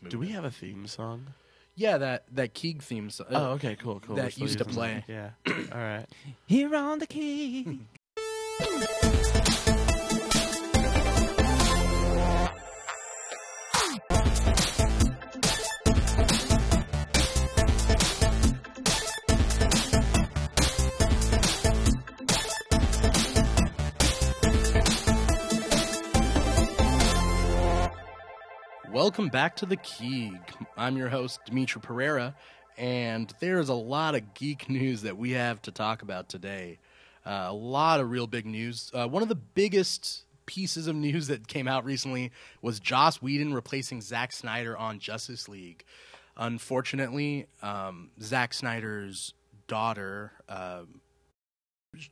movement. 0.00 0.10
Do 0.10 0.18
we 0.18 0.28
have 0.28 0.44
a 0.44 0.50
theme 0.50 0.86
song? 0.86 1.34
Yeah, 1.74 1.98
that 1.98 2.24
that 2.32 2.54
Keeg 2.54 2.82
theme 2.82 3.10
song. 3.10 3.26
Uh, 3.30 3.40
oh, 3.40 3.50
okay, 3.52 3.76
cool, 3.76 4.00
cool. 4.00 4.16
that 4.16 4.36
used 4.38 4.58
to 4.58 4.64
play. 4.64 5.04
that. 5.06 5.32
Yeah. 5.46 5.54
All 5.72 5.78
right. 5.78 6.06
Here 6.46 6.74
on 6.74 6.98
the 6.98 7.06
key. 7.06 7.80
Welcome 29.08 29.30
back 29.30 29.56
to 29.56 29.64
the 29.64 29.76
Keeg. 29.76 30.38
I'm 30.76 30.98
your 30.98 31.08
host 31.08 31.40
Dimithri 31.48 31.82
Perera, 31.82 32.34
and 32.76 33.32
there's 33.40 33.70
a 33.70 33.74
lot 33.74 34.14
of 34.14 34.34
geek 34.34 34.68
news 34.68 35.00
that 35.00 35.16
we 35.16 35.30
have 35.30 35.62
to 35.62 35.70
talk 35.70 36.02
about 36.02 36.28
today. 36.28 36.78
Uh, 37.24 37.46
a 37.48 37.54
lot 37.54 38.00
of 38.00 38.10
real 38.10 38.26
big 38.26 38.44
news. 38.44 38.90
Uh, 38.92 39.08
one 39.08 39.22
of 39.22 39.30
the 39.30 39.34
biggest 39.34 40.26
pieces 40.44 40.88
of 40.88 40.94
news 40.94 41.28
that 41.28 41.48
came 41.48 41.66
out 41.66 41.86
recently 41.86 42.32
was 42.60 42.80
Joss 42.80 43.22
Whedon 43.22 43.54
replacing 43.54 44.02
Zack 44.02 44.30
Snyder 44.30 44.76
on 44.76 44.98
Justice 44.98 45.48
League. 45.48 45.86
Unfortunately, 46.36 47.46
um, 47.62 48.10
Zack 48.20 48.52
Snyder's 48.52 49.32
daughter, 49.68 50.32
uh, 50.50 50.82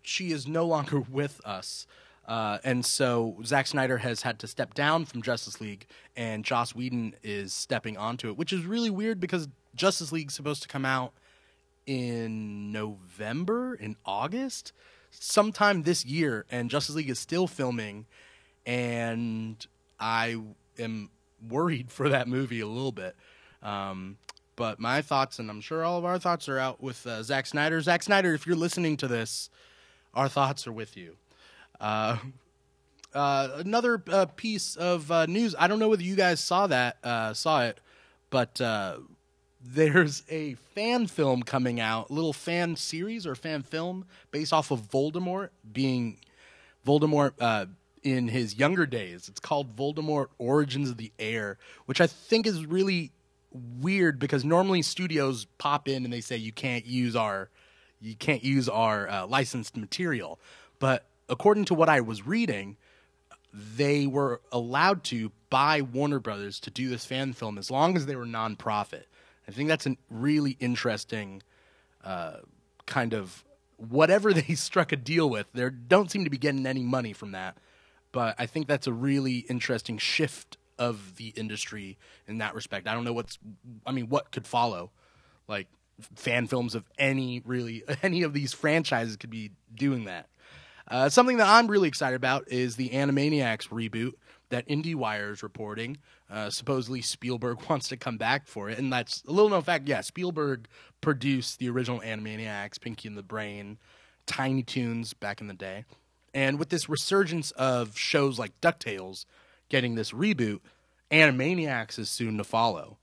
she 0.00 0.32
is 0.32 0.46
no 0.46 0.64
longer 0.64 1.00
with 1.10 1.42
us. 1.44 1.86
Uh, 2.26 2.58
and 2.64 2.84
so 2.84 3.36
Zack 3.44 3.68
Snyder 3.68 3.98
has 3.98 4.22
had 4.22 4.38
to 4.40 4.48
step 4.48 4.74
down 4.74 5.04
from 5.04 5.22
Justice 5.22 5.60
League, 5.60 5.86
and 6.16 6.44
Joss 6.44 6.74
Whedon 6.74 7.14
is 7.22 7.52
stepping 7.52 7.96
onto 7.96 8.28
it, 8.28 8.36
which 8.36 8.52
is 8.52 8.64
really 8.64 8.90
weird 8.90 9.20
because 9.20 9.48
Justice 9.76 10.10
League's 10.10 10.34
supposed 10.34 10.62
to 10.62 10.68
come 10.68 10.84
out 10.84 11.12
in 11.86 12.72
November, 12.72 13.74
in 13.74 13.96
August, 14.04 14.72
sometime 15.10 15.84
this 15.84 16.04
year, 16.04 16.44
and 16.50 16.68
Justice 16.68 16.96
League 16.96 17.10
is 17.10 17.18
still 17.20 17.46
filming, 17.46 18.06
and 18.66 19.64
I 20.00 20.36
am 20.78 21.10
worried 21.48 21.90
for 21.92 22.08
that 22.08 22.26
movie 22.26 22.60
a 22.60 22.66
little 22.66 22.92
bit. 22.92 23.14
Um, 23.62 24.18
but 24.56 24.80
my 24.80 25.02
thoughts, 25.02 25.38
and 25.38 25.50
I'm 25.50 25.60
sure 25.60 25.84
all 25.84 25.98
of 25.98 26.04
our 26.04 26.18
thoughts 26.18 26.48
are 26.48 26.58
out 26.58 26.82
with 26.82 27.06
uh, 27.06 27.22
Zack 27.22 27.46
Snyder. 27.46 27.80
Zack 27.80 28.02
Snyder, 28.02 28.34
if 28.34 28.46
you're 28.46 28.56
listening 28.56 28.96
to 28.96 29.06
this, 29.06 29.50
our 30.14 30.28
thoughts 30.28 30.66
are 30.66 30.72
with 30.72 30.96
you. 30.96 31.16
Uh, 31.80 32.16
uh, 33.16 33.48
another 33.56 34.02
uh, 34.12 34.26
piece 34.26 34.76
of 34.76 35.10
uh, 35.10 35.24
news. 35.26 35.54
I 35.58 35.68
don't 35.68 35.78
know 35.78 35.88
whether 35.88 36.02
you 36.02 36.16
guys 36.16 36.38
saw 36.38 36.66
that, 36.66 36.98
uh, 37.02 37.32
saw 37.32 37.62
it, 37.62 37.80
but 38.28 38.60
uh, 38.60 38.98
there's 39.64 40.22
a 40.28 40.54
fan 40.74 41.06
film 41.06 41.42
coming 41.42 41.80
out, 41.80 42.10
little 42.10 42.34
fan 42.34 42.76
series 42.76 43.26
or 43.26 43.34
fan 43.34 43.62
film 43.62 44.04
based 44.30 44.52
off 44.52 44.70
of 44.70 44.82
Voldemort 44.82 45.48
being 45.72 46.18
Voldemort 46.86 47.32
uh, 47.40 47.64
in 48.02 48.28
his 48.28 48.58
younger 48.58 48.84
days. 48.84 49.28
It's 49.28 49.40
called 49.40 49.74
Voldemort 49.74 50.26
Origins 50.38 50.90
of 50.90 50.98
the 50.98 51.10
Heir, 51.18 51.56
which 51.86 52.02
I 52.02 52.06
think 52.06 52.46
is 52.46 52.66
really 52.66 53.12
weird 53.80 54.18
because 54.18 54.44
normally 54.44 54.82
studios 54.82 55.46
pop 55.56 55.88
in 55.88 56.04
and 56.04 56.12
they 56.12 56.20
say 56.20 56.36
you 56.36 56.52
can't 56.52 56.84
use 56.84 57.16
our 57.16 57.48
you 57.98 58.14
can't 58.14 58.44
use 58.44 58.68
our 58.68 59.26
licensed 59.26 59.74
material, 59.74 60.38
but 60.78 61.06
according 61.28 61.66
to 61.66 61.74
what 61.74 61.88
I 61.88 62.00
was 62.00 62.26
reading, 62.26 62.76
they 63.52 64.06
were 64.06 64.40
allowed 64.52 65.04
to 65.04 65.32
by 65.50 65.80
Warner 65.80 66.18
Brothers 66.18 66.60
to 66.60 66.70
do 66.70 66.88
this 66.88 67.04
fan 67.04 67.32
film 67.32 67.58
as 67.58 67.70
long 67.70 67.96
as 67.96 68.06
they 68.06 68.16
were 68.16 68.26
nonprofit. 68.26 69.04
I 69.48 69.52
think 69.52 69.68
that's 69.68 69.86
a 69.86 69.96
really 70.10 70.56
interesting 70.60 71.42
uh, 72.04 72.38
kind 72.86 73.14
of 73.14 73.44
whatever 73.76 74.32
they 74.34 74.54
struck 74.54 74.92
a 74.92 74.96
deal 74.96 75.28
with. 75.28 75.46
They 75.52 75.68
don't 75.70 76.10
seem 76.10 76.24
to 76.24 76.30
be 76.30 76.38
getting 76.38 76.66
any 76.66 76.82
money 76.82 77.12
from 77.12 77.32
that, 77.32 77.56
but 78.12 78.34
I 78.38 78.46
think 78.46 78.66
that's 78.66 78.86
a 78.86 78.92
really 78.92 79.38
interesting 79.48 79.98
shift 79.98 80.56
of 80.78 81.16
the 81.16 81.28
industry 81.28 81.96
in 82.26 82.38
that 82.38 82.54
respect. 82.54 82.86
I 82.86 82.94
don't 82.94 83.04
know 83.04 83.12
what's, 83.12 83.38
I 83.86 83.92
mean, 83.92 84.08
what 84.08 84.30
could 84.30 84.46
follow, 84.46 84.90
like 85.48 85.68
fan 86.14 86.46
films 86.46 86.74
of 86.74 86.84
any 86.98 87.40
really 87.46 87.82
any 88.02 88.22
of 88.22 88.34
these 88.34 88.52
franchises 88.52 89.16
could 89.16 89.30
be 89.30 89.52
doing 89.74 90.04
that. 90.04 90.28
Uh, 90.88 91.08
something 91.08 91.38
that 91.38 91.48
I'm 91.48 91.66
really 91.66 91.88
excited 91.88 92.16
about 92.16 92.48
is 92.48 92.76
the 92.76 92.90
Animaniacs 92.90 93.68
reboot 93.68 94.12
that 94.50 94.68
IndieWire 94.68 95.32
is 95.32 95.42
reporting. 95.42 95.98
Uh, 96.30 96.50
supposedly 96.50 97.02
Spielberg 97.02 97.58
wants 97.68 97.88
to 97.88 97.96
come 97.96 98.16
back 98.16 98.46
for 98.46 98.70
it, 98.70 98.78
and 98.78 98.92
that's 98.92 99.22
a 99.26 99.32
little 99.32 99.50
known 99.50 99.62
fact. 99.62 99.88
Yeah, 99.88 100.00
Spielberg 100.00 100.68
produced 101.00 101.58
the 101.58 101.68
original 101.68 102.00
Animaniacs, 102.00 102.80
Pinky 102.80 103.08
and 103.08 103.16
the 103.16 103.22
Brain, 103.22 103.78
Tiny 104.26 104.62
Toons 104.62 105.12
back 105.12 105.40
in 105.40 105.48
the 105.48 105.54
day, 105.54 105.84
and 106.34 106.58
with 106.58 106.68
this 106.68 106.88
resurgence 106.88 107.50
of 107.52 107.96
shows 107.96 108.38
like 108.38 108.60
Ducktales 108.60 109.24
getting 109.68 109.94
this 109.94 110.12
reboot, 110.12 110.60
Animaniacs 111.10 111.98
is 111.98 112.10
soon 112.10 112.38
to 112.38 112.44
follow. 112.44 112.98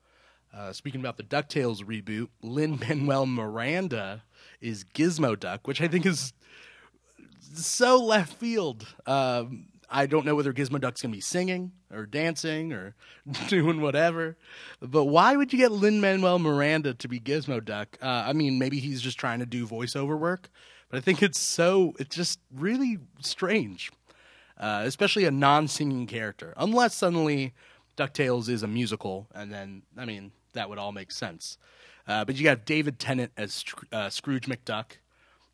Uh, 0.53 0.71
speaking 0.71 1.01
about 1.01 1.17
the 1.17 1.23
DuckTales 1.23 1.83
reboot, 1.83 2.27
Lin 2.43 2.79
Manuel 2.79 3.25
Miranda 3.25 4.23
is 4.61 4.83
Gizmo 4.83 5.39
Duck, 5.39 5.67
which 5.67 5.81
I 5.81 5.87
think 5.87 6.05
is 6.05 6.33
so 7.53 8.03
left 8.03 8.33
field. 8.33 8.85
Um, 9.05 9.67
I 9.89 10.07
don't 10.07 10.25
know 10.25 10.35
whether 10.35 10.51
Gizmo 10.51 10.81
Duck's 10.81 11.01
gonna 11.01 11.13
be 11.13 11.21
singing 11.21 11.71
or 11.91 12.05
dancing 12.05 12.73
or 12.73 12.95
doing 13.47 13.81
whatever, 13.81 14.37
but 14.81 15.05
why 15.05 15.35
would 15.35 15.53
you 15.53 15.59
get 15.59 15.71
Lin 15.71 16.01
Manuel 16.01 16.39
Miranda 16.39 16.93
to 16.95 17.07
be 17.07 17.19
Gizmo 17.19 17.63
Duck? 17.63 17.97
Uh, 18.01 18.23
I 18.27 18.33
mean, 18.33 18.57
maybe 18.57 18.79
he's 18.79 19.01
just 19.01 19.19
trying 19.19 19.39
to 19.39 19.45
do 19.45 19.67
voiceover 19.67 20.17
work, 20.17 20.49
but 20.89 20.97
I 20.97 21.01
think 21.01 21.21
it's 21.21 21.39
so 21.39 21.93
it's 21.99 22.15
just 22.15 22.39
really 22.51 22.97
strange, 23.21 23.91
uh, 24.57 24.81
especially 24.85 25.25
a 25.25 25.31
non-singing 25.31 26.07
character. 26.07 26.53
Unless 26.57 26.95
suddenly 26.95 27.53
Ducktales 27.95 28.49
is 28.49 28.63
a 28.63 28.67
musical, 28.67 29.27
and 29.35 29.53
then 29.53 29.83
I 29.97 30.05
mean 30.05 30.31
that 30.53 30.69
would 30.69 30.79
all 30.79 30.91
make 30.91 31.11
sense. 31.11 31.57
Uh, 32.07 32.25
but 32.25 32.35
you 32.35 32.43
got 32.43 32.65
David 32.65 32.99
Tennant 32.99 33.31
as 33.37 33.63
uh, 33.91 34.09
Scrooge 34.09 34.47
McDuck. 34.47 34.97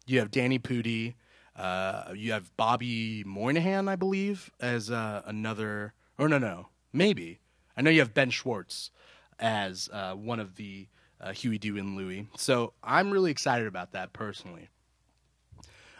You 0.07 0.19
have 0.19 0.31
Danny 0.31 0.57
Pudi. 0.59 1.15
Uh, 1.59 2.13
you 2.15 2.31
have 2.31 2.55
Bobby 2.55 3.23
Moynihan, 3.25 3.89
I 3.89 3.97
believe, 3.97 4.49
as 4.61 4.89
uh, 4.89 5.21
another. 5.25 5.93
Or 6.17 6.29
no, 6.29 6.37
no, 6.37 6.69
maybe. 6.93 7.39
I 7.75 7.81
know 7.81 7.89
you 7.89 7.99
have 7.99 8.13
Ben 8.13 8.29
Schwartz 8.29 8.91
as 9.39 9.89
uh, 9.91 10.13
one 10.13 10.39
of 10.39 10.55
the 10.55 10.87
uh, 11.19 11.33
Huey, 11.33 11.57
Dewey, 11.57 11.79
and 11.79 11.97
Louie. 11.97 12.27
So 12.37 12.73
I'm 12.81 13.11
really 13.11 13.31
excited 13.31 13.67
about 13.67 13.91
that 13.91 14.13
personally. 14.13 14.69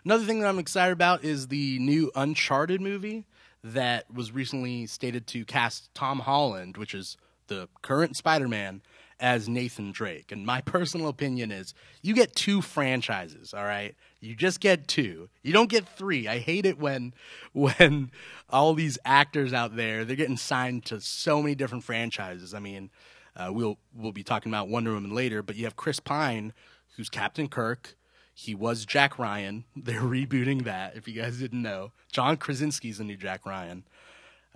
Another 0.06 0.24
thing 0.24 0.40
that 0.40 0.48
I'm 0.48 0.59
excited 0.59 0.94
about 0.94 1.25
is 1.25 1.48
the 1.48 1.78
new 1.80 2.09
Uncharted 2.16 2.80
movie 2.80 3.25
that 3.62 4.09
was 4.14 4.31
recently 4.31 4.86
stated 4.86 5.28
to 5.28 5.44
cast 5.44 5.94
Tom 5.94 6.19
Holland, 6.19 6.78
which 6.78 6.94
is 6.94 7.18
the 7.48 7.68
current 7.81 8.16
Spider 8.16 8.48
Man, 8.48 8.81
as 9.19 9.50
Nathan 9.50 9.91
Drake. 9.91 10.31
And 10.31 10.46
my 10.46 10.62
personal 10.62 11.07
opinion 11.07 11.52
is 11.52 11.74
you 12.02 12.13
get 12.13 12.35
two 12.35 12.62
franchises, 12.62 13.53
all 13.53 13.66
right? 13.66 13.96
You 14.22 14.35
just 14.35 14.59
get 14.59 14.88
two. 14.88 15.30
You 15.44 15.53
don't 15.53 15.69
get 15.69 15.88
three. 15.88 16.28
I 16.28 16.40
hate 16.40 16.66
it 16.66 16.80
when 16.80 17.13
when 17.53 18.12
all 18.50 18.74
these 18.74 18.97
actors 19.06 19.53
out 19.53 19.75
there, 19.75 20.06
they're 20.06 20.16
getting 20.16 20.38
signed 20.38 20.85
to 20.85 21.02
so 21.02 21.41
many 21.41 21.56
different 21.56 21.84
franchises. 21.84 22.53
I 22.53 22.59
mean, 22.59 22.90
uh, 23.35 23.50
we'll 23.52 23.78
we'll 23.96 24.12
be 24.12 24.24
talking 24.24 24.52
about 24.52 24.69
Wonder 24.69 24.94
Woman 24.94 25.13
later, 25.13 25.44
but 25.44 25.56
you 25.56 25.66
have 25.66 25.75
Chris 25.75 26.00
Pine, 26.00 26.53
who's 26.96 27.09
Captain 27.09 27.47
Kirk. 27.47 27.96
He 28.34 28.56
was 28.56 28.86
Jack 28.86 29.19
Ryan. 29.19 29.66
They're 29.75 30.01
rebooting 30.01 30.63
that. 30.63 30.96
If 30.96 31.07
you 31.07 31.22
guys 31.22 31.38
didn't 31.38 31.62
know, 31.62 31.91
John 32.12 32.38
Krasinski's 32.38 32.97
the 33.00 33.03
new 33.03 33.18
Jack 33.18 33.46
Ryan 33.46 33.84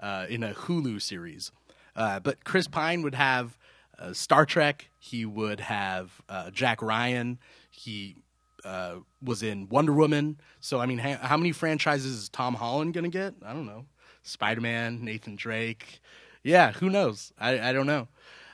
uh, 0.02 0.26
in 0.30 0.44
a 0.44 0.54
Hulu 0.54 1.02
series. 1.02 1.52
Uh, 1.96 2.20
but 2.20 2.44
Chris 2.44 2.68
Pine 2.68 3.04
would 3.04 3.14
have 3.14 3.58
uh, 4.00 4.14
Star 4.14 4.46
Trek. 4.46 4.90
He 5.00 5.26
would 5.26 5.60
have 5.60 6.22
uh, 6.30 6.52
Jack 6.52 6.82
Ryan. 6.82 7.40
He 7.70 8.18
uh, 8.64 8.96
was 9.22 9.44
in 9.44 9.68
Wonder 9.70 9.94
Woman. 9.94 10.40
So 10.60 10.80
I 10.80 10.86
mean, 10.86 11.00
ha- 11.00 11.20
how 11.22 11.38
many 11.38 11.52
franchises 11.52 12.14
is 12.14 12.30
Tom 12.30 12.56
Holland 12.56 12.94
gonna 12.94 13.10
get? 13.10 13.34
I 13.46 13.54
don't 13.54 13.66
know. 13.66 13.86
Spider 14.24 14.62
Man, 14.62 15.04
Nathan 15.04 15.36
Drake. 15.36 16.02
Yeah, 16.44 16.72
who 16.72 16.90
knows? 16.90 17.32
I, 17.40 17.70
I 17.70 17.74
don't 17.74 17.88
know. 17.88 18.08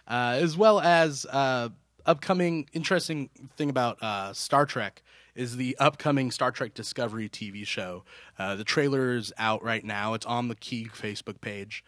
Uh, 0.08 0.38
as 0.42 0.58
well 0.58 0.80
as 0.80 1.26
uh, 1.28 1.70
upcoming 2.06 2.68
interesting 2.74 3.30
thing 3.56 3.70
about 3.70 4.02
uh, 4.02 4.34
Star 4.34 4.66
Trek 4.66 5.04
is 5.36 5.58
the 5.58 5.78
upcoming 5.78 6.32
Star 6.32 6.52
Trek 6.52 6.74
Discovery 6.74 7.30
TV 7.30 7.66
show. 7.66 8.04
The 8.38 8.64
trailer 8.64 9.16
is 9.16 9.32
out 9.38 9.64
right 9.64 9.84
now. 9.86 10.14
It's 10.16 10.26
on 10.26 10.48
the 10.48 10.56
Keeg 10.56 10.92
Facebook 10.92 11.40
page. 11.40 11.84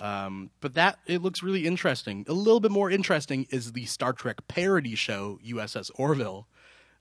Um, 0.00 0.50
but 0.60 0.74
that 0.74 0.98
it 1.06 1.20
looks 1.20 1.42
really 1.42 1.66
interesting. 1.66 2.24
A 2.26 2.32
little 2.32 2.60
bit 2.60 2.70
more 2.70 2.90
interesting 2.90 3.46
is 3.50 3.72
the 3.72 3.84
Star 3.84 4.12
Trek 4.12 4.48
parody 4.48 4.94
show 4.94 5.38
USS 5.46 5.90
Orville, 5.94 6.46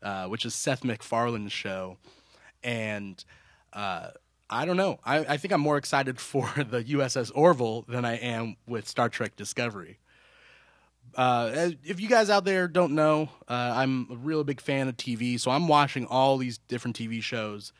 uh, 0.03 0.25
which 0.25 0.45
is 0.45 0.53
Seth 0.53 0.83
MacFarlane's 0.83 1.53
show, 1.53 1.97
and 2.61 3.23
uh, 3.71 4.09
I 4.49 4.65
don't 4.65 4.77
know. 4.77 4.99
I, 5.05 5.19
I 5.19 5.37
think 5.37 5.53
I'm 5.53 5.61
more 5.61 5.77
excited 5.77 6.19
for 6.19 6.51
the 6.57 6.83
USS 6.83 7.31
Orville 7.33 7.83
than 7.87 8.03
I 8.03 8.17
am 8.17 8.57
with 8.67 8.87
Star 8.87 9.07
Trek 9.07 9.35
Discovery. 9.37 9.99
uh, 11.15 11.71
if 11.83 11.99
you 12.01 12.09
guys 12.09 12.29
out 12.29 12.43
there 12.43 12.67
don't 12.67 12.93
know, 12.93 13.29
uh, 13.47 13.73
I'm 13.75 14.07
a 14.11 14.15
real 14.15 14.43
big 14.43 14.59
fan 14.59 14.89
of 14.89 14.97
TV, 14.97 15.39
so 15.39 15.51
I'm 15.51 15.67
watching 15.67 16.05
all 16.05 16.37
these 16.37 16.57
different 16.57 16.97
TV 16.97 17.21
shows. 17.23 17.71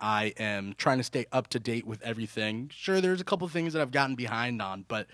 I 0.00 0.34
am 0.38 0.74
trying 0.76 0.98
to 0.98 1.04
stay 1.04 1.26
up 1.32 1.48
to 1.48 1.58
date 1.60 1.86
with 1.86 2.02
everything. 2.02 2.70
Sure, 2.74 3.00
there's 3.00 3.20
a 3.20 3.24
couple 3.24 3.46
things 3.48 3.72
that 3.72 3.82
I've 3.82 3.90
gotten 3.92 4.14
behind 4.14 4.60
on, 4.62 4.84
but 4.88 5.06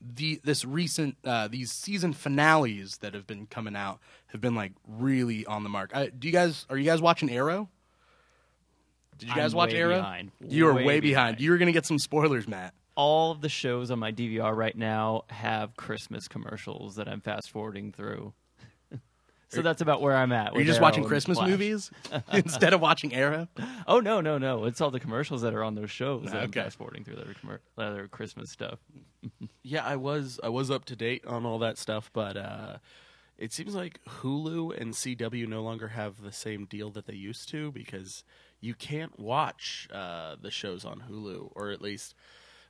the 0.00 0.40
this 0.44 0.64
recent 0.64 1.16
uh, 1.24 1.48
these 1.48 1.72
season 1.72 2.12
finales 2.12 2.98
that 2.98 3.14
have 3.14 3.26
been 3.26 3.46
coming 3.46 3.74
out 3.74 3.98
have 4.28 4.40
been 4.40 4.54
like 4.54 4.72
really 4.86 5.44
on 5.46 5.62
the 5.64 5.68
mark. 5.68 5.90
I, 5.94 6.08
do 6.08 6.28
you 6.28 6.32
guys 6.32 6.66
are 6.70 6.76
you 6.76 6.84
guys 6.84 7.00
watching 7.02 7.30
Arrow? 7.30 7.68
Did 9.18 9.28
you 9.30 9.34
guys 9.34 9.52
I'm 9.52 9.58
watch 9.58 9.74
Arrow? 9.74 9.96
behind. 9.96 10.30
You 10.46 10.68
are 10.68 10.74
way, 10.74 10.84
Way 10.84 11.00
behind. 11.00 11.02
behind. 11.36 11.40
You 11.40 11.50
were 11.50 11.58
gonna 11.58 11.72
get 11.72 11.86
some 11.86 11.98
spoilers, 11.98 12.46
Matt. 12.46 12.74
All 12.94 13.32
of 13.32 13.40
the 13.40 13.48
shows 13.48 13.90
on 13.90 13.98
my 13.98 14.12
DVR 14.12 14.54
right 14.56 14.76
now 14.76 15.22
have 15.30 15.76
Christmas 15.76 16.28
commercials 16.28 16.96
that 16.96 17.08
I'm 17.08 17.20
fast 17.20 17.50
forwarding 17.50 17.92
through. 17.92 18.32
So 19.48 19.62
that's 19.62 19.80
about 19.80 20.00
where 20.02 20.14
I'm 20.16 20.32
at. 20.32 20.52
Are 20.52 20.58
you 20.58 20.64
just 20.64 20.80
watching 20.80 21.04
Christmas 21.04 21.38
Flash. 21.38 21.48
movies 21.50 21.90
instead 22.32 22.72
of 22.72 22.80
watching 22.80 23.14
Arrow? 23.14 23.48
Oh 23.86 24.00
no, 24.00 24.20
no, 24.20 24.38
no! 24.38 24.64
It's 24.64 24.80
all 24.80 24.90
the 24.90 25.00
commercials 25.00 25.42
that 25.42 25.54
are 25.54 25.64
on 25.64 25.74
those 25.74 25.90
shows 25.90 26.24
that 26.26 26.36
I'm 26.36 26.44
Okay. 26.50 26.62
fast 26.62 26.78
forwarding 26.78 27.04
through 27.04 27.16
their, 27.16 27.34
commer- 27.34 27.60
their 27.76 28.08
Christmas 28.08 28.50
stuff. 28.50 28.78
Yeah, 29.62 29.84
I 29.84 29.96
was 29.96 30.40
I 30.42 30.48
was 30.48 30.70
up 30.70 30.84
to 30.86 30.96
date 30.96 31.26
on 31.26 31.44
all 31.44 31.58
that 31.58 31.76
stuff, 31.76 32.10
but 32.14 32.36
uh, 32.38 32.78
it 33.36 33.52
seems 33.52 33.74
like 33.74 34.00
Hulu 34.20 34.80
and 34.80 34.94
CW 34.94 35.46
no 35.46 35.62
longer 35.62 35.88
have 35.88 36.22
the 36.22 36.32
same 36.32 36.64
deal 36.64 36.88
that 36.90 37.06
they 37.06 37.14
used 37.14 37.50
to 37.50 37.70
because 37.72 38.24
you 38.60 38.74
can't 38.74 39.18
watch 39.20 39.86
uh, 39.92 40.36
the 40.40 40.50
shows 40.50 40.84
on 40.86 41.04
Hulu, 41.10 41.50
or 41.54 41.70
at 41.70 41.82
least 41.82 42.14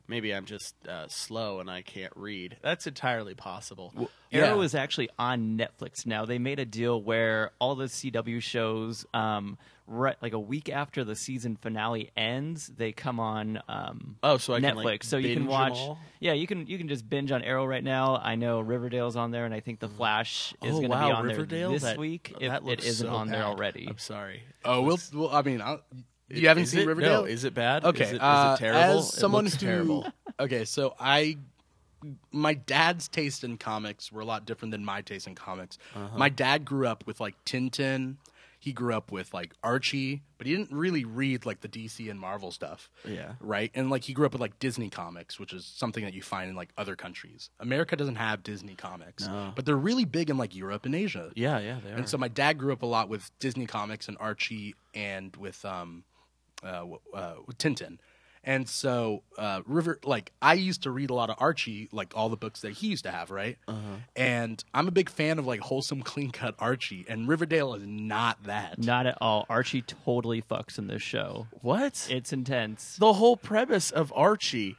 maybe 0.09 0.33
I'm 0.33 0.45
just 0.45 0.75
uh, 0.87 1.07
slow 1.07 1.59
and 1.59 1.69
I 1.69 1.81
can't 1.83 2.11
read. 2.15 2.57
That's 2.61 2.87
entirely 2.87 3.35
possible. 3.35 3.93
Arrow 4.31 4.57
Yeah. 4.59 4.63
is 4.65 4.75
actually 4.75 5.09
on 5.17 5.57
Netflix 5.57 6.05
now. 6.05 6.25
They 6.25 6.39
made 6.39 6.59
a 6.59 6.65
deal 6.65 7.01
where 7.01 7.51
all 7.59 7.75
the 7.75 7.85
CW 7.85 8.41
shows, 8.41 9.05
um, 9.13 9.57
right, 9.87 10.15
like 10.21 10.33
a 10.33 10.39
week 10.39 10.69
after 10.69 11.03
the 11.03 11.15
season 11.15 11.55
finale 11.55 12.11
ends, 12.17 12.67
they 12.75 12.91
come 12.91 13.19
on 13.19 13.61
um, 13.69 14.17
Oh, 14.21 14.37
so 14.37 14.53
I 14.53 14.59
Netflix. 14.59 14.73
can, 14.75 14.83
like, 14.83 15.03
so 15.03 15.17
you 15.17 15.33
can 15.35 15.45
watch. 15.47 15.77
Yeah, 16.19 16.33
you 16.33 16.45
can 16.47 16.67
you 16.67 16.77
can 16.77 16.87
just 16.89 17.07
binge 17.09 17.31
on 17.31 17.41
Arrow 17.43 17.65
right 17.65 17.83
now. 17.83 18.17
I 18.17 18.35
know 18.35 18.59
Riverdale's 18.59 19.15
on 19.15 19.31
there, 19.31 19.45
and 19.45 19.53
I 19.53 19.61
think 19.61 19.79
The 19.79 19.87
Flash 19.87 20.53
is 20.63 20.75
oh 20.75 20.79
going 20.79 20.83
to 20.83 20.89
wow, 20.89 21.07
be 21.07 21.11
on 21.13 21.25
Riverdale 21.25 21.69
there 21.69 21.75
this 21.79 21.83
that, 21.83 21.97
week 21.97 22.33
if 22.39 22.49
that 22.51 22.61
it 22.61 22.65
looks 22.65 22.85
isn't 22.85 23.07
so 23.07 23.13
on 23.13 23.27
there 23.29 23.43
already. 23.43 23.87
I'm 23.89 23.97
sorry. 23.97 24.43
Oh, 24.65 24.81
we'll, 24.81 24.97
well 25.13 25.29
I 25.31 25.41
mean, 25.41 25.61
I'll, 25.61 25.81
you 26.29 26.47
haven't 26.47 26.63
Is 26.63 26.71
seen 26.71 26.81
it? 26.81 26.87
Riverdale? 26.87 27.21
No, 27.21 27.25
is 27.25 27.43
it 27.43 27.53
bad? 27.53 27.83
Okay, 27.85 28.03
is 28.03 28.11
it, 28.11 28.15
is 28.15 28.21
uh, 28.21 28.55
it 28.57 28.61
terrible? 28.61 28.99
As 28.99 29.13
someone 29.13 29.45
it 29.45 29.49
looks 29.51 29.61
who, 29.61 29.67
terrible. 29.67 30.07
okay, 30.39 30.65
so 30.65 30.95
I, 30.99 31.37
my 32.31 32.53
dad's 32.53 33.07
taste 33.07 33.43
in 33.43 33.57
comics 33.57 34.11
were 34.11 34.21
a 34.21 34.25
lot 34.25 34.45
different 34.45 34.71
than 34.71 34.85
my 34.85 35.01
taste 35.01 35.27
in 35.27 35.35
comics. 35.35 35.77
Uh-huh. 35.95 36.17
My 36.17 36.29
dad 36.29 36.65
grew 36.65 36.87
up 36.87 37.05
with 37.07 37.19
like 37.19 37.35
Tintin. 37.45 38.17
He 38.61 38.73
grew 38.73 38.93
up 38.93 39.09
with 39.09 39.33
like 39.33 39.53
Archie, 39.63 40.21
but 40.37 40.45
he 40.45 40.53
didn't 40.53 40.77
really 40.77 41.05
read 41.05 41.45
like 41.45 41.61
the 41.61 41.69
DC 41.69 42.11
and 42.11 42.19
Marvel 42.19 42.51
stuff. 42.51 42.89
Yeah. 43.05 43.35
Right? 43.39 43.71
And 43.73 43.89
like 43.89 44.03
he 44.03 44.11
grew 44.11 44.25
up 44.25 44.33
with 44.33 44.41
like 44.41 44.59
Disney 44.59 44.89
comics, 44.89 45.39
which 45.39 45.53
is 45.53 45.65
something 45.65 46.03
that 46.03 46.13
you 46.13 46.21
find 46.21 46.49
in 46.49 46.57
like 46.57 46.67
other 46.77 46.97
countries. 46.97 47.51
America 47.61 47.95
doesn't 47.95 48.15
have 48.15 48.43
Disney 48.43 48.75
comics, 48.75 49.25
No. 49.27 49.53
but 49.55 49.65
they're 49.65 49.77
really 49.77 50.03
big 50.03 50.29
in 50.29 50.37
like 50.37 50.53
Europe 50.53 50.85
and 50.85 50.93
Asia. 50.93 51.31
Yeah, 51.35 51.59
yeah, 51.59 51.77
they 51.81 51.91
are. 51.91 51.95
And 51.95 52.09
so 52.09 52.17
my 52.17 52.27
dad 52.27 52.57
grew 52.57 52.73
up 52.73 52.81
a 52.81 52.85
lot 52.85 53.07
with 53.07 53.31
Disney 53.39 53.65
comics 53.65 54.09
and 54.09 54.17
Archie 54.19 54.75
and 54.93 55.33
with 55.37 55.63
um 55.63 56.03
uh, 56.63 56.85
uh 57.13 57.35
Tintin. 57.57 57.97
And 58.43 58.69
so 58.69 59.23
uh 59.37 59.61
River 59.65 59.99
like 60.03 60.31
I 60.41 60.53
used 60.53 60.83
to 60.83 60.91
read 60.91 61.09
a 61.09 61.13
lot 61.13 61.29
of 61.29 61.35
Archie, 61.39 61.89
like 61.91 62.13
all 62.15 62.29
the 62.29 62.37
books 62.37 62.61
that 62.61 62.71
he 62.71 62.87
used 62.87 63.03
to 63.03 63.11
have, 63.11 63.31
right? 63.31 63.57
Uh-huh. 63.67 63.97
And 64.15 64.63
I'm 64.73 64.87
a 64.87 64.91
big 64.91 65.09
fan 65.09 65.39
of 65.39 65.45
like 65.45 65.59
wholesome 65.59 66.01
clean 66.03 66.31
cut 66.31 66.55
Archie 66.57 67.05
and 67.09 67.27
Riverdale 67.27 67.73
is 67.73 67.83
not 67.85 68.43
that. 68.43 68.79
Not 68.79 69.05
at 69.05 69.17
all. 69.19 69.45
Archie 69.49 69.81
totally 69.81 70.41
fucks 70.41 70.77
in 70.77 70.87
this 70.87 71.01
show. 71.01 71.47
what? 71.61 72.07
It's 72.09 72.31
intense. 72.31 72.95
the 72.97 73.13
whole 73.13 73.35
premise 73.35 73.91
of 73.91 74.13
Archie, 74.15 74.77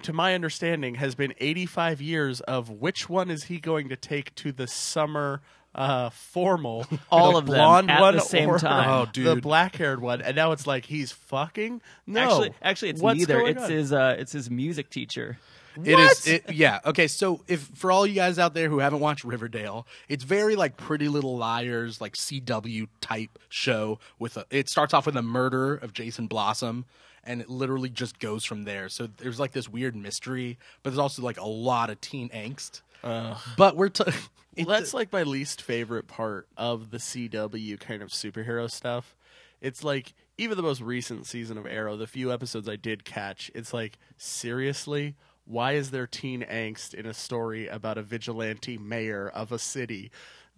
to 0.00 0.12
my 0.12 0.34
understanding, 0.34 0.94
has 0.94 1.16
been 1.16 1.34
85 1.40 2.00
years 2.00 2.40
of 2.42 2.70
which 2.70 3.08
one 3.08 3.28
is 3.28 3.44
he 3.44 3.58
going 3.58 3.88
to 3.88 3.96
take 3.96 4.34
to 4.36 4.52
the 4.52 4.68
summer 4.68 5.42
uh, 5.74 6.10
formal? 6.10 6.86
All 7.10 7.32
the 7.32 7.38
of 7.38 7.46
them 7.46 7.54
blonde 7.56 7.90
at 7.90 8.00
one 8.00 8.14
the 8.16 8.20
same 8.20 8.48
or 8.50 8.58
time. 8.58 8.88
Oh, 8.88 9.10
dude. 9.10 9.26
the 9.26 9.36
black 9.40 9.76
haired 9.76 10.00
one, 10.00 10.20
and 10.22 10.34
now 10.36 10.52
it's 10.52 10.66
like 10.66 10.84
he's 10.86 11.12
fucking. 11.12 11.80
No, 12.06 12.20
Actually, 12.22 12.54
actually, 12.62 12.88
it's 12.90 13.00
What's 13.02 13.18
neither. 13.18 13.38
going 13.38 13.56
It's 13.56 13.64
on? 13.64 13.70
his. 13.70 13.92
Uh, 13.92 14.16
it's 14.18 14.32
his 14.32 14.50
music 14.50 14.90
teacher. 14.90 15.38
It 15.84 15.98
is 15.98 16.26
it, 16.26 16.52
yeah. 16.52 16.80
Okay, 16.84 17.06
so 17.06 17.42
if 17.46 17.60
for 17.60 17.92
all 17.92 18.04
you 18.04 18.14
guys 18.16 18.40
out 18.40 18.54
there 18.54 18.68
who 18.68 18.80
haven't 18.80 18.98
watched 18.98 19.22
Riverdale, 19.22 19.86
it's 20.08 20.24
very 20.24 20.56
like 20.56 20.76
Pretty 20.76 21.08
Little 21.08 21.36
Liars, 21.36 22.00
like 22.00 22.14
CW 22.14 22.88
type 23.00 23.38
show 23.48 24.00
with 24.18 24.36
a 24.36 24.44
it 24.50 24.68
starts 24.68 24.92
off 24.92 25.06
with 25.06 25.16
a 25.16 25.22
murder 25.22 25.74
of 25.76 25.92
Jason 25.92 26.26
Blossom 26.26 26.86
and 27.22 27.40
it 27.40 27.48
literally 27.48 27.88
just 27.88 28.18
goes 28.18 28.44
from 28.44 28.64
there. 28.64 28.88
So 28.88 29.06
there's 29.06 29.38
like 29.38 29.52
this 29.52 29.68
weird 29.68 29.94
mystery, 29.94 30.58
but 30.82 30.90
there's 30.90 30.98
also 30.98 31.22
like 31.22 31.38
a 31.38 31.46
lot 31.46 31.88
of 31.88 32.00
teen 32.00 32.30
angst. 32.30 32.80
But 33.56 33.76
we're 33.76 33.88
t- 33.88 34.04
Well, 34.56 34.66
that's 34.66 34.92
like 34.92 35.12
my 35.12 35.22
least 35.22 35.62
favorite 35.62 36.08
part 36.08 36.48
of 36.56 36.90
the 36.90 36.98
CW 36.98 37.78
kind 37.78 38.02
of 38.02 38.10
superhero 38.10 38.70
stuff. 38.70 39.14
It's 39.60 39.84
like 39.84 40.12
even 40.38 40.56
the 40.56 40.62
most 40.62 40.80
recent 40.80 41.26
season 41.26 41.56
of 41.56 41.66
Arrow, 41.66 41.96
the 41.96 42.06
few 42.06 42.32
episodes 42.32 42.68
I 42.68 42.76
did 42.76 43.04
catch, 43.04 43.50
it's 43.54 43.72
like 43.72 43.98
seriously, 44.16 45.14
why 45.44 45.72
is 45.72 45.90
there 45.90 46.06
teen 46.06 46.42
angst 46.42 46.94
in 46.94 47.06
a 47.06 47.14
story 47.14 47.68
about 47.68 47.96
a 47.98 48.02
vigilante 48.02 48.76
mayor 48.76 49.28
of 49.28 49.52
a 49.52 49.58
city? 49.58 50.10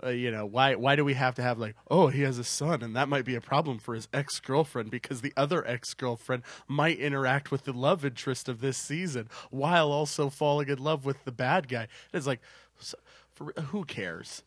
Uh, 0.05 0.11
you 0.11 0.31
know 0.33 0.45
why? 0.45 0.75
Why 0.75 0.97
do 0.97 1.05
we 1.05 1.15
have 1.15 1.37
to 1.37 1.43
have 1.43 1.59
like, 1.59 1.77
oh, 1.91 2.09
he 2.09 2.23
has 2.23 2.39
a 2.39 2.45
son, 2.45 2.83
and 2.83 2.97
that 2.97 3.09
might 3.09 3.25
be 3.25 3.37
a 3.37 3.41
problem 3.41 3.79
for 3.79 3.95
his 3.95 4.09
ex 4.13 4.41
girlfriend 4.41 4.91
because 4.91 5.21
the 5.21 5.33
other 5.37 5.67
ex 5.67 5.95
girlfriend 5.95 6.43
might 6.67 6.99
interact 6.99 7.51
with 7.53 7.65
the 7.65 7.73
love 7.73 8.05
interest 8.05 8.49
of 8.49 8.61
this 8.61 8.77
season 8.77 9.29
while 9.51 9.93
also 9.93 10.29
falling 10.29 10.69
in 10.69 10.79
love 10.79 11.05
with 11.05 11.25
the 11.25 11.33
bad 11.33 11.69
guy. 11.69 11.87
It's 12.13 12.27
like, 12.27 12.41
so- 12.79 12.99
for, 13.33 13.53
who 13.69 13.85
cares? 13.85 14.43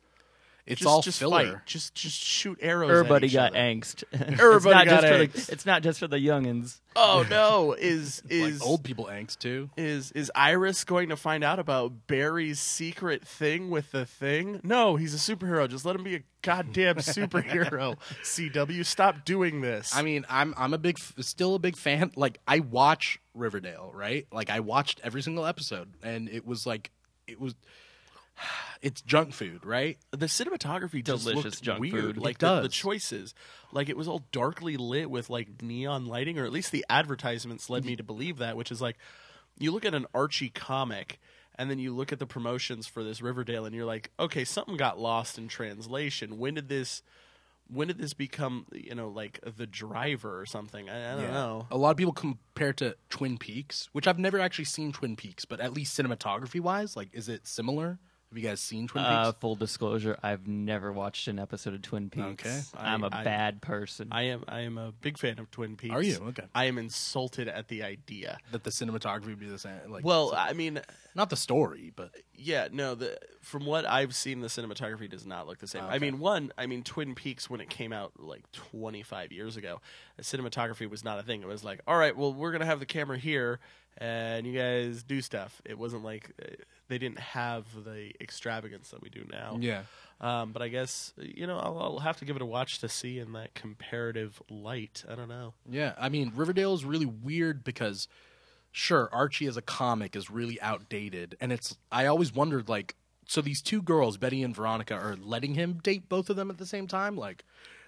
It's 0.68 0.80
just, 0.80 0.90
all 0.90 1.02
just 1.02 1.20
filler. 1.20 1.54
Fight. 1.54 1.66
Just 1.66 1.94
just 1.94 2.18
shoot 2.20 2.58
arrows. 2.62 2.90
Everybody 2.90 3.26
at 3.28 3.30
each 3.30 3.34
got 3.34 3.52
other. 3.52 3.60
angst. 3.60 4.04
it's 4.12 4.42
Everybody 4.42 4.76
not 4.76 4.86
got 4.86 5.02
just 5.02 5.08
for 5.08 5.14
angst. 5.40 5.46
the. 5.46 5.52
It's 5.54 5.66
not 5.66 5.84
just 5.84 6.00
for 6.00 6.08
the 6.08 6.18
youngins. 6.18 6.80
Oh 6.96 7.26
no! 7.30 7.74
Is 7.74 8.22
Like 8.24 8.34
is 8.34 8.62
old 8.62 8.84
people 8.84 9.06
angst 9.06 9.40
too. 9.40 9.70
is 9.78 10.12
is 10.14 10.32
Iris 10.34 10.84
going 10.84 11.10
to 11.10 11.16
find 11.18 11.44
out 11.44 11.60
about 11.60 12.08
Barry's 12.08 12.60
secret 12.60 13.28
thing 13.28 13.70
with 13.70 13.92
the 13.92 14.06
thing? 14.06 14.60
No, 14.64 14.96
he's 14.96 15.14
a 15.14 15.18
superhero. 15.36 15.70
Just 15.70 15.86
let 15.86 15.96
him 15.96 16.04
be 16.04 16.16
a 16.16 16.24
goddamn 16.42 16.96
superhero. 16.96 17.98
CW, 18.24 18.86
stop 18.86 19.24
doing 19.26 19.62
this. 19.62 19.96
I 19.96 20.02
mean, 20.02 20.26
I'm 20.30 20.54
I'm 20.58 20.74
a 20.74 20.78
big 20.78 20.98
still 20.98 21.56
a 21.56 21.60
big 21.60 21.78
fan. 21.78 22.12
Like 22.16 22.40
I 22.48 22.60
watch 22.62 23.20
Riverdale, 23.34 23.92
right? 23.94 24.26
Like 24.32 24.50
I 24.50 24.62
watched 24.62 25.00
every 25.04 25.22
single 25.22 25.46
episode, 25.46 25.94
and 26.02 26.28
it 26.30 26.46
was 26.46 26.66
like 26.66 26.92
it 27.28 27.40
was. 27.40 27.54
It's 28.82 29.02
junk 29.02 29.34
food, 29.34 29.66
right? 29.66 29.98
the 30.12 30.26
cinematography 30.28 31.04
just 31.04 31.24
Delicious 31.26 31.44
looked 31.46 31.62
junk 31.64 31.80
weird. 31.80 31.94
food. 31.96 32.18
Like 32.18 32.36
It 32.36 32.40
the, 32.40 32.56
the 32.58 32.68
does. 32.68 32.74
choices, 32.76 33.34
like 33.72 33.90
it 33.90 33.98
was 33.98 34.08
all 34.08 34.24
darkly 34.32 34.78
lit 34.78 35.10
with 35.10 35.30
like 35.30 35.62
neon 35.62 36.06
lighting, 36.06 36.38
or 36.38 36.46
at 36.46 36.52
least 36.52 36.72
the 36.72 36.86
advertisements 36.90 37.70
led 37.70 37.86
me 37.86 37.96
to 37.96 38.04
believe 38.04 38.38
that. 38.38 38.56
Which 38.58 38.72
is 38.72 38.82
like, 38.82 38.98
you 39.58 39.72
look 39.72 39.86
at 39.86 39.96
an 39.96 40.06
Archie 40.14 40.50
comic, 40.50 41.20
and 41.58 41.72
then 41.72 41.80
you 41.80 41.96
look 41.96 42.12
at 42.12 42.20
the 42.20 42.28
promotions 42.28 42.86
for 42.86 43.04
this 43.04 43.22
Riverdale, 43.22 43.66
and 43.66 43.74
you're 43.74 43.86
like, 43.86 44.12
okay, 44.20 44.44
something 44.44 44.78
got 44.78 45.00
lost 45.00 45.38
in 45.38 45.48
translation. 45.48 46.38
When 46.38 46.54
did 46.56 46.68
this? 46.70 47.02
When 47.68 47.88
did 47.88 47.98
this 47.98 48.14
become, 48.14 48.68
you 48.72 48.94
know, 48.94 49.08
like 49.08 49.40
the 49.58 49.66
driver 49.66 50.40
or 50.40 50.46
something? 50.46 50.88
I, 50.88 51.14
I 51.14 51.16
don't 51.22 51.32
know. 51.32 51.66
A 51.72 51.78
lot 51.78 51.90
of 51.90 51.98
people 51.98 52.14
compare 52.14 52.70
it 52.70 52.78
to 52.78 52.96
Twin 53.10 53.40
Peaks, 53.40 53.90
which 53.92 54.06
I've 54.08 54.20
never 54.20 54.40
actually 54.40 54.66
seen 54.66 54.92
Twin 54.92 55.16
Peaks, 55.16 55.46
but 55.46 55.60
at 55.60 55.74
least 55.74 55.98
cinematography 55.98 56.60
wise, 56.60 56.96
like, 56.96 57.10
is 57.14 57.28
it 57.28 57.48
similar? 57.48 57.98
Have 58.36 58.44
you 58.44 58.50
guys 58.50 58.60
seen 58.60 58.86
Twin 58.86 59.02
Uh, 59.06 59.28
Peaks? 59.32 59.38
full 59.40 59.56
disclosure: 59.56 60.20
I've 60.22 60.46
never 60.46 60.92
watched 60.92 61.30
an 61.30 61.40
episode 61.40 61.74
of 61.74 61.82
Twin 61.84 62.10
Peaks. 62.10 62.44
Okay. 62.46 62.62
I'm 62.78 63.06
a 63.06 63.08
I- 63.08 63.22
I- 63.22 63.24
bad 63.24 63.62
person. 63.62 64.10
I 64.12 64.24
am 64.24 64.44
I 64.50 64.60
am 64.60 64.78
a 64.78 64.92
big 64.92 65.18
fan 65.18 65.40
of 65.40 65.50
Twin 65.52 65.78
Peaks. 65.78 65.96
Are 65.96 66.02
you? 66.02 66.18
Okay. 66.18 66.44
I 66.54 66.66
am 66.66 66.78
insulted 66.78 67.48
at 67.48 67.70
the 67.70 67.82
idea. 67.84 68.38
That 68.52 68.66
the 68.66 68.72
cinematography 68.72 69.28
would 69.28 69.40
be 69.40 69.48
the 69.48 69.58
same. 69.58 69.80
Like, 69.88 70.04
Well, 70.04 70.34
I 70.36 70.52
mean, 70.52 70.82
not 71.16 71.30
the 71.30 71.38
story, 71.38 71.94
but 71.96 72.12
Yeah, 72.34 72.68
no. 72.74 72.94
The 72.94 73.18
from 73.40 73.66
what 73.66 73.86
I've 73.86 74.14
seen, 74.14 74.42
the 74.42 74.48
cinematography 74.48 75.10
does 75.10 75.26
not 75.26 75.48
look 75.48 75.60
the 75.60 75.68
same. 75.68 75.86
I 75.86 75.98
mean, 76.00 76.20
one, 76.20 76.52
I 76.58 76.66
mean, 76.66 76.84
Twin 76.84 77.16
Peaks 77.16 77.50
when 77.50 77.62
it 77.62 77.70
came 77.70 77.94
out 77.94 78.20
like 78.20 78.52
25 78.52 79.32
years 79.32 79.56
ago, 79.56 79.80
the 80.18 80.24
cinematography 80.24 80.90
was 80.90 81.06
not 81.06 81.20
a 81.20 81.24
thing. 81.24 81.42
It 81.42 81.48
was 81.48 81.64
like, 81.64 81.80
all 81.88 81.96
right, 81.98 82.18
well, 82.18 82.34
we're 82.34 82.52
gonna 82.52 82.66
have 82.66 82.82
the 82.82 82.86
camera 82.86 83.18
here, 83.18 83.62
and 83.98 84.46
you 84.46 84.60
guys 84.60 85.04
do 85.04 85.22
stuff. 85.22 85.62
It 85.64 85.78
wasn't 85.80 86.04
like 86.04 86.32
uh, 86.42 86.48
they 86.88 86.98
didn't 86.98 87.20
have 87.20 87.66
the 87.84 88.12
extravagance 88.22 88.90
that 88.90 89.02
we 89.02 89.10
do 89.10 89.26
now. 89.32 89.58
yeah. 89.60 89.82
Um, 90.22 90.54
but 90.54 90.62
I 90.62 90.70
guess 90.70 91.14
you 91.18 91.46
know 91.46 91.58
I'll, 91.60 91.78
I'll 91.78 92.00
have 92.00 92.18
to 92.18 92.26
give 92.26 92.36
it 92.38 92.42
a 92.42 92.46
watch 92.46 92.80
to 92.80 92.88
see 92.90 93.20
in 93.20 93.34
that 93.34 93.54
comparative 93.54 94.42
light. 94.50 95.04
I 95.10 95.16
don't 95.16 95.28
know. 95.28 95.54
Yeah, 95.70 95.94
I 96.00 96.08
mean, 96.10 96.32
Riverdale 96.34 96.74
is 96.74 96.86
really 96.86 97.06
weird 97.06 97.66
because, 97.66 98.08
sure, 98.72 99.10
Archie 99.12 99.46
as 99.46 99.58
a 99.58 99.62
comic 99.62 100.16
is 100.16 100.30
really 100.32 100.60
outdated, 100.62 101.36
and 101.42 101.52
it's. 101.52 101.78
I 101.92 102.06
always 102.06 102.34
wondered, 102.34 102.70
like, 102.70 102.96
so 103.28 103.42
these 103.42 103.62
two 103.62 103.82
girls, 103.82 104.18
Betty 104.18 104.42
and 104.42 104.56
Veronica, 104.56 104.94
are 104.94 105.18
letting 105.22 105.56
him 105.56 105.80
date 105.84 106.08
both 106.08 106.30
of 106.30 106.38
them 106.38 106.50
at 106.50 106.60
the 106.60 106.66
same 106.66 106.88
time. 106.88 107.18
Like 107.18 107.44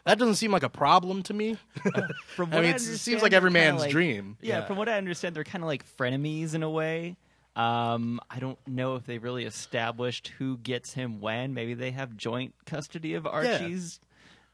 that 0.05 0.19
doesn't 0.19 0.35
seem 0.35 0.51
like 0.51 0.63
a 0.63 0.69
problem 0.69 1.23
to 1.23 1.33
me. 1.33 1.57
From 2.27 2.51
I 2.51 2.55
what 2.57 2.61
mean, 2.63 2.73
I 2.73 2.75
it 2.75 2.79
seems 2.81 3.21
like 3.21 3.31
every 3.33 3.51
man's 3.51 3.81
like- 3.81 3.91
dream. 3.91 4.35
Yeah, 4.41 4.59
Yeah. 4.59 4.65
from 4.65 4.75
what 4.77 4.89
I 4.89 4.97
understand, 4.97 5.33
they're 5.35 5.43
kind 5.45 5.63
of 5.63 5.67
like 5.67 5.85
frenemies 5.97 6.53
in 6.53 6.61
a 6.63 6.69
way. 6.69 7.15
Um, 7.57 8.19
I 8.29 8.39
don't 8.39 8.59
know 8.67 8.95
if 8.95 9.05
they 9.05 9.17
really 9.17 9.45
established 9.45 10.29
who 10.37 10.57
gets 10.57 10.93
him 10.93 11.19
when. 11.21 11.53
Maybe 11.53 11.73
they 11.73 11.91
have 11.91 12.15
joint 12.15 12.53
custody 12.65 13.15
of 13.15 13.25
Archie's. 13.25 13.99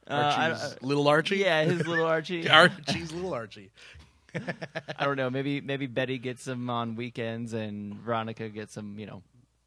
uh, 0.10 0.14
I- 0.14 0.52
Archie's 0.52 0.82
little 0.82 1.08
Archie. 1.10 1.38
yeah, 1.38 1.64
his 1.64 1.86
little 1.86 2.06
Archie. 2.18 2.50
Archie's 2.50 3.12
little 3.12 3.34
Archie. 3.34 3.72
I 4.98 5.04
don't 5.06 5.18
know. 5.18 5.30
Maybe 5.30 5.60
maybe 5.62 5.86
Betty 5.86 6.18
gets 6.18 6.48
him 6.48 6.70
on 6.70 6.96
weekends 6.96 7.54
and 7.54 7.94
Veronica 7.96 8.50
gets 8.50 8.76
him, 8.76 8.98
you 8.98 9.06
know, 9.06 9.22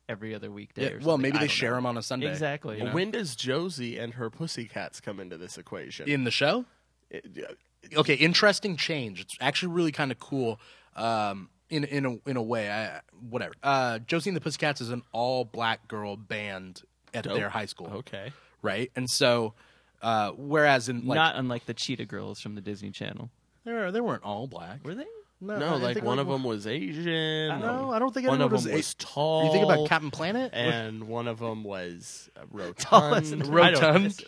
every 0.09 0.35
other 0.35 0.50
weekday. 0.50 0.85
Yeah, 0.85 0.97
or 0.97 1.00
well, 1.05 1.19
maybe 1.19 1.37
I 1.37 1.43
they 1.43 1.49
share 1.49 1.73
know. 1.73 1.78
him 1.78 1.87
on 1.87 1.97
a 1.99 2.02
Sunday. 2.02 2.31
Exactly. 2.31 2.78
you 2.78 2.85
know? 2.85 2.93
When 2.93 3.11
does 3.11 3.37
Josie 3.37 3.99
and 3.99 4.14
her 4.14 4.28
pussycats 4.31 5.00
come 5.00 5.21
into 5.21 5.37
this 5.37 5.59
equation? 5.59 6.09
in 6.09 6.25
the 6.25 6.31
show. 6.31 6.64
It- 7.11 7.59
Okay, 7.97 8.14
interesting 8.14 8.76
change. 8.76 9.21
It's 9.21 9.37
actually 9.40 9.73
really 9.73 9.93
kind 9.93 10.11
of 10.11 10.19
cool. 10.19 10.59
Um, 10.97 11.50
in 11.70 11.85
in 11.85 12.04
a 12.06 12.28
in 12.30 12.37
a 12.37 12.42
way, 12.42 12.70
I, 12.70 13.00
whatever. 13.28 13.54
Uh, 13.62 13.99
Josie 14.00 14.30
and 14.30 14.37
the 14.37 14.40
Pussycats 14.40 14.80
is 14.80 14.90
an 14.90 15.02
all 15.12 15.44
black 15.44 15.88
girl 15.88 16.16
band 16.16 16.82
at 17.14 17.25
Dope. 17.25 17.35
their 17.35 17.49
high 17.49 17.66
school, 17.66 17.88
okay. 17.99 18.32
right? 18.62 18.90
And 18.96 19.08
so, 19.08 19.54
uh, 20.02 20.30
whereas 20.32 20.88
in 20.88 21.06
like 21.06 21.16
Not 21.16 21.37
unlike 21.37 21.66
the 21.66 21.75
Cheetah 21.75 22.04
Girls 22.06 22.40
from 22.40 22.54
the 22.54 22.61
Disney 22.61 22.90
Channel. 22.90 23.30
they 23.64 23.73
were- 23.73 23.90
they 23.90 24.00
weren't 24.00 24.23
all 24.23 24.46
black. 24.46 24.85
Were 24.85 24.94
they? 24.94 25.06
No, 25.40 25.58
No, 25.58 25.76
like 25.76 25.94
think 25.96 26.06
one 26.06 26.18
of 26.18 26.26
them 26.28 26.44
was 26.44 26.66
Asian. 26.66 27.61
No, 27.61 27.90
I 27.92 27.99
don't 27.99 28.14
think 28.14 28.26
one 28.26 28.37
anyone 28.40 28.54
of 28.54 28.62
them 28.64 28.73
a- 28.73 28.76
was 28.76 28.94
tall. 28.94 29.44
You 29.46 29.52
think 29.52 29.64
about 29.64 29.87
Captain 29.88 30.11
Planet? 30.11 30.50
and 30.54 31.04
one 31.08 31.28
of 31.28 31.38
them 31.40 31.62
was 31.62 32.30
uh, 32.37 32.40
Tall 32.78 33.11
rotund. 33.11 33.16
as- 33.26 33.32
I 33.32 33.37
rotund. 33.46 34.23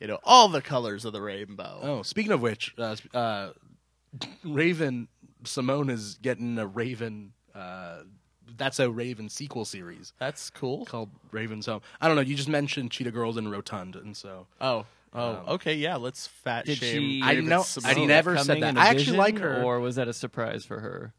You 0.00 0.08
know, 0.08 0.18
all 0.24 0.48
the 0.48 0.60
colors 0.60 1.04
of 1.04 1.12
the 1.12 1.22
rainbow. 1.22 1.78
Oh, 1.82 2.02
speaking 2.02 2.32
of 2.32 2.42
which, 2.42 2.74
uh, 2.78 2.96
uh, 3.14 3.50
Raven 4.44 5.08
Simone 5.44 5.90
is 5.90 6.18
getting 6.22 6.58
a 6.58 6.66
Raven. 6.66 7.32
Uh, 7.54 7.98
that's 8.56 8.78
a 8.78 8.90
Raven 8.90 9.28
sequel 9.28 9.64
series 9.64 10.12
That's 10.18 10.50
cool. 10.50 10.84
called 10.84 11.10
Raven's 11.32 11.66
Home. 11.66 11.80
I 12.00 12.06
don't 12.08 12.16
know. 12.16 12.22
You 12.22 12.34
just 12.36 12.48
mentioned 12.48 12.90
Cheetah 12.90 13.10
Girls 13.10 13.36
and 13.36 13.50
Rotund, 13.50 13.96
and 13.96 14.16
so 14.16 14.46
Oh, 14.60 14.84
oh, 15.14 15.28
Um, 15.30 15.36
okay, 15.48 15.74
yeah. 15.74 15.96
Let's 15.96 16.26
fat 16.26 16.66
Did 16.66 16.78
shame. 16.78 17.00
she? 17.00 17.22
I 17.22 17.30
Raven 17.30 17.48
know- 17.48 17.62
Simone. 17.62 17.98
I 17.98 18.04
never 18.04 18.36
said 18.36 18.46
coming 18.46 18.60
that. 18.62 18.68
in 18.70 18.76
a 18.76 18.80
I 18.80 18.86
actually 18.88 19.16
like 19.16 19.38
her. 19.38 19.62
Or 19.62 19.80
was 19.80 19.96
that 19.96 20.08
a 20.08 20.12
surprise 20.12 20.64
for 20.64 20.80
her? 20.80 21.14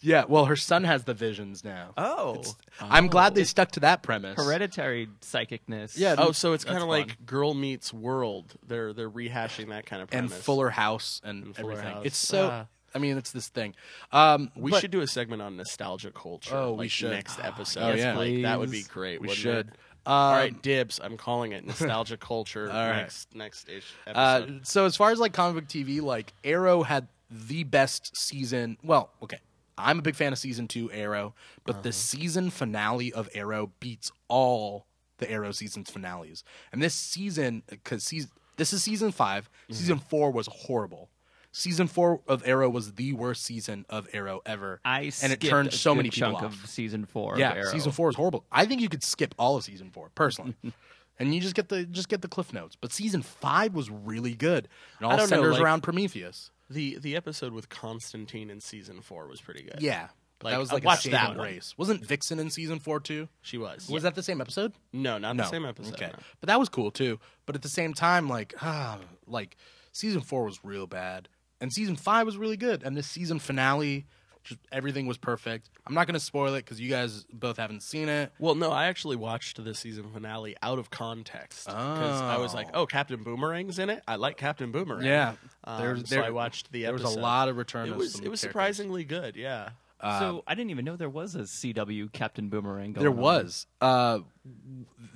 yeah. 0.00 0.24
Well, 0.28 0.44
her 0.44 0.56
son 0.56 0.84
has 0.84 1.04
the 1.04 1.14
visions 1.14 1.64
now. 1.64 1.92
Oh, 1.96 2.42
I'm 2.80 3.08
glad 3.08 3.34
they 3.34 3.44
stuck 3.44 3.72
to 3.72 3.80
that 3.80 4.02
premise. 4.02 4.36
hereditary 4.36 5.08
psychicness. 5.22 5.98
Yeah, 5.98 6.14
Oh, 6.16 6.32
so 6.32 6.52
it's 6.52 6.64
kind 6.64 6.82
of 6.82 6.88
like 6.88 7.24
Girl 7.26 7.54
Meets 7.54 7.92
World. 7.92 8.54
They're 8.66 8.92
they're 8.92 9.10
rehashing 9.10 9.68
that 9.70 9.84
kind 9.86 10.00
of 10.02 10.08
premise. 10.10 10.22
and 10.22 10.28
premise. 10.30 10.44
Fuller 10.44 10.70
House 10.70 11.20
and, 11.24 11.44
And 11.44 11.56
Fuller 11.56 11.72
everything. 11.72 11.94
House. 11.94 12.06
It's 12.06 12.18
so. 12.18 12.48
Ah. 12.52 12.66
I 12.96 12.98
mean, 12.98 13.16
it's 13.18 13.30
this 13.30 13.48
thing. 13.48 13.74
Um, 14.10 14.50
We 14.56 14.70
but- 14.72 14.80
should 14.80 14.90
do 14.90 15.00
a 15.02 15.06
segment 15.06 15.42
on 15.42 15.56
nostalgia 15.56 16.10
culture. 16.10 16.56
Oh, 16.56 16.72
we 16.72 16.88
should. 16.88 17.10
next 17.12 17.38
episode. 17.38 17.82
Oh, 17.82 17.94
yeah. 17.94 18.16
like, 18.16 18.42
that 18.42 18.58
would 18.58 18.70
be 18.70 18.82
great. 18.82 19.20
We 19.20 19.28
should. 19.28 19.68
Um, 20.06 20.12
All 20.12 20.32
right, 20.32 20.62
dibs. 20.62 20.98
I'm 21.02 21.16
calling 21.16 21.52
it 21.52 21.66
nostalgia 21.66 22.16
culture. 22.32 22.70
All 22.70 22.76
right. 22.88 22.96
Next 23.02 23.34
next 23.34 23.68
ish 23.68 23.92
Uh, 24.06 24.40
episode. 24.42 24.66
so 24.66 24.84
as 24.86 24.96
far 24.96 25.10
as 25.10 25.18
like 25.18 25.32
comic 25.32 25.56
book 25.62 25.68
TV, 25.68 26.00
like 26.00 26.32
Arrow 26.44 26.82
had 26.84 27.08
the 27.30 27.64
best 27.64 28.16
season. 28.16 28.78
Well, 28.84 29.10
okay, 29.22 29.40
I'm 29.76 29.98
a 29.98 30.02
big 30.02 30.14
fan 30.14 30.32
of 30.32 30.38
season 30.38 30.68
two 30.68 30.90
Arrow, 30.92 31.34
but 31.64 31.82
the 31.82 31.92
season 31.92 32.50
finale 32.50 33.12
of 33.12 33.28
Arrow 33.34 33.72
beats 33.80 34.12
all 34.28 34.86
the 35.18 35.28
Arrow 35.30 35.50
season's 35.50 35.90
finales. 35.90 36.44
And 36.72 36.80
this 36.82 36.94
season, 36.94 37.64
because 37.68 38.04
season 38.04 38.30
this 38.58 38.72
is 38.72 38.82
season 38.84 39.10
5 39.12 39.50
season 39.70 39.98
four 39.98 40.30
was 40.30 40.46
horrible. 40.50 41.10
Season 41.58 41.86
four 41.86 42.20
of 42.28 42.42
Arrow 42.46 42.68
was 42.68 42.92
the 42.94 43.14
worst 43.14 43.42
season 43.42 43.86
of 43.88 44.06
Arrow 44.12 44.42
ever, 44.44 44.78
I 44.84 45.10
and 45.22 45.32
it 45.32 45.40
turned 45.40 45.68
a 45.68 45.72
so 45.72 45.92
good 45.92 45.96
many 45.96 46.10
people 46.10 46.32
chunk 46.32 46.42
off. 46.42 46.62
of 46.64 46.68
season 46.68 47.06
four. 47.06 47.38
Yeah, 47.38 47.52
of 47.52 47.56
Arrow. 47.56 47.70
season 47.72 47.92
four 47.92 48.10
is 48.10 48.16
horrible. 48.16 48.44
I 48.52 48.66
think 48.66 48.82
you 48.82 48.90
could 48.90 49.02
skip 49.02 49.34
all 49.38 49.56
of 49.56 49.64
season 49.64 49.88
four 49.90 50.10
personally, 50.14 50.54
and 51.18 51.34
you 51.34 51.40
just 51.40 51.54
get 51.54 51.70
the 51.70 51.84
just 51.86 52.10
get 52.10 52.20
the 52.20 52.28
cliff 52.28 52.52
notes. 52.52 52.76
But 52.78 52.92
season 52.92 53.22
five 53.22 53.74
was 53.74 53.88
really 53.90 54.34
good, 54.34 54.68
and 54.98 55.06
I 55.08 55.12
all 55.12 55.16
don't 55.16 55.30
know, 55.30 55.36
centers 55.36 55.52
like- 55.54 55.62
around 55.62 55.80
Prometheus. 55.82 56.50
the 56.68 56.98
the 56.98 57.16
episode 57.16 57.54
with 57.54 57.70
Constantine 57.70 58.50
in 58.50 58.60
season 58.60 59.00
four 59.00 59.26
was 59.26 59.40
pretty 59.40 59.62
good. 59.62 59.78
Yeah, 59.80 60.08
Like, 60.42 60.52
that 60.52 60.58
was 60.60 60.70
I 60.70 60.74
like 60.74 60.82
a 60.84 60.86
watched 60.86 61.10
that 61.10 61.28
one. 61.28 61.38
grace. 61.38 61.74
Wasn't 61.78 62.04
Vixen 62.04 62.38
in 62.38 62.50
season 62.50 62.80
four 62.80 63.00
too? 63.00 63.28
she 63.40 63.56
was. 63.56 63.88
Was 63.88 64.02
that 64.02 64.14
the 64.14 64.22
same 64.22 64.42
episode? 64.42 64.74
no, 64.92 65.16
not 65.16 65.36
no, 65.36 65.44
the 65.44 65.48
same 65.48 65.64
episode. 65.64 65.94
Okay, 65.94 66.08
no. 66.08 66.18
but 66.40 66.48
that 66.48 66.60
was 66.60 66.68
cool 66.68 66.90
too. 66.90 67.18
But 67.46 67.54
at 67.54 67.62
the 67.62 67.70
same 67.70 67.94
time, 67.94 68.28
like 68.28 68.52
ah, 68.60 68.98
like 69.26 69.56
season 69.92 70.20
four 70.20 70.44
was 70.44 70.60
real 70.62 70.86
bad, 70.86 71.30
and 71.60 71.72
season 71.72 71.96
five 71.96 72.26
was 72.26 72.36
really 72.36 72.56
good, 72.56 72.82
and 72.82 72.96
this 72.96 73.06
season 73.06 73.38
finale. 73.38 74.06
Just, 74.44 74.60
everything 74.70 75.08
was 75.08 75.18
perfect. 75.18 75.70
I'm 75.88 75.94
not 75.94 76.06
going 76.06 76.14
to 76.14 76.20
spoil 76.20 76.54
it 76.54 76.58
because 76.64 76.80
you 76.80 76.88
guys 76.88 77.26
both 77.32 77.56
haven't 77.56 77.82
seen 77.82 78.08
it. 78.08 78.30
Well, 78.38 78.54
no, 78.54 78.70
I 78.70 78.84
actually 78.86 79.16
watched 79.16 79.64
the 79.64 79.74
season 79.74 80.04
finale 80.14 80.54
out 80.62 80.78
of 80.78 80.88
context 80.88 81.66
because 81.66 82.20
I 82.20 82.38
was 82.38 82.54
like, 82.54 82.68
Oh. 82.72 82.82
"Oh, 82.82 82.86
Captain 82.86 83.24
Boomerang's 83.24 83.80
in 83.80 83.90
it. 83.90 84.04
I 84.06 84.14
like 84.14 84.36
Captain 84.36 84.70
Boomerang." 84.70 85.02
Yeah, 85.04 85.34
um, 85.64 85.80
there's- 85.82 86.08
so 86.08 86.20
I 86.20 86.30
watched 86.30 86.70
the 86.70 86.86
episode. 86.86 86.98
There 86.98 87.06
was 87.08 87.16
a 87.16 87.20
lot 87.20 87.48
of 87.48 87.56
return. 87.56 87.88
It 87.88 87.90
of 87.90 87.96
was 87.96 88.12
some 88.12 88.24
it 88.24 88.28
was 88.28 88.40
characters. 88.40 88.52
surprisingly 88.52 89.02
good. 89.02 89.34
Yeah. 89.34 89.70
so 90.00 90.44
I 90.46 90.54
didn't 90.54 90.70
even 90.70 90.84
know 90.84 90.94
there 90.94 91.08
was 91.10 91.34
a 91.34 91.40
CW 91.48 92.12
Captain 92.12 92.48
Boomerang. 92.48 92.92
Going 92.92 93.02
There 93.02 93.10
on. 93.10 93.16
was 93.16 93.66
uh, 93.80 94.20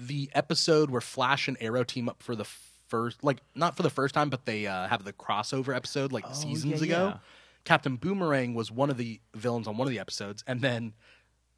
the 0.00 0.28
episode 0.34 0.90
where 0.90 1.00
Flash 1.00 1.46
and 1.46 1.56
Arrow 1.60 1.84
team 1.84 2.08
up 2.08 2.20
for 2.20 2.34
the 2.34 2.46
first, 2.90 3.24
like 3.24 3.38
not 3.54 3.76
for 3.76 3.82
the 3.82 3.90
first 3.90 4.14
time, 4.14 4.28
but 4.28 4.44
they 4.44 4.66
uh, 4.66 4.88
have 4.88 5.04
the 5.04 5.12
crossover 5.12 5.74
episode 5.74 6.12
like 6.12 6.26
seasons 6.34 6.80
yeah, 6.80 6.86
ago. 6.86 7.08
yeah. 7.08 7.18
Captain 7.64 7.96
Boomerang 7.96 8.54
was 8.54 8.70
one 8.70 8.90
of 8.90 8.96
the 8.96 9.20
villains 9.34 9.66
on 9.66 9.76
one 9.76 9.86
of 9.86 9.92
the 9.92 9.98
episodes, 9.98 10.42
and 10.46 10.60
then 10.60 10.92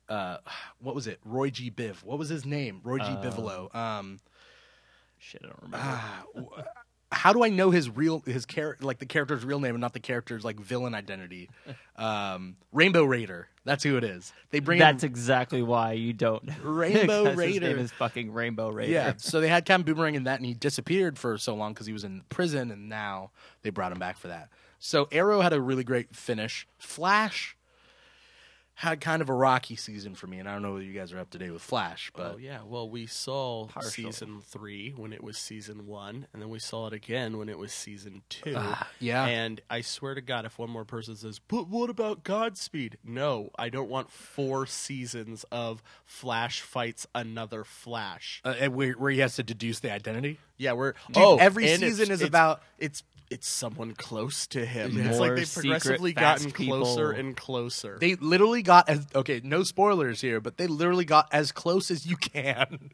uh, 0.08 0.38
what 0.80 0.94
was 0.94 1.06
it? 1.06 1.18
Roy 1.24 1.50
G. 1.50 1.70
Biv. 1.70 2.04
What 2.04 2.18
was 2.18 2.28
his 2.28 2.44
name? 2.44 2.80
Roy 2.84 2.98
G. 2.98 3.04
Bivolo. 3.04 3.74
Um, 3.74 4.20
Shit, 5.18 5.42
I 5.44 5.46
don't 5.46 5.62
remember. 5.62 6.00
w- 6.34 6.64
how 7.12 7.32
do 7.32 7.44
I 7.44 7.48
know 7.48 7.70
his 7.70 7.88
real 7.88 8.20
his 8.26 8.44
character 8.44 8.84
like 8.84 8.98
the 8.98 9.06
character's 9.06 9.44
real 9.44 9.60
name 9.60 9.74
and 9.74 9.80
not 9.80 9.92
the 9.92 10.00
character's 10.00 10.44
like 10.44 10.58
villain 10.60 10.94
identity? 10.94 11.48
Um, 11.94 12.56
Rainbow 12.72 13.04
Raider. 13.04 13.48
That's 13.64 13.84
who 13.84 13.96
it 13.96 14.04
is. 14.04 14.32
They 14.50 14.58
bring 14.60 14.78
in 14.78 14.80
That's 14.80 15.04
exactly 15.04 15.62
why 15.62 15.92
you 15.92 16.12
don't. 16.12 16.42
Rainbow 16.62 17.24
'Cause 17.34 17.40
His 17.40 17.60
name 17.60 17.78
is 17.78 17.92
fucking 17.92 18.32
Rainbow 18.32 18.68
Raider. 18.70 18.92
Yeah, 18.92 19.12
so 19.18 19.40
they 19.40 19.48
had 19.48 19.64
Captain 19.64 19.84
Boomerang 19.84 20.14
in 20.16 20.24
that, 20.24 20.38
and 20.40 20.46
he 20.46 20.54
disappeared 20.54 21.18
for 21.18 21.38
so 21.38 21.54
long 21.54 21.72
because 21.72 21.86
he 21.86 21.92
was 21.92 22.02
in 22.04 22.22
prison, 22.28 22.70
and 22.70 22.88
now 22.88 23.30
they 23.62 23.70
brought 23.70 23.92
him 23.92 23.98
back 23.98 24.16
for 24.18 24.28
that. 24.28 24.48
So 24.80 25.08
Arrow 25.12 25.40
had 25.42 25.52
a 25.52 25.60
really 25.60 25.84
great 25.84 26.16
finish. 26.16 26.66
Flash 26.78 27.56
had 28.74 29.00
kind 29.00 29.20
of 29.22 29.28
a 29.28 29.34
rocky 29.34 29.76
season 29.76 30.14
for 30.14 30.26
me, 30.26 30.38
and 30.38 30.48
I 30.48 30.52
don't 30.54 30.62
know 30.62 30.72
whether 30.72 30.82
you 30.84 30.92
guys 30.98 31.12
are 31.12 31.18
up 31.18 31.30
to 31.30 31.38
date 31.38 31.50
with 31.50 31.62
Flash, 31.62 32.10
but 32.16 32.34
Oh 32.34 32.36
yeah. 32.38 32.60
Well, 32.66 32.88
we 32.88 33.06
saw 33.06 33.66
Partial. 33.66 33.90
season 33.90 34.40
three 34.40 34.90
when 34.96 35.12
it 35.12 35.22
was 35.22 35.36
season 35.38 35.86
one, 35.86 36.26
and 36.32 36.40
then 36.42 36.48
we 36.48 36.58
saw 36.58 36.86
it 36.86 36.92
again 36.92 37.36
when 37.38 37.48
it 37.48 37.58
was 37.58 37.72
season 37.72 38.22
two. 38.28 38.54
Ah, 38.56 38.88
yeah. 38.98 39.26
And 39.26 39.60
I 39.70 39.82
swear 39.82 40.14
to 40.14 40.20
God, 40.22 40.46
if 40.46 40.58
one 40.58 40.70
more 40.70 40.84
person 40.86 41.14
says, 41.16 41.38
"But 41.38 41.68
what 41.68 41.90
about 41.90 42.24
Godspeed?" 42.24 42.96
No, 43.04 43.50
I 43.58 43.68
don't 43.68 43.90
want 43.90 44.10
four 44.10 44.66
seasons 44.66 45.44
of 45.52 45.82
Flash 46.04 46.60
fights 46.62 47.06
another 47.14 47.64
Flash. 47.64 48.40
uh, 48.44 48.54
and 48.58 48.74
where, 48.74 48.92
where 48.94 49.10
he 49.10 49.18
has 49.20 49.36
to 49.36 49.42
deduce 49.42 49.80
the 49.80 49.92
identity. 49.92 50.38
Yeah, 50.56 50.72
we're 50.72 50.92
Dude, 51.08 51.16
oh, 51.16 51.36
every 51.38 51.66
season 51.66 51.84
it's- 51.88 52.00
is 52.00 52.10
it's- 52.10 52.28
about- 52.28 52.62
it's 52.78 53.02
it's 53.32 53.48
someone 53.48 53.94
close 53.94 54.46
to 54.48 54.64
him. 54.64 54.96
Yeah. 54.96 55.08
It's 55.08 55.18
like 55.18 55.36
they've 55.36 55.52
progressively 55.52 56.12
fast 56.12 56.44
gotten 56.44 56.52
people. 56.52 56.82
closer 56.82 57.10
and 57.12 57.34
closer. 57.36 57.96
They 57.98 58.14
literally 58.16 58.62
got 58.62 58.88
as 58.90 59.06
okay, 59.14 59.40
no 59.42 59.62
spoilers 59.62 60.20
here, 60.20 60.40
but 60.40 60.58
they 60.58 60.66
literally 60.66 61.06
got 61.06 61.28
as 61.32 61.50
close 61.50 61.90
as 61.90 62.06
you 62.06 62.16
can 62.16 62.90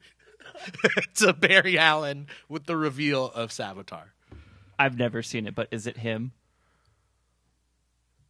to 1.17 1.33
Barry 1.33 1.77
Allen 1.77 2.29
with 2.49 2.67
the 2.67 2.77
reveal 2.77 3.27
of 3.27 3.51
Savitar. 3.51 4.11
I've 4.79 4.97
never 4.97 5.23
seen 5.23 5.47
it, 5.49 5.57
but 5.57 5.67
is 5.73 5.89
it 5.89 5.99
him? 5.99 6.33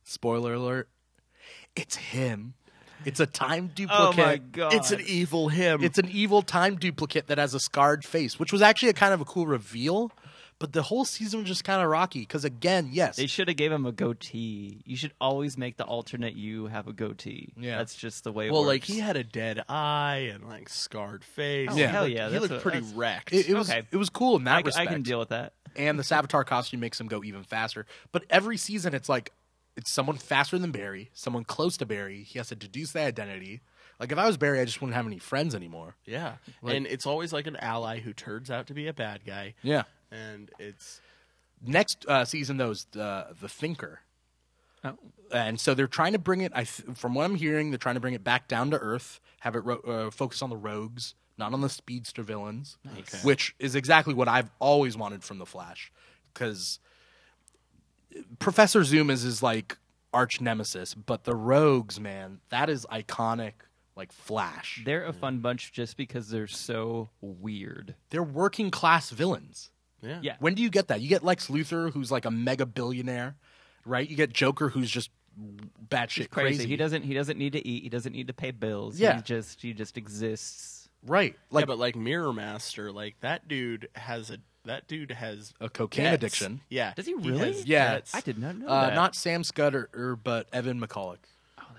Spoiler 0.04 0.54
alert. 0.54 0.88
It's 1.76 1.96
him. 1.96 2.54
It's 3.04 3.20
a 3.20 3.26
time 3.26 3.70
duplicate. 3.74 4.00
Oh 4.00 4.12
duplicate. 4.12 4.52
god! 4.52 4.74
it's 4.74 4.90
an 4.90 5.02
evil 5.06 5.48
him. 5.48 5.84
It's 5.84 5.98
an 5.98 6.08
evil 6.10 6.42
time 6.42 6.76
duplicate 6.76 7.28
that 7.28 7.38
has 7.38 7.54
a 7.54 7.60
scarred 7.60 8.04
face, 8.04 8.38
which 8.38 8.52
was 8.52 8.62
actually 8.62 8.88
a 8.88 8.94
kind 8.94 9.12
of 9.12 9.20
a 9.20 9.24
cool 9.24 9.46
reveal. 9.46 10.10
But 10.60 10.72
the 10.72 10.82
whole 10.82 11.04
season 11.04 11.38
was 11.40 11.48
just 11.48 11.62
kind 11.62 11.80
of 11.80 11.88
rocky 11.88 12.20
because, 12.20 12.44
again, 12.44 12.88
yes, 12.90 13.14
They 13.16 13.28
should 13.28 13.46
have 13.46 13.56
gave 13.56 13.70
him 13.70 13.86
a 13.86 13.92
goatee. 13.92 14.82
You 14.84 14.96
should 14.96 15.12
always 15.20 15.56
make 15.56 15.76
the 15.76 15.84
alternate 15.84 16.34
you 16.34 16.66
have 16.66 16.88
a 16.88 16.92
goatee. 16.92 17.52
Yeah. 17.56 17.78
that's 17.78 17.94
just 17.94 18.24
the 18.24 18.32
way. 18.32 18.48
It 18.48 18.52
well, 18.52 18.62
works. 18.62 18.68
like 18.68 18.84
he 18.84 18.98
had 18.98 19.16
a 19.16 19.22
dead 19.22 19.62
eye 19.68 20.30
and 20.34 20.48
like 20.48 20.68
scarred 20.68 21.22
face. 21.22 21.68
Oh, 21.70 21.76
Yeah. 21.76 21.86
He 21.86 21.92
hell 21.92 22.02
looked- 22.02 22.14
yeah, 22.16 22.26
he 22.26 22.32
that's 22.32 22.40
looked 22.42 22.52
what- 22.54 22.62
pretty 22.62 22.78
that's- 22.80 22.94
wrecked. 22.96 23.32
it, 23.32 23.48
it 23.48 23.54
was 23.54 23.70
Okay. 23.70 23.82
it 23.90 23.96
was 23.96 24.10
cool 24.10 24.36
in 24.36 24.44
that 24.44 24.66
I, 24.76 24.82
I 24.82 24.86
can 24.86 25.02
deal 25.02 25.20
with 25.20 25.28
that. 25.28 25.52
and 25.76 25.96
the 25.96 26.02
Savitar 26.02 26.44
costume 26.44 26.80
makes 26.80 27.00
him 27.00 27.06
go 27.06 27.22
even 27.22 27.44
faster. 27.44 27.86
But 28.10 28.24
every 28.28 28.56
season, 28.56 28.94
it's 28.94 29.08
like 29.08 29.32
it's 29.76 29.92
someone 29.92 30.16
faster 30.16 30.58
than 30.58 30.72
Barry, 30.72 31.10
someone 31.14 31.44
close 31.44 31.76
to 31.76 31.86
Barry. 31.86 32.24
He 32.24 32.36
has 32.40 32.48
to 32.48 32.56
deduce 32.56 32.90
the 32.90 33.00
identity. 33.02 33.60
Like 34.00 34.10
if 34.10 34.18
I 34.18 34.26
was 34.26 34.36
Barry, 34.36 34.58
I 34.60 34.64
just 34.64 34.80
wouldn't 34.80 34.96
have 34.96 35.06
any 35.06 35.18
friends 35.18 35.54
anymore. 35.54 35.94
Yeah, 36.04 36.34
Like- 36.62 36.74
and 36.76 36.86
it's 36.88 37.06
always 37.06 37.32
like 37.32 37.46
an 37.46 37.54
ally 37.56 38.00
who 38.00 38.12
turns 38.12 38.50
out 38.50 38.66
to 38.68 38.74
be 38.74 38.88
a 38.88 38.92
bad 38.92 39.24
guy, 39.24 39.54
Yeah. 39.62 39.84
And 40.10 40.50
it's 40.58 41.00
Next 41.64 42.04
uh, 42.06 42.24
season, 42.24 42.56
though, 42.56 42.70
is 42.70 42.86
uh, 42.96 43.32
the 43.40 43.48
Thinker. 43.48 44.00
Oh. 44.84 44.96
and 45.32 45.58
so 45.58 45.74
they're 45.74 45.88
trying 45.88 46.12
to 46.12 46.20
bring 46.20 46.40
it. 46.42 46.52
I 46.54 46.62
th- 46.62 46.96
from 46.96 47.14
what 47.14 47.24
I'm 47.24 47.34
hearing, 47.34 47.72
they're 47.72 47.78
trying 47.78 47.96
to 47.96 48.00
bring 48.00 48.14
it 48.14 48.22
back 48.22 48.46
down 48.46 48.70
to 48.70 48.78
earth. 48.78 49.18
Have 49.40 49.56
it 49.56 49.64
ro- 49.64 49.80
uh, 49.80 50.10
focus 50.12 50.40
on 50.40 50.50
the 50.50 50.56
rogues, 50.56 51.14
not 51.36 51.52
on 51.52 51.60
the 51.60 51.68
speedster 51.68 52.22
villains. 52.22 52.78
Nice. 52.84 53.24
Which 53.24 53.56
is 53.58 53.74
exactly 53.74 54.14
what 54.14 54.28
I've 54.28 54.50
always 54.60 54.96
wanted 54.96 55.24
from 55.24 55.38
the 55.38 55.46
Flash, 55.46 55.90
because 56.32 56.78
Professor 58.38 58.84
Zoom 58.84 59.10
is 59.10 59.22
his 59.22 59.42
like 59.42 59.76
arch 60.14 60.40
nemesis, 60.40 60.94
but 60.94 61.24
the 61.24 61.34
rogues, 61.34 61.98
man, 61.98 62.38
that 62.50 62.70
is 62.70 62.86
iconic. 62.92 63.52
Like 63.96 64.12
Flash, 64.12 64.80
They're 64.84 65.06
a 65.06 65.12
fun 65.12 65.40
bunch 65.40 65.72
just 65.72 65.96
because 65.96 66.28
they're 66.28 66.46
so 66.46 67.08
weird. 67.20 67.96
they're 68.10 68.22
working 68.22 68.70
class 68.70 69.10
villains. 69.10 69.70
Yeah, 70.02 70.18
Yeah. 70.22 70.36
When 70.40 70.54
do 70.54 70.62
you 70.62 70.70
get 70.70 70.88
that? 70.88 71.00
You 71.00 71.08
get 71.08 71.24
Lex 71.24 71.48
Luthor, 71.48 71.92
who's 71.92 72.10
like 72.10 72.24
a 72.24 72.30
mega 72.30 72.66
billionaire, 72.66 73.36
right? 73.84 74.08
You 74.08 74.16
get 74.16 74.32
Joker, 74.32 74.68
who's 74.68 74.90
just 74.90 75.10
batshit 75.88 76.10
He's 76.16 76.26
crazy. 76.28 76.56
crazy. 76.58 76.66
He 76.68 76.76
doesn't. 76.76 77.02
He 77.02 77.14
doesn't 77.14 77.38
need 77.38 77.52
to 77.52 77.66
eat. 77.66 77.82
He 77.84 77.88
doesn't 77.88 78.12
need 78.12 78.26
to 78.28 78.32
pay 78.34 78.50
bills. 78.50 78.98
Yeah. 78.98 79.16
He 79.16 79.22
just. 79.22 79.62
He 79.62 79.72
just 79.72 79.96
exists. 79.96 80.88
right? 81.06 81.34
like 81.50 81.62
Like 81.62 81.66
but 81.66 81.78
like 81.78 81.96
Mirror 81.96 82.32
Master, 82.32 82.90
like 82.92 83.16
that 83.20 83.46
dude 83.48 83.88
has 83.94 84.30
a 84.30 84.38
that 84.64 84.86
dude 84.88 85.12
has 85.12 85.54
a 85.60 85.68
cocaine 85.70 86.04
debts. 86.06 86.14
addiction. 86.16 86.60
Yeah, 86.68 86.92
Does 86.94 87.06
he 87.06 87.14
really? 87.14 87.38
has 87.54 87.64
Yeah. 87.64 87.92
debts. 87.94 88.14
I 88.14 88.20
did 88.20 88.38
not 88.38 88.56
know 88.56 88.66
Uh, 88.66 88.88
that. 88.88 88.94
not 88.94 89.14
Sam 89.14 89.42
Scudder, 89.44 90.18
but 90.22 90.46
Evan 90.52 90.78
McCulloch. 90.80 91.18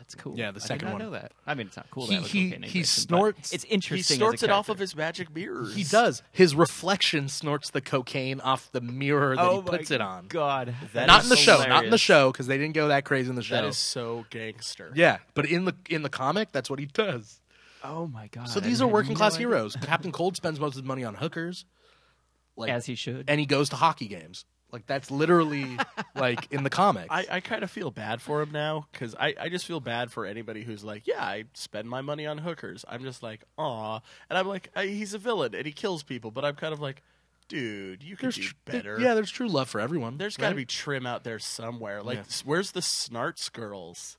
Oh, 0.10 0.14
that's 0.14 0.24
cool. 0.24 0.38
Yeah, 0.38 0.52
the 0.52 0.60
I 0.60 0.66
second 0.66 0.80
did 0.80 0.86
not 0.86 0.94
one. 0.94 1.02
know 1.02 1.10
that. 1.12 1.32
I 1.46 1.54
mean, 1.54 1.68
it's 1.68 1.78
not 1.78 1.88
cool. 1.92 2.08
He- 2.08 2.16
that 2.16 2.22
was 2.24 2.32
he- 2.32 2.50
he 2.50 2.54
addiction, 2.56 2.84
snorts- 2.86 3.50
but 3.52 3.54
It's 3.56 3.64
He 3.64 3.70
interesting. 3.70 4.18
snorts 4.18 4.42
as 4.44 4.50
a 4.50 4.52
it 4.52 4.52
off 4.52 4.60
of 4.70 4.78
character. 4.78 4.82
his 4.84 4.96
magic 4.96 5.36
mirrors. 5.36 5.76
He 5.76 5.84
does. 5.84 6.24
His 6.32 6.56
reflection 6.56 7.30
snorts 7.30 7.70
the 7.70 7.82
cocaine 7.82 8.40
off 8.42 8.72
the 8.72 8.82
mirror 8.82 9.36
that 9.36 9.44
oh 9.46 9.62
he 9.62 9.68
puts 9.70 9.90
my 9.92 9.96
it 9.96 10.02
on. 10.02 10.28
God, 10.28 10.74
That 10.94 11.06
not 11.08 11.20
is 11.22 11.26
in 11.26 11.30
the 11.30 11.36
show. 11.36 11.58
Not 11.58 11.64
in 11.64 11.70
the 11.70 11.76
hilarious. 11.76 12.02
show 12.02 12.32
because 12.32 12.48
they 12.48 12.58
didn't 12.58 12.74
go 12.76 12.88
that 12.88 13.06
crazy 13.06 13.30
in 13.30 13.36
the 13.36 13.44
show. 13.44 13.56
That 13.56 13.66
is 13.66 13.78
so 13.78 14.26
gangster. 14.30 14.92
yeah, 14.96 15.18
but 15.36 15.46
in 15.46 15.66
the 15.66 15.76
in 15.90 16.02
the 16.02 16.10
comic, 16.10 16.52
that's 16.52 16.70
what 16.70 16.80
he 16.80 16.86
does. 16.86 17.40
Oh 17.84 18.08
my 18.08 18.28
God. 18.28 18.50
So 18.50 18.60
I 18.60 18.64
these 18.64 18.80
had 18.80 18.86
are 18.86 18.88
working 18.88 19.14
no 19.14 19.18
class 19.20 19.36
idea. 19.36 19.48
heroes. 19.48 19.76
Captain 19.84 20.12
Cold 20.12 20.36
spends 20.36 20.60
most 20.60 20.72
of 20.76 20.82
his 20.84 20.88
money 20.88 21.04
on 21.06 21.16
hookers, 21.16 21.66
like, 22.58 22.72
as 22.72 22.86
he 22.88 22.96
should. 22.96 23.30
and 23.30 23.40
he 23.40 23.46
goes 23.46 23.70
to 23.70 23.76
hockey 23.78 24.08
games. 24.08 24.46
Like 24.72 24.86
that's 24.86 25.10
literally 25.10 25.78
like 26.16 26.52
in 26.52 26.64
the 26.64 26.70
comic. 26.70 27.08
I, 27.10 27.26
I 27.30 27.40
kind 27.40 27.64
of 27.64 27.72
feel 27.72 27.90
bad 27.92 28.22
for 28.22 28.42
him 28.42 28.52
now 28.52 28.88
because 28.92 29.16
I, 29.16 29.34
I 29.40 29.50
just 29.50 29.66
feel 29.66 29.80
bad 29.80 30.12
for 30.12 30.26
anybody 30.26 30.64
who's 30.64 30.84
like, 30.84 31.08
yeah, 31.08 31.24
I 31.24 31.46
spend 31.54 31.90
my 31.90 32.02
money 32.02 32.26
on 32.28 32.38
hookers. 32.38 32.86
I'm 32.88 33.02
just 33.04 33.24
like, 33.24 33.44
aw. 33.58 34.00
And 34.30 34.38
I'm 34.38 34.48
like, 34.48 34.70
I, 34.76 34.86
he's 34.86 35.14
a 35.14 35.18
villain 35.18 35.56
and 35.56 35.66
he 35.66 35.72
kills 35.72 36.04
people, 36.04 36.30
but 36.32 36.46
I'm 36.46 36.56
kind 36.56 36.72
of 36.74 36.80
like, 36.80 37.02
dude, 37.48 38.04
you 38.04 38.16
could 38.16 38.26
there's 38.26 38.36
do 38.36 38.42
tr- 38.44 38.54
better. 38.66 39.00
Yeah, 39.00 39.16
there's 39.16 39.32
true 39.32 39.48
love 39.50 39.70
for 39.70 39.82
everyone. 39.82 40.18
There's 40.18 40.38
got 40.38 40.50
to 40.50 40.56
right? 40.56 40.58
be 40.58 40.66
trim 40.66 41.08
out 41.08 41.24
there 41.24 41.40
somewhere. 41.40 42.04
Like, 42.04 42.18
Yeah. 42.18 42.24
where's 42.46 42.72
the 42.72 42.82
Snarts 42.84 43.50
girls? 43.50 44.18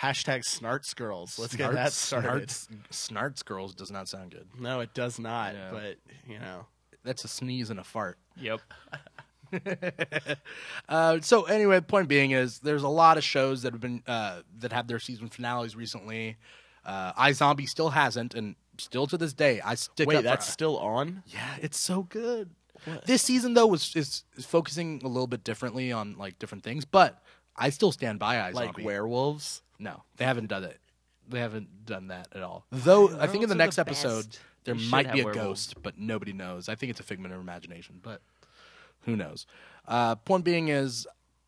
Hashtag 0.00 0.46
Snarts 0.46 0.94
girls. 0.94 1.38
Let's 1.38 1.54
get 1.54 1.74
that 1.74 1.92
started. 1.92 2.50
Snarts, 2.50 2.68
Snarts 2.90 3.42
girls 3.42 3.74
does 3.74 3.90
not 3.90 4.08
sound 4.08 4.30
good. 4.30 4.46
No, 4.58 4.80
it 4.80 4.94
does 4.94 5.18
not. 5.18 5.54
Yeah. 5.54 5.68
But 5.70 5.96
you 6.26 6.38
know, 6.38 6.64
That's 7.04 7.22
a 7.24 7.28
sneeze 7.28 7.68
and 7.68 7.78
a 7.78 7.84
fart. 7.84 8.16
Yep. 8.40 8.60
Uh, 10.88 11.20
so 11.20 11.44
anyway, 11.44 11.80
point 11.80 12.08
being 12.08 12.32
is 12.32 12.58
there's 12.58 12.82
a 12.82 12.88
lot 12.88 13.16
of 13.16 13.22
shows 13.22 13.62
that 13.62 13.72
have 13.72 13.80
been 13.80 14.02
uh, 14.08 14.40
that 14.58 14.72
have 14.72 14.88
their 14.88 14.98
season 14.98 15.28
finales 15.28 15.76
recently. 15.76 16.36
Uh, 16.84 17.12
iZombie 17.12 17.68
still 17.68 17.90
hasn't, 17.90 18.34
and 18.34 18.56
still 18.78 19.06
to 19.06 19.16
this 19.16 19.32
day, 19.32 19.60
I 19.60 19.76
stick 19.76 20.08
wait, 20.08 20.16
up 20.16 20.22
for- 20.22 20.28
that's 20.28 20.48
still 20.48 20.78
on. 20.78 21.22
yeah, 21.28 21.56
it's 21.60 21.78
so 21.78 22.02
good. 22.02 22.50
This 23.04 23.22
season 23.22 23.54
though 23.54 23.66
was 23.66 23.94
is, 23.94 24.24
is 24.36 24.46
focusing 24.46 25.00
a 25.04 25.08
little 25.08 25.26
bit 25.26 25.44
differently 25.44 25.92
on 25.92 26.16
like 26.16 26.38
different 26.38 26.64
things, 26.64 26.84
but 26.84 27.22
I 27.56 27.70
still 27.70 27.92
stand 27.92 28.18
by 28.18 28.36
iZombie. 28.36 28.54
Like 28.54 28.78
werewolves. 28.78 29.62
No, 29.78 30.02
they 30.16 30.24
haven't 30.24 30.48
done 30.48 30.64
it. 30.64 30.78
They 31.28 31.40
haven't 31.40 31.86
done 31.86 32.08
that 32.08 32.28
at 32.34 32.42
all. 32.42 32.64
Though 32.72 33.16
I 33.18 33.26
think 33.26 33.42
in 33.44 33.48
the 33.48 33.54
next 33.54 33.76
the 33.76 33.82
episode 33.82 34.38
there 34.64 34.74
might 34.74 35.12
be 35.12 35.20
a 35.20 35.24
werewolves. 35.24 35.68
ghost, 35.68 35.82
but 35.82 35.98
nobody 35.98 36.32
knows. 36.32 36.68
I 36.68 36.74
think 36.74 36.90
it's 36.90 37.00
a 37.00 37.04
figment 37.04 37.34
of 37.34 37.40
imagination, 37.40 38.00
but 38.02 38.22
who 39.02 39.16
knows? 39.16 39.46
Uh, 39.86 40.14
point 40.16 40.44
being 40.44 40.68
is 40.68 41.06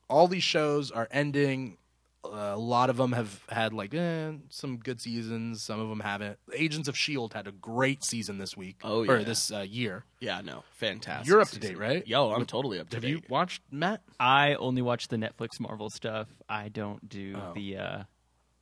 all 0.09 0.29
these 0.29 0.43
shows 0.43 0.91
are 0.91 1.09
ending. 1.11 1.77
Uh, 2.25 2.53
a 2.55 2.57
lot 2.57 2.89
of 2.89 2.97
them 2.97 3.11
have 3.13 3.41
had 3.49 3.73
like 3.73 3.93
eh, 3.93 4.31
some 4.49 4.77
good 4.77 5.01
seasons. 5.01 5.61
Some 5.61 5.81
of 5.81 5.89
them 5.89 5.99
haven't. 6.01 6.39
Agents 6.55 6.87
of 6.87 6.97
Shield 6.97 7.35
had 7.35 7.49
a 7.49 7.53
great 7.53 8.05
season 8.05 8.39
this 8.39 8.57
week. 8.57 8.77
Oh, 8.85 9.05
or 9.05 9.19
yeah. 9.19 9.25
this 9.25 9.51
uh, 9.51 9.61
year. 9.69 10.05
Yeah, 10.21 10.41
no, 10.41 10.63
fantastic. 10.71 11.27
You're 11.29 11.41
up 11.41 11.49
to 11.49 11.57
season. 11.57 11.71
date, 11.71 11.79
right? 11.79 12.07
Yo, 12.07 12.31
I'm 12.31 12.47
totally 12.47 12.79
up 12.79 12.91
to 12.91 12.97
Have 12.97 13.03
date. 13.03 13.11
Have 13.11 13.23
you 13.23 13.27
watched 13.29 13.63
Matt? 13.73 14.03
I 14.21 14.55
only 14.55 14.83
watch 14.83 15.09
the 15.09 15.17
Netflix 15.17 15.59
Marvel 15.59 15.91
stuff. 15.91 16.29
I 16.49 16.69
don't 16.69 17.09
do 17.09 17.35
Oh. 17.37 17.53
the 17.55 17.77
uh, 17.79 18.03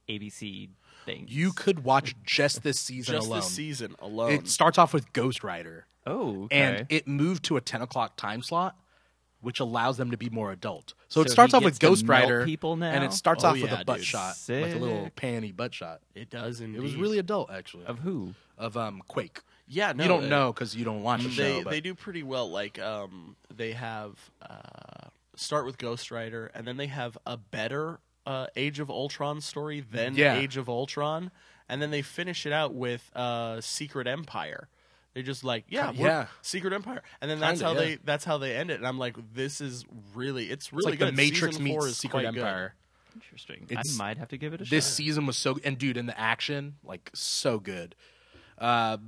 ABC 0.09 0.71
things. 1.05 1.31
You 1.31 1.53
could 1.53 1.85
watch 1.85 2.15
just 2.25 2.63
this 2.63 2.81
season 2.81 3.15
just 3.17 3.27
alone. 3.27 3.41
this 3.41 3.51
season 3.51 3.95
alone? 4.01 4.33
It 4.33 4.49
starts 4.49 4.79
off 4.79 4.93
with 4.95 5.13
Ghost 5.13 5.45
Rider. 5.45 5.87
Oh, 6.11 6.45
okay. 6.45 6.57
and 6.61 6.87
it 6.91 7.07
moved 7.09 7.45
to 7.45 7.57
a 7.57 7.61
10 7.61 7.83
o'clock 7.83 8.17
time 8.17 8.43
slot 8.43 8.77
which 9.43 9.59
allows 9.59 9.97
them 9.97 10.11
to 10.11 10.19
be 10.19 10.29
more 10.29 10.53
adult 10.53 10.93
so, 11.09 11.23
it 11.23 11.29
So 11.29 11.33
starts 11.33 11.53
he 11.53 11.57
off 11.57 11.65
with 11.65 11.73
gets 11.75 11.79
to 11.79 11.87
ghost 11.87 12.05
melt 12.05 12.23
rider 12.23 12.45
people 12.45 12.77
now? 12.77 12.91
and 12.91 13.03
it 13.05 13.13
starts 13.13 13.43
Oh, 13.45 13.49
off 13.49 13.55
with 13.55 13.71
yeah, 13.71 13.81
a 13.81 13.85
butt 13.85 13.97
dude. 13.99 14.07
shot 14.07 14.35
like 14.49 14.75
a 14.75 14.79
little 14.79 15.05
Sick. 15.05 15.17
panty 15.17 15.57
butt 15.57 15.73
shot 15.73 16.01
it 16.15 16.29
does 16.29 16.61
indeed. 16.61 16.79
it 16.79 16.83
was 16.83 16.95
really 16.97 17.19
adult 17.19 17.51
actually 17.51 17.87
of 17.87 18.01
who? 18.01 18.35
of 18.59 18.77
um 18.77 19.03
quake 19.09 19.41
yeah. 19.73 19.93
No, 19.93 20.03
you 20.03 20.09
don't 20.09 20.25
uh, 20.25 20.29
know 20.29 20.53
because 20.53 20.75
you 20.75 20.85
don't 20.85 21.05
watch 21.05 21.23
the 21.23 21.29
They 21.29 21.35
show 21.35 21.63
but 21.63 21.71
they 21.71 21.81
do 21.81 21.95
pretty 21.95 22.25
well. 22.25 22.51
Like 22.51 22.81
um, 22.81 23.37
they 23.55 23.71
have 23.71 24.19
uh, 24.43 25.11
start 25.37 25.65
with 25.65 25.79
Ghost 25.79 26.11
Rider, 26.11 26.51
and 26.57 26.67
then 26.67 26.77
they 26.77 26.89
have 26.89 27.17
a 27.25 27.37
better 27.37 28.01
uh, 28.27 28.49
Age 28.57 28.81
of 28.81 28.91
Ultron 28.91 29.41
story 29.41 29.79
than 29.81 30.17
Yeah. 30.17 30.35
Age 30.35 30.57
of 30.57 30.69
Ultron, 30.69 31.31
and 31.69 31.81
then 31.81 31.93
they 31.93 32.03
finish 32.03 32.47
it 32.47 32.53
out 32.53 32.75
with 32.75 33.13
uh, 33.15 33.61
Secret 33.61 34.09
Empire. 34.09 34.69
They're 35.15 35.23
just 35.25 35.43
like, 35.43 35.65
yeah, 35.69 35.91
we're- 35.91 36.05
yeah. 36.05 36.27
Secret 36.43 36.73
Empire, 36.73 37.03
and 37.21 37.31
then 37.31 37.41
that's 37.41 37.61
Kinda, 37.61 37.75
how 37.75 37.81
yeah. 37.81 37.87
they 37.89 37.99
that's 38.05 38.25
how 38.25 38.39
they 38.39 38.55
end 38.57 38.71
it. 38.71 38.75
And 38.75 38.87
I'm 38.87 38.99
like, 38.99 39.17
this 39.35 39.61
is 39.61 39.85
really, 40.15 40.45
it's 40.45 40.67
it's 40.67 40.73
really 40.73 40.93
like 40.93 40.99
good. 41.01 41.09
the 41.09 41.13
matrix 41.17 41.57
Season 41.57 41.65
meets 41.65 41.97
secret 41.97 42.23
quite 42.25 42.33
good. 42.35 42.39
empire 42.41 42.75
Interesting. 43.17 43.67
It's- 43.71 43.99
I 43.99 44.05
might 44.05 44.19
have 44.19 44.29
to 44.29 44.37
give 44.39 44.55
it 44.55 44.61
a 44.61 44.65
shot. 44.65 44.71
this 44.71 44.87
shot. 44.87 44.95
season 44.95 45.27
was 45.27 45.37
so 45.37 45.59
and 45.65 45.77
dude 45.77 45.97
in 45.97 46.07
the 46.07 46.19
action 46.19 46.77
like 46.85 47.11
so 47.13 47.59
good 47.59 47.97
uh 48.59 48.99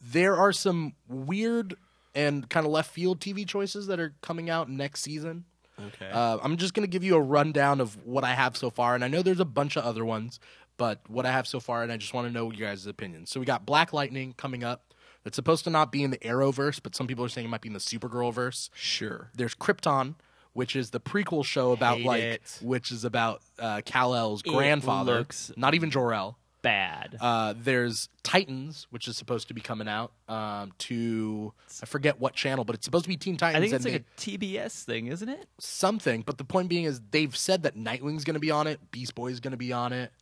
there 0.00 0.36
are 0.36 0.52
some 0.52 0.94
weird 1.08 1.74
and 2.14 2.48
kind 2.48 2.66
of 2.66 2.72
left 2.72 2.90
field 2.90 3.20
tv 3.20 3.46
choices 3.46 3.86
that 3.86 4.00
are 4.00 4.14
coming 4.22 4.50
out 4.50 4.68
next 4.68 5.02
season 5.02 5.44
Okay. 5.80 6.10
Uh, 6.10 6.38
I'm 6.42 6.58
just 6.58 6.74
going 6.74 6.84
to 6.86 6.90
give 6.90 7.02
you 7.02 7.16
a 7.16 7.20
rundown 7.20 7.80
of 7.80 7.96
what 8.06 8.24
I 8.24 8.34
have 8.34 8.56
so 8.58 8.68
far, 8.70 8.94
and 8.94 9.02
I 9.02 9.08
know 9.08 9.22
there's 9.22 9.40
a 9.40 9.44
bunch 9.44 9.76
of 9.76 9.84
other 9.84 10.04
ones, 10.04 10.38
but 10.76 11.00
what 11.08 11.24
I 11.26 11.32
have 11.32 11.46
so 11.46 11.60
far, 11.60 11.82
and 11.82 11.90
I 11.90 11.96
just 11.96 12.12
want 12.12 12.28
to 12.28 12.32
know 12.32 12.52
your 12.52 12.68
guys' 12.68 12.86
opinions. 12.86 13.30
So 13.30 13.40
we 13.40 13.46
got 13.46 13.64
Black 13.64 13.92
Lightning 13.92 14.34
coming 14.36 14.62
up. 14.62 14.91
It's 15.24 15.36
supposed 15.36 15.64
to 15.64 15.70
not 15.70 15.92
be 15.92 16.02
in 16.02 16.10
the 16.10 16.18
Arrowverse, 16.18 16.80
but 16.82 16.94
some 16.94 17.06
people 17.06 17.24
are 17.24 17.28
saying 17.28 17.46
it 17.46 17.50
might 17.50 17.60
be 17.60 17.68
in 17.68 17.74
the 17.74 17.78
Supergirl 17.78 18.32
verse. 18.32 18.70
sure. 18.74 19.30
There's 19.34 19.54
Krypton, 19.54 20.16
which 20.52 20.74
is 20.76 20.90
the 20.90 21.00
prequel 21.00 21.44
show 21.44 21.72
about 21.72 21.98
Hate 21.98 22.06
like, 22.06 22.22
it. 22.22 22.58
which 22.60 22.90
is 22.90 23.04
about 23.04 23.40
uh, 23.58 23.80
Kal 23.84 24.14
El's 24.14 24.42
grandfather, 24.42 25.18
looks- 25.18 25.52
not 25.56 25.74
even 25.74 25.90
Jor 25.90 26.12
El. 26.12 26.38
Bad. 26.62 27.16
Uh, 27.20 27.54
there's 27.58 28.08
Titans, 28.22 28.86
which 28.90 29.08
is 29.08 29.16
supposed 29.16 29.48
to 29.48 29.54
be 29.54 29.60
coming 29.60 29.88
out 29.88 30.12
um, 30.28 30.70
to 30.78 31.52
I 31.82 31.86
forget 31.86 32.20
what 32.20 32.34
channel, 32.34 32.64
but 32.64 32.76
it's 32.76 32.84
supposed 32.84 33.02
to 33.04 33.08
be 33.08 33.16
Teen 33.16 33.36
Titans. 33.36 33.56
I 33.56 33.60
think 33.60 33.74
it's 33.74 33.84
and 33.84 33.94
like 33.94 34.04
a 34.04 34.20
TBS 34.38 34.84
thing, 34.84 35.08
isn't 35.08 35.28
it? 35.28 35.48
something. 35.58 36.22
But 36.22 36.38
the 36.38 36.44
point 36.44 36.68
being 36.68 36.84
is 36.84 37.00
they've 37.10 37.36
said 37.36 37.64
that 37.64 37.76
Nightwing's 37.76 38.22
going 38.22 38.34
to 38.34 38.40
be 38.40 38.52
on 38.52 38.68
it, 38.68 38.78
Beast 38.92 39.16
Boy's 39.16 39.40
going 39.40 39.50
to 39.50 39.56
be 39.56 39.72
on 39.72 39.92
it. 39.92 40.12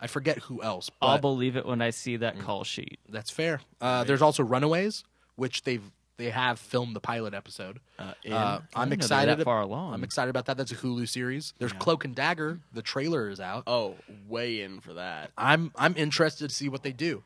I 0.00 0.06
forget 0.06 0.38
who 0.38 0.62
else, 0.62 0.90
I'll 1.02 1.18
believe 1.18 1.56
it 1.56 1.66
when 1.66 1.82
I 1.82 1.90
see 1.90 2.16
that 2.18 2.38
call 2.38 2.64
sheet. 2.64 2.98
that's 3.08 3.30
fair. 3.30 3.60
Uh, 3.80 4.04
there's 4.04 4.22
also 4.22 4.42
Runaways, 4.44 5.04
which 5.36 5.62
they've 5.64 5.82
they 6.18 6.30
have 6.30 6.58
filmed 6.58 6.96
the 6.96 7.00
pilot 7.00 7.32
episode. 7.32 7.78
Uh, 7.96 8.12
in- 8.24 8.32
Uh, 8.32 8.60
I'm 8.74 8.88
didn't 8.88 9.00
know 9.02 9.04
excited. 9.04 9.38
that 9.38 9.44
far 9.44 9.60
along. 9.60 9.94
I'm 9.94 10.02
excited 10.02 10.30
about 10.30 10.46
that. 10.46 10.56
That's 10.56 10.72
a 10.72 10.76
Hulu 10.76 11.08
series. 11.08 11.54
There's 11.58 11.72
Cloak 11.72 12.04
and 12.04 12.12
Dagger. 12.14 12.58
The 12.72 12.82
trailer 12.82 13.28
is 13.28 13.38
out. 13.38 13.62
oh, 13.68 13.94
way 14.28 14.62
in 14.62 14.80
for 14.80 14.94
that. 14.94 15.30
I'm 15.38 15.70
I'm 15.76 15.94
interested 15.96 16.48
to 16.48 16.54
see 16.54 16.68
what 16.68 16.82
they 16.82 16.92
do. 16.92 17.22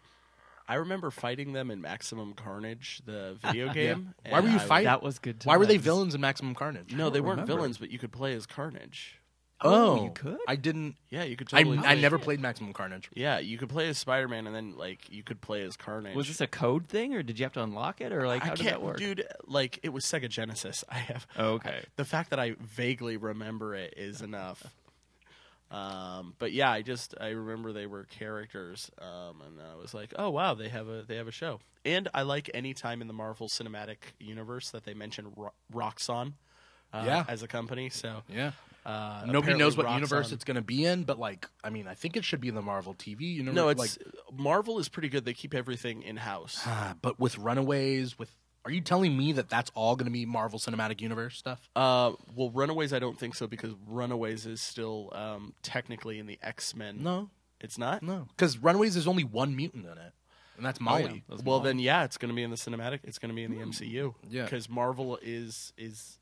I 0.69 0.75
remember 0.77 1.11
fighting 1.11 1.53
them 1.55 1.71
in 1.71 1.81
Maximum 1.81 2.35
Carnage, 2.35 3.01
the 3.07 3.37
video 3.43 3.73
game. 3.73 4.15
Why 4.29 4.41
were 4.41 4.49
you 4.49 4.57
I- 4.57 4.59
fighting? 4.59 4.85
That 4.87 5.03
was 5.03 5.19
good. 5.19 5.43
Why 5.45 5.57
were 5.57 5.67
they 5.67 5.77
villains 5.79 6.15
in 6.15 6.21
Maximum 6.21 6.55
Carnage? 6.55 6.93
No, 6.95 7.09
they 7.11 7.19
don't 7.19 7.27
weren't 7.29 7.37
remember. 7.41 7.55
villains, 7.55 7.79
but 7.79 7.91
you 7.91 7.99
could 7.99 8.13
play 8.13 8.35
as 8.35 8.45
Carnage. 8.47 9.19
Oh, 9.65 10.05
you 10.05 10.11
could? 10.11 10.39
I 10.49 10.57
didn't. 10.57 10.97
Yeah, 11.11 11.25
you 11.25 11.37
could 11.37 11.49
I, 11.53 11.63
totally. 11.63 11.79
I 11.79 11.83
play- 11.95 12.01
never 12.01 12.19
played 12.19 12.41
Maximum 12.41 12.73
Carnage. 12.73 13.09
Yeah, 13.15 13.39
you 13.39 13.59
could 13.59 13.69
play 13.69 13.89
as 13.89 13.99
Spider 13.99 14.29
Man, 14.29 14.47
and 14.47 14.55
then 14.57 14.77
like 14.77 15.11
you 15.11 15.23
could 15.23 15.41
play 15.41 15.63
as 15.63 15.77
Carnage. 15.77 16.17
Was 16.17 16.29
this 16.29 16.41
a 16.41 16.47
code 16.47 16.87
thing, 16.89 17.15
or 17.15 17.23
did 17.23 17.39
you 17.39 17.45
have 17.45 17.53
to 17.55 17.63
unlock 17.63 18.01
it, 18.01 18.13
or 18.13 18.27
like 18.27 18.43
I 18.43 18.47
how 18.49 18.55
did 18.55 18.63
can't, 18.65 18.75
that 18.81 18.83
work? 18.83 18.99
dude. 18.99 19.27
Like 19.47 19.79
it 19.83 19.91
was 19.91 20.05
Sega 20.05 20.29
Genesis. 20.29 20.85
I 20.89 20.99
have 20.99 21.27
Okay. 21.39 21.85
the 21.97 22.05
fact 22.05 22.31
that 22.31 22.39
I 22.41 22.57
vaguely 22.61 23.17
remember 23.17 23.75
it 23.75 23.95
is 23.97 24.21
enough. 24.23 24.65
Um, 25.71 26.35
but 26.39 26.53
yeah, 26.53 26.71
I 26.71 26.83
just 26.83 27.15
I 27.19 27.29
remember 27.29 27.73
they 27.73 27.87
were 27.87 28.05
characters, 28.05 28.91
um, 29.01 29.41
and 29.47 29.59
I 29.73 29.81
was 29.81 29.95
like, 29.95 30.13
oh 30.19 30.29
wow, 30.29 30.53
they 30.55 30.69
have 30.69 30.89
a 30.89 31.03
they 31.07 31.17
have 31.17 31.29
a 31.29 31.33
show. 31.33 31.61
And 31.85 32.09
I 32.13 32.23
like 32.23 32.51
any 32.53 32.75
time 32.75 33.01
in 33.01 33.07
the 33.09 33.15
Marvel 33.15 33.49
Cinematic 33.49 33.97
Universe 34.21 34.71
that 34.71 34.85
they 34.85 34.95
mention 34.95 35.33
Ro- 35.35 35.53
Roxxon, 35.75 36.35
uh, 36.93 37.03
Yeah. 37.07 37.25
as 37.27 37.43
a 37.43 37.49
company. 37.49 37.89
So 37.89 38.23
Yeah. 38.29 38.53
Uh, 38.85 39.25
Nobody 39.27 39.55
knows 39.57 39.77
what 39.77 39.87
Roxxon- 39.87 39.95
universe 39.95 40.33
it's 40.33 40.45
going 40.45 40.57
to 40.57 40.63
be 40.63 40.85
in, 40.85 41.05
but 41.05 41.19
like, 41.19 41.47
I 41.63 41.71
mean, 41.71 41.87
I 41.87 41.95
think 41.95 42.17
it 42.17 42.25
should 42.25 42.41
be 42.41 42.49
in 42.49 42.55
the 42.55 42.63
Marvel 42.63 42.95
TV 42.95 43.21
universe. 43.35 43.55
No, 43.55 43.69
it's 43.69 43.79
like, 43.79 43.91
Marvel 44.37 44.79
is 44.79 44.89
pretty 44.89 45.09
good. 45.09 45.25
They 45.25 45.35
keep 45.35 45.55
everything 45.55 46.03
in 46.03 46.17
house. 46.17 46.61
ah, 46.67 46.95
but 47.01 47.19
with 47.21 47.39
Runaways, 47.39 48.19
with 48.19 48.35
are 48.65 48.71
you 48.71 48.81
telling 48.81 49.17
me 49.19 49.33
that 49.33 49.49
that's 49.49 49.73
all 49.75 49.97
going 49.97 50.07
to 50.07 50.13
be 50.13 50.25
Marvel 50.25 50.59
Cinematic 50.59 51.01
Universe 51.01 51.37
stuff? 51.37 51.69
Uh, 51.75 52.13
well, 52.37 52.51
Runaways, 52.51 52.93
I 52.93 53.01
don't 53.01 53.19
think 53.19 53.35
so 53.35 53.49
because 53.49 53.73
Runaways 53.89 54.47
is 54.47 54.61
still 54.61 55.11
um, 55.13 55.55
technically 55.63 56.19
in 56.21 56.27
the 56.27 56.39
X 56.43 56.75
Men. 56.77 57.03
No, 57.03 57.31
it's 57.61 57.77
not. 57.77 58.03
no, 58.05 58.29
because 58.37 58.59
Runaways 58.59 58.95
is 58.97 59.09
only 59.09 59.25
one 59.25 59.57
mutant 59.57 59.87
in 59.87 59.93
it, 59.99 60.13
and 60.57 60.65
that's 60.65 60.81
Molly. 60.81 61.03
yeah. 61.03 61.11
That's 61.29 61.43
Well, 61.43 61.59
Molly. 61.59 61.71
then 61.71 61.79
yeah, 61.81 62.05
it's 62.05 62.17
going 62.19 62.29
to 62.29 62.37
be 62.37 62.45
in 62.45 62.51
the 62.51 62.57
cinematic. 62.57 63.01
It's 63.03 63.19
going 63.19 63.31
to 63.31 63.35
be 63.35 63.43
in 63.43 63.51
the 63.51 63.59
MCU. 63.65 64.15
Yeah. 64.31 64.45
because 64.45 64.69
Marvel 64.69 65.19
is 65.23 65.73
is 65.77 66.19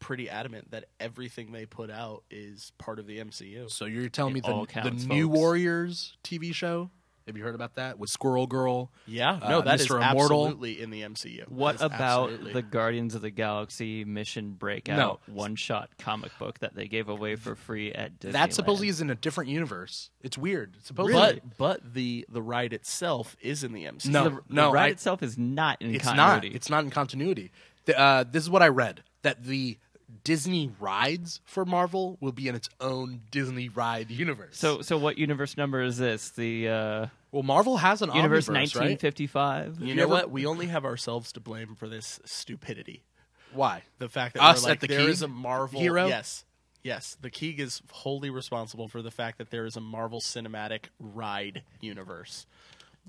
pretty 0.00 0.28
adamant 0.28 0.70
that 0.72 0.86
everything 0.98 1.52
they 1.52 1.66
put 1.66 1.90
out 1.90 2.24
is 2.30 2.72
part 2.78 2.98
of 2.98 3.06
the 3.06 3.18
MCU. 3.18 3.70
So 3.70 3.84
you're 3.84 4.08
telling 4.08 4.32
me 4.34 4.40
It 4.40 4.46
the, 4.46 4.52
all 4.52 4.60
the 4.62 4.66
counts, 4.72 5.04
New 5.04 5.26
folks. 5.28 5.38
Warriors 5.38 6.16
TV 6.24 6.52
show? 6.54 6.90
Have 7.26 7.36
you 7.36 7.44
heard 7.44 7.54
about 7.54 7.74
that 7.76 7.96
with 7.98 8.10
Squirrel 8.10 8.48
Girl? 8.48 8.90
Yeah, 9.06 9.38
Uh, 9.40 9.48
no, 9.50 9.60
that 9.60 9.78
is 9.78 9.86
Mr. 9.86 9.96
Immortal. 10.10 10.46
absolutely 10.46 10.80
in 10.82 10.90
the 10.90 11.02
MCU. 11.02 11.48
What 11.48 11.78
That 11.78 11.84
is 11.92 11.94
about 11.96 12.30
absolutely- 12.30 12.52
the 12.54 12.62
Guardians 12.62 13.14
of 13.14 13.22
the 13.22 13.30
Galaxy 13.30 14.04
Mission 14.04 14.52
Breakout 14.54 15.20
one-shot 15.28 15.90
comic 15.98 16.36
book 16.40 16.58
that 16.58 16.74
they 16.74 16.88
gave 16.88 17.08
away 17.08 17.36
for 17.36 17.54
free 17.54 17.92
at 17.92 18.18
Disneyland? 18.18 18.32
That 18.32 18.54
supposedly 18.54 18.88
is 18.88 19.00
in 19.00 19.10
a 19.10 19.14
different 19.14 19.48
universe. 19.50 20.10
It's 20.22 20.36
weird. 20.38 20.78
Supposedly, 20.82 21.40
But 21.46 21.56
but 21.56 21.94
the 21.94 22.26
the 22.28 22.42
ride 22.42 22.72
itself 22.72 23.36
is 23.42 23.62
in 23.62 23.74
the 23.74 23.84
MCU. 23.84 24.10
No. 24.10 24.24
the, 24.24 24.40
the 24.48 24.70
ride 24.72 24.86
I- 24.86 24.88
itself 24.88 25.22
is 25.22 25.38
not 25.38 25.80
in 25.82 25.94
it's 25.94 26.04
continuity. 26.04 26.48
not. 26.48 26.56
It's 26.56 26.70
not 26.70 26.84
in 26.84 26.90
continuity. 26.90 27.52
The, 27.84 27.96
uh, 28.00 28.24
this 28.28 28.42
is 28.42 28.50
what 28.50 28.62
I 28.62 28.68
read 28.68 29.04
that 29.22 29.44
the 29.44 29.78
Disney 30.24 30.70
rides 30.78 31.40
for 31.44 31.64
Marvel 31.64 32.16
will 32.20 32.32
be 32.32 32.48
in 32.48 32.54
its 32.54 32.68
own 32.80 33.22
Disney 33.30 33.68
ride 33.68 34.10
universe. 34.10 34.58
So, 34.58 34.82
so 34.82 34.98
what 34.98 35.18
universe 35.18 35.56
number 35.56 35.82
is 35.82 35.98
this? 35.98 36.30
The 36.30 36.68
uh, 36.68 37.06
well, 37.32 37.42
Marvel 37.42 37.76
has 37.78 38.02
an 38.02 38.12
universe 38.14 38.48
1955. 38.48 39.80
You 39.80 39.86
you 39.86 39.94
know 39.94 40.04
ever- 40.04 40.12
what? 40.12 40.30
We 40.30 40.46
only 40.46 40.66
have 40.66 40.84
ourselves 40.84 41.32
to 41.32 41.40
blame 41.40 41.74
for 41.74 41.88
this 41.88 42.20
stupidity. 42.24 43.04
Why? 43.52 43.82
The 43.98 44.08
fact 44.08 44.34
that 44.34 44.42
Us 44.42 44.62
we're 44.62 44.68
like, 44.70 44.76
at 44.76 44.80
the 44.80 44.86
there 44.88 45.00
Keeg 45.00 45.08
is 45.10 45.22
a 45.22 45.28
Marvel 45.28 45.80
hero? 45.80 46.06
Yes, 46.06 46.44
yes. 46.82 47.16
The 47.20 47.30
Keeg 47.30 47.58
is 47.60 47.82
wholly 47.90 48.30
responsible 48.30 48.88
for 48.88 49.02
the 49.02 49.10
fact 49.10 49.38
that 49.38 49.50
there 49.50 49.66
is 49.66 49.76
a 49.76 49.80
Marvel 49.80 50.20
Cinematic 50.20 50.86
Ride 50.98 51.62
universe. 51.80 52.46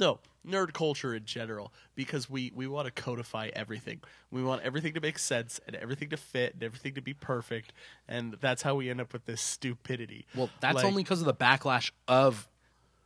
No, 0.01 0.19
nerd 0.45 0.73
culture 0.73 1.13
in 1.13 1.25
general, 1.25 1.71
because 1.93 2.27
we 2.27 2.51
we 2.55 2.65
want 2.67 2.87
to 2.87 2.91
codify 2.91 3.51
everything. 3.53 4.01
We 4.31 4.43
want 4.43 4.63
everything 4.63 4.95
to 4.95 4.99
make 4.99 5.19
sense 5.19 5.61
and 5.67 5.75
everything 5.75 6.09
to 6.09 6.17
fit 6.17 6.55
and 6.55 6.63
everything 6.63 6.95
to 6.95 7.01
be 7.01 7.13
perfect, 7.13 7.71
and 8.07 8.35
that's 8.41 8.63
how 8.63 8.73
we 8.75 8.89
end 8.89 8.99
up 8.99 9.13
with 9.13 9.25
this 9.25 9.41
stupidity. 9.41 10.25
Well, 10.35 10.49
that's 10.59 10.75
Like, 10.75 10.85
only 10.85 11.03
because 11.03 11.19
of 11.19 11.27
the 11.27 11.35
backlash 11.35 11.91
of 12.07 12.49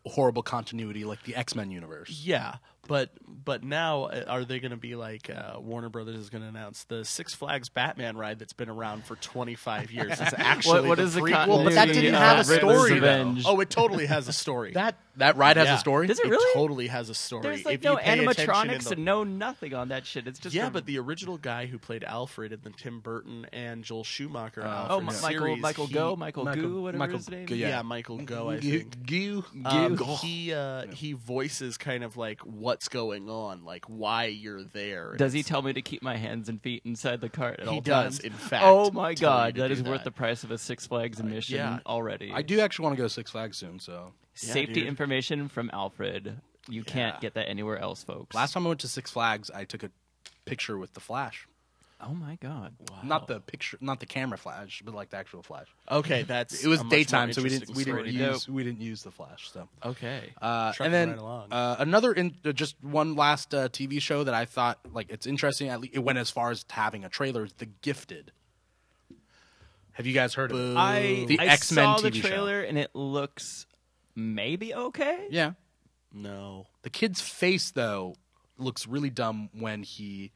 horrible 0.06 0.44
continuity, 0.44 1.04
like 1.04 1.24
the 1.24 1.36
X 1.36 1.54
Men 1.54 1.70
universe. 1.70 2.22
Yeah, 2.24 2.56
but 2.88 3.10
but 3.44 3.64
now 3.64 4.06
uh, 4.06 4.24
are 4.28 4.44
they 4.46 4.60
going 4.60 4.72
to 4.72 4.78
be 4.78 4.96
like 4.96 5.30
uh, 5.30 5.60
Warner 5.60 5.90
Brothers 5.90 6.16
is 6.16 6.30
going 6.30 6.42
to 6.42 6.48
announce 6.50 6.84
the 6.86 7.06
Six 7.06 7.34
Flags 7.34 7.70
Batman 7.70 8.18
ride 8.18 8.40
that's 8.40 8.54
been 8.54 8.70
around 8.70 9.06
for 9.06 9.16
25 9.16 9.92
years? 9.92 10.12
It's 10.20 10.34
actually 10.38 10.88
what 10.88 10.98
the 10.98 11.04
is 11.04 11.14
the 11.14 11.22
prequel. 11.22 11.32
continuity? 11.32 11.64
but 11.66 11.74
that 11.76 11.86
didn't 11.88 12.16
of 12.16 12.22
have 12.22 12.40
a 12.40 12.44
story, 12.44 13.00
though. 13.00 13.36
Oh, 13.46 13.60
it 13.60 13.70
totally 13.70 14.06
has 14.08 14.28
a 14.28 14.34
story. 14.34 14.72
That 14.86 14.96
that 15.18 15.38
ride 15.38 15.56
has 15.58 15.68
Yeah. 15.68 15.76
a 15.76 15.78
story. 15.78 16.08
Does 16.08 16.20
it 16.20 16.28
really? 16.28 16.54
totally 16.54 16.88
has 16.88 17.10
a 17.10 17.16
story. 17.16 17.44
There's 17.44 17.64
like 17.66 17.76
If 17.76 17.84
no 17.84 17.94
you 17.94 17.98
pay 18.00 18.18
animatronics 18.26 18.84
the- 18.90 18.96
and 18.96 19.06
no 19.06 19.24
nothing 19.24 19.74
on 19.74 19.88
that 19.90 20.06
shit. 20.06 20.28
It's 20.28 20.40
just 20.40 20.54
yeah, 20.54 20.68
a- 20.68 20.72
but 20.72 20.86
the 20.86 21.00
original 21.00 21.38
guy 21.38 21.68
who 21.68 21.78
played 21.80 22.04
Alfred 22.04 22.52
in 22.52 22.60
the 22.64 22.72
Tim 22.72 23.00
Burton 23.00 23.46
and 23.54 23.84
Joel 23.84 24.04
Schumacher 24.04 24.62
Uh, 24.64 24.68
Alfred 24.68 24.92
oh, 24.92 25.00
Mi- 25.00 25.06
Michael 25.06 25.30
series, 25.30 25.62
Michael 25.62 25.88
he- 25.88 25.94
Go 25.94 26.16
Michael, 26.18 26.44
Michael- 26.46 26.62
Goo 26.64 26.82
whatever 26.82 27.00
Michael 27.00 27.18
his 27.18 27.30
name. 27.30 27.46
Go- 27.46 27.56
yeah. 27.56 27.68
yeah. 27.70 27.82
Michael 27.84 28.18
Go, 28.18 28.50
I 28.50 28.60
think. 28.60 29.06
Goo- 29.08 29.46
Um, 29.64 29.98
he 29.98 30.54
uh, 30.54 30.88
he 30.92 31.14
voices 31.14 31.78
kind 31.78 32.04
of 32.04 32.18
like 32.18 32.40
what's 32.76 32.90
going 32.90 33.30
on, 33.30 33.64
like 33.64 33.86
why 33.86 34.26
you're 34.26 34.62
there. 34.62 35.16
Does 35.16 35.32
he 35.32 35.44
tell 35.44 35.62
me 35.62 35.72
to 35.72 35.82
keep 35.82 36.04
my 36.04 36.18
hands 36.18 36.50
and 36.50 36.62
feet 36.62 36.82
inside 36.84 37.22
the 37.22 37.30
cart 37.30 37.62
at 37.62 37.70
He 37.70 37.76
all 37.76 37.80
does, 37.80 38.20
times? 38.20 38.20
in 38.20 38.34
fact, 38.34 38.66
Oh 38.68 38.92
my 38.92 39.14
tell 39.14 39.30
you 39.30 39.38
god, 39.38 39.56
to 39.56 39.62
that 39.62 39.68
do 39.70 39.74
is 39.76 39.82
worth 39.82 40.00
that. 40.00 40.04
the 40.04 40.12
price 40.12 40.44
of 40.44 40.52
a 40.52 40.58
Six 40.58 40.86
Flags 40.86 41.22
uh, 41.22 41.24
admission 41.24 41.56
yeah. 41.56 41.80
already. 41.88 42.34
I 42.34 42.42
do 42.42 42.60
actually 42.60 42.84
want 42.84 42.98
to 42.98 43.02
go 43.02 43.06
to 43.06 43.10
Six 43.14 43.32
Flags 43.32 43.56
soon. 43.56 43.80
So 43.80 44.12
Yeah, 44.44 44.52
Safety 44.52 44.74
dude. 44.82 44.88
information 44.90 45.48
from 45.48 45.70
Alfred. 45.72 46.36
You 46.68 46.82
Yeah. 46.86 46.92
can't 46.94 47.22
get 47.22 47.36
that 47.36 47.48
anywhere 47.48 47.78
else, 47.80 48.04
folks. 48.04 48.36
last 48.36 48.52
time 48.52 48.66
I 48.66 48.68
went 48.68 48.82
to 48.82 48.90
Six 48.90 49.10
Flags, 49.10 49.50
I 49.50 49.64
took 49.64 49.82
a 49.84 49.90
picture 50.44 50.78
with 50.78 50.96
the 50.96 51.00
Flash. 51.00 51.48
Oh 52.02 52.14
my 52.14 52.38
god. 52.42 52.74
Not 53.04 53.28
the 53.28 53.40
picture, 53.40 53.78
not 53.82 54.00
the 54.00 54.06
camera 54.06 54.38
flash, 54.38 54.82
but 54.84 54.94
like 54.94 55.10
the 55.10 55.18
actual 55.18 55.44
flash. 55.44 55.68
Okay, 55.92 56.24
that's 56.24 56.64
It 56.64 56.68
was 56.68 56.82
a 56.82 56.84
much 56.84 56.92
daytime, 56.92 57.28
more 57.30 57.34
so 57.34 57.44
we 57.44 57.50
didn't 57.50 57.76
we 57.76 57.84
didn't 57.84 58.00
story. 58.00 58.12
use 58.12 58.50
we 58.50 58.64
didn't 58.64 58.82
use 58.82 59.04
the 59.04 59.12
flash. 59.12 59.52
So 59.52 59.68
Okay, 59.84 60.34
uh, 60.42 60.74
and 60.80 60.94
then 60.94 61.18
right 61.20 61.48
uh, 61.52 61.76
another 61.80 62.14
in, 62.14 62.36
uh, 62.46 62.52
just 62.52 62.76
one 62.82 63.16
last 63.16 63.54
uh, 63.54 63.70
TV 63.70 64.02
show 64.02 64.24
that 64.24 64.34
I 64.34 64.46
thought 64.46 64.80
like 64.94 65.10
it's 65.10 65.26
interesting. 65.26 65.70
At 65.70 65.82
least 65.82 65.96
it 65.96 66.00
went 66.00 66.18
as 66.18 66.30
far 66.30 66.52
as 66.52 66.66
having 66.70 67.04
a 67.06 67.10
trailer. 67.10 67.48
The 67.58 67.68
Gifted. 67.82 68.32
Have 69.94 70.06
you 70.06 70.14
guys 70.14 70.34
heard 70.34 70.52
of 70.52 70.60
it? 70.60 70.78
I 70.78 71.26
The 71.28 71.40
X 71.40 71.72
Men 71.72 71.86
saw 71.86 72.02
the 72.02 72.12
TV 72.12 72.22
show. 72.22 72.28
trailer 72.28 72.62
and 72.62 72.78
it 72.78 72.92
looks 72.94 73.66
maybe 74.16 74.74
okay. 74.74 75.28
Yeah. 75.30 75.52
no. 76.14 76.68
The 76.84 76.90
kid's 76.90 77.22
face 77.22 77.72
though 77.72 78.16
looks 78.58 78.88
really 78.88 79.10
dumb 79.10 79.50
when 79.54 79.84
he 79.84 80.32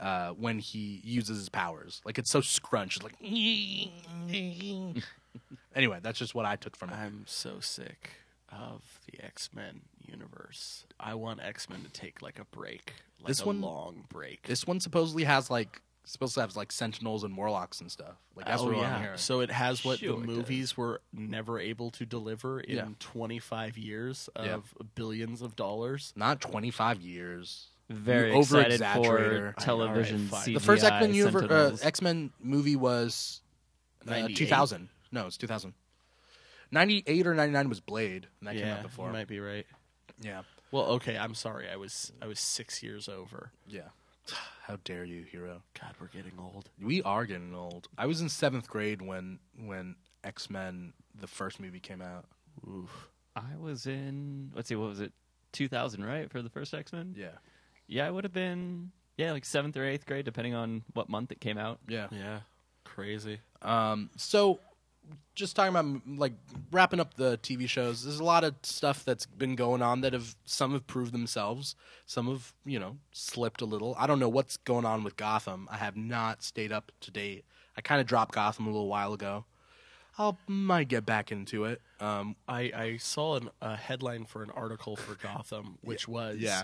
uh, 0.00 0.30
when 0.30 0.58
he 0.58 1.00
uses 1.04 1.38
his 1.38 1.48
powers. 1.48 2.00
Like 2.04 2.18
it's 2.18 2.30
so 2.30 2.40
scrunched. 2.40 3.02
It's 3.02 3.04
like 3.04 3.16
anyway, 5.74 5.98
that's 6.02 6.18
just 6.18 6.34
what 6.34 6.44
I 6.46 6.56
took 6.56 6.76
from 6.76 6.90
it. 6.90 6.96
I'm 6.96 7.24
so 7.26 7.60
sick 7.60 8.10
of 8.50 8.82
the 9.10 9.24
X 9.24 9.50
Men 9.54 9.82
universe. 10.00 10.84
I 11.00 11.14
want 11.14 11.40
X 11.42 11.68
Men 11.68 11.82
to 11.82 11.90
take 11.90 12.22
like 12.22 12.38
a 12.38 12.44
break, 12.44 12.94
like 13.20 13.28
This 13.28 13.42
a 13.42 13.46
one- 13.46 13.60
long 13.60 14.04
break. 14.08 14.42
This 14.46 14.66
one 14.66 14.80
supposedly 14.80 15.24
has 15.24 15.50
like 15.50 15.80
supposed 16.08 16.34
to 16.34 16.40
have 16.40 16.54
like 16.54 16.70
sentinels 16.70 17.24
and 17.24 17.34
morlocks 17.34 17.80
and 17.80 17.90
stuff. 17.90 18.14
Like 18.36 18.46
that's 18.46 18.62
oh 18.62 18.66
what 18.66 18.76
yeah, 18.76 18.94
I'm 18.94 19.02
hearing. 19.02 19.18
so 19.18 19.40
it 19.40 19.50
has 19.50 19.84
what 19.84 19.98
Sure 19.98 20.14
the 20.16 20.22
it 20.22 20.26
movies 20.26 20.76
were 20.76 21.00
never 21.12 21.58
able 21.58 21.90
to 21.90 22.06
deliver 22.06 22.60
in 22.60 22.76
Yeah. 22.76 22.86
25 23.00 23.76
years 23.76 24.28
of 24.36 24.46
Yeah. 24.46 24.86
billions 24.94 25.42
of 25.42 25.56
dollars. 25.56 26.12
Not 26.14 26.40
25 26.40 27.00
years. 27.00 27.66
Very 27.88 28.32
You 28.32 28.40
excited 28.40 28.80
for 28.80 29.54
television 29.60 30.16
All 30.16 30.38
right, 30.38 30.44
fine. 30.44 30.54
CGI 30.54 30.54
The 30.54 30.60
first 30.60 30.84
X 30.84 31.00
Men 31.00 31.14
universe, 31.14 31.50
uh, 31.50 31.76
X 31.86 32.02
Men 32.02 32.32
movie 32.40 32.76
was 32.76 33.40
uh, 34.08 34.28
2000. 34.34 34.88
No, 35.12 35.26
it's 35.26 35.36
2000. 35.36 35.72
98 36.72 37.26
or 37.26 37.34
99 37.34 37.68
was 37.68 37.80
Blade, 37.80 38.26
and 38.40 38.48
that 38.48 38.56
came 38.56 38.66
out 38.68 38.82
before. 38.82 39.06
you 39.06 39.12
might 39.12 39.28
be 39.28 39.38
right. 39.38 39.66
Yeah, 40.20 40.42
Well, 40.72 40.84
okay, 40.92 41.16
I'm 41.16 41.34
sorry. 41.34 41.68
I 41.68 41.76
was 41.76 42.12
I 42.20 42.26
was 42.26 42.40
six 42.40 42.82
years 42.82 43.08
over. 43.08 43.52
yeah. 43.68 43.88
How 44.62 44.78
dare 44.82 45.04
you, 45.04 45.22
hero? 45.22 45.62
God, 45.80 45.94
we're 46.00 46.08
getting 46.08 46.32
old. 46.40 46.68
We 46.82 47.00
are 47.02 47.24
getting 47.24 47.54
old. 47.54 47.86
I 47.96 48.06
was 48.06 48.20
in 48.20 48.28
seventh 48.28 48.68
grade 48.68 49.00
when 49.00 49.38
when 49.56 49.94
X 50.24 50.50
Men 50.50 50.92
the 51.14 51.28
first 51.28 51.60
movie 51.60 51.78
came 51.78 52.02
out. 52.02 52.24
Oof. 52.66 53.08
I 53.36 53.56
was 53.60 53.86
in 53.86 54.50
let's 54.56 54.68
see, 54.68 54.74
what 54.74 54.88
was 54.88 55.00
it? 55.00 55.12
2000, 55.52 56.04
right, 56.04 56.28
for 56.30 56.42
the 56.42 56.50
first 56.50 56.74
X 56.74 56.92
Men? 56.92 57.14
Yeah, 57.16 57.28
Yeah, 57.88 58.06
I 58.06 58.10
would 58.10 58.24
have 58.24 58.32
been 58.32 58.90
yeah, 59.16 59.32
like 59.32 59.44
seventh 59.44 59.76
or 59.76 59.84
eighth 59.84 60.06
grade, 60.06 60.24
depending 60.24 60.54
on 60.54 60.82
what 60.92 61.08
month 61.08 61.32
it 61.32 61.40
came 61.40 61.58
out. 61.58 61.78
yeah. 61.88 62.08
Yeah, 62.10 62.40
crazy. 62.84 63.40
Um, 63.62 64.10
so 64.16 64.60
just 65.34 65.56
talking 65.56 65.74
about 65.74 66.18
like 66.18 66.32
wrapping 66.70 67.00
up 67.00 67.14
the 67.14 67.38
TV 67.38 67.68
shows. 67.68 68.04
There's 68.04 68.20
a 68.20 68.24
lot 68.24 68.44
of 68.44 68.54
stuff 68.62 69.04
that's 69.04 69.26
been 69.26 69.54
going 69.54 69.82
on 69.82 70.00
that 70.00 70.12
have 70.12 70.34
some 70.44 70.72
have 70.72 70.86
proved 70.86 71.12
themselves, 71.12 71.76
some 72.06 72.26
have 72.28 72.52
you 72.64 72.78
know 72.78 72.96
slipped 73.12 73.60
a 73.60 73.66
little. 73.66 73.94
I 73.98 74.06
don't 74.06 74.18
know 74.18 74.28
what's 74.28 74.56
going 74.58 74.84
on 74.84 75.04
with 75.04 75.16
Gotham. 75.16 75.68
I 75.70 75.76
have 75.76 75.96
not 75.96 76.42
stayed 76.42 76.72
up 76.72 76.92
to 77.02 77.10
date. 77.10 77.44
I 77.76 77.80
kind 77.80 78.00
of 78.00 78.06
dropped 78.06 78.34
Gotham 78.34 78.66
a 78.66 78.70
little 78.70 78.88
while 78.88 79.12
ago. 79.12 79.44
I'll 80.18 80.38
might 80.46 80.88
get 80.88 81.04
back 81.04 81.30
into 81.30 81.64
it. 81.66 81.82
Um, 82.00 82.36
I, 82.48 82.72
I 82.74 82.96
saw 82.98 83.36
an, 83.36 83.50
a 83.60 83.76
headline 83.76 84.24
for 84.24 84.42
an 84.42 84.50
article 84.50 84.96
for 84.96 85.14
Gotham, 85.14 85.76
which 85.82 86.08
was 86.08 86.38
yeah. 86.38 86.62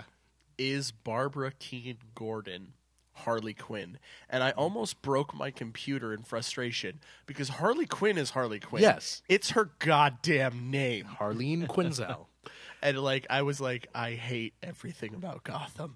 Is 0.57 0.91
Barbara 0.91 1.51
Kean 1.57 1.97
Gordon 2.15 2.73
Harley 3.13 3.53
Quinn? 3.53 3.97
And 4.29 4.43
I 4.43 4.51
almost 4.51 5.01
broke 5.01 5.33
my 5.35 5.51
computer 5.51 6.13
in 6.13 6.23
frustration 6.23 6.99
because 7.25 7.49
Harley 7.49 7.85
Quinn 7.85 8.17
is 8.17 8.31
Harley 8.31 8.59
Quinn. 8.59 8.81
Yes. 8.81 9.21
It's 9.29 9.51
her 9.51 9.71
goddamn 9.79 10.69
name. 10.71 11.05
Harleen 11.19 11.67
Quinzel. 11.67 12.27
And 12.81 12.99
like 12.99 13.25
I 13.29 13.43
was 13.43 13.61
like, 13.61 13.87
I 13.95 14.11
hate 14.11 14.53
everything 14.61 15.15
about 15.15 15.45
Gotham. 15.45 15.95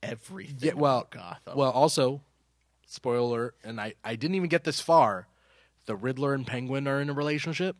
Everything 0.00 0.56
Yeah, 0.60 0.74
well, 0.74 0.98
about 0.98 1.10
Gotham. 1.10 1.56
well, 1.58 1.72
also, 1.72 2.22
spoiler, 2.86 3.54
and 3.64 3.80
I, 3.80 3.94
I 4.04 4.14
didn't 4.14 4.36
even 4.36 4.48
get 4.48 4.62
this 4.62 4.80
far. 4.80 5.26
The 5.86 5.96
Riddler 5.96 6.32
and 6.34 6.46
Penguin 6.46 6.86
are 6.86 7.00
in 7.00 7.10
a 7.10 7.12
relationship. 7.12 7.74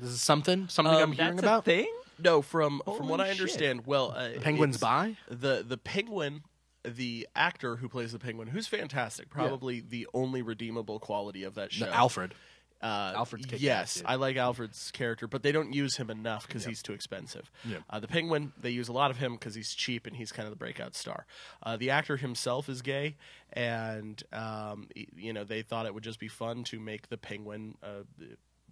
This 0.00 0.10
is 0.10 0.22
something 0.22 0.68
something 0.68 0.94
Um, 0.94 1.02
I'm 1.02 1.12
hearing 1.12 1.38
a 1.38 1.42
about. 1.42 1.64
thing. 1.64 1.88
No, 2.24 2.42
from 2.42 2.80
from 2.84 2.94
Holy 2.94 3.08
what 3.10 3.20
I 3.20 3.24
shit. 3.30 3.40
understand, 3.40 3.86
well, 3.86 4.12
uh, 4.16 4.30
Penguins 4.40 4.76
it's- 4.76 4.80
by 4.80 5.16
the 5.28 5.62
the 5.62 5.76
penguin 5.78 6.42
the 6.86 7.26
actor 7.36 7.76
who 7.76 7.88
plays 7.88 8.12
the 8.12 8.18
penguin 8.18 8.48
who's 8.48 8.66
fantastic 8.66 9.30
probably 9.30 9.80
the 9.80 10.06
only 10.12 10.42
redeemable 10.42 10.98
quality 10.98 11.42
of 11.42 11.54
that 11.54 11.72
show 11.72 11.86
No, 11.86 11.92
Alfred. 11.92 12.34
uh, 12.82 13.12
Alfred's 13.16 13.46
kick-ass, 13.46 13.62
yes 13.62 13.94
dude. 13.94 14.04
i 14.06 14.16
like 14.16 14.36
alfred's 14.36 14.90
character 14.90 15.26
but 15.26 15.42
they 15.42 15.50
don't 15.50 15.72
use 15.72 15.96
him 15.96 16.10
enough 16.10 16.46
because 16.46 16.66
he's 16.66 16.82
too 16.82 16.92
expensive 16.92 17.50
Yeah. 17.64 17.78
uh, 17.88 18.00
the 18.00 18.06
penguin 18.08 18.52
they 18.60 18.68
use 18.68 18.88
a 18.88 18.92
lot 18.92 19.10
of 19.10 19.16
him 19.16 19.32
because 19.32 19.54
he's 19.54 19.72
cheap 19.74 20.06
and 20.06 20.14
he's 20.14 20.30
kind 20.30 20.44
of 20.46 20.50
the 20.52 20.58
breakout 20.58 20.94
star 20.94 21.24
uh, 21.62 21.78
the 21.78 21.88
actor 21.88 22.18
himself 22.18 22.68
is 22.68 22.82
gay 22.82 23.16
and 23.54 24.22
um, 24.34 24.88
y- 24.94 25.06
you 25.16 25.32
know 25.32 25.44
they 25.44 25.62
thought 25.62 25.86
it 25.86 25.94
would 25.94 26.04
just 26.04 26.20
be 26.20 26.28
fun 26.28 26.64
to 26.64 26.78
make 26.78 27.08
the 27.08 27.16
penguin 27.16 27.76
uh, 27.82 28.02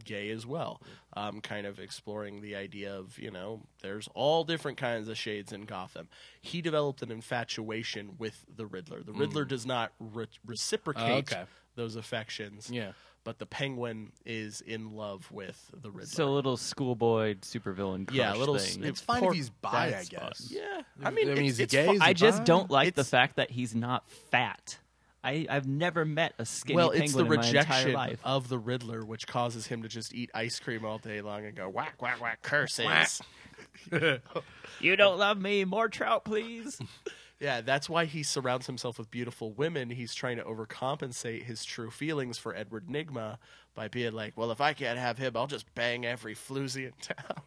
gay 0.05 0.31
as 0.31 0.47
well. 0.47 0.81
Um, 1.15 1.41
kind 1.41 1.67
of 1.67 1.79
exploring 1.79 2.41
the 2.41 2.57
idea 2.57 2.95
of, 2.95 3.19
you 3.19 3.31
know, 3.31 3.61
there's 3.83 4.09
all 4.15 4.45
different 4.45 4.79
kinds 4.79 5.09
of 5.09 5.17
shades 5.17 5.53
in 5.53 5.63
Gotham. 5.63 6.09
He 6.41 6.61
developed 6.63 7.03
an 7.03 7.11
infatuation 7.13 8.17
with 8.19 8.45
the 8.57 8.67
Riddler. 8.67 9.03
The 9.03 9.13
Riddler 9.13 9.45
does 9.45 9.67
not 9.67 9.93
re- 10.01 10.27
reciprocate 10.47 11.27
Mm. 11.27 11.37
Oh, 11.37 11.41
okay. 11.41 11.45
those 11.77 11.97
affections. 11.97 12.71
Yeah. 12.71 12.93
But 13.25 13.39
the 13.39 13.47
Penguin 13.47 14.11
is 14.27 14.63
in 14.63 14.97
love 14.97 15.31
with 15.31 15.71
the 15.81 15.91
Riddler. 15.93 16.07
So 16.07 16.29
a 16.29 16.35
little 16.35 16.57
schoolboy 16.57 17.35
supervillain 17.37 18.09
crush 18.09 18.17
Yeah, 18.19 18.35
a 18.35 18.37
little 18.37 18.59
thing. 18.59 18.83
s- 18.83 18.89
It's 18.89 19.01
fine 19.01 19.23
if 19.23 19.33
he's 19.33 19.51
bi, 19.51 19.95
I 19.97 20.05
guess. 20.05 20.15
awesome. 20.21 20.57
yeah, 20.57 20.83
I 21.05 21.11
mean, 21.13 21.31
I 21.31 21.35
mean, 21.35 21.45
it's, 21.45 21.55
is 21.55 21.61
it's 21.61 21.73
gay? 21.73 21.87
fu- 21.87 21.93
Is 21.93 22.01
I 22.01 22.13
just 22.15 22.39
bi? 22.39 22.45
don't 22.45 22.69
like 22.71 22.95
the 22.95 23.05
fact 23.05 23.37
that 23.37 23.51
he's 23.53 23.77
not 23.77 24.09
fat. 24.11 24.79
I, 25.25 25.47
I've 25.49 25.67
never 25.69 26.05
met 26.05 26.35
a 26.39 26.45
skinny 26.45 26.77
well, 26.77 26.91
penguin 26.91 27.05
it's 27.05 27.13
the 27.15 27.21
in 27.21 27.29
my 27.29 27.35
entire 27.35 27.53
rejection 27.53 27.93
life. 27.93 28.21
of 28.25 28.49
the 28.49 28.59
Riddler, 28.59 29.05
which 29.05 29.27
causes 29.27 29.67
him 29.67 29.83
to 29.83 29.89
just 29.89 30.13
eat 30.15 30.31
ice 30.35 30.59
cream 30.59 30.85
all 30.85 30.99
day 30.99 31.21
long 31.21 31.45
and 31.45 31.55
go 31.55 31.69
whack 31.69 32.01
whack 32.03 32.21
whack 32.21 32.43
curses. 32.43 33.21
You 34.81 34.97
don't 34.97 35.19
love 35.19 35.41
me, 35.41 35.65
more 35.65 35.89
trout, 35.89 36.25
please. 36.25 36.81
Yeah, 37.41 37.61
that's 37.61 37.91
why 37.91 38.05
he 38.05 38.23
surrounds 38.23 38.69
himself 38.69 39.01
with 39.01 39.11
beautiful 39.11 39.53
women. 39.53 39.91
He's 39.91 40.15
trying 40.15 40.37
to 40.37 40.45
overcompensate 40.45 41.43
his 41.43 41.65
true 41.65 41.91
feelings 41.91 42.39
for 42.39 42.55
Edward 42.55 42.87
Nygma 42.87 43.39
by 43.75 43.89
being 43.89 44.13
like, 44.13 44.37
"Well, 44.37 44.53
if 44.53 44.61
I 44.61 44.75
can't 44.75 44.97
have 44.97 45.19
him, 45.19 45.37
I'll 45.37 45.49
just 45.49 45.75
bang 45.75 46.07
every 46.07 46.37
floozy 46.37 46.87
in 46.87 46.93
town." 47.01 47.43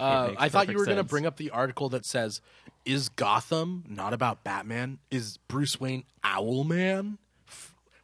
Uh, 0.00 0.34
I 0.36 0.48
thought 0.48 0.68
you 0.68 0.76
were 0.76 0.84
going 0.84 0.96
to 0.96 1.02
sense. 1.02 1.10
bring 1.10 1.26
up 1.26 1.36
the 1.36 1.50
article 1.50 1.88
that 1.90 2.04
says, 2.04 2.40
"Is 2.84 3.08
Gotham 3.10 3.84
not 3.88 4.12
about 4.12 4.44
Batman? 4.44 4.98
Is 5.10 5.38
Bruce 5.48 5.80
Wayne 5.80 6.04
Owlman?" 6.24 7.18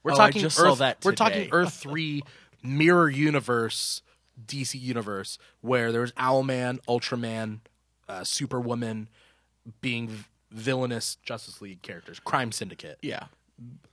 We're 0.03 0.13
Oh, 0.13 0.17
talking 0.17 0.45
Earth, 0.45 1.05
We're 1.05 1.13
talking 1.13 1.49
Earth 1.51 1.75
three 1.75 2.23
mirror 2.63 3.09
universe, 3.11 4.03
DC 4.45 4.81
universe, 4.81 5.39
where 5.63 5.91
there's 5.91 6.13
Owlman, 6.13 6.79
Ultraman, 6.87 7.59
uh, 8.09 8.23
Superwoman 8.23 9.09
being 9.81 10.09
v- 10.09 10.25
villainous 10.53 11.17
Justice 11.25 11.61
League 11.61 11.83
characters, 11.83 12.21
Crime 12.21 12.53
Syndicate. 12.53 12.99
Yeah, 13.03 13.25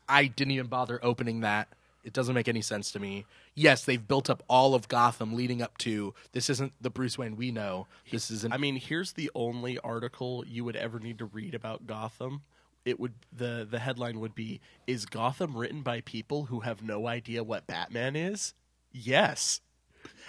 I 0.08 0.26
didn't 0.28 0.52
even 0.52 0.68
bother 0.68 1.00
opening 1.04 1.40
that. 1.40 1.68
It 2.04 2.14
doesn't 2.14 2.36
make 2.36 2.48
any 2.50 2.62
sense 2.62 2.92
to 2.92 3.00
me. 3.00 3.26
Yes, 3.56 3.86
they've 3.86 4.06
built 4.06 4.30
up 4.30 4.44
all 4.50 4.76
of 4.76 4.88
Gotham 4.88 5.36
leading 5.36 5.62
up 5.62 5.78
to 5.80 6.14
this 6.34 6.50
isn't 6.50 6.74
the 6.82 6.90
Bruce 6.90 7.18
Wayne 7.18 7.36
we 7.38 7.52
know. 7.52 7.88
This 8.12 8.30
is 8.30 8.44
an 8.44 8.52
I 8.52 8.58
mean, 8.58 8.76
here's 8.76 9.14
the 9.14 9.32
only 9.34 9.80
article 9.80 10.44
you 10.46 10.66
would 10.66 10.76
ever 10.76 11.00
need 11.00 11.18
to 11.20 11.26
read 11.26 11.56
about 11.56 11.88
Gotham. 11.88 12.42
It 12.86 13.00
would 13.00 13.14
the 13.32 13.66
the 13.70 13.80
headline 13.80 14.20
would 14.20 14.36
be: 14.36 14.60
"Is 14.86 15.06
Gotham 15.06 15.56
written 15.56 15.82
by 15.82 16.02
people 16.02 16.46
who 16.46 16.60
have 16.62 16.84
no 16.84 17.08
idea 17.08 17.42
what 17.44 17.66
Batman 17.68 18.18
is?" 18.18 18.54
Yes, 18.92 19.62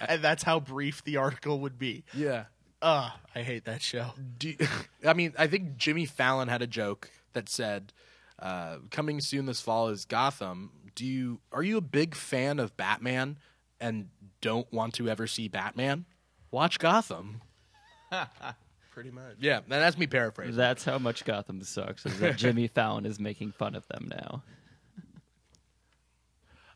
and 0.01 0.23
that's 0.23 0.45
how 0.45 0.61
brief 0.61 1.03
the 1.03 1.17
article 1.17 1.59
would 1.61 1.79
be. 1.79 2.05
yeah. 2.15 2.45
Ugh, 2.83 3.13
I 3.35 3.41
hate 3.43 3.65
that 3.65 3.81
show. 3.81 4.11
Do, 4.39 4.55
I 5.07 5.15
mean, 5.15 5.33
I 5.39 5.47
think 5.47 5.79
Jimmy 5.79 6.05
Fallon 6.05 6.49
had 6.49 6.61
a 6.61 6.67
joke 6.67 7.11
that 7.33 7.49
said, 7.49 7.93
uh, 8.39 8.77
"Coming 8.91 9.21
soon 9.21 9.47
this 9.47 9.61
fall 9.61 9.89
is 9.89 10.05
Gotham." 10.05 10.71
Do 10.95 11.05
you 11.05 11.41
are 11.53 11.63
you 11.63 11.77
a 11.77 11.83
big 11.83 12.15
fan 12.15 12.59
of 12.59 12.77
Batman 12.77 13.39
and 13.81 14.09
don't 14.41 14.71
want 14.73 14.95
to 14.95 15.09
ever 15.09 15.27
see 15.27 15.49
Batman? 15.49 16.05
Watch 16.51 16.79
Gotham. 16.79 17.41
Pretty 18.93 19.11
much. 19.11 19.35
Yeah, 19.41 19.59
and 19.59 19.67
that's 19.69 19.99
me 19.99 20.07
paraphrasing. 20.07 20.55
That's 20.55 20.85
how 20.85 20.99
much 20.99 21.25
Gotham 21.25 21.63
sucks. 21.65 22.07
Is 22.07 22.21
that 22.21 22.37
Jimmy 22.37 22.69
Fallon 22.75 23.07
is 23.07 23.19
making 23.19 23.51
fun 23.51 23.75
of 23.75 23.87
them 23.89 24.09
now? 24.09 24.43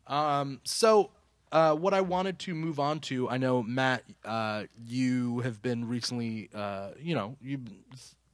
Um, 0.08 0.60
so, 0.64 1.10
uh, 1.52 1.74
what 1.74 1.94
I 1.94 2.00
wanted 2.00 2.40
to 2.40 2.54
move 2.54 2.80
on 2.80 2.98
to, 3.00 3.28
I 3.28 3.36
know 3.36 3.62
Matt, 3.62 4.02
uh, 4.24 4.64
you 4.84 5.40
have 5.40 5.62
been 5.62 5.86
recently, 5.86 6.50
uh, 6.52 6.90
you 6.98 7.14
know, 7.14 7.36
you've 7.40 7.64
been 7.64 7.84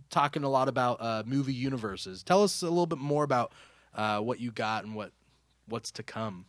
talking 0.09 0.45
a 0.45 0.49
lot 0.49 0.69
about 0.69 1.03
uh, 1.03 1.23
movie 1.27 1.53
universes. 1.53 2.23
Tell 2.23 2.43
us 2.43 2.63
a 2.63 2.69
little 2.69 2.87
bit 2.87 2.99
more 2.99 3.25
about 3.25 3.53
uh, 3.95 4.21
what 4.21 4.41
you 4.41 4.51
got 4.51 4.85
and 4.85 4.95
what 4.95 5.13
what's 5.69 5.91
to 5.93 6.03
come. 6.03 6.47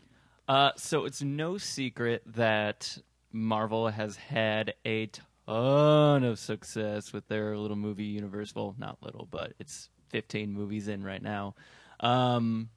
Uh, 0.48 0.72
so 0.78 1.06
it's 1.06 1.22
no 1.22 1.58
secret 1.58 2.24
that 2.26 2.98
Marvel 3.32 3.90
has 3.90 4.16
had 4.16 4.74
a 4.86 5.10
ton 5.48 6.24
of 6.24 6.40
success 6.40 7.12
with 7.12 7.28
their 7.28 7.58
little 7.58 7.78
movie 7.78 8.06
universe. 8.06 8.54
Well, 8.56 8.76
not 8.78 8.98
little, 9.02 9.28
but 9.30 9.54
it's 9.60 9.90
15 10.10 10.54
movies 10.54 10.88
in 10.88 11.04
right 11.04 11.22
now. 11.22 11.56
Um, 12.00 12.70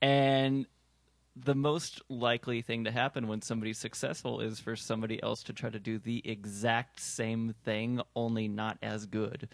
and 0.00 0.66
the 1.36 1.54
most 1.54 2.02
likely 2.08 2.62
thing 2.62 2.84
to 2.84 2.90
happen 2.90 3.28
when 3.28 3.42
somebody's 3.42 3.78
successful 3.78 4.40
is 4.40 4.58
for 4.58 4.76
somebody 4.76 5.22
else 5.22 5.42
to 5.44 5.52
try 5.52 5.70
to 5.70 5.78
do 5.78 5.98
the 5.98 6.22
exact 6.28 7.00
same 7.00 7.54
thing, 7.64 8.00
only 8.16 8.48
not 8.48 8.78
as 8.82 9.06
good. 9.06 9.48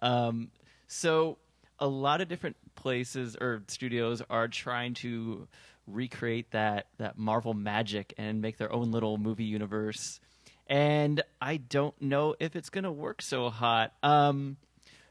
Um, 0.00 0.50
so 0.86 1.38
a 1.78 1.86
lot 1.86 2.20
of 2.20 2.28
different 2.28 2.56
places 2.74 3.36
or 3.40 3.62
studios 3.68 4.22
are 4.28 4.48
trying 4.48 4.94
to 4.94 5.48
recreate 5.86 6.50
that 6.52 6.86
that 6.98 7.18
Marvel 7.18 7.54
magic 7.54 8.14
and 8.16 8.40
make 8.40 8.58
their 8.58 8.72
own 8.72 8.90
little 8.90 9.18
movie 9.18 9.44
universe. 9.44 10.20
And 10.66 11.22
I 11.40 11.56
don't 11.56 12.00
know 12.00 12.34
if 12.38 12.56
it's 12.56 12.70
going 12.70 12.84
to 12.84 12.92
work 12.92 13.20
so 13.20 13.50
hot. 13.50 13.92
Um, 14.02 14.56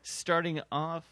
starting 0.02 0.62
off 0.72 1.04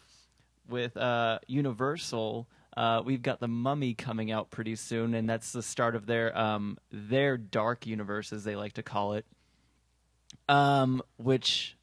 with 0.68 0.96
uh, 0.96 1.40
Universal, 1.46 2.48
uh, 2.76 3.02
we've 3.04 3.22
got 3.22 3.40
the 3.40 3.48
Mummy 3.48 3.94
coming 3.94 4.30
out 4.30 4.50
pretty 4.50 4.76
soon, 4.76 5.14
and 5.14 5.28
that's 5.28 5.52
the 5.52 5.62
start 5.62 5.94
of 5.94 6.06
their 6.06 6.36
um, 6.36 6.78
their 6.90 7.36
dark 7.36 7.86
universe, 7.86 8.32
as 8.32 8.44
they 8.44 8.56
like 8.56 8.74
to 8.74 8.82
call 8.82 9.14
it. 9.14 9.26
Um, 10.48 11.02
which 11.16 11.76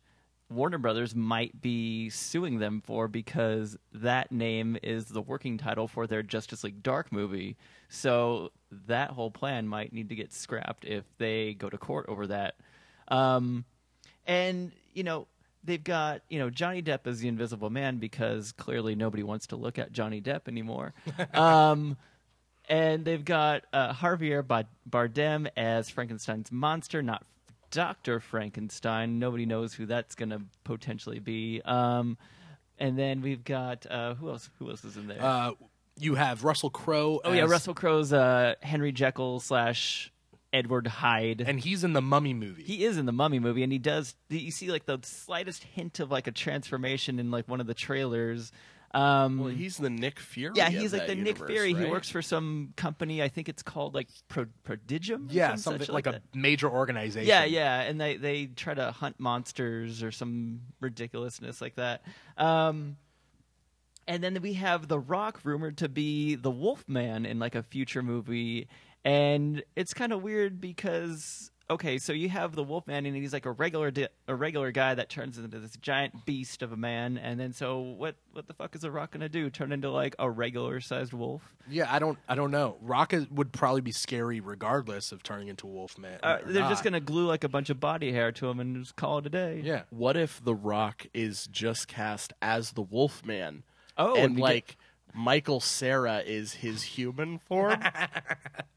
Warner 0.49 0.77
Brothers 0.77 1.13
might 1.13 1.61
be 1.61 2.09
suing 2.09 2.59
them 2.59 2.81
for 2.81 3.07
because 3.07 3.77
that 3.93 4.31
name 4.31 4.77
is 4.81 5.05
the 5.05 5.21
working 5.21 5.57
title 5.57 5.87
for 5.87 6.07
their 6.07 6.23
Justice 6.23 6.63
League 6.63 6.81
Dark 6.81 7.11
movie. 7.11 7.57
So 7.89 8.51
that 8.87 9.11
whole 9.11 9.31
plan 9.31 9.67
might 9.67 9.91
need 9.91 10.09
to 10.09 10.15
get 10.15 10.31
scrapped 10.31 10.85
if 10.85 11.03
they 11.17 11.53
go 11.53 11.69
to 11.69 11.77
court 11.77 12.05
over 12.07 12.27
that. 12.27 12.55
Um, 13.09 13.65
and 14.25 14.71
you 14.93 15.03
know 15.03 15.27
they've 15.63 15.83
got 15.83 16.21
you 16.29 16.39
know 16.39 16.49
Johnny 16.49 16.81
Depp 16.81 17.07
as 17.07 17.19
the 17.19 17.27
Invisible 17.27 17.69
Man 17.69 17.97
because 17.97 18.51
clearly 18.53 18.95
nobody 18.95 19.23
wants 19.23 19.47
to 19.47 19.55
look 19.55 19.77
at 19.77 19.91
Johnny 19.91 20.21
Depp 20.21 20.47
anymore. 20.47 20.93
um, 21.33 21.97
and 22.69 23.05
they've 23.05 23.23
got 23.23 23.63
uh, 23.71 23.93
Javier 23.93 24.43
Bardem 24.89 25.47
as 25.55 25.89
Frankenstein's 25.89 26.51
monster, 26.51 27.01
not 27.01 27.25
Doctor 27.71 28.19
Frankenstein. 28.19 29.19
Nobody 29.19 29.45
knows 29.45 29.73
who 29.73 29.85
that's 29.85 30.15
going 30.15 30.29
to 30.29 30.41
potentially 30.63 31.19
be. 31.19 31.61
Um, 31.65 32.17
and 32.79 32.97
then 32.97 33.21
we've 33.21 33.43
got 33.43 33.85
uh, 33.89 34.15
who 34.15 34.29
else? 34.29 34.49
Who 34.59 34.69
else 34.69 34.83
is 34.85 34.97
in 34.97 35.07
there? 35.07 35.21
Uh, 35.21 35.51
you 35.99 36.15
have 36.15 36.43
Russell 36.43 36.69
Crowe. 36.69 37.19
oh 37.23 37.33
yeah, 37.33 37.43
as- 37.45 37.49
Russell 37.49 37.73
Crowe's 37.73 38.13
uh, 38.13 38.55
Henry 38.61 38.91
Jekyll 38.91 39.39
slash 39.39 40.11
Edward 40.53 40.87
Hyde. 40.87 41.43
and 41.45 41.59
he's 41.59 41.83
in 41.83 41.93
the 41.93 42.01
Mummy 42.01 42.33
movie. 42.33 42.63
He 42.63 42.85
is 42.85 42.97
in 42.97 43.05
the 43.05 43.11
Mummy 43.11 43.39
movie, 43.39 43.63
and 43.63 43.71
he 43.71 43.79
does. 43.79 44.15
You 44.29 44.51
see, 44.51 44.71
like 44.71 44.85
the 44.85 44.99
slightest 45.03 45.63
hint 45.63 45.99
of 45.99 46.09
like 46.11 46.27
a 46.27 46.31
transformation 46.31 47.19
in 47.19 47.31
like 47.31 47.47
one 47.49 47.59
of 47.59 47.67
the 47.67 47.73
trailers. 47.73 48.51
Um, 48.93 49.39
Well, 49.39 49.49
he's 49.49 49.77
the 49.77 49.89
Nick 49.89 50.19
Fury. 50.19 50.53
yeah, 50.55 50.67
of 50.67 50.73
he's 50.73 50.93
like 50.93 51.01
that 51.03 51.07
the 51.09 51.15
Nick 51.15 51.37
universe, 51.37 51.49
Fury. 51.49 51.73
He 51.73 51.85
works 51.85 52.09
for 52.09 52.21
some 52.21 52.73
company. 52.77 53.21
I 53.21 53.27
think 53.27 53.49
it's 53.49 53.61
called 53.61 53.93
like 53.93 54.07
Pro- 54.29 54.45
Prodigium. 54.63 55.27
yeah, 55.29 55.49
some 55.51 55.57
something 55.57 55.85
such 55.87 55.93
like, 55.93 56.07
a 56.07 56.11
that. 56.13 56.21
major 56.33 56.69
organization. 56.69 57.27
Yeah, 57.27 57.43
yeah, 57.43 57.81
and 57.81 57.99
they 57.99 58.15
they 58.17 58.45
try 58.47 58.73
to 58.73 58.91
hunt 58.91 59.19
monsters 59.19 60.01
or 60.03 60.11
some 60.11 60.61
ridiculousness 60.79 61.59
like 61.61 61.75
that. 61.75 62.03
Um, 62.37 62.97
and 64.07 64.23
then 64.23 64.41
we 64.41 64.53
have 64.53 64.87
The 64.87 64.99
Rock 64.99 65.41
rumored 65.43 65.77
to 65.79 65.89
be 65.89 66.35
the 66.35 66.49
Wolfman 66.51 67.25
in 67.25 67.39
like 67.39 67.55
a 67.55 67.63
future 67.63 68.01
movie, 68.01 68.69
and 69.03 69.61
it's 69.75 69.93
kind 69.93 70.13
of 70.13 70.23
weird 70.23 70.61
because 70.61 71.51
okay, 71.69 71.97
so 71.97 72.13
you 72.13 72.29
have 72.29 72.55
the 72.55 72.63
Wolfman, 72.63 73.05
and 73.05 73.15
he's 73.15 73.33
like 73.33 73.45
a 73.45 73.51
regular 73.51 73.91
di- 73.91 74.07
a 74.27 74.35
regular 74.35 74.71
guy 74.71 74.95
that 74.95 75.09
turns 75.09 75.37
into 75.37 75.59
this 75.59 75.71
giant 75.77 76.25
beast 76.25 76.61
of 76.61 76.71
a 76.71 76.77
man, 76.77 77.17
and 77.17 77.39
then 77.39 77.53
so 77.53 77.79
what? 77.79 78.15
What 78.33 78.47
the 78.47 78.53
fuck 78.53 78.75
is 78.75 78.81
the 78.81 78.91
Rock 78.91 79.11
gonna 79.11 79.29
do? 79.29 79.49
Turn 79.49 79.71
into 79.71 79.89
like 79.91 80.15
a 80.19 80.29
regular 80.29 80.79
sized 80.79 81.13
wolf? 81.13 81.41
Yeah, 81.69 81.87
I 81.93 81.99
don't 81.99 82.17
I 82.29 82.35
don't 82.35 82.51
know. 82.51 82.77
Rock 82.81 83.13
is, 83.13 83.29
would 83.29 83.51
probably 83.51 83.81
be 83.81 83.91
scary 83.91 84.39
regardless 84.39 85.11
of 85.11 85.23
turning 85.23 85.47
into 85.47 85.67
a 85.67 85.69
wolf 85.71 85.97
man. 85.97 86.19
Uh, 86.23 86.37
they're 86.45 86.69
just 86.69 86.83
gonna 86.83 86.99
glue 86.99 87.25
like 87.25 87.43
a 87.43 87.49
bunch 87.49 87.69
of 87.69 87.79
body 87.79 88.11
hair 88.11 88.31
to 88.33 88.47
him 88.49 88.59
and 88.59 88.75
just 88.83 88.95
call 88.95 89.17
it 89.19 89.25
a 89.25 89.29
day. 89.29 89.61
Yeah. 89.63 89.83
What 89.89 90.15
if 90.17 90.43
The 90.43 90.55
Rock 90.55 91.05
is 91.13 91.47
just 91.47 91.87
cast 91.87 92.33
as 92.41 92.71
the 92.71 92.81
Wolfman? 92.81 93.63
Oh, 93.97 94.15
and 94.15 94.35
we 94.35 94.41
get- 94.41 94.43
like 94.43 94.77
Michael 95.13 95.59
Cera 95.59 96.19
is 96.19 96.53
his 96.55 96.83
human 96.83 97.39
form. 97.39 97.81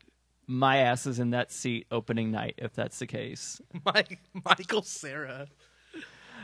my 0.51 0.79
ass 0.79 1.07
is 1.07 1.21
in 1.21 1.31
that 1.31 1.53
seat 1.53 1.87
opening 1.93 2.33
night 2.33 2.57
if 2.59 2.75
that's 2.75 2.99
the 2.99 3.07
case. 3.07 3.61
Mike, 3.85 4.19
Michael 4.45 4.83
Cera. 4.83 5.47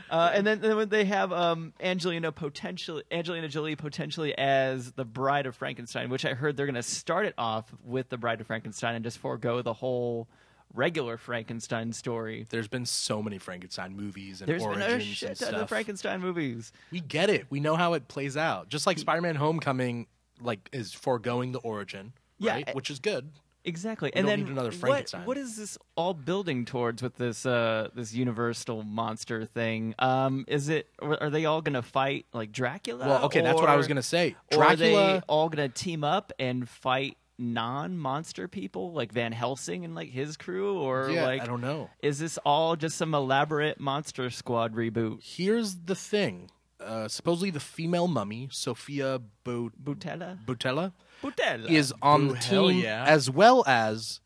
Uh, 0.09 0.31
and 0.33 0.47
then, 0.47 0.61
then 0.61 0.77
when 0.77 0.87
they 0.87 1.03
have 1.03 1.33
um, 1.33 1.73
Angelina 1.81 2.31
potentially 2.31 3.03
Angelina 3.11 3.49
Jolie 3.49 3.75
potentially 3.75 4.37
as 4.37 4.93
the 4.93 5.03
Bride 5.03 5.45
of 5.45 5.57
Frankenstein, 5.57 6.09
which 6.09 6.23
I 6.23 6.33
heard 6.33 6.55
they're 6.55 6.65
going 6.65 6.75
to 6.75 6.83
start 6.83 7.25
it 7.25 7.33
off 7.37 7.73
with 7.83 8.07
the 8.07 8.17
Bride 8.17 8.39
of 8.39 8.47
Frankenstein 8.47 8.95
and 8.95 9.03
just 9.03 9.17
forego 9.17 9.61
the 9.61 9.73
whole 9.73 10.29
regular 10.73 11.17
Frankenstein 11.17 11.91
story. 11.91 12.45
There's 12.49 12.69
been 12.69 12.85
so 12.85 13.21
many 13.21 13.39
Frankenstein 13.39 13.97
movies 13.97 14.39
and 14.39 14.47
There's 14.47 14.63
been 14.63 14.81
origins 14.81 15.03
a 15.03 15.15
shit 15.15 15.39
ton 15.39 15.55
of 15.55 15.67
Frankenstein 15.67 16.21
movies. 16.21 16.71
we 16.91 17.01
get 17.01 17.29
it. 17.29 17.45
We 17.49 17.59
know 17.59 17.75
how 17.75 17.93
it 17.93 18.07
plays 18.07 18.37
out. 18.37 18.69
Just 18.69 18.87
like 18.87 18.97
Spider-Man: 18.99 19.35
Homecoming, 19.35 20.07
like 20.41 20.69
is 20.71 20.93
foregoing 20.93 21.51
the 21.51 21.59
origin, 21.59 22.13
Yeah, 22.39 22.53
right? 22.53 22.73
Which 22.75 22.89
is 22.89 22.99
good. 22.99 23.31
Exactly, 23.67 24.11
We 24.15 24.19
and 24.19 24.27
then 24.27 24.39
need 24.45 24.49
another 24.49 24.71
what, 24.79 25.11
what 25.25 25.37
is 25.37 25.57
this 25.57 25.77
all 25.95 26.13
building 26.13 26.63
towards 26.63 27.03
with 27.03 27.17
this 27.17 27.45
uh, 27.45 27.89
this 27.93 28.13
universal 28.13 28.81
monster 28.83 29.45
thing? 29.45 29.93
Um, 29.99 30.45
is 30.47 30.69
it 30.69 30.87
are 31.01 31.29
they 31.29 31.45
all 31.45 31.61
going 31.61 31.73
to 31.73 31.81
fight 31.81 32.25
like 32.31 32.51
Dracula? 32.53 33.05
Well, 33.05 33.25
okay, 33.25 33.41
that's 33.41 33.59
what 33.59 33.69
I 33.69 33.75
was 33.75 33.87
gonna 33.87 34.01
say. 34.01 34.35
Or 34.55 34.63
are 34.63 34.75
they 34.75 34.93
Dracula. 34.93 35.23
all 35.27 35.49
going 35.49 35.69
to 35.69 35.73
team 35.73 36.03
up 36.05 36.31
and 36.39 36.67
fight 36.67 37.17
non-monster 37.37 38.47
people 38.47 38.93
like 38.93 39.11
Van 39.11 39.31
Helsing 39.31 39.85
and 39.85 39.93
like 39.93 40.09
his 40.09 40.37
crew, 40.37 40.79
or 40.79 41.09
yeah, 41.09 41.25
like 41.25 41.41
I 41.41 41.45
don't 41.45 41.61
know. 41.61 41.89
is 42.01 42.19
this 42.19 42.37
all 42.45 42.75
just 42.75 42.97
some 42.97 43.13
elaborate 43.13 43.79
Monster 43.79 44.29
Squad 44.29 44.73
reboot? 44.73 45.19
Here's 45.21 45.75
the 45.75 45.95
thing. 45.95 46.49
Uh, 46.79 47.07
supposedly, 47.07 47.49
the 47.49 47.59
female 47.59 48.07
mummy, 48.07 48.47
Sophia 48.51 49.19
Bo- 49.43 49.71
Boutella, 49.83 50.43
Boutella, 50.45 50.93
Boutella 51.23 51.69
is 51.69 51.93
on 52.01 52.27
Boo, 52.29 52.33
the 52.33 52.39
hell 52.39 52.69
team 52.69 52.79
yeah. 52.83 53.05
as 53.07 53.29
well 53.29 53.63
as 53.67 54.21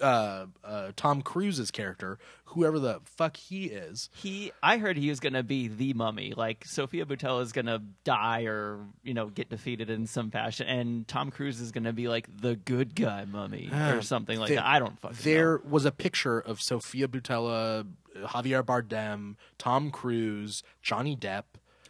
uh, 0.00 0.46
uh, 0.62 0.92
Tom 0.94 1.22
Cruise's 1.22 1.70
character, 1.72 2.18
whoever 2.46 2.78
the 2.78 3.00
fuck 3.04 3.36
he 3.36 3.64
is. 3.64 4.08
He, 4.14 4.52
I 4.62 4.78
heard 4.78 4.96
he 4.96 5.08
was 5.08 5.18
gonna 5.18 5.42
be 5.42 5.66
the 5.66 5.92
mummy. 5.94 6.34
Like 6.36 6.64
Sophia 6.64 7.04
Boutella 7.04 7.42
is 7.42 7.50
gonna 7.52 7.82
die 8.04 8.42
or 8.44 8.78
you 9.02 9.12
know 9.14 9.26
get 9.26 9.48
defeated 9.50 9.90
in 9.90 10.06
some 10.06 10.30
fashion, 10.30 10.68
and 10.68 11.06
Tom 11.08 11.30
Cruise 11.32 11.60
is 11.60 11.72
gonna 11.72 11.92
be 11.92 12.06
like 12.06 12.28
the 12.40 12.54
good 12.54 12.94
guy 12.94 13.24
mummy 13.24 13.70
or 13.72 14.00
something 14.02 14.38
like 14.38 14.48
There- 14.48 14.56
that. 14.58 14.66
I 14.66 14.78
don't 14.78 14.98
fucking 15.00 15.18
There 15.22 15.58
know. 15.58 15.62
was 15.70 15.84
a 15.84 15.90
picture 15.92 16.38
of 16.38 16.62
Sophia 16.62 17.08
Boutella, 17.08 17.84
Javier 18.16 18.62
Bardem, 18.62 19.34
Tom 19.58 19.90
Cruise, 19.90 20.62
Johnny 20.80 21.16
Depp, 21.16 21.42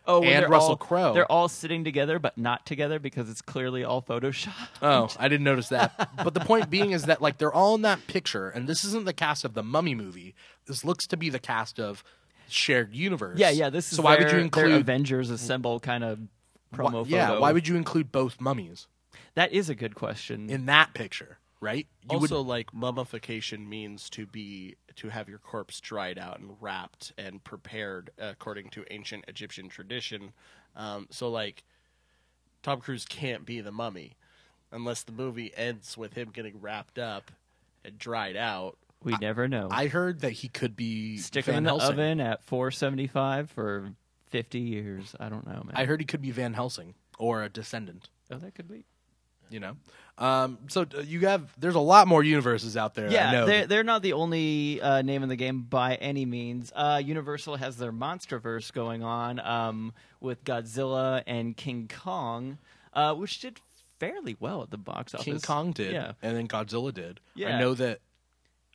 Oh, 0.09 0.23
and 0.23 0.49
Russell 0.49 0.77
Crowe. 0.77 1.13
They're 1.13 1.31
all 1.31 1.49
sitting 1.49 1.85
together, 1.85 2.19
but 2.19 2.39
not 2.39 2.65
together 2.65 2.99
because 2.99 3.29
it's 3.29 3.43
clearly 3.43 3.85
all 3.85 4.03
Photoshop. 4.03 4.53
Oh, 4.83 5.09
I 5.19 5.29
didn't 5.29 5.45
notice 5.45 5.69
that. 5.69 6.11
but 6.25 6.35
the 6.35 6.41
point 6.41 6.71
being 6.71 6.93
is 6.93 7.05
that 7.05 7.21
like 7.21 7.39
they're 7.39 7.53
all 7.53 7.75
in 7.75 7.83
that 7.83 8.07
picture, 8.07 8.49
and 8.49 8.67
this 8.67 8.85
isn't 8.85 9.05
the 9.05 9.13
cast 9.13 9.45
of 9.45 9.55
the 9.55 9.63
Mummy 9.63 9.95
movie. 9.95 10.35
This 10.67 10.85
looks 10.85 11.07
to 11.09 11.17
be 11.17 11.29
the 11.31 11.39
cast 11.39 11.79
of 11.79 12.03
Shared 12.49 12.95
Universe. 12.95 13.39
Yeah, 13.39 13.51
yeah. 13.51 13.71
This 13.71 13.91
is 13.91 13.97
so. 13.99 14.03
Why 14.03 14.17
would 14.17 14.33
you 14.33 14.39
include? 14.39 14.73
Avengers 14.73 15.31
Assemble 15.31 15.79
kind 15.81 16.03
of 16.03 16.19
promo 16.75 17.03
why, 17.03 17.09
yeah, 17.09 17.29
photo? 17.29 17.41
why 17.41 17.53
would 17.53 17.69
you 17.69 17.77
include 17.77 18.11
both 18.13 18.41
mummies 18.41 18.87
that 19.35 19.53
is 19.53 19.69
a 19.69 19.75
good 19.75 19.95
question. 19.95 20.49
in 20.51 20.67
that 20.67 20.95
picture? 20.95 21.38
Right? 21.61 21.87
You 22.11 22.19
also, 22.19 22.39
would, 22.39 22.49
like 22.49 22.73
mummification 22.73 23.69
means 23.69 24.09
to 24.11 24.27
be 24.27 24.77
to 24.97 25.09
have 25.09 25.29
your 25.29 25.39
corpse 25.39 25.81
dried 25.81 26.19
out 26.19 26.39
and 26.39 26.57
wrapped 26.61 27.13
and 27.19 27.43
prepared 27.43 28.11
according 28.19 28.71
to 28.71 28.85
ancient 28.91 29.25
Egyptian 29.29 29.69
tradition. 29.69 30.33
Um, 30.77 31.09
so, 31.11 31.29
like, 31.29 31.65
Tom 32.63 32.81
Cruise 32.81 33.05
can't 33.05 33.45
be 33.45 33.61
the 33.61 33.73
mummy 33.73 34.17
unless 34.71 35.03
the 35.03 35.13
movie 35.13 35.53
ends 35.57 35.97
with 35.97 36.15
him 36.15 36.31
getting 36.33 36.61
wrapped 36.61 36.99
up 36.99 37.31
and 37.85 37.99
dried 37.99 38.37
out. 38.37 38.77
we 39.03 39.17
never 39.21 39.49
know. 39.49 39.69
I 39.71 39.87
heard 39.87 40.21
that 40.21 40.33
he 40.33 40.49
could 40.49 40.77
be 40.77 41.17
Stick 41.19 41.47
Van 41.47 41.55
him 41.55 41.59
in 41.59 41.65
the 41.65 41.71
Helsing. 41.71 41.93
oven 41.93 42.21
at 42.21 42.43
475 42.45 43.51
for 43.51 43.93
50 44.27 44.59
years. 44.59 45.15
I 45.19 45.29
don't 45.29 45.47
know, 45.47 45.63
man. 45.65 45.73
I 45.75 45.85
heard 45.85 46.01
he 46.01 46.07
could 46.07 46.23
be 46.23 46.31
Van 46.31 46.55
Helsing 46.55 46.95
or 47.19 47.43
a 47.43 47.49
descendant. 47.49 48.11
oh, 48.31 48.37
that 48.37 48.55
could 48.55 48.69
be. 48.69 48.85
You 49.51 49.61
know, 49.61 49.77
um, 50.19 50.59
so 50.69 50.83
uh, 50.97 51.01
you 51.01 51.21
have 51.27 51.53
there's 51.59 51.75
a 51.77 51.81
lot 51.81 52.09
more 52.09 52.23
universes 52.23 52.77
out 52.77 52.95
there. 52.95 53.09
I 53.09 53.13
Yeah, 53.13 53.45
they're, 53.45 53.67
they're 53.67 53.85
not 53.85 54.03
the 54.03 54.15
only 54.15 54.81
uh, 54.81 55.03
name 55.03 55.23
in 55.23 55.29
the 55.29 55.37
game 55.37 55.63
by 55.63 55.95
any 55.97 56.27
means. 56.27 56.73
Uh, 56.75 57.01
Universal 57.05 57.57
has 57.57 57.77
their 57.77 57.93
MonsterVerse 57.93 58.73
going 58.73 59.03
on 59.03 59.39
um, 59.41 59.93
with 60.21 60.45
Godzilla 60.45 61.23
and 61.27 61.57
King 61.57 61.89
Kong, 61.89 62.59
uh, 62.95 63.15
which 63.15 63.41
did 63.41 63.61
fairly 63.99 64.37
well 64.41 64.63
at 64.63 64.71
the 64.71 64.79
box 64.79 65.15
office. 65.15 65.25
King 65.25 65.41
Kong 65.41 65.73
did, 65.73 65.93
Yeah. 65.93 66.13
and 66.23 66.37
then 66.37 66.49
Godzilla 66.49 66.93
did. 66.93 67.21
Yeah. 67.35 67.57
I 67.57 67.61
know 67.61 67.75
that. 67.75 68.01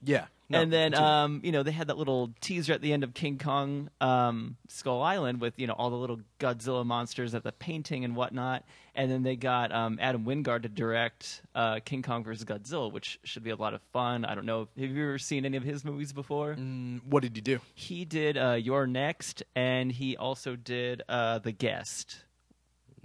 Yeah, 0.06 0.26
no, 0.54 0.62
and 0.62 0.72
then, 0.72 0.94
um, 0.96 1.42
you 1.44 1.52
know, 1.52 1.64
they 1.64 1.72
had 1.72 1.88
that 1.88 1.98
little 1.98 2.34
teaser 2.42 2.74
at 2.74 2.82
the 2.82 2.94
end 2.94 3.04
of 3.04 3.14
King 3.14 3.38
Kong 3.38 3.90
um, 4.00 4.58
Skull 4.70 5.02
Island 5.02 5.42
with, 5.42 5.54
you 5.58 5.68
know, 5.68 5.74
all 5.74 5.90
the 5.90 5.98
little 5.98 6.20
Godzilla 6.40 6.86
monsters 6.86 7.36
at 7.36 7.44
the 7.44 7.52
painting 7.52 8.06
and 8.06 8.16
whatnot. 8.16 8.64
And 8.96 9.12
then 9.12 9.24
they 9.24 9.36
got 9.36 9.72
um, 9.72 9.98
Adam 10.00 10.24
Wingard 10.26 10.62
to 10.64 10.70
direct 10.70 11.42
uh, 11.56 11.80
King 11.84 12.02
Kong 12.04 12.24
versus 12.24 12.46
Godzilla, 12.46 12.92
which 12.92 13.20
should 13.24 13.44
be 13.44 13.50
a 13.50 13.56
lot 13.56 13.74
of 13.74 13.82
fun. 13.92 14.24
I 14.24 14.36
don't 14.36 14.46
know. 14.46 14.68
Have 14.80 14.90
you 14.92 15.04
ever 15.04 15.18
seen 15.18 15.46
any 15.46 15.58
of 15.58 15.64
his 15.64 15.84
movies 15.84 16.14
before? 16.14 16.56
Mm, 16.56 17.02
what 17.06 17.24
did 17.24 17.36
you 17.36 17.42
do? 17.42 17.60
He 17.74 18.06
did 18.06 18.38
uh, 18.38 18.52
You're 18.54 18.86
Next, 18.88 19.44
and 19.56 19.92
he 19.92 20.16
also 20.16 20.56
did 20.56 21.02
uh, 21.10 21.40
The 21.40 21.52
Guest, 21.52 22.24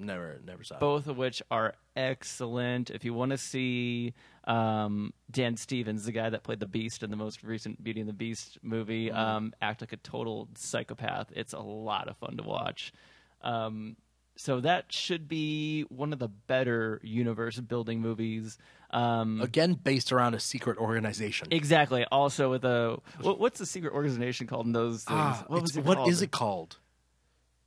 Never, 0.01 0.41
never 0.47 0.63
saw. 0.63 0.75
it. 0.77 0.81
both 0.81 1.07
of 1.09 1.17
which 1.17 1.43
are 1.51 1.75
excellent. 1.97 2.91
If 2.91 3.05
you 3.05 3.13
want 3.15 3.33
to 3.33 3.39
see 3.39 4.15
um, 4.49 5.13
Dan 5.31 5.57
Stevens, 5.57 6.07
the 6.07 6.13
guy 6.13 6.31
that 6.31 6.43
played 6.43 6.59
the 6.59 6.67
Beast 6.67 7.03
in 7.03 7.11
the 7.11 7.17
most 7.17 7.43
recent 7.45 7.85
Beauty 7.85 8.01
and 8.01 8.09
the 8.09 8.15
Beast 8.15 8.59
movie, 8.63 9.13
um, 9.13 9.53
act 9.61 9.83
like 9.83 9.93
a 9.93 9.99
total 9.99 10.49
psychopath, 10.57 11.31
it's 11.37 11.53
a 11.53 11.61
lot 11.61 12.09
of 12.09 12.17
fun 12.17 12.39
to 12.39 12.43
watch. 12.43 12.93
Um, 13.43 13.97
so 14.37 14.61
that 14.61 14.91
should 14.91 15.29
be 15.29 15.83
one 15.91 16.13
of 16.13 16.19
the 16.19 16.29
better 16.29 17.01
universe 17.03 17.61
building 17.61 18.01
movies. 18.01 18.57
Um, 18.91 19.43
Again, 19.43 19.75
based 19.75 20.13
around 20.13 20.35
a 20.35 20.41
secret 20.41 20.79
organization. 20.79 21.49
Exactly. 21.51 22.07
Also, 22.11 22.51
with 22.51 22.65
a 22.65 22.99
what, 23.21 23.39
what's 23.39 23.59
the 23.59 23.67
secret 23.67 23.93
organization 23.93 24.47
called 24.47 24.65
in 24.65 24.73
those 24.73 25.05
things? 25.05 25.19
Ah, 25.21 25.45
what 25.49 25.61
was 25.61 25.77
it 25.77 25.85
what 25.85 25.99
called? 25.99 26.09
is 26.09 26.23
it 26.23 26.31
called? 26.31 26.79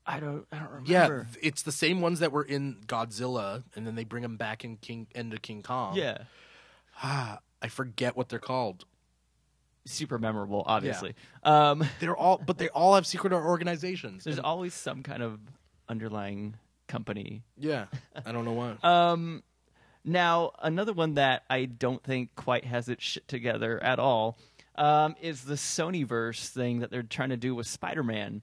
I 0.03 0.19
don't. 0.19 0.47
I 0.51 0.59
don't 0.59 0.71
remember. 0.71 1.27
Yeah, 1.31 1.39
it's 1.43 1.61
the 1.61 1.71
same 1.71 2.01
ones 2.01 2.19
that 2.19 2.31
were 2.31 2.43
in 2.43 2.77
Godzilla, 2.87 3.63
and 3.75 3.85
then 3.85 3.95
they 3.95 4.03
bring 4.03 4.23
them 4.23 4.37
back 4.37 4.65
in 4.65 4.77
King 4.77 5.07
into 5.13 5.37
King 5.37 5.61
Kong. 5.61 5.95
Yeah. 5.95 6.23
Ah, 7.01 7.39
I 7.61 7.67
forget 7.67 8.15
what 8.15 8.29
they're 8.29 8.39
called. 8.39 8.85
Super 9.85 10.19
memorable, 10.19 10.63
obviously. 10.67 11.15
Um, 11.43 11.83
They're 11.99 12.15
all, 12.15 12.37
but 12.45 12.59
they 12.59 12.69
all 12.69 12.93
have 12.95 13.07
secret 13.07 13.33
organizations. 13.33 14.23
there's 14.23 14.37
And- 14.37 14.45
always 14.45 14.73
some 14.75 15.01
kind 15.01 15.23
of 15.23 15.39
underlying 15.89 16.55
company. 16.87 17.41
yeah, 17.57 17.85
I 18.25 18.31
don't 18.31 18.45
know 18.45 18.53
why. 18.53 18.75
Um, 18.83 19.41
now 20.03 20.51
another 20.61 20.93
one 20.93 21.15
that 21.15 21.43
I 21.49 21.65
don't 21.65 22.03
think 22.03 22.35
quite 22.35 22.65
has 22.65 22.89
its 22.89 23.03
shit 23.03 23.27
together 23.27 23.81
at 23.83 23.97
all 23.99 24.37
um, 24.75 25.15
is 25.21 25.43
the 25.43 25.53
Sonyverse 25.55 26.49
thing 26.49 26.79
that 26.79 26.91
they're 26.91 27.01
trying 27.03 27.29
to 27.29 27.37
do 27.37 27.55
with 27.55 27.65
Spider-Man. 27.67 28.41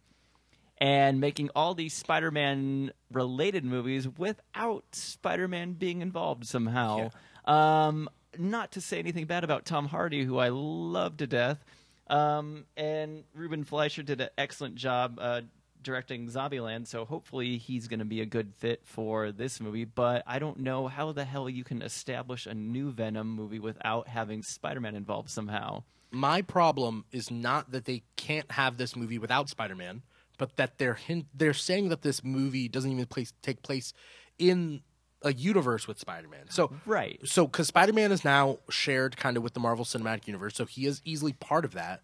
And 0.80 1.20
making 1.20 1.50
all 1.56 1.74
these 1.74 1.92
Spider-Man 1.94 2.92
related 3.12 3.64
movies 3.64 4.06
without 4.08 4.84
Spider-Man 4.92 5.72
being 5.72 6.02
involved 6.02 6.46
somehow. 6.46 7.10
Um, 7.44 8.08
not 8.36 8.72
to 8.72 8.80
say 8.80 8.98
anything 8.98 9.26
bad 9.26 9.44
about 9.44 9.64
Tom 9.64 9.86
Hardy, 9.86 10.24
who 10.24 10.38
I 10.38 10.48
love 10.48 11.16
to 11.18 11.26
death. 11.26 11.64
Um, 12.08 12.64
and 12.76 13.24
Ruben 13.34 13.64
Fleischer 13.64 14.02
did 14.02 14.20
an 14.20 14.30
excellent 14.38 14.76
job 14.76 15.18
uh, 15.20 15.42
directing 15.82 16.28
Zombieland, 16.28 16.86
so 16.86 17.04
hopefully 17.04 17.58
he's 17.58 17.86
going 17.86 17.98
to 17.98 18.04
be 18.04 18.20
a 18.20 18.26
good 18.26 18.54
fit 18.56 18.80
for 18.84 19.30
this 19.30 19.60
movie. 19.60 19.84
But 19.84 20.22
I 20.26 20.38
don't 20.38 20.60
know 20.60 20.88
how 20.88 21.12
the 21.12 21.24
hell 21.24 21.48
you 21.48 21.64
can 21.64 21.82
establish 21.82 22.46
a 22.46 22.54
new 22.54 22.90
Venom 22.90 23.28
movie 23.28 23.58
without 23.58 24.08
having 24.08 24.42
Spider-Man 24.42 24.94
involved 24.94 25.30
somehow. 25.30 25.84
My 26.10 26.40
problem 26.40 27.04
is 27.12 27.30
not 27.30 27.70
that 27.72 27.84
they 27.84 28.02
can't 28.16 28.50
have 28.52 28.78
this 28.78 28.96
movie 28.96 29.18
without 29.18 29.50
Spider-Man, 29.50 30.02
but 30.38 30.56
that 30.56 30.78
they're 30.78 30.94
hint- 30.94 31.26
they're 31.34 31.52
saying 31.52 31.90
that 31.90 32.02
this 32.02 32.24
movie 32.24 32.68
doesn't 32.68 32.90
even 32.90 33.04
place 33.06 33.32
take 33.42 33.62
place 33.62 33.92
in 34.38 34.80
a 35.22 35.32
universe 35.32 35.88
with 35.88 35.98
Spider-Man. 35.98 36.50
So 36.50 36.72
Right. 36.86 37.20
So 37.24 37.46
because 37.46 37.66
Spider-Man 37.68 38.12
is 38.12 38.24
now 38.24 38.58
shared 38.70 39.16
kind 39.16 39.36
of 39.36 39.42
with 39.42 39.54
the 39.54 39.60
Marvel 39.60 39.84
Cinematic 39.84 40.26
Universe, 40.26 40.54
so 40.54 40.64
he 40.64 40.86
is 40.86 41.00
easily 41.04 41.32
part 41.32 41.64
of 41.64 41.72
that. 41.72 42.02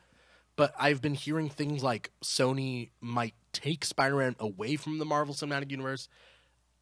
But 0.57 0.73
I've 0.79 1.03
been 1.03 1.15
hearing 1.15 1.49
things 1.49 1.83
like 1.83 2.12
Sony 2.23 2.91
might 3.01 3.35
take 3.53 3.85
Spider-Man 3.85 4.37
away 4.39 4.77
from 4.77 4.99
the 4.99 5.05
Marvel 5.05 5.35
Cinematic 5.35 5.71
Universe 5.71 6.09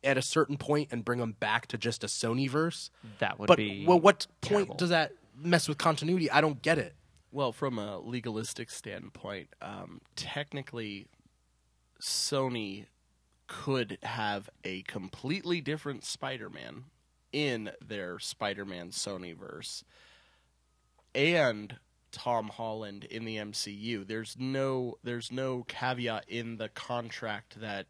at 0.05 0.19
a 0.19 0.23
certain 0.23 0.57
point 0.57 0.89
and 0.91 1.05
bring 1.05 1.21
him 1.21 1.37
back 1.39 1.67
to 1.69 1.79
just 1.79 2.03
a 2.05 2.07
Sony 2.07 2.51
verse. 2.51 2.91
That 3.19 3.39
would 3.39 3.47
But 3.47 3.59
be 3.59 3.85
well, 3.87 4.01
what 4.01 4.27
point 4.41 4.53
terrible. 4.67 4.77
does 4.77 4.89
that 4.91 5.13
mess 5.37 5.69
with 5.69 5.79
continuity? 5.79 6.31
I 6.31 6.41
don't 6.41 6.61
get 6.61 6.77
it. 6.79 6.95
Well, 7.31 7.53
from 7.53 7.79
a 7.79 7.99
legalistic 7.99 8.69
standpoint, 8.71 9.49
um, 9.63 10.01
technically, 10.17 11.07
Sony 12.01 12.87
could 13.61 13.99
have 14.03 14.49
a 14.65 14.83
completely 14.83 15.61
different 15.61 16.05
Spider-Man 16.05 16.85
in 17.33 17.71
their 17.87 18.19
Spider-Man 18.19 18.91
Sony 18.91 19.37
verse, 19.37 19.85
and 21.15 21.77
Tom 22.11 22.49
Holland 22.49 23.05
in 23.05 23.25
the 23.25 23.37
MCU. 23.37 24.07
There's 24.07 24.37
no 24.39 24.99
there's 25.03 25.33
no 25.33 25.65
caveat 25.67 26.25
in 26.29 26.57
the 26.57 26.69
contract 26.69 27.61
that 27.61 27.87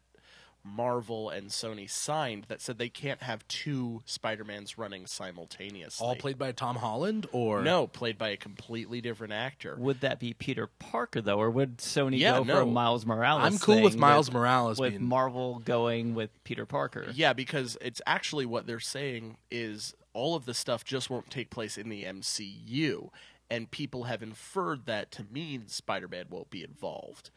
Marvel 0.63 1.29
and 1.29 1.49
Sony 1.49 1.89
signed 1.89 2.45
that 2.47 2.61
said 2.61 2.77
they 2.77 2.89
can't 2.89 3.21
have 3.21 3.47
two 3.47 4.01
Spider-Mans 4.05 4.77
running 4.77 5.05
simultaneously. 5.05 6.05
All 6.05 6.15
played 6.15 6.37
by 6.37 6.53
Tom 6.53 6.77
Holland, 6.77 7.27
or 7.31 7.61
No, 7.61 7.85
played 7.87 8.17
by 8.17 8.29
a 8.29 8.37
completely 8.37 9.01
different 9.01 9.33
actor. 9.33 9.75
Would 9.77 9.99
that 10.01 10.19
be 10.19 10.33
Peter 10.33 10.67
Parker 10.67 11.21
though, 11.21 11.39
or 11.39 11.49
would 11.49 11.77
Sony 11.79 12.19
Yeah, 12.19 12.37
go 12.37 12.43
no. 12.43 12.55
for 12.55 12.61
a 12.61 12.65
Miles 12.65 13.05
Morales? 13.05 13.43
I'm 13.43 13.57
cool 13.57 13.81
with 13.81 13.93
thing 13.93 13.99
Miles 13.99 14.31
Morales 14.31 14.79
with 14.79 14.91
being 14.93 15.03
Marvel 15.03 15.59
going 15.65 16.15
with 16.15 16.29
Peter 16.45 16.65
Parker. 16.65 17.07
Yeah, 17.13 17.33
because 17.33 17.77
it's 17.81 18.01
actually 18.05 18.45
what 18.45 18.65
they're 18.65 18.79
saying 18.79 19.37
is 19.51 19.93
all 20.13 20.35
of 20.35 20.45
the 20.45 20.53
stuff 20.53 20.85
just 20.85 21.09
won't 21.09 21.29
take 21.29 21.49
place 21.49 21.77
in 21.77 21.89
the 21.89 22.03
MCU, 22.03 23.09
and 23.49 23.69
people 23.69 24.03
have 24.05 24.23
inferred 24.23 24.85
that 24.85 25.11
to 25.11 25.25
mean 25.29 25.67
Spider-Man 25.67 26.27
won't 26.29 26.49
be 26.49 26.63
involved. 26.63 27.31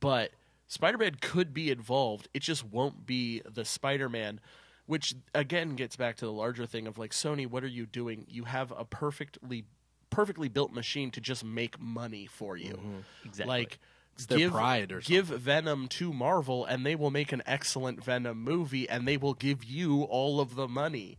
But 0.00 0.32
Spider-Man 0.68 1.16
could 1.20 1.54
be 1.54 1.70
involved. 1.70 2.28
It 2.34 2.42
just 2.42 2.64
won't 2.64 3.06
be 3.06 3.42
the 3.48 3.64
Spider-Man 3.64 4.40
which 4.86 5.14
again 5.34 5.74
gets 5.74 5.96
back 5.96 6.16
to 6.16 6.24
the 6.24 6.32
larger 6.32 6.66
thing 6.66 6.86
of 6.86 6.96
like 6.96 7.10
Sony, 7.10 7.46
what 7.46 7.64
are 7.64 7.68
you 7.68 7.86
doing? 7.86 8.24
You 8.28 8.44
have 8.44 8.72
a 8.76 8.84
perfectly 8.84 9.64
perfectly 10.10 10.48
built 10.48 10.72
machine 10.72 11.10
to 11.10 11.20
just 11.20 11.44
make 11.44 11.80
money 11.80 12.26
for 12.26 12.56
you. 12.56 12.78
Exactly. 13.24 13.48
Like 13.48 13.78
It's 14.14 14.26
their 14.26 14.38
give, 14.38 14.52
pride 14.52 14.92
or 14.92 15.00
give 15.00 15.26
Venom 15.26 15.88
to 15.88 16.12
Marvel 16.12 16.64
and 16.64 16.86
they 16.86 16.94
will 16.94 17.10
make 17.10 17.32
an 17.32 17.42
excellent 17.46 18.02
Venom 18.02 18.42
movie 18.42 18.88
and 18.88 19.06
they 19.06 19.16
will 19.16 19.34
give 19.34 19.64
you 19.64 20.02
all 20.04 20.40
of 20.40 20.54
the 20.54 20.68
money. 20.68 21.18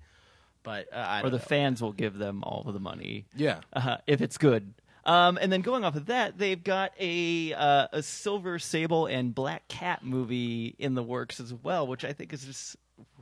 But 0.63 0.87
uh, 0.91 0.97
I 0.97 1.19
or 1.19 1.23
don't 1.23 1.31
the 1.31 1.37
know. 1.37 1.43
fans 1.43 1.81
will 1.81 1.93
give 1.93 2.17
them 2.17 2.43
all 2.43 2.63
of 2.65 2.73
the 2.73 2.79
money. 2.79 3.25
yeah. 3.35 3.61
uh, 3.73 3.97
if 4.07 4.21
it's 4.21 4.37
good. 4.37 4.73
Um, 5.07 5.37
and 5.41 5.51
then 5.51 5.61
going 5.61 5.83
off 5.85 5.95
of 5.95 6.07
that, 6.07 6.37
they've 6.37 6.61
got 6.63 6.91
a 6.99 7.53
uh, 7.53 7.87
a 7.93 8.03
Silver 8.03 8.59
Sable 8.59 9.05
and 9.07 9.33
Black 9.33 9.67
Cat 9.69 10.03
movie 10.03 10.75
in 10.77 10.93
the 10.95 11.03
works 11.03 11.39
as 11.39 11.53
well, 11.53 11.87
which 11.87 12.03
I 12.05 12.13
think 12.13 12.33
is 12.33 12.43
just 12.43 12.75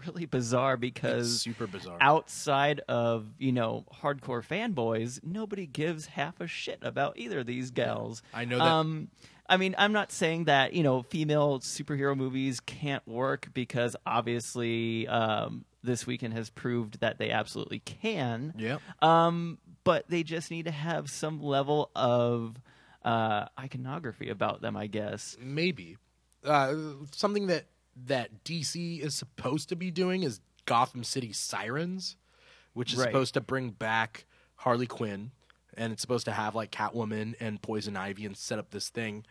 really 0.06 0.26
bizarre 0.26 0.74
It's 0.74 0.80
because 0.82 1.42
super 1.42 1.68
bizarre. 1.68 1.98
outside 2.02 2.82
of 2.90 3.28
you 3.38 3.52
know 3.52 3.86
hardcore 4.02 4.44
fanboys, 4.46 5.20
nobody 5.24 5.68
gives 5.68 6.08
half 6.08 6.42
a 6.42 6.48
shit 6.48 6.80
about 6.82 7.18
either 7.20 7.40
of 7.40 7.46
these 7.46 7.72
gals. 7.72 8.22
I 8.34 8.46
know 8.46 8.58
that- 8.58 8.64
Um, 8.66 9.10
I 9.48 9.58
mean, 9.58 9.76
I'm 9.78 9.94
not 9.94 10.12
saying 10.12 10.46
that 10.46 10.74
you 10.74 10.82
know 10.82 11.04
female 11.04 11.60
superhero 11.60 12.18
movies 12.18 12.60
can't 12.62 13.08
work 13.08 13.50
because 13.54 13.96
obviously 14.08 15.08
um, 15.08 15.66
this 15.84 16.08
weekend 16.08 16.34
has 16.34 16.50
proved 16.50 17.00
that 17.02 17.20
they 17.20 17.30
absolutely 17.30 17.78
can. 17.80 18.54
Yeah. 18.58 18.78
Um, 19.04 19.60
but 19.86 20.10
they 20.10 20.24
just 20.24 20.52
need 20.52 20.66
to 20.66 20.72
have 20.72 21.10
some 21.10 21.42
level 21.42 21.90
of 21.96 22.58
uh, 23.06 23.46
iconography 23.58 24.30
about 24.30 24.62
them, 24.62 24.76
I 24.76 24.88
guess. 24.88 25.38
maybe 25.40 25.96
uh, 26.44 26.76
something 27.12 27.48
that 27.48 27.68
that 28.06 28.44
DC 28.44 29.00
is 29.00 29.16
supposed 29.16 29.70
to 29.70 29.76
be 29.78 29.90
doing 29.92 30.24
is 30.24 30.42
Gotham 30.66 31.04
City 31.06 31.32
Sirens, 31.32 32.18
which 32.74 32.92
is 32.92 33.00
Right. 33.00 33.06
supposed 33.06 33.34
to 33.36 33.42
bring 33.42 33.70
back 33.70 34.26
Harley 34.56 34.86
Quinn, 34.88 35.32
and 35.76 35.94
it's 35.94 36.02
supposed 36.02 36.26
to 36.26 36.32
have 36.34 36.56
like 36.56 36.72
Catwoman 36.72 37.36
and 37.40 37.62
Poison 37.62 37.96
Ivy 37.96 38.26
and 38.26 38.36
set 38.36 38.60
up 38.60 38.72
this 38.72 38.90
thing. 38.90 39.26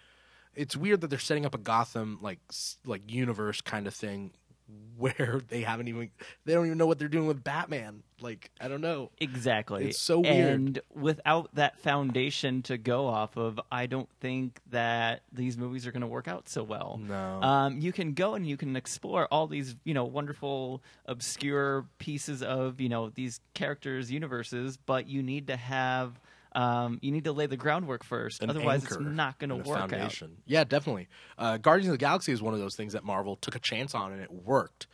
It's 0.54 0.76
weird 0.76 1.00
that 1.02 1.08
they're 1.08 1.18
setting 1.18 1.44
up 1.44 1.54
a 1.54 1.58
Gotham 1.58 2.18
like 2.22 2.38
like 2.86 3.02
universe 3.10 3.60
kind 3.60 3.86
of 3.86 3.94
thing 3.94 4.30
where 4.96 5.40
they 5.48 5.62
haven't 5.62 5.88
even 5.88 6.10
they 6.44 6.54
don't 6.54 6.66
even 6.66 6.78
know 6.78 6.86
what 6.86 6.98
they're 6.98 7.08
doing 7.08 7.26
with 7.26 7.42
Batman. 7.42 8.02
Like 8.20 8.50
I 8.60 8.68
don't 8.68 8.80
know. 8.80 9.10
Exactly. 9.18 9.88
It's 9.88 9.98
so 9.98 10.20
weird. 10.20 10.34
And 10.34 10.80
without 10.94 11.54
that 11.54 11.78
foundation 11.80 12.62
to 12.62 12.78
go 12.78 13.06
off 13.06 13.36
of, 13.36 13.60
I 13.70 13.86
don't 13.86 14.08
think 14.20 14.60
that 14.70 15.22
these 15.32 15.58
movies 15.58 15.86
are 15.86 15.92
going 15.92 16.02
to 16.02 16.06
work 16.06 16.28
out 16.28 16.48
so 16.48 16.62
well. 16.62 17.00
No. 17.02 17.42
Um, 17.42 17.80
you 17.80 17.92
can 17.92 18.14
go 18.14 18.34
and 18.34 18.46
you 18.46 18.56
can 18.56 18.76
explore 18.76 19.26
all 19.26 19.46
these, 19.46 19.76
you 19.84 19.94
know, 19.94 20.04
wonderful, 20.04 20.82
obscure 21.06 21.86
pieces 21.98 22.42
of, 22.42 22.80
you 22.80 22.88
know, 22.88 23.10
these 23.10 23.40
characters' 23.52 24.10
universes, 24.10 24.76
but 24.76 25.06
you 25.08 25.22
need 25.22 25.48
to 25.48 25.56
have. 25.56 26.20
Um, 26.54 26.98
you 27.02 27.10
need 27.10 27.24
to 27.24 27.32
lay 27.32 27.46
the 27.46 27.56
groundwork 27.56 28.04
first. 28.04 28.42
An 28.42 28.50
Otherwise, 28.50 28.84
it's 28.84 28.98
not 28.98 29.38
going 29.38 29.50
to 29.50 29.68
work 29.68 29.92
out. 29.92 30.22
Yeah, 30.46 30.64
definitely. 30.64 31.08
Uh, 31.36 31.56
Guardians 31.56 31.88
of 31.88 31.94
the 31.94 31.98
Galaxy 31.98 32.32
is 32.32 32.40
one 32.40 32.54
of 32.54 32.60
those 32.60 32.76
things 32.76 32.92
that 32.92 33.04
Marvel 33.04 33.36
took 33.36 33.56
a 33.56 33.58
chance 33.58 33.94
on 33.94 34.12
and 34.12 34.22
it 34.22 34.30
worked. 34.30 34.86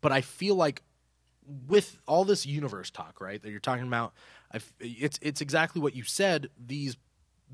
But 0.00 0.12
I 0.12 0.20
feel 0.20 0.54
like 0.54 0.82
with 1.66 1.98
all 2.06 2.24
this 2.24 2.46
universe 2.46 2.90
talk, 2.90 3.20
right, 3.20 3.42
that 3.42 3.50
you're 3.50 3.60
talking 3.60 3.86
about, 3.86 4.12
I 4.52 4.56
f 4.56 4.72
it's 4.78 5.18
it's 5.20 5.40
exactly 5.40 5.82
what 5.82 5.94
you 5.96 6.04
said. 6.04 6.48
These 6.64 6.96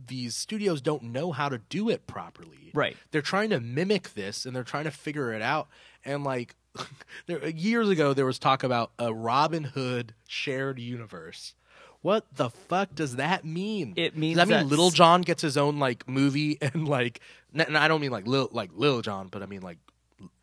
these 0.07 0.37
studios 0.37 0.83
don't 0.83 1.05
know 1.05 1.33
how 1.33 1.49
to 1.49 1.59
do 1.59 1.89
it 1.89 2.07
properly. 2.07 2.71
Right. 2.75 2.97
They're 3.11 3.23
trying 3.23 3.51
to 3.51 3.61
mimic 3.61 4.13
this 4.15 4.45
and 4.45 4.55
they're 4.55 4.65
trying 4.65 4.85
to 4.85 4.91
figure 4.91 5.33
it 5.33 5.41
out. 5.41 5.69
And 6.05 6.25
like 6.25 6.55
there, 7.27 7.49
years 7.49 7.89
ago, 7.89 8.13
there 8.13 8.27
was 8.27 8.39
talk 8.39 8.63
about 8.63 8.93
a 8.99 9.13
Robin 9.15 9.65
Hood 9.65 10.15
shared 10.29 10.79
universe. 10.79 11.55
What 12.07 12.25
the 12.37 12.51
fuck 12.51 12.95
does 12.95 13.17
that 13.17 13.45
mean? 13.45 13.95
It 13.97 14.17
means 14.17 14.39
does 14.39 14.49
that 14.49 14.61
mean 14.61 14.69
Little 14.69 14.91
John 14.91 15.23
gets 15.23 15.43
his 15.43 15.57
own 15.57 15.81
like 15.81 16.09
movie 16.09 16.57
and 16.63 16.87
like, 16.87 17.19
n- 17.53 17.63
and 17.63 17.77
I 17.77 17.89
don't 17.89 18.01
mean 18.01 18.13
like 18.13 18.29
Lil 18.29 18.49
like 18.53 18.71
Little 18.73 19.03
John, 19.03 19.27
but 19.27 19.43
I 19.43 19.47
mean 19.47 19.61
like 19.61 19.79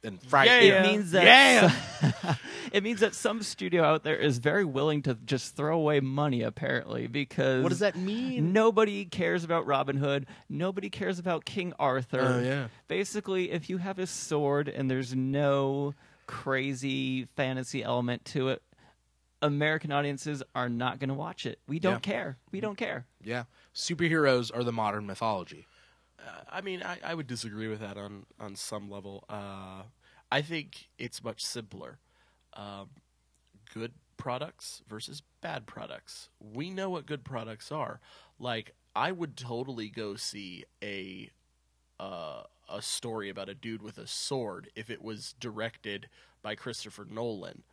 and 0.04 0.22
Friday. 0.24 0.68
Yeah. 0.68 0.84
It 0.84 0.92
means 0.92 1.12
that 1.12 1.24
Yeah. 1.24 2.36
it 2.74 2.84
means 2.84 3.00
that 3.00 3.16
some 3.16 3.42
studio 3.42 3.82
out 3.82 4.04
there 4.04 4.18
is 4.18 4.40
very 4.40 4.66
willing 4.66 5.04
to 5.04 5.16
just 5.26 5.56
throw 5.56 5.78
away 5.78 6.02
money 6.02 6.42
apparently 6.42 7.08
because 7.08 7.64
What 7.64 7.70
does 7.70 7.80
that 7.80 7.96
mean? 7.96 8.52
Nobody 8.52 9.06
cares 9.06 9.46
about 9.46 9.66
Robin 9.66 9.96
Hood. 9.96 10.26
Nobody 10.50 10.90
cares 10.90 11.18
about 11.18 11.46
King 11.46 11.72
Arthur. 11.80 12.42
Oh, 12.42 12.46
yeah. 12.46 12.68
Basically, 12.90 13.52
if 13.52 13.70
you 13.70 13.78
have 13.78 14.00
a 14.00 14.06
sword 14.06 14.68
and 14.68 14.92
there's 14.92 15.16
no 15.16 15.94
crazy 16.28 17.24
fantasy 17.38 17.82
element 17.84 18.26
to 18.26 18.50
it, 18.50 18.62
American 19.44 19.92
audiences 19.92 20.42
are 20.56 20.70
not 20.70 20.98
going 21.00 21.10
to 21.10 21.14
watch 21.14 21.46
it. 21.46 21.60
We 21.68 21.78
don't 21.78 21.94
Yeah. 21.96 22.00
care. 22.00 22.38
We 22.52 22.60
don't 22.62 22.78
care. 22.78 23.06
Yeah, 23.24 23.44
superheroes 23.76 24.50
are 24.56 24.64
the 24.64 24.72
modern 24.72 25.06
mythology. 25.06 25.68
I 26.50 26.62
mean, 26.62 26.82
I, 26.82 27.00
I 27.04 27.14
would 27.14 27.28
disagree 27.28 27.68
with 27.68 27.82
that 27.82 27.98
on 27.98 28.26
on 28.40 28.56
some 28.56 28.90
level. 28.90 29.26
Uh, 29.30 29.84
I 30.32 30.42
think 30.42 30.88
it's 30.98 31.22
much 31.24 31.44
simpler. 31.44 32.00
Um, 32.54 32.90
good 33.74 33.92
products 34.16 34.82
versus 34.88 35.22
bad 35.42 35.66
products. 35.68 36.30
We 36.40 36.70
know 36.70 36.90
what 36.90 37.06
good 37.06 37.26
products 37.26 37.72
are. 37.72 38.00
Like, 38.40 38.74
I 38.96 39.12
would 39.12 39.36
totally 39.36 39.90
go 39.90 40.16
see 40.16 40.64
a 40.82 41.30
uh, 42.00 42.44
a 42.70 42.82
story 42.82 43.30
about 43.30 43.50
a 43.50 43.54
dude 43.54 43.82
with 43.82 43.98
a 43.98 44.08
sword 44.08 44.70
if 44.76 44.90
it 44.90 45.02
was 45.04 45.36
directed 45.40 46.08
by 46.42 46.56
Christopher 46.56 47.06
Nolan. 47.10 47.64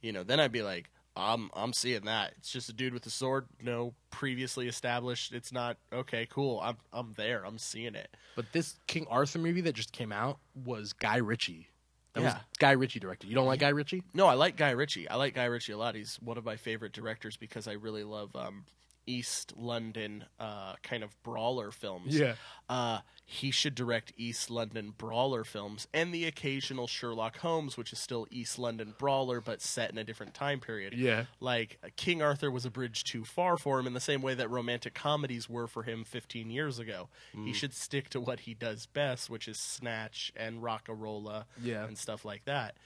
You 0.00 0.12
know, 0.12 0.24
then 0.24 0.40
I'd 0.40 0.50
be 0.52 0.62
like, 0.62 0.90
I'm 1.16 1.50
I'm 1.54 1.72
seeing 1.72 2.04
that. 2.04 2.34
It's 2.38 2.50
just 2.50 2.68
a 2.68 2.72
dude 2.72 2.94
with 2.94 3.04
a 3.06 3.10
sword, 3.10 3.46
no 3.62 3.94
previously 4.10 4.68
established. 4.68 5.32
It's 5.32 5.52
not 5.52 5.76
okay, 5.92 6.26
cool. 6.30 6.60
I'm 6.62 6.76
I'm 6.92 7.12
there. 7.16 7.44
I'm 7.44 7.58
seeing 7.58 7.94
it. 7.94 8.16
But 8.36 8.46
this 8.52 8.78
King 8.86 9.06
Arthur 9.10 9.38
movie 9.38 9.60
that 9.62 9.74
just 9.74 9.92
came 9.92 10.12
out 10.12 10.38
was 10.54 10.92
Guy 10.92 11.16
Ritchie. 11.16 11.68
That 12.14 12.22
was 12.22 12.32
Yeah. 12.32 12.38
Guy 12.58 12.72
Ritchie 12.72 13.00
directed. 13.00 13.28
You 13.28 13.34
don't 13.34 13.46
like 13.46 13.60
Guy 13.60 13.68
Ritchie? 13.68 14.02
No, 14.14 14.26
I 14.26 14.34
like 14.34 14.56
Guy 14.56 14.70
Ritchie. 14.70 15.08
I 15.08 15.16
like 15.16 15.34
Guy 15.34 15.44
Ritchie 15.44 15.72
a 15.72 15.78
lot. 15.78 15.94
He's 15.94 16.16
one 16.22 16.38
of 16.38 16.44
my 16.44 16.56
favorite 16.56 16.92
directors 16.92 17.36
because 17.36 17.68
I 17.68 17.72
really 17.72 18.04
love 18.04 18.34
um, 18.34 18.64
East 19.06 19.52
London 19.56 20.24
uh, 20.38 20.74
kind 20.82 21.02
of 21.02 21.20
brawler 21.22 21.70
films. 21.70 22.18
Yeah. 22.18 22.34
Uh, 22.68 23.00
he 23.24 23.50
should 23.50 23.74
direct 23.76 24.12
East 24.16 24.50
London 24.50 24.92
brawler 24.96 25.44
films 25.44 25.86
and 25.94 26.12
the 26.12 26.24
occasional 26.24 26.86
Sherlock 26.88 27.38
Holmes, 27.38 27.76
which 27.76 27.92
is 27.92 27.98
still 27.98 28.26
East 28.30 28.58
London 28.58 28.94
brawler 28.98 29.40
but 29.40 29.62
set 29.62 29.90
in 29.90 29.98
a 29.98 30.04
different 30.04 30.34
time 30.34 30.58
period. 30.58 30.94
Yeah. 30.94 31.26
Like 31.38 31.78
King 31.96 32.22
Arthur 32.22 32.50
was 32.50 32.64
a 32.64 32.70
bridge 32.70 33.04
too 33.04 33.24
far 33.24 33.56
for 33.56 33.78
him 33.78 33.86
in 33.86 33.94
the 33.94 34.00
same 34.00 34.22
way 34.22 34.34
that 34.34 34.50
romantic 34.50 34.94
comedies 34.94 35.48
were 35.48 35.66
for 35.68 35.84
him 35.84 36.02
15 36.04 36.50
years 36.50 36.78
ago. 36.78 37.08
Mm. 37.36 37.46
He 37.46 37.52
should 37.52 37.72
stick 37.74 38.10
to 38.10 38.20
what 38.20 38.40
he 38.40 38.54
does 38.54 38.86
best, 38.86 39.30
which 39.30 39.46
is 39.46 39.58
Snatch 39.58 40.32
and 40.34 40.62
rock 40.62 40.80
RocknRolla 40.88 41.44
Yeah. 41.62 41.84
and 41.84 41.96
stuff 41.98 42.24
like 42.24 42.44
that. 42.46 42.76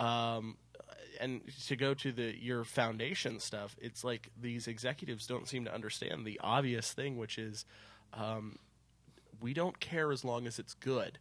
Um, 0.00 0.56
and 1.20 1.40
to 1.68 1.76
go 1.76 1.94
to 1.94 2.12
the 2.12 2.34
your 2.38 2.64
foundation 2.64 3.40
stuff, 3.40 3.76
it's 3.80 4.04
like 4.04 4.30
these 4.40 4.66
executives 4.68 5.26
don't 5.26 5.48
seem 5.48 5.64
to 5.64 5.74
understand 5.74 6.26
the 6.26 6.38
obvious 6.42 6.92
thing, 6.92 7.16
which 7.16 7.38
is 7.38 7.64
um, 8.12 8.56
we 9.40 9.54
don't 9.54 9.80
care 9.80 10.12
as 10.12 10.24
long 10.24 10.46
as 10.46 10.58
it's 10.58 10.74
good. 10.74 11.18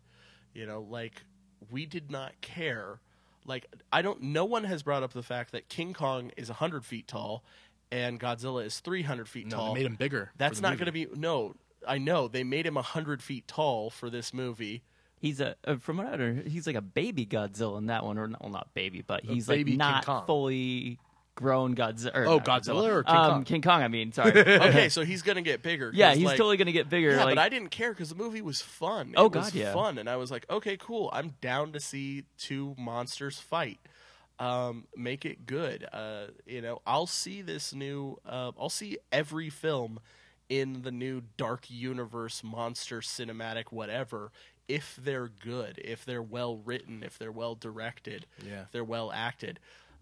You 0.53 0.65
know, 0.65 0.81
like 0.81 1.23
we 1.69 1.85
did 1.85 2.11
not 2.11 2.39
care. 2.41 2.99
Like 3.45 3.67
I 3.91 4.01
don't. 4.01 4.21
No 4.21 4.45
one 4.45 4.63
has 4.65 4.83
brought 4.83 5.03
up 5.03 5.13
the 5.13 5.23
fact 5.23 5.51
that 5.53 5.69
King 5.69 5.93
Kong 5.93 6.31
is 6.35 6.49
hundred 6.49 6.85
feet 6.85 7.07
tall 7.07 7.43
and 7.91 8.19
Godzilla 8.19 8.65
is 8.65 8.79
three 8.79 9.03
hundred 9.03 9.29
feet 9.29 9.47
No, 9.47 9.57
tall. 9.57 9.73
they 9.73 9.81
made 9.81 9.85
him 9.85 9.95
bigger. 9.95 10.31
That's 10.37 10.61
not 10.61 10.77
going 10.77 10.87
to 10.87 10.91
be 10.91 11.07
no. 11.13 11.55
I 11.87 11.99
know 11.99 12.27
they 12.27 12.43
made 12.43 12.65
him 12.65 12.75
hundred 12.75 13.21
feet 13.21 13.47
tall 13.47 13.89
for 13.89 14.09
this 14.09 14.33
movie. 14.33 14.83
He's 15.25 15.41
a 15.41 15.55
uh, 15.65 15.77
from 15.77 15.97
what 15.97 16.05
I 16.07 16.17
heard, 16.17 16.47
he's 16.47 16.67
like 16.67 16.75
a 16.75 16.81
baby 16.81 17.25
Godzilla 17.25 17.77
in 17.79 17.87
that 17.87 18.05
one, 18.05 18.17
or 18.19 18.27
not, 18.27 18.41
well, 18.43 18.51
not 18.51 18.73
baby, 18.75 19.01
but 19.01 19.23
A 19.23 19.27
he's 19.27 19.47
baby 19.47 19.71
King 19.71 19.79
like 19.79 20.05
Kong. 20.05 20.15
not 20.17 20.27
fully 20.27 20.99
grown 21.33 21.75
Godzilla. 21.75 22.15
Or 22.15 22.25
Oh, 22.27 22.35
not 22.37 22.45
Godzilla 22.45 22.87
or 22.89 23.03
King 23.03 23.15
um, 23.15 23.31
Kong? 23.31 23.43
King 23.43 23.61
Kong. 23.63 23.81
I 23.81 23.87
mean, 23.87 24.11
sorry. 24.11 24.31
Okay, 24.39 24.89
so 24.89 25.03
he's 25.03 25.21
going 25.23 25.35
to 25.37 25.41
get 25.41 25.63
bigger. 25.63 25.89
'cause, 25.89 25.97
yeah, 25.97 26.13
he's 26.13 26.25
like, 26.25 26.37
totally 26.37 26.57
gonna 26.57 26.71
get 26.71 26.89
bigger. 26.89 27.09
Yeah, 27.11 27.23
like, 27.25 27.35
but 27.35 27.41
I 27.41 27.49
didn't 27.49 27.71
care 27.71 27.91
because 27.91 28.09
the 28.09 28.15
movie 28.15 28.41
was 28.41 28.61
fun. 28.61 29.13
Oh, 29.17 29.25
it 29.25 29.33
was 29.35 29.45
God, 29.51 29.55
yeah. 29.55 29.73
fun, 29.73 29.97
and 29.97 30.07
I 30.07 30.15
was 30.17 30.29
like, 30.31 30.45
okay, 30.49 30.77
cool. 30.77 31.09
I'm 31.11 31.33
down 31.41 31.71
to 31.73 31.79
see 31.79 32.25
two 32.37 32.75
monsters 32.77 33.39
fight. 33.39 33.79
Um, 34.37 34.85
make 34.95 35.25
it 35.25 35.45
good. 35.45 35.87
Uh, 35.91 36.27
you 36.45 36.61
know, 36.61 36.81
I'll 36.85 37.07
see 37.07 37.41
this 37.41 37.73
new. 37.73 38.17
Uh, 38.25 38.51
I'll 38.59 38.69
see 38.69 38.97
every 39.11 39.49
film 39.49 39.99
in 40.49 40.83
the 40.83 40.91
new 40.91 41.23
Dark 41.37 41.65
Universe 41.69 42.43
monster 42.43 42.99
cinematic 42.99 43.71
whatever 43.71 44.31
if 44.67 44.97
they're 45.01 45.27
good, 45.29 45.79
if 45.83 46.05
they're 46.05 46.21
well 46.23 46.57
written, 46.57 47.03
if 47.03 47.17
they're 47.17 47.31
well 47.31 47.55
directed, 47.55 48.25
Yeah. 48.45 48.63
if 48.63 48.71
they're 48.71 48.83
well 48.83 49.11
acted. 49.11 49.59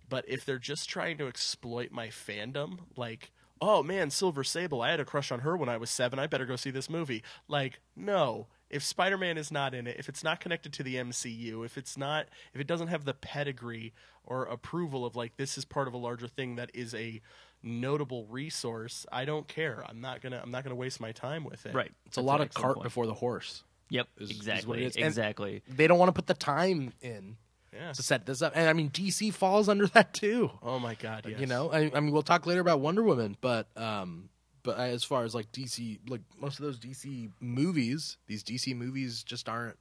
But 0.10 0.26
if 0.28 0.46
they're 0.46 0.60
just 0.60 0.90
trying 0.90 1.18
to 1.18 1.28
exploit 1.28 1.92
my 1.92 2.08
fandom, 2.08 2.80
like, 2.96 3.32
oh 3.62 3.82
man, 3.84 4.10
Silver 4.10 4.44
Sable, 4.44 4.82
I 4.82 4.92
had 4.92 5.00
a 5.00 5.06
crush 5.06 5.32
on 5.32 5.40
her 5.42 5.56
when 5.58 5.70
I 5.70 5.78
was 5.78 5.90
seven. 5.90 6.20
I 6.20 6.28
better 6.28 6.46
go 6.46 6.56
see 6.56 6.70
this 6.72 6.90
movie. 6.90 7.24
Like, 7.48 7.80
no. 7.96 8.48
If 8.70 8.84
Spider 8.84 9.18
Man 9.20 9.38
is 9.38 9.52
not 9.52 9.76
in 9.76 9.86
it, 9.86 9.98
if 10.00 10.10
it's 10.10 10.24
not 10.24 10.40
connected 10.40 10.74
to 10.74 10.84
the 10.84 10.96
MCU, 10.96 11.64
if 11.64 11.78
it's 11.78 11.96
not, 11.96 12.26
if 12.56 12.60
it 12.62 12.66
doesn't 12.66 12.88
have 12.88 13.06
the 13.06 13.14
pedigree 13.14 13.94
or 14.26 14.46
approval 14.46 15.06
of 15.06 15.16
like 15.16 15.38
this 15.38 15.58
is 15.60 15.66
part 15.66 15.88
of 15.88 15.94
a 15.94 15.98
larger 15.98 16.28
thing 16.28 16.56
that 16.56 16.72
is 16.74 16.96
a 16.96 17.22
notable 17.62 18.26
resource, 18.26 19.06
I 19.12 19.26
don't 19.26 19.48
care. 19.48 19.84
I'm 19.88 20.02
not 20.02 20.22
gonna, 20.22 20.40
I'm 20.44 20.50
not 20.52 20.64
gonna 20.64 20.76
waste 20.76 21.00
my 21.00 21.12
time 21.12 21.44
with 21.44 21.66
it. 21.66 21.74
right. 21.76 21.92
It's 22.08 22.18
a 22.18 22.22
lot 22.22 22.42
of 22.42 22.52
cart 22.54 22.76
point. 22.76 22.84
before 22.84 23.06
the 23.06 23.14
horse. 23.14 23.64
Yep, 23.90 24.08
is- 24.18 24.32
is 24.32 24.38
exactly, 24.38 24.84
it 24.84 24.88
is. 24.88 24.96
And- 24.96 25.06
exactly. 25.06 25.62
They 25.68 25.88
don't 25.88 26.00
want 26.00 26.10
to 26.10 26.14
put 26.14 26.28
the 26.28 26.34
time 26.34 26.94
in 27.02 27.38
Yeah. 27.72 27.92
to 27.94 28.02
set 28.04 28.26
this 28.26 28.42
up, 28.42 28.54
and 28.56 28.68
I 28.70 28.74
mean 28.74 28.90
DC 28.90 29.32
falls 29.34 29.68
under 29.70 29.88
that 29.88 30.14
too. 30.14 30.52
Oh 30.62 30.80
my 30.80 30.96
god. 30.96 31.26
Yes. 31.28 31.40
You 31.40 31.46
know, 31.48 31.72
I, 31.72 31.92
I 31.94 32.00
mean, 32.00 32.12
we'll 32.12 32.22
talk 32.24 32.46
later 32.46 32.62
about 32.62 32.80
Wonder 32.80 33.04
Woman, 33.04 33.38
but 33.42 33.68
um, 33.78 34.30
but 34.64 34.78
as 34.80 35.04
far 35.04 35.24
as 35.26 35.36
like 35.36 35.52
DC, 35.52 36.00
like 36.08 36.22
most 36.40 36.58
of 36.60 36.66
those 36.66 36.80
DC 36.80 37.30
movies, 37.40 38.18
these 38.28 38.44
DC 38.44 38.76
movies 38.76 39.24
just 39.24 39.48
aren't. 39.50 39.78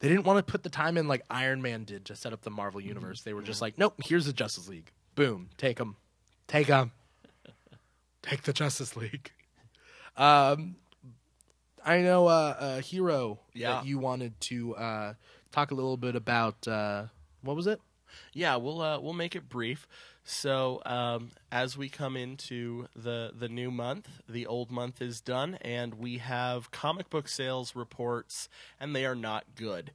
They 0.00 0.08
didn't 0.08 0.24
want 0.24 0.44
to 0.44 0.50
put 0.50 0.64
the 0.64 0.68
time 0.68 0.98
in 0.98 1.06
like 1.06 1.22
Iron 1.30 1.62
Man 1.62 1.84
did 1.84 2.06
to 2.06 2.16
set 2.16 2.32
up 2.32 2.42
the 2.42 2.50
Marvel 2.50 2.80
universe. 2.80 3.22
They 3.22 3.34
were 3.34 3.42
just 3.42 3.62
like, 3.62 3.78
nope, 3.78 3.94
here's 4.04 4.26
the 4.26 4.32
Justice 4.32 4.66
League. 4.68 4.90
Boom, 5.14 5.48
take 5.58 5.76
them, 5.76 5.94
take 6.48 6.66
them, 6.66 6.90
take 8.22 8.42
the 8.42 8.52
Justice 8.52 8.96
League. 8.96 9.30
Um, 10.16 10.74
I 11.84 11.98
know 12.00 12.26
uh, 12.28 12.56
a 12.58 12.80
hero 12.80 13.40
Yeah. 13.54 13.74
that 13.74 13.86
you 13.86 13.98
wanted 13.98 14.40
to 14.42 14.74
uh, 14.76 15.14
talk 15.50 15.70
a 15.70 15.74
little 15.74 15.96
bit 15.96 16.14
about. 16.16 16.66
Uh, 16.66 17.04
what 17.42 17.56
was 17.56 17.66
it? 17.66 17.80
Yeah, 18.32 18.56
we'll 18.56 18.80
uh, 18.80 19.00
we'll 19.00 19.14
make 19.14 19.34
it 19.34 19.48
brief. 19.48 19.88
So 20.24 20.80
um, 20.86 21.30
as 21.50 21.76
we 21.76 21.88
come 21.88 22.16
into 22.16 22.86
the 22.94 23.32
the 23.36 23.48
new 23.48 23.70
month, 23.70 24.08
the 24.28 24.46
old 24.46 24.70
month 24.70 25.00
is 25.02 25.20
done, 25.20 25.56
and 25.62 25.94
we 25.94 26.18
have 26.18 26.70
comic 26.70 27.10
book 27.10 27.26
sales 27.26 27.74
reports, 27.74 28.48
and 28.78 28.94
they 28.94 29.04
are 29.06 29.16
not 29.16 29.44
good. 29.56 29.92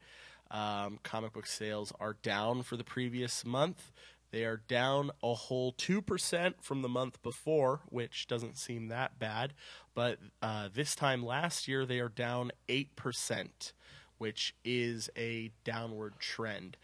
Um, 0.49 0.99
comic 1.03 1.33
book 1.33 1.45
sales 1.45 1.93
are 1.99 2.13
down 2.23 2.63
for 2.63 2.75
the 2.77 2.83
previous 2.83 3.45
month. 3.45 3.91
They 4.31 4.43
are 4.43 4.61
down 4.67 5.11
a 5.23 5.33
whole 5.33 5.71
two 5.71 6.01
percent 6.01 6.63
from 6.63 6.81
the 6.81 6.89
month 6.89 7.21
before, 7.23 7.81
which 7.89 8.27
doesn't 8.27 8.57
seem 8.57 8.89
that 8.89 9.19
bad. 9.19 9.53
But 9.93 10.19
uh, 10.41 10.69
this 10.73 10.95
time 10.95 11.25
last 11.25 11.67
year, 11.67 11.85
they 11.85 11.99
are 11.99 12.09
down 12.09 12.51
eight 12.67 12.95
percent, 12.95 13.73
which 14.17 14.55
is 14.65 15.09
a 15.17 15.51
downward 15.63 16.19
trend. 16.19 16.77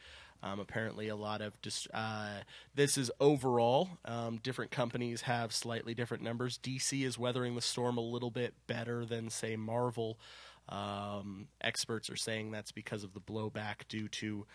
Um, 0.44 0.60
apparently, 0.60 1.08
a 1.08 1.16
lot 1.16 1.42
of 1.42 1.54
uh, 1.94 2.42
this 2.76 2.98
is 2.98 3.10
overall. 3.20 3.90
Um, 4.04 4.40
different 4.44 4.72
companies 4.72 5.22
have 5.22 5.54
slightly 5.54 5.94
different 5.94 6.22
numbers. 6.22 6.58
DC 6.58 7.06
is 7.06 7.18
weathering 7.18 7.56
the 7.56 7.62
storm 7.62 7.98
a 7.98 8.02
little 8.02 8.32
bit 8.32 8.54
better 8.68 9.06
than, 9.06 9.30
say, 9.30 9.56
Marvel. 9.56 10.20
Um, 10.68 11.48
experts 11.62 12.10
are 12.10 12.18
saying 12.18 12.52
that's 12.52 12.74
because 12.74 13.06
of 13.06 13.14
the 13.14 13.22
blowback 13.22 13.88
due 13.88 14.10
to 14.10 14.46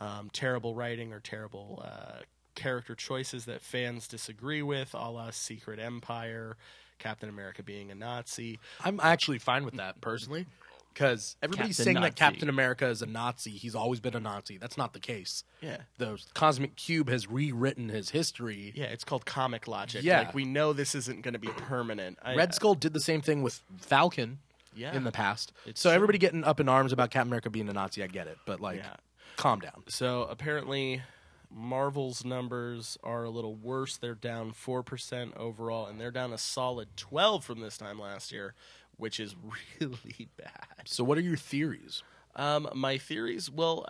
um, 0.00 0.28
terrible 0.32 0.74
writing 0.74 1.14
or 1.14 1.20
terrible 1.20 1.82
uh, 1.84 2.20
character 2.58 2.94
choices 2.94 3.44
that 3.46 3.62
fans 3.62 4.08
disagree 4.08 4.62
with, 4.62 4.92
a 4.94 5.10
la 5.10 5.30
Secret 5.30 5.78
Empire, 5.78 6.56
Captain 6.98 7.28
America 7.28 7.62
being 7.62 7.90
a 7.90 7.94
Nazi. 7.94 8.58
I'm 8.84 8.98
actually 9.00 9.38
fine 9.38 9.64
with 9.64 9.74
that 9.76 10.00
personally, 10.00 10.46
because 10.92 11.36
everybody's 11.42 11.76
Captain 11.76 11.94
saying 11.94 12.02
that 12.02 12.16
Captain 12.16 12.48
America 12.48 12.86
is 12.88 13.00
a 13.02 13.06
Nazi. 13.06 13.52
He's 13.52 13.76
always 13.76 14.00
been 14.00 14.16
a 14.16 14.20
Nazi. 14.20 14.58
That's 14.58 14.76
not 14.76 14.92
the 14.94 14.98
case. 14.98 15.44
Yeah. 15.60 15.78
The 15.98 16.20
Cosmic 16.34 16.74
Cube 16.76 17.08
has 17.08 17.28
rewritten 17.30 17.88
his 17.88 18.10
history. 18.10 18.72
Yeah, 18.74 18.86
it's 18.86 19.04
called 19.04 19.24
comic 19.24 19.68
logic. 19.68 20.02
Yeah. 20.02 20.18
Like 20.18 20.34
we 20.34 20.44
know 20.44 20.72
this 20.72 20.94
isn't 20.96 21.22
going 21.22 21.34
to 21.34 21.38
be 21.38 21.48
permanent. 21.48 22.18
I- 22.22 22.34
Red 22.34 22.52
Skull 22.54 22.74
did 22.74 22.92
the 22.92 23.00
same 23.00 23.20
thing 23.20 23.42
with 23.42 23.62
Falcon 23.78 24.38
Yeah. 24.74 24.92
in 24.96 25.04
the 25.04 25.12
past. 25.12 25.52
It's 25.66 25.80
so 25.80 25.90
true. 25.90 25.94
everybody 25.94 26.18
getting 26.18 26.42
up 26.42 26.58
in 26.58 26.68
arms 26.68 26.92
about 26.92 27.10
Captain 27.12 27.28
America 27.28 27.48
being 27.50 27.68
a 27.68 27.72
Nazi, 27.72 28.02
I 28.02 28.08
get 28.08 28.26
it, 28.26 28.38
but 28.44 28.60
like, 28.60 28.78
Yeah. 28.78 28.96
calm 29.36 29.60
down. 29.60 29.84
So 29.86 30.22
apparently, 30.24 31.02
Marvel's 31.50 32.24
numbers 32.24 32.98
are 33.02 33.24
a 33.24 33.30
little 33.30 33.54
worse. 33.54 33.96
They're 33.96 34.14
down 34.14 34.52
four 34.52 34.82
percent 34.82 35.34
overall, 35.36 35.86
and 35.86 36.00
they're 36.00 36.10
down 36.10 36.32
a 36.32 36.38
solid 36.38 36.88
twelve 36.96 37.44
from 37.44 37.60
this 37.60 37.78
time 37.78 37.98
last 37.98 38.32
year, 38.32 38.54
which 38.96 39.18
is 39.18 39.34
really 39.80 40.28
bad. 40.36 40.86
So 40.86 41.04
what 41.04 41.18
are 41.18 41.22
your 41.22 41.36
theories? 41.36 42.02
Um, 42.36 42.68
my 42.74 42.98
theories, 42.98 43.50
well, 43.50 43.86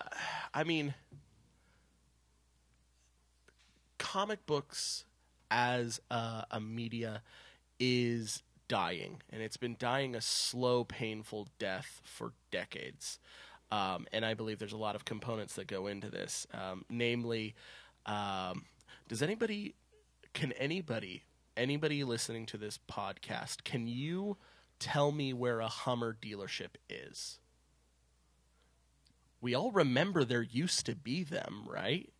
I 0.54 0.64
mean, 0.64 0.94
comic 3.98 4.46
books 4.46 5.04
as 5.50 6.00
a, 6.10 6.44
a 6.50 6.60
media 6.60 7.22
is 7.78 8.42
dying, 8.68 9.22
and 9.30 9.42
it's 9.42 9.56
been 9.56 9.76
dying 9.78 10.14
a 10.14 10.20
slow, 10.20 10.84
painful 10.84 11.48
death 11.58 12.00
for 12.04 12.32
decades. 12.50 13.18
Um, 13.70 14.06
and 14.12 14.24
I 14.24 14.34
believe 14.34 14.58
there's 14.58 14.72
a 14.72 14.78
lot 14.78 14.94
of 14.94 15.04
components 15.04 15.54
that 15.56 15.66
go 15.66 15.86
into 15.86 16.10
this. 16.10 16.46
Um, 16.52 16.84
namely, 16.88 17.54
um, 18.06 18.64
does 19.08 19.22
anybody, 19.22 19.74
can 20.32 20.52
anybody, 20.52 21.24
anybody 21.56 22.04
listening 22.04 22.46
to 22.46 22.56
this 22.56 22.78
podcast, 22.90 23.64
can 23.64 23.86
you 23.86 24.36
tell 24.78 25.12
me 25.12 25.32
where 25.32 25.60
a 25.60 25.68
Hummer 25.68 26.16
dealership 26.20 26.76
is? 26.88 27.38
we 29.40 29.54
all 29.54 29.70
remember 29.70 30.24
there 30.24 30.42
used 30.42 30.86
to 30.86 30.94
be 30.94 31.22
them, 31.22 31.64
right? 31.66 32.10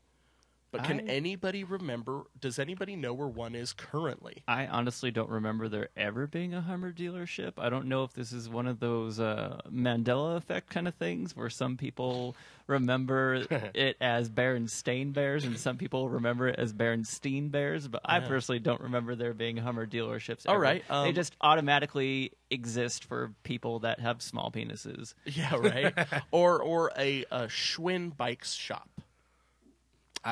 But 0.70 0.84
can 0.84 1.00
I- 1.00 1.12
anybody 1.12 1.64
remember? 1.64 2.24
Does 2.38 2.58
anybody 2.58 2.94
know 2.94 3.14
where 3.14 3.26
one 3.28 3.54
is 3.54 3.72
currently? 3.72 4.42
I 4.46 4.66
honestly 4.66 5.10
don't 5.10 5.30
remember 5.30 5.68
there 5.68 5.88
ever 5.96 6.26
being 6.26 6.52
a 6.52 6.60
Hummer 6.60 6.92
dealership. 6.92 7.54
I 7.58 7.70
don't 7.70 7.86
know 7.86 8.04
if 8.04 8.12
this 8.12 8.32
is 8.32 8.48
one 8.48 8.66
of 8.66 8.78
those 8.78 9.18
uh, 9.18 9.60
Mandela 9.72 10.36
effect 10.36 10.68
kind 10.68 10.86
of 10.86 10.94
things 10.94 11.34
where 11.34 11.48
some 11.48 11.76
people 11.78 12.36
remember 12.66 13.46
it 13.74 13.96
as 14.00 14.28
Berenstain 14.28 15.12
Bears 15.14 15.44
and 15.44 15.58
some 15.58 15.78
people 15.78 16.10
remember 16.10 16.48
it 16.48 16.58
as 16.58 16.74
Berenstein 16.74 17.50
Bears. 17.50 17.88
But 17.88 18.02
I 18.04 18.20
personally 18.20 18.58
don't 18.58 18.82
remember 18.82 19.14
there 19.14 19.32
being 19.32 19.56
Hummer 19.56 19.86
dealerships. 19.86 20.46
All 20.46 20.54
ever. 20.54 20.62
right, 20.62 20.84
they 20.88 20.94
um, 20.94 21.14
just 21.14 21.34
automatically 21.40 22.32
exist 22.50 23.04
for 23.04 23.32
people 23.42 23.80
that 23.80 24.00
have 24.00 24.20
small 24.20 24.50
penises. 24.50 25.14
Yeah, 25.24 25.54
right. 25.56 25.94
or 26.30 26.62
or 26.62 26.92
a, 26.98 27.24
a 27.30 27.46
Schwinn 27.46 28.14
bikes 28.14 28.52
shop. 28.52 28.88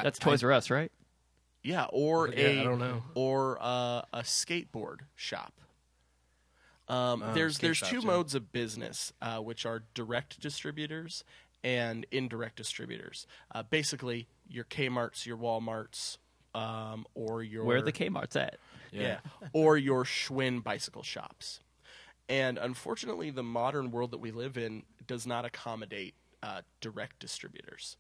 I- 0.01 0.03
That's 0.03 0.21
I- 0.21 0.25
Toys 0.25 0.43
R 0.45 0.53
Us, 0.53 0.71
right? 0.71 0.91
Yeah, 1.63 1.87
or 1.91 2.29
Yeah, 2.29 2.35
a 2.47 2.61
I 2.61 2.65
don't 2.65 2.79
know. 2.79 3.03
or 3.15 3.59
uh, 3.61 4.03
a 4.13 4.21
skateboard 4.23 5.01
shop. 5.17 5.53
Um, 6.89 7.23
Oh, 7.25 7.33
there's 7.35 7.57
skate 7.57 7.63
there's 7.67 7.77
shops, 7.79 7.91
two 7.91 7.99
yeah. 8.01 8.07
modes 8.07 8.35
of 8.37 8.53
business, 8.53 9.13
uh, 9.21 9.39
which 9.41 9.67
are 9.67 9.83
direct 9.95 10.39
distributors 10.41 11.25
and 11.65 12.07
indirect 12.13 12.55
distributors. 12.57 13.27
Uh, 13.53 13.65
basically, 13.65 14.29
your 14.49 14.65
Kmart's, 14.65 15.27
your 15.27 15.37
Walmart's, 15.37 16.19
um, 16.55 17.05
or 17.15 17.43
your 17.43 17.65
Where 17.65 17.79
are 17.79 17.83
the 17.83 17.91
Kmart's 17.93 18.37
at? 18.37 18.59
yeah. 18.93 19.19
or 19.53 19.77
your 19.77 20.05
Schwinn 20.05 20.63
bicycle 20.63 21.03
shops. 21.03 21.61
And 22.29 22.59
unfortunately, 22.59 23.31
the 23.31 23.43
modern 23.43 23.91
world 23.91 24.13
that 24.13 24.19
we 24.19 24.31
live 24.31 24.57
in 24.57 24.85
does 25.07 25.27
not 25.27 25.45
accommodate 25.45 26.15
uh, 26.43 26.63
direct 26.81 27.19
distributors. 27.19 27.97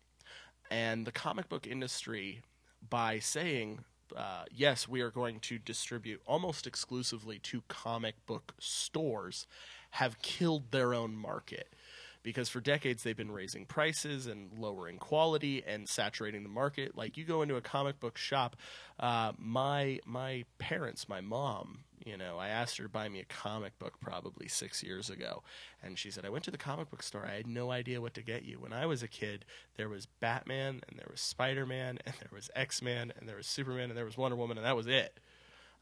And 0.71 1.07
the 1.07 1.13
comic 1.13 1.49
book 1.49 1.67
industry, 1.67 2.43
by 2.89 3.19
saying, 3.19 3.81
uh, 4.17 4.45
yes, 4.53 4.89
we 4.89 5.01
are 5.01 5.11
going 5.11 5.41
to 5.41 5.59
distribute 5.59 6.21
almost 6.27 6.67
exclusively 6.67 7.39
to 7.41 7.63
comic 7.69 8.15
book 8.27 8.55
stores, 8.59 9.47
have 9.93 10.21
killed 10.23 10.71
their 10.71 10.95
own 10.95 11.17
market. 11.17 11.75
Because 12.23 12.49
for 12.49 12.61
decades 12.61 13.05
they've 13.05 13.17
been 13.17 13.31
raising 13.31 13.67
prices 13.67 14.27
and 14.27 14.59
lowering 14.59 14.99
quality 14.99 15.63
and 15.65 15.89
saturating 15.89 16.43
the 16.43 16.49
market. 16.49 16.97
Like 16.97 17.17
you 17.17 17.25
go 17.25 17.43
into 17.43 17.55
a 17.55 17.61
comic 17.61 18.01
book 18.01 18.19
shop, 18.19 18.57
uh, 18.99 19.33
my 19.39 20.01
my 20.05 20.45
parents, 20.59 21.09
my 21.09 21.21
mom, 21.21 21.85
you 22.05 22.17
know, 22.17 22.39
I 22.39 22.49
asked 22.49 22.77
her 22.79 22.85
to 22.85 22.89
buy 22.89 23.09
me 23.09 23.21
a 23.21 23.25
comic 23.25 23.79
book 23.79 23.95
probably 24.01 24.49
six 24.49 24.83
years 24.83 25.11
ago, 25.11 25.43
and 25.83 25.99
she 25.99 26.11
said, 26.11 26.25
"I 26.25 26.31
went 26.31 26.45
to 26.45 26.51
the 26.51 26.59
comic 26.59 26.91
book 26.91 27.03
store. 27.03 27.27
I 27.27 27.37
had 27.37 27.47
no 27.47 27.71
idea 27.71 28.01
what 28.01 28.15
to 28.15 28.23
get 28.23 28.45
you. 28.45 28.59
When 28.59 28.73
I 28.73 28.87
was 28.87 29.03
a 29.03 29.09
kid, 29.09 29.45
there 29.77 29.89
was 29.89 30.07
Batman, 30.07 30.83
and 30.89 30.99
there 30.99 31.09
was 31.11 31.21
Spider 31.21 31.67
Man, 31.67 31.99
and 32.07 32.15
there 32.21 32.31
was 32.33 32.51
X 32.55 32.83
Man, 32.83 33.13
and 33.19 33.29
there 33.29 33.37
was 33.37 33.47
Superman, 33.47 33.91
and 33.91 33.97
there 33.97 34.05
was 34.05 34.17
Wonder 34.17 34.37
Woman, 34.37 34.57
and 34.57 34.67
that 34.67 34.77
was 34.77 34.87
it." 34.87 35.19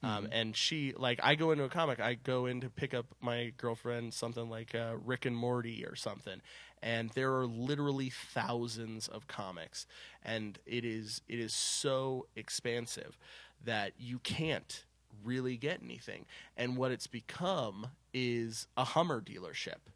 Um, 0.04 0.28
and 0.32 0.54
she 0.54 0.92
like 0.96 1.18
I 1.22 1.34
go 1.34 1.50
into 1.50 1.64
a 1.64 1.68
comic, 1.70 1.98
I 1.98 2.14
go 2.14 2.44
in 2.44 2.60
to 2.60 2.68
pick 2.68 2.92
up 2.92 3.06
my 3.22 3.52
girlfriend 3.56 4.12
something 4.12 4.50
like 4.50 4.74
uh, 4.74 4.94
Rick 5.02 5.24
and 5.24 5.34
Morty 5.34 5.84
or 5.86 5.96
something, 5.96 6.42
and 6.82 7.08
there 7.10 7.34
are 7.34 7.46
literally 7.46 8.10
thousands 8.10 9.08
of 9.08 9.26
comics, 9.28 9.86
and 10.22 10.58
it 10.66 10.84
is 10.84 11.22
it 11.26 11.38
is 11.38 11.54
so 11.54 12.26
expansive 12.36 13.16
that 13.64 13.92
you 13.98 14.18
can't 14.18 14.84
really 15.22 15.56
get 15.56 15.80
anything. 15.82 16.26
And 16.56 16.76
what 16.76 16.90
it's 16.90 17.06
become 17.06 17.88
is 18.12 18.66
a 18.76 18.84
Hummer 18.84 19.20
dealership. 19.20 19.90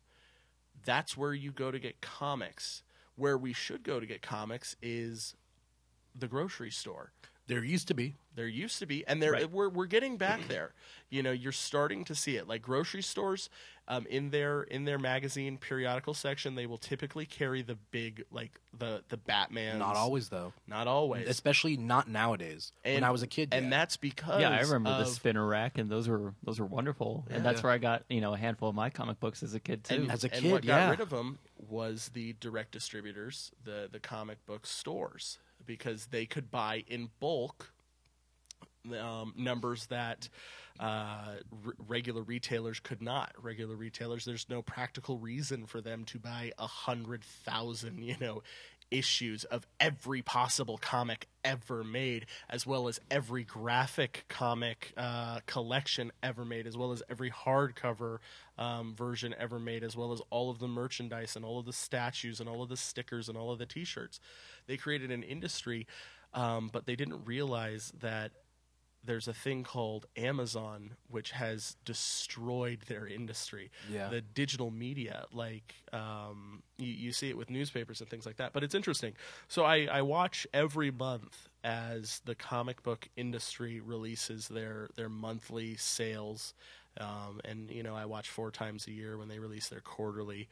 That's 0.84 1.16
where 1.16 1.34
you 1.34 1.50
go 1.52 1.70
to 1.70 1.78
get 1.78 2.00
comics. 2.00 2.82
Where 3.16 3.36
we 3.36 3.52
should 3.52 3.82
go 3.82 3.98
to 3.98 4.06
get 4.06 4.22
comics 4.22 4.76
is 4.80 5.34
the 6.14 6.28
grocery 6.28 6.70
store. 6.70 7.12
There 7.48 7.64
used 7.64 7.88
to 7.88 7.94
be. 7.94 8.14
There 8.34 8.46
used 8.46 8.78
to 8.78 8.86
be, 8.86 9.04
and 9.08 9.20
there 9.20 9.32
Right. 9.32 9.50
we're 9.50 9.68
we're 9.68 9.86
getting 9.86 10.16
back 10.16 10.46
there. 10.46 10.72
You 11.10 11.22
know, 11.24 11.32
you're 11.32 11.50
starting 11.50 12.04
to 12.04 12.14
see 12.14 12.36
it. 12.36 12.46
Like 12.46 12.62
grocery 12.62 13.02
stores, 13.02 13.50
um, 13.88 14.06
in 14.06 14.30
their 14.30 14.62
in 14.62 14.84
their 14.84 14.98
magazine 14.98 15.56
periodical 15.56 16.12
section, 16.14 16.54
they 16.54 16.66
will 16.66 16.78
typically 16.78 17.24
carry 17.26 17.62
the 17.62 17.76
big 17.90 18.22
like 18.30 18.60
the 18.78 19.02
the 19.08 19.16
Batman. 19.16 19.78
Not 19.78 19.96
always 19.96 20.28
though. 20.28 20.52
Not 20.68 20.86
always. 20.86 21.26
Especially 21.26 21.76
not 21.78 22.06
nowadays. 22.06 22.72
when 22.84 23.02
I 23.02 23.10
was 23.10 23.22
a 23.22 23.26
kid, 23.26 23.48
and 23.50 23.64
yeah. 23.64 23.70
that's 23.70 23.96
because 23.96 24.40
Yeah, 24.42 24.50
I 24.50 24.60
remember 24.60 24.90
of, 24.90 24.98
the 25.06 25.10
spinner 25.10 25.44
rack, 25.46 25.78
and 25.78 25.90
those 25.90 26.06
were 26.06 26.34
those 26.44 26.60
were 26.60 26.66
wonderful, 26.66 27.24
and 27.30 27.44
that's 27.44 27.62
where 27.62 27.72
I 27.72 27.78
got 27.78 28.04
you 28.10 28.20
know 28.20 28.34
a 28.34 28.38
handful 28.38 28.68
of 28.68 28.74
my 28.74 28.90
comic 28.90 29.18
books 29.18 29.42
as 29.42 29.54
a 29.54 29.60
kid 29.60 29.84
too. 29.84 29.94
And, 29.94 30.12
As 30.12 30.22
a 30.22 30.32
and 30.32 30.42
kid, 30.42 30.52
what 30.52 30.66
got 30.66 30.76
yeah. 30.76 30.90
rid 30.90 31.00
of 31.00 31.10
them 31.10 31.38
was 31.68 32.10
the 32.12 32.34
direct 32.40 32.72
distributors, 32.72 33.50
the 33.64 33.88
the 33.90 33.98
comic 33.98 34.44
book 34.46 34.66
stores, 34.66 35.38
because 35.68 36.06
they 36.06 36.26
could 36.26 36.50
buy 36.50 36.82
in 36.88 37.10
bulk 37.20 37.72
um, 38.98 39.34
numbers 39.36 39.86
that 39.86 40.28
uh, 40.80 41.34
r- 41.66 41.74
regular 41.86 42.22
retailers 42.22 42.80
could 42.80 43.02
not. 43.02 43.32
Regular 43.40 43.76
retailers, 43.76 44.24
there's 44.24 44.48
no 44.48 44.62
practical 44.62 45.18
reason 45.18 45.66
for 45.66 45.80
them 45.80 46.04
to 46.06 46.18
buy 46.18 46.52
a 46.58 46.66
hundred 46.66 47.22
thousand, 47.22 48.02
you 48.02 48.16
know, 48.20 48.42
issues 48.90 49.44
of 49.44 49.66
every 49.80 50.22
possible 50.22 50.78
comic 50.78 51.28
ever 51.44 51.84
made, 51.84 52.26
as 52.48 52.66
well 52.66 52.88
as 52.88 53.00
every 53.10 53.44
graphic 53.44 54.24
comic 54.28 54.92
uh, 54.96 55.40
collection 55.46 56.12
ever 56.22 56.44
made, 56.44 56.66
as 56.66 56.76
well 56.76 56.92
as 56.92 57.02
every 57.10 57.30
hardcover 57.30 58.18
um, 58.58 58.94
version 58.94 59.34
ever 59.38 59.58
made, 59.58 59.82
as 59.82 59.96
well 59.96 60.12
as 60.12 60.20
all 60.30 60.50
of 60.50 60.58
the 60.58 60.68
merchandise 60.68 61.36
and 61.36 61.44
all 61.44 61.58
of 61.58 61.66
the 61.66 61.72
statues 61.72 62.40
and 62.40 62.48
all 62.48 62.62
of 62.62 62.68
the 62.68 62.76
stickers 62.76 63.28
and 63.28 63.38
all 63.38 63.50
of 63.50 63.58
the 63.58 63.66
T-shirts. 63.66 64.20
They 64.66 64.76
created 64.76 65.10
an 65.10 65.22
industry, 65.22 65.86
um, 66.34 66.70
but 66.72 66.86
they 66.86 66.96
didn't 66.96 67.24
realize 67.24 67.92
that 68.00 68.32
there's 69.08 69.26
a 69.26 69.32
thing 69.32 69.64
called 69.64 70.04
Amazon, 70.18 70.90
which 71.08 71.30
has 71.30 71.76
destroyed 71.86 72.80
their 72.88 73.06
industry. 73.06 73.70
Yeah. 73.90 74.10
The 74.10 74.20
digital 74.20 74.70
media, 74.70 75.24
like 75.32 75.74
um, 75.94 76.62
you, 76.76 76.92
you 76.92 77.12
see 77.12 77.30
it 77.30 77.36
with 77.36 77.48
newspapers 77.48 78.02
and 78.02 78.10
things 78.10 78.26
like 78.26 78.36
that. 78.36 78.52
But 78.52 78.64
it's 78.64 78.74
interesting. 78.74 79.14
So 79.48 79.64
I, 79.64 79.88
I 79.90 80.02
watch 80.02 80.46
every 80.52 80.90
month 80.90 81.48
as 81.64 82.20
the 82.26 82.34
comic 82.34 82.82
book 82.82 83.08
industry 83.16 83.80
releases 83.80 84.48
their 84.48 84.90
their 84.94 85.08
monthly 85.08 85.76
sales. 85.76 86.52
Um, 87.00 87.40
and 87.46 87.70
you 87.70 87.82
know, 87.82 87.96
I 87.96 88.04
watch 88.04 88.28
four 88.28 88.50
times 88.50 88.86
a 88.86 88.92
year 88.92 89.16
when 89.16 89.28
they 89.28 89.38
release 89.38 89.68
their 89.68 89.80
quarterly, 89.80 90.48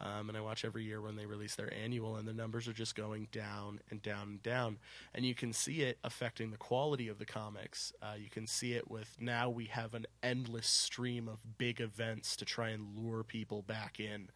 um, 0.00 0.28
and 0.28 0.36
I 0.36 0.40
watch 0.40 0.64
every 0.64 0.84
year 0.84 1.00
when 1.00 1.16
they 1.16 1.26
release 1.26 1.54
their 1.54 1.72
annual, 1.72 2.16
and 2.16 2.28
the 2.28 2.34
numbers 2.34 2.68
are 2.68 2.72
just 2.72 2.94
going 2.94 3.28
down 3.32 3.80
and 3.90 4.02
down 4.02 4.28
and 4.28 4.42
down. 4.42 4.78
And 5.14 5.24
you 5.24 5.34
can 5.34 5.52
see 5.52 5.82
it 5.82 5.98
affecting 6.04 6.50
the 6.50 6.58
quality 6.58 7.08
of 7.08 7.18
the 7.18 7.24
comics. 7.24 7.92
Uh, 8.02 8.14
you 8.18 8.28
can 8.28 8.46
see 8.46 8.74
it 8.74 8.90
with 8.90 9.16
now 9.18 9.48
we 9.48 9.66
have 9.66 9.94
an 9.94 10.06
endless 10.22 10.66
stream 10.66 11.28
of 11.28 11.58
big 11.58 11.80
events 11.80 12.36
to 12.36 12.44
try 12.44 12.68
and 12.70 12.98
lure 12.98 13.24
people 13.24 13.62
back 13.62 13.98
in. 13.98 14.28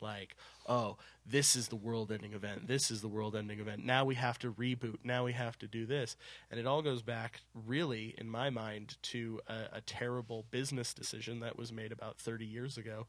Like, 0.00 0.34
oh, 0.66 0.96
this 1.24 1.54
is 1.54 1.68
the 1.68 1.76
world 1.76 2.10
ending 2.10 2.32
event. 2.32 2.66
This 2.66 2.90
is 2.90 3.02
the 3.02 3.08
world 3.08 3.36
ending 3.36 3.60
event. 3.60 3.84
Now 3.84 4.04
we 4.04 4.16
have 4.16 4.38
to 4.40 4.50
reboot. 4.50 4.98
Now 5.04 5.24
we 5.24 5.32
have 5.32 5.56
to 5.60 5.68
do 5.68 5.86
this. 5.86 6.16
And 6.50 6.58
it 6.58 6.66
all 6.66 6.82
goes 6.82 7.02
back, 7.02 7.42
really, 7.66 8.14
in 8.18 8.28
my 8.28 8.50
mind, 8.50 8.96
to 9.02 9.40
a, 9.46 9.76
a 9.76 9.80
terrible 9.82 10.44
business 10.50 10.92
decision 10.92 11.38
that 11.40 11.56
was 11.56 11.72
made 11.72 11.92
about 11.92 12.18
30 12.18 12.44
years 12.44 12.76
ago 12.76 13.06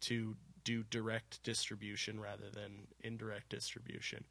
to 0.00 0.34
do 0.64 0.82
direct 0.82 1.42
distribution 1.42 2.20
rather 2.20 2.50
than 2.52 2.88
indirect 3.00 3.48
distribution. 3.48 4.24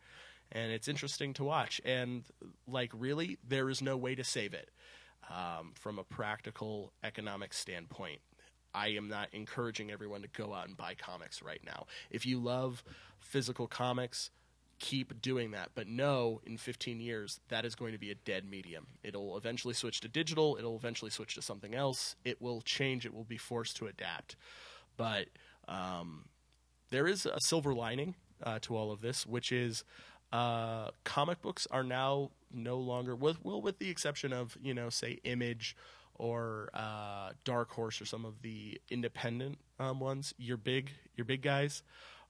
And 0.51 0.71
it's 0.71 0.87
interesting 0.87 1.33
to 1.35 1.43
watch. 1.43 1.79
And, 1.85 2.23
like, 2.67 2.91
really, 2.93 3.37
there 3.47 3.69
is 3.69 3.81
no 3.81 3.95
way 3.95 4.15
to 4.15 4.23
save 4.23 4.53
it 4.53 4.69
um, 5.29 5.71
from 5.75 5.97
a 5.97 6.03
practical 6.03 6.91
economic 7.03 7.53
standpoint. 7.53 8.19
I 8.73 8.89
am 8.89 9.07
not 9.07 9.29
encouraging 9.33 9.91
everyone 9.91 10.21
to 10.21 10.27
go 10.27 10.53
out 10.53 10.67
and 10.67 10.75
buy 10.75 10.95
comics 10.95 11.41
right 11.41 11.61
now. 11.65 11.85
If 12.09 12.25
you 12.25 12.39
love 12.39 12.83
physical 13.19 13.67
comics, 13.67 14.29
keep 14.79 15.21
doing 15.21 15.51
that. 15.51 15.69
But 15.75 15.87
know 15.87 16.41
in 16.45 16.57
15 16.57 16.99
years, 16.99 17.39
that 17.49 17.65
is 17.65 17.75
going 17.75 17.91
to 17.93 17.99
be 17.99 18.11
a 18.11 18.15
dead 18.15 18.49
medium. 18.49 18.87
It'll 19.03 19.37
eventually 19.37 19.73
switch 19.73 20.01
to 20.01 20.07
digital, 20.07 20.57
it'll 20.57 20.75
eventually 20.75 21.11
switch 21.11 21.35
to 21.35 21.41
something 21.41 21.75
else. 21.75 22.15
It 22.25 22.41
will 22.41 22.61
change, 22.61 23.05
it 23.05 23.13
will 23.13 23.23
be 23.23 23.37
forced 23.37 23.77
to 23.77 23.87
adapt. 23.87 24.35
But 24.97 25.27
um, 25.67 26.25
there 26.89 27.07
is 27.07 27.25
a 27.25 27.39
silver 27.39 27.73
lining 27.73 28.15
uh, 28.43 28.59
to 28.61 28.75
all 28.75 28.91
of 28.91 29.01
this, 29.01 29.25
which 29.25 29.51
is 29.51 29.83
uh, 30.31 30.89
comic 31.03 31.41
books 31.41 31.67
are 31.71 31.83
now 31.83 32.31
no 32.53 32.77
longer, 32.77 33.15
with, 33.15 33.43
well, 33.43 33.61
with 33.61 33.79
the 33.79 33.89
exception 33.89 34.33
of, 34.33 34.57
you 34.61 34.73
know, 34.73 34.89
say 34.89 35.19
Image 35.23 35.75
or 36.15 36.69
uh, 36.73 37.31
Dark 37.43 37.71
Horse 37.71 38.01
or 38.01 38.05
some 38.05 38.25
of 38.25 38.41
the 38.41 38.79
independent 38.89 39.57
um, 39.79 39.99
ones, 39.99 40.33
your 40.37 40.57
big, 40.57 40.91
your 41.15 41.25
big 41.25 41.41
guys 41.41 41.83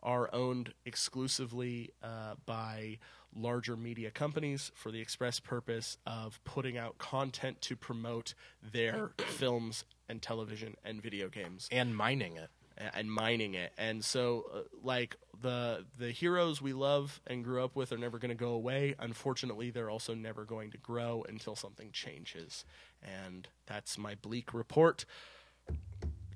are 0.03 0.33
owned 0.33 0.73
exclusively 0.85 1.91
uh, 2.03 2.35
by 2.45 2.97
larger 3.35 3.77
media 3.77 4.11
companies 4.11 4.71
for 4.75 4.91
the 4.91 4.99
express 4.99 5.39
purpose 5.39 5.97
of 6.05 6.43
putting 6.43 6.77
out 6.77 6.97
content 6.97 7.61
to 7.61 7.75
promote 7.75 8.33
their 8.61 9.11
films 9.17 9.85
and 10.09 10.21
television 10.21 10.75
and 10.83 11.01
video 11.01 11.29
games 11.29 11.67
and 11.71 11.95
mining 11.95 12.35
it. 12.35 12.49
A- 12.77 12.95
and 12.97 13.11
mining 13.11 13.53
it. 13.55 13.71
And 13.77 14.03
so, 14.03 14.45
uh, 14.53 14.59
like 14.83 15.15
the 15.41 15.85
the 15.97 16.11
heroes 16.11 16.61
we 16.61 16.73
love 16.73 17.19
and 17.27 17.43
grew 17.43 17.63
up 17.63 17.75
with 17.75 17.91
are 17.91 17.97
never 17.97 18.19
going 18.19 18.29
to 18.29 18.35
go 18.35 18.49
away. 18.51 18.95
Unfortunately, 18.99 19.71
they're 19.71 19.89
also 19.89 20.13
never 20.13 20.45
going 20.45 20.71
to 20.71 20.77
grow 20.77 21.25
until 21.27 21.55
something 21.55 21.89
changes. 21.91 22.63
And 23.03 23.47
that's 23.65 23.97
my 23.97 24.15
bleak 24.15 24.53
report, 24.53 25.05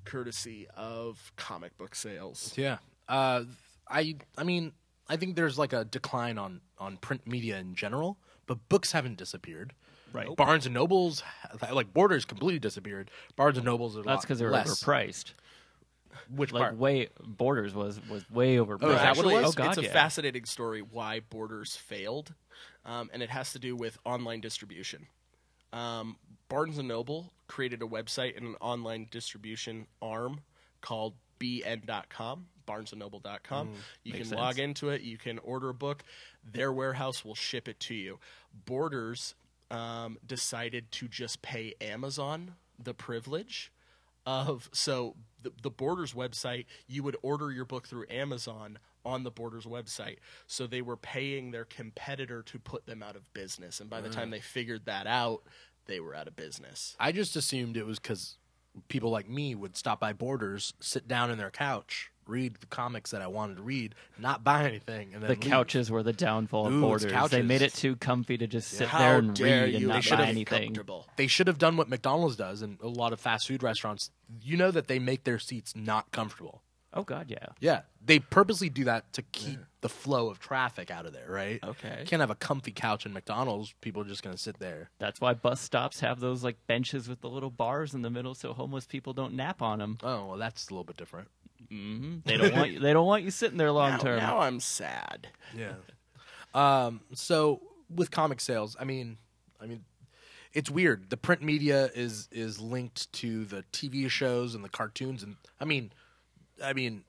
courtesy 0.03 0.67
of 0.75 1.31
comic 1.35 1.77
book 1.77 1.95
sales. 1.95 2.53
Yeah. 2.55 2.77
Uh, 3.07 3.43
I 3.89 4.15
I 4.37 4.43
mean, 4.43 4.73
I 5.07 5.17
think 5.17 5.35
there's 5.35 5.57
like 5.57 5.73
a 5.73 5.85
decline 5.85 6.37
on 6.37 6.61
on 6.79 6.97
print 6.97 7.27
media 7.27 7.57
in 7.59 7.75
general, 7.75 8.17
but 8.47 8.67
books 8.69 8.91
haven't 8.91 9.17
disappeared. 9.17 9.73
Right. 10.13 10.33
Barnes 10.35 10.65
and 10.65 10.73
Nobles, 10.73 11.23
like 11.73 11.93
Borders, 11.93 12.23
completely 12.23 12.59
disappeared. 12.59 13.11
Barnes 13.35 13.57
and 13.57 13.65
Nobles 13.65 13.97
are 13.97 14.03
That's 14.03 14.21
because 14.23 14.39
they 14.39 14.45
were 14.45 14.51
less. 14.51 14.81
overpriced. 14.83 15.33
Which 16.29 16.51
Like 16.51 16.61
part? 16.61 16.77
way 16.77 17.09
Borders 17.23 17.73
was 17.73 17.99
was 18.09 18.29
way 18.29 18.55
overpriced. 18.57 18.83
Oh, 18.83 18.89
is 18.91 18.95
that 19.01 19.17
what 19.17 19.25
it 19.25 19.29
Actually, 19.29 19.33
was? 19.35 19.43
It's, 19.45 19.55
Oh 19.55 19.63
God, 19.63 19.67
it's 19.69 19.77
a 19.77 19.83
yeah. 19.83 19.93
fascinating 19.93 20.45
story 20.45 20.81
why 20.81 21.19
Borders 21.19 21.75
failed, 21.75 22.33
um, 22.85 23.09
and 23.13 23.21
it 23.23 23.29
has 23.29 23.51
to 23.53 23.59
do 23.59 23.75
with 23.75 23.97
online 24.05 24.41
distribution. 24.41 25.07
Um, 25.73 26.17
Barnes 26.49 26.77
and 26.77 26.87
Noble 26.87 27.33
created 27.47 27.81
a 27.81 27.85
website 27.85 28.37
and 28.37 28.45
an 28.47 28.55
online 28.61 29.07
distribution 29.11 29.87
arm 30.01 30.41
called 30.81 31.15
bn.com, 31.39 32.45
barnesandnoble.com. 32.67 33.71
you 34.03 34.11
can 34.13 34.21
makes 34.21 34.31
log 34.31 34.59
into 34.59 34.89
it, 34.89 35.01
you 35.01 35.17
can 35.17 35.39
order 35.39 35.69
a 35.69 35.73
book, 35.73 36.03
their 36.43 36.71
warehouse 36.71 37.25
will 37.25 37.35
ship 37.35 37.67
it 37.67 37.79
to 37.81 37.93
you. 37.95 38.19
Borders 38.65 39.35
um, 39.71 40.17
decided 40.25 40.91
to 40.93 41.07
just 41.07 41.41
pay 41.41 41.73
Amazon 41.81 42.55
the 42.81 42.93
privilege 42.93 43.71
of 44.25 44.69
so 44.73 45.15
the, 45.45 45.53
the 45.63 45.69
Borders 45.69 46.13
website, 46.13 46.65
you 46.87 47.01
would 47.03 47.15
order 47.21 47.51
your 47.51 47.65
book 47.65 47.87
through 47.87 48.05
Amazon, 48.09 48.79
on 49.05 49.23
the 49.23 49.31
Borders 49.31 49.65
website. 49.65 50.17
So 50.47 50.67
they 50.67 50.81
were 50.81 50.97
paying 50.97 51.51
their 51.51 51.65
competitor 51.65 52.41
to 52.41 52.59
put 52.59 52.85
them 52.85 53.03
out 53.03 53.15
of 53.15 53.31
business. 53.33 53.79
And 53.79 53.89
by 53.89 54.01
the 54.01 54.09
time 54.09 54.29
mm. 54.29 54.31
they 54.31 54.39
figured 54.39 54.85
that 54.85 55.07
out, 55.07 55.43
they 55.85 55.99
were 55.99 56.15
out 56.15 56.27
of 56.27 56.35
business. 56.35 56.95
I 56.99 57.11
just 57.11 57.35
assumed 57.35 57.77
it 57.77 57.85
was 57.85 57.99
because 57.99 58.37
people 58.87 59.11
like 59.11 59.29
me 59.29 59.55
would 59.55 59.77
stop 59.77 59.99
by 59.99 60.11
Borders, 60.11 60.73
sit 60.79 61.07
down 61.07 61.29
in 61.29 61.37
their 61.37 61.51
couch, 61.51 62.11
read 62.27 62.55
the 62.59 62.65
comics 62.67 63.11
that 63.11 63.21
I 63.21 63.27
wanted 63.27 63.57
to 63.57 63.61
read, 63.63 63.95
not 64.17 64.43
buy 64.43 64.65
anything, 64.65 65.13
and 65.13 65.21
then 65.23 65.29
The 65.29 65.35
leave. 65.35 65.51
couches 65.51 65.91
were 65.91 66.03
the 66.03 66.13
downfall 66.13 66.67
of 66.67 66.73
Ooh, 66.73 66.93
it's 66.93 67.05
Borders. 67.05 67.31
They 67.31 67.41
made 67.41 67.61
it 67.61 67.73
too 67.73 67.95
comfy 67.95 68.37
to 68.37 68.47
just 68.47 68.69
sit 68.69 68.87
How 68.87 68.99
there 68.99 69.17
and 69.19 69.35
dare 69.35 69.65
read 69.65 69.73
you 69.73 69.77
and 69.79 69.87
not 69.89 69.95
make 70.03 70.11
it 70.11 70.17
buy 70.17 70.25
anything. 70.27 70.63
comfortable. 70.69 71.07
They 71.17 71.27
should 71.27 71.47
have 71.47 71.57
done 71.57 71.77
what 71.77 71.89
McDonald's 71.89 72.35
does 72.35 72.61
and 72.61 72.77
a 72.81 72.87
lot 72.87 73.13
of 73.13 73.19
fast 73.19 73.47
food 73.47 73.61
restaurants. 73.63 74.11
You 74.41 74.57
know 74.57 74.71
that 74.71 74.87
they 74.87 74.99
make 74.99 75.23
their 75.23 75.39
seats 75.39 75.75
not 75.75 76.11
comfortable. 76.11 76.61
Oh 76.97 77.03
God, 77.03 77.25
yeah. 77.27 77.47
Yeah, 77.59 77.81
they 78.03 78.19
purposely 78.19 78.69
do 78.69 78.85
that 78.85 79.11
to 79.13 79.21
keep 79.21 79.59
the 79.81 79.89
flow 79.89 80.29
of 80.29 80.39
traffic 80.39 80.89
out 80.89 81.05
of 81.05 81.11
there, 81.11 81.25
right? 81.27 81.59
Okay. 81.61 81.97
You 81.99 82.05
can't 82.05 82.21
have 82.21 82.29
a 82.29 82.35
comfy 82.35 82.71
couch 82.71 83.05
in 83.05 83.11
McDonald's. 83.11 83.73
People 83.81 84.01
are 84.01 84.05
just 84.07 84.23
going 84.23 84.33
to 84.33 84.41
sit 84.41 84.59
there. 84.59 84.89
That's 84.97 85.19
why 85.19 85.33
bus 85.33 85.59
stops 85.59 85.99
have 85.99 86.21
those 86.21 86.41
like 86.41 86.55
benches 86.67 87.09
with 87.09 87.19
the 87.19 87.27
little 87.29 87.49
bars 87.49 87.93
in 87.93 88.01
the 88.01 88.09
middle, 88.09 88.33
so 88.33 88.53
homeless 88.53 88.85
people 88.85 89.11
don't 89.11 89.33
nap 89.33 89.61
on 89.61 89.79
them. 89.79 89.97
Oh, 90.03 90.27
well, 90.27 90.37
that's 90.37 90.69
a 90.69 90.73
little 90.73 90.85
bit 90.85 90.95
different. 90.95 91.27
Hmm 91.69 92.17
They 92.25 92.37
don't 92.37 92.53
want 92.53 92.71
you, 92.73 92.79
they 92.79 92.93
don't 92.93 93.05
want 93.07 93.23
you 93.23 93.31
sitting 93.31 93.57
there 93.57 93.71
long 93.71 93.91
Now, 93.91 93.97
term. 93.97 94.17
now 94.17 94.39
I'm 94.39 94.59
sad. 94.59 95.27
Yeah. 95.55 95.73
um. 96.53 97.01
So 97.13 97.61
with 97.93 98.11
comic 98.11 98.41
sales, 98.41 98.75
I 98.79 98.83
mean, 98.83 99.17
I 99.61 99.65
mean, 99.65 99.83
it's 100.53 100.69
weird. 100.69 101.09
The 101.09 101.17
print 101.17 101.41
media 101.41 101.89
is 101.93 102.27
is 102.31 102.59
linked 102.59 103.11
to 103.13 103.45
the 103.45 103.63
TV 103.71 104.09
shows 104.09 104.55
and 104.55 104.63
the 104.63 104.69
cartoons, 104.69 105.23
and 105.23 105.35
I 105.59 105.65
mean, 105.65 105.91
I 106.63 106.73
mean, 106.73 107.03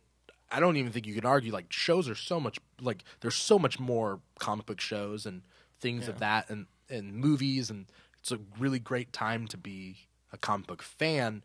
I 0.50 0.60
don't 0.60 0.76
even 0.76 0.92
think 0.92 1.06
you 1.06 1.14
can 1.14 1.26
argue. 1.26 1.52
Like 1.52 1.72
shows 1.72 2.08
are 2.08 2.14
so 2.14 2.40
much 2.40 2.58
like 2.80 3.04
there's 3.20 3.34
so 3.36 3.58
much 3.58 3.78
more 3.78 4.20
comic 4.38 4.66
book 4.66 4.80
shows 4.80 5.26
and 5.26 5.42
things 5.80 6.08
of 6.08 6.18
that, 6.20 6.50
and 6.50 6.66
and 6.88 7.14
movies, 7.14 7.70
and 7.70 7.86
it's 8.18 8.32
a 8.32 8.38
really 8.58 8.78
great 8.78 9.12
time 9.12 9.46
to 9.48 9.56
be 9.56 10.08
a 10.32 10.38
comic 10.38 10.66
book 10.66 10.82
fan, 10.82 11.42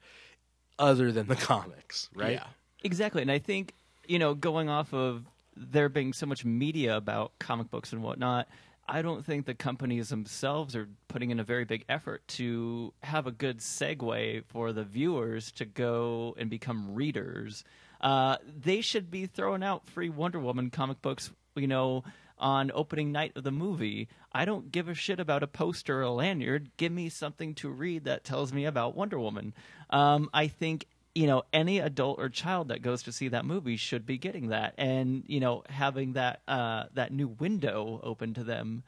other 0.79 1.11
than 1.11 1.27
the 1.27 1.35
comics, 1.35 2.09
right? 2.15 2.33
Yeah. 2.33 2.47
Exactly, 2.83 3.21
and 3.21 3.31
I 3.31 3.39
think 3.39 3.73
you 4.07 4.19
know, 4.19 4.33
going 4.33 4.69
off 4.69 4.93
of 4.93 5.25
there 5.55 5.89
being 5.89 6.13
so 6.13 6.25
much 6.25 6.43
media 6.43 6.97
about 6.97 7.31
comic 7.39 7.69
books 7.69 7.93
and 7.93 8.01
whatnot, 8.01 8.47
I 8.87 9.01
don't 9.01 9.25
think 9.25 9.45
the 9.45 9.53
companies 9.53 10.09
themselves 10.09 10.75
are 10.75 10.89
putting 11.07 11.29
in 11.29 11.39
a 11.39 11.43
very 11.43 11.65
big 11.65 11.85
effort 11.87 12.27
to 12.29 12.93
have 13.03 13.27
a 13.27 13.31
good 13.31 13.59
segue 13.59 14.43
for 14.45 14.73
the 14.73 14.83
viewers 14.83 15.51
to 15.53 15.65
go 15.65 16.35
and 16.37 16.49
become 16.49 16.95
readers. 16.95 17.63
Uh, 18.01 18.37
they 18.63 18.81
should 18.81 19.11
be 19.11 19.27
throwing 19.27 19.63
out 19.63 19.87
free 19.87 20.09
Wonder 20.09 20.39
Woman 20.39 20.71
comic 20.71 21.01
books, 21.01 21.31
you 21.55 21.67
know, 21.67 22.03
on 22.39 22.71
opening 22.73 23.11
night 23.11 23.33
of 23.35 23.43
the 23.43 23.51
movie. 23.51 24.09
I 24.33 24.45
don't 24.45 24.71
give 24.71 24.89
a 24.89 24.95
shit 24.95 25.19
about 25.19 25.43
a 25.43 25.47
poster 25.47 25.99
or 25.99 26.01
a 26.01 26.11
lanyard. 26.11 26.71
Give 26.77 26.91
me 26.91 27.07
something 27.09 27.53
to 27.55 27.69
read 27.69 28.05
that 28.05 28.23
tells 28.23 28.51
me 28.51 28.65
about 28.65 28.95
Wonder 28.95 29.19
Woman. 29.19 29.53
Um, 29.91 30.29
I 30.33 30.47
think 30.47 30.87
you 31.15 31.27
know 31.27 31.43
any 31.51 31.79
adult 31.79 32.19
or 32.19 32.29
child 32.29 32.69
that 32.69 32.81
goes 32.81 33.03
to 33.03 33.11
see 33.11 33.27
that 33.29 33.45
movie 33.45 33.77
should 33.77 34.05
be 34.05 34.17
getting 34.17 34.49
that, 34.49 34.73
and 34.77 35.23
you 35.27 35.39
know 35.39 35.63
having 35.69 36.13
that 36.13 36.41
uh, 36.47 36.85
that 36.93 37.11
new 37.11 37.27
window 37.27 37.99
open 38.03 38.33
to 38.33 38.43
them. 38.43 38.83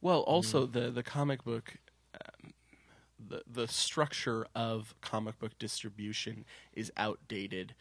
Well, 0.00 0.20
also 0.20 0.66
the 0.66 0.90
the 0.90 1.02
comic 1.02 1.44
book, 1.44 1.76
um, 2.14 2.52
the 3.28 3.42
the 3.50 3.68
structure 3.68 4.46
of 4.54 4.94
comic 5.00 5.38
book 5.38 5.58
distribution 5.58 6.44
is 6.72 6.92
outdated 6.96 7.74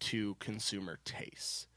to 0.00 0.36
consumer 0.40 0.98
tastes. 1.04 1.68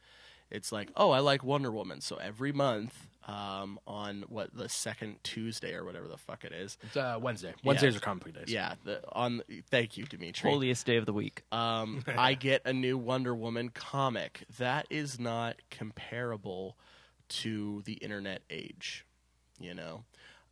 It's 0.52 0.72
like, 0.72 0.89
oh, 0.96 1.12
I 1.12 1.20
like 1.20 1.43
Wonder 1.43 1.72
Woman, 1.72 2.02
so 2.02 2.18
every 2.18 2.52
month 2.52 3.08
um, 3.26 3.80
on 3.88 4.23
what 4.28 4.55
the 4.55 4.69
second 4.69 5.17
Tuesday 5.23 5.73
or 5.73 5.84
whatever 5.84 6.07
the 6.07 6.17
fuck 6.17 6.43
it 6.43 6.51
is. 6.53 6.78
It's 6.84 6.95
uh, 6.97 7.17
Wednesday. 7.21 7.53
Wednesdays 7.63 7.93
Yeah. 7.93 7.97
are 7.97 8.01
comic 8.01 8.23
book 8.26 8.34
days. 8.36 8.51
Yeah, 8.53 8.73
the, 8.84 9.01
on 9.11 9.41
thank 9.71 9.97
you, 9.97 10.05
Dimithri. 10.05 10.41
Holiest 10.49 10.86
day 10.86 10.97
of 10.97 11.05
the 11.05 11.13
week. 11.13 11.43
um, 11.51 12.03
I 12.17 12.34
get 12.36 12.61
a 12.65 12.73
new 12.73 12.97
Wonder 12.97 13.34
Woman 13.36 13.69
comic. 13.69 14.43
That 14.59 14.86
is 14.89 15.19
not 15.19 15.55
comparable 15.71 16.78
to 17.28 17.82
the 17.86 17.93
internet 17.93 18.41
age. 18.49 19.05
You 19.59 19.73
know, 19.73 20.03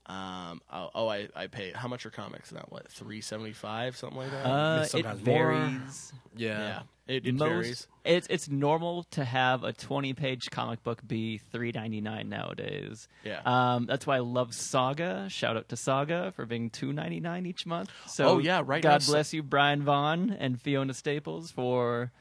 um, 0.05 0.61
oh, 0.71 0.89
oh, 0.95 1.07
I, 1.09 1.27
I 1.35 1.47
pay. 1.47 1.71
How 1.75 1.87
much 1.87 2.05
are 2.05 2.09
comics 2.09 2.51
now? 2.51 2.65
What 2.69 2.87
three 2.89 3.21
seventy 3.21 3.53
five, 3.53 3.95
something 3.97 4.17
like 4.17 4.31
that? 4.31 4.45
Uh, 4.45 4.81
it 4.83 4.89
sometimes 4.89 5.25
more. 5.25 5.51
varies. 5.51 6.13
Yeah. 6.35 6.57
yeah, 6.59 6.79
it, 7.07 7.25
it 7.27 7.35
Most 7.35 7.49
varies. 7.49 7.87
it's 8.05 8.27
it's 8.29 8.49
normal 8.49 9.03
to 9.11 9.25
have 9.25 9.63
a 9.63 9.73
twenty 9.73 10.13
page 10.13 10.49
comic 10.51 10.83
book 10.83 11.05
be 11.05 11.37
three 11.37 11.71
ninety 11.73 11.99
nine 12.01 12.29
nowadays. 12.29 13.07
Yeah. 13.23 13.41
Um, 13.45 13.85
that's 13.85 14.07
why 14.07 14.17
I 14.17 14.19
love 14.19 14.53
Saga. 14.53 15.27
Shout 15.29 15.57
out 15.57 15.67
to 15.69 15.75
Saga 15.75 16.31
for 16.35 16.45
being 16.45 16.69
two 16.69 16.93
ninety 16.93 17.19
nine 17.19 17.45
each 17.45 17.65
month. 17.65 17.89
So 18.07 18.25
Oh, 18.25 18.37
yeah, 18.37 18.61
right 18.65 18.81
God 18.81 19.01
Sa- 19.03 19.11
bless 19.11 19.33
you, 19.33 19.43
Brian 19.43 19.83
Vaughan 19.83 20.31
and 20.39 20.61
Fiona 20.61 20.93
Staples 20.93 21.51
for 21.51 22.11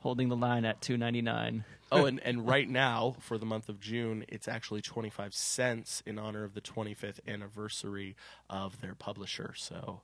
holding 0.00 0.28
the 0.28 0.36
line 0.36 0.64
at 0.64 0.80
two 0.80 0.96
ninety 0.96 1.22
nine. 1.22 1.64
oh, 1.90 2.04
and, 2.06 2.20
and 2.20 2.46
right 2.46 2.68
now 2.68 3.16
for 3.18 3.38
the 3.38 3.46
month 3.46 3.68
of 3.68 3.80
June, 3.80 4.24
it's 4.28 4.46
actually 4.46 4.82
twenty 4.82 5.10
five 5.10 5.34
cents 5.34 6.00
in 6.06 6.16
honor 6.18 6.44
of 6.44 6.54
the 6.54 6.60
twenty 6.60 6.94
fifth 6.94 7.18
anniversary 7.26 8.14
of 8.48 8.80
their 8.80 8.94
publisher. 8.94 9.52
So 9.56 10.02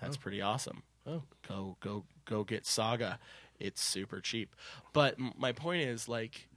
that's 0.00 0.18
pretty 0.18 0.42
awesome. 0.42 0.82
Oh. 1.06 1.22
go 1.48 1.76
go 1.80 2.04
go 2.26 2.44
get 2.44 2.66
Saga. 2.66 3.18
It's 3.64 3.82
super 3.82 4.20
cheap. 4.20 4.54
But 4.92 5.16
my 5.38 5.52
point 5.52 5.82
is 5.88 6.08
like 6.08 6.48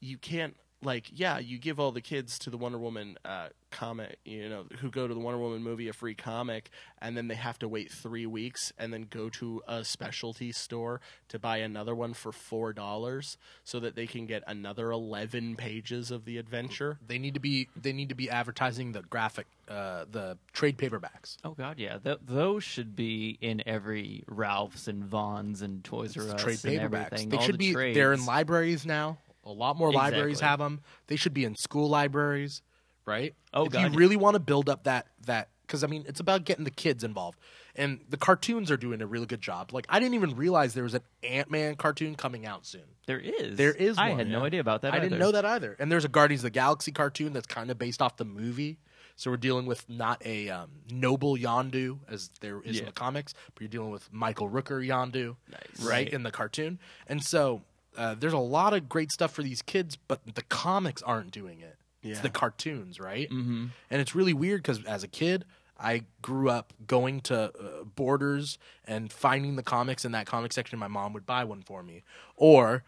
you 0.00 0.16
can't 0.16 0.56
like 0.82 1.10
yeah, 1.12 1.38
you 1.38 1.58
give 1.58 1.78
all 1.80 1.92
the 1.92 2.00
kids 2.00 2.38
to 2.40 2.50
the 2.50 2.56
Wonder 2.56 2.78
Woman 2.78 3.16
uh, 3.24 3.48
comic, 3.70 4.18
you 4.24 4.48
know, 4.48 4.64
who 4.80 4.90
go 4.90 5.06
to 5.06 5.14
the 5.14 5.20
Wonder 5.20 5.38
Woman 5.38 5.62
movie 5.62 5.88
a 5.88 5.92
free 5.92 6.14
comic, 6.14 6.70
and 7.00 7.16
then 7.16 7.28
they 7.28 7.34
have 7.34 7.58
to 7.60 7.68
wait 7.68 7.90
three 7.90 8.26
weeks 8.26 8.72
and 8.78 8.92
then 8.92 9.06
go 9.08 9.28
to 9.30 9.62
a 9.68 9.84
specialty 9.84 10.52
store 10.52 11.00
to 11.28 11.38
buy 11.38 11.58
another 11.58 11.94
one 11.94 12.14
for 12.14 12.32
four 12.32 12.72
dollars 12.72 13.38
so 13.64 13.80
that 13.80 13.94
they 13.94 14.06
can 14.06 14.26
get 14.26 14.42
another 14.46 14.90
eleven 14.90 15.56
pages 15.56 16.10
of 16.10 16.24
the 16.24 16.38
adventure. 16.38 16.98
They 17.06 17.18
need 17.18 17.34
to 17.34 17.40
be 17.40 17.68
they 17.76 17.92
need 17.92 18.08
to 18.08 18.14
be 18.14 18.28
advertising 18.30 18.92
the 18.92 19.02
graphic 19.02 19.46
uh, 19.68 20.04
the 20.10 20.36
trade 20.52 20.76
paperbacks. 20.78 21.36
Oh 21.44 21.52
God, 21.52 21.78
yeah, 21.78 21.98
Th- 21.98 22.18
those 22.26 22.64
should 22.64 22.96
be 22.96 23.38
in 23.40 23.62
every 23.66 24.24
Ralph's 24.26 24.88
and 24.88 25.04
Vons 25.04 25.62
and 25.62 25.82
Toys 25.84 26.16
R 26.16 26.24
Us 26.34 26.42
trade 26.42 26.58
and 26.64 26.90
paperbacks. 26.92 27.04
everything. 27.06 27.28
They 27.28 27.36
all 27.36 27.42
should 27.44 27.54
the 27.54 27.58
be 27.68 27.72
trades. 27.72 27.94
they're 27.94 28.12
in 28.12 28.26
libraries 28.26 28.84
now. 28.84 29.18
A 29.44 29.50
lot 29.50 29.76
more 29.76 29.92
libraries 29.92 30.40
have 30.40 30.58
them. 30.58 30.80
They 31.08 31.16
should 31.16 31.34
be 31.34 31.44
in 31.44 31.56
school 31.56 31.88
libraries, 31.88 32.62
right? 33.06 33.34
Oh, 33.52 33.66
if 33.66 33.72
God. 33.72 33.92
you 33.92 33.98
really 33.98 34.16
want 34.16 34.34
to 34.34 34.40
build 34.40 34.68
up 34.68 34.84
that 34.84 35.06
that 35.26 35.48
because 35.66 35.82
I 35.82 35.86
mean 35.86 36.04
it's 36.06 36.20
about 36.20 36.44
getting 36.44 36.64
the 36.64 36.70
kids 36.70 37.02
involved, 37.02 37.38
and 37.74 38.00
the 38.08 38.16
cartoons 38.16 38.70
are 38.70 38.76
doing 38.76 39.02
a 39.02 39.06
really 39.06 39.26
good 39.26 39.40
job. 39.40 39.72
Like 39.72 39.86
I 39.88 39.98
didn't 39.98 40.14
even 40.14 40.36
realize 40.36 40.74
there 40.74 40.84
was 40.84 40.94
an 40.94 41.02
Ant 41.24 41.50
Man 41.50 41.74
cartoon 41.74 42.14
coming 42.14 42.46
out 42.46 42.66
soon. 42.66 42.82
There 43.06 43.18
is. 43.18 43.56
There 43.56 43.72
is. 43.72 43.98
I 43.98 44.10
one, 44.10 44.18
had 44.18 44.28
no 44.28 44.44
idea 44.44 44.60
about 44.60 44.82
that. 44.82 44.94
I 44.94 45.00
didn't 45.00 45.18
know 45.18 45.32
that 45.32 45.44
either. 45.44 45.76
And 45.78 45.90
there's 45.90 46.04
a 46.04 46.08
Guardians 46.08 46.40
of 46.40 46.44
the 46.44 46.50
Galaxy 46.50 46.92
cartoon 46.92 47.32
that's 47.32 47.46
kind 47.46 47.70
of 47.70 47.78
based 47.78 48.00
off 48.00 48.16
the 48.16 48.24
movie. 48.24 48.78
So 49.16 49.30
we're 49.30 49.36
dealing 49.36 49.66
with 49.66 49.88
not 49.88 50.24
a 50.24 50.48
um, 50.48 50.70
noble 50.90 51.36
Yondu 51.36 51.98
as 52.08 52.30
there 52.40 52.60
is 52.62 52.78
in 52.80 52.86
the 52.86 52.92
comics, 52.92 53.34
but 53.54 53.60
you're 53.60 53.68
dealing 53.68 53.90
with 53.90 54.10
Michael 54.12 54.48
Rooker 54.48 54.84
Yondu, 54.84 55.36
Nice. 55.50 55.86
Right. 55.86 56.08
in 56.08 56.22
the 56.22 56.30
cartoon. 56.30 56.78
And 57.06 57.22
so 57.22 57.62
uh, 57.96 58.14
there's 58.18 58.32
a 58.32 58.38
lot 58.38 58.74
of 58.74 58.88
great 58.88 59.10
stuff 59.10 59.32
for 59.32 59.42
these 59.42 59.62
kids, 59.62 59.96
but 60.08 60.20
the 60.34 60.42
comics 60.42 61.02
aren't 61.02 61.30
doing 61.30 61.60
it. 61.60 61.76
It's 62.02 62.20
the 62.20 62.30
cartoons, 62.30 62.98
right? 62.98 63.30
Mm-hmm. 63.30 63.66
And 63.90 64.00
it's 64.00 64.14
really 64.14 64.32
weird 64.32 64.62
because 64.62 64.84
as 64.84 65.04
a 65.04 65.08
kid, 65.08 65.44
I 65.78 66.02
grew 66.20 66.48
up 66.48 66.72
going 66.86 67.20
to 67.22 67.44
uh, 67.44 67.84
Borders 67.84 68.58
and 68.86 69.12
finding 69.12 69.56
the 69.56 69.62
comics 69.62 70.04
in 70.04 70.12
that 70.12 70.26
comic 70.26 70.52
section. 70.52 70.78
My 70.78 70.88
mom 70.88 71.12
would 71.12 71.26
buy 71.26 71.44
one 71.44 71.62
for 71.62 71.82
me, 71.82 72.02
or 72.36 72.84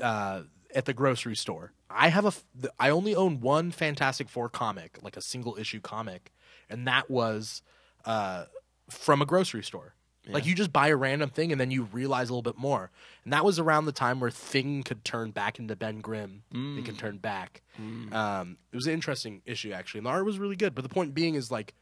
uh, 0.00 0.42
at 0.74 0.84
the 0.84 0.92
grocery 0.92 1.36
store. 1.36 1.72
I 1.90 2.08
have 2.08 2.24
a. 2.24 2.28
f- 2.28 2.44
I 2.78 2.90
only 2.90 3.14
own 3.14 3.40
one 3.40 3.70
Fantastic 3.70 4.28
Four 4.28 4.48
comic, 4.48 4.98
like 5.02 5.16
a 5.16 5.22
single 5.22 5.56
issue 5.56 5.80
comic, 5.80 6.32
and 6.68 6.86
that 6.86 7.10
was 7.10 7.62
uh, 8.04 8.44
from 8.90 9.22
a 9.22 9.26
grocery 9.26 9.62
store. 9.62 9.94
Like 10.34 10.46
you 10.46 10.54
just 10.54 10.72
buy 10.72 10.88
a 10.88 10.96
random 10.96 11.30
thing 11.30 11.52
and 11.52 11.60
then 11.60 11.70
you 11.70 11.84
realize 11.84 12.28
a 12.28 12.32
little 12.32 12.42
bit 12.42 12.58
more. 12.58 12.90
And 13.24 13.32
that 13.32 13.44
was 13.44 13.58
around 13.58 13.86
the 13.86 13.92
time 13.92 14.20
where 14.20 14.30
Thing 14.30 14.82
could 14.82 15.04
turn 15.04 15.30
back 15.30 15.58
into 15.58 15.74
Ben 15.76 16.00
Grimm. 16.00 16.42
It 16.78 16.84
can 16.84 16.96
turn 16.96 17.18
back. 17.18 17.62
Um, 18.12 18.58
it 18.72 18.76
was 18.76 18.86
an 18.86 18.92
interesting 18.92 19.42
issue 19.46 19.72
actually, 19.72 19.98
and 19.98 20.06
the 20.06 20.10
art 20.10 20.24
was 20.24 20.38
really 20.38 20.56
good. 20.56 20.74
But 20.74 20.82
the 20.82 20.88
point 20.88 21.14
being 21.14 21.34
is 21.34 21.50
like, 21.50 21.74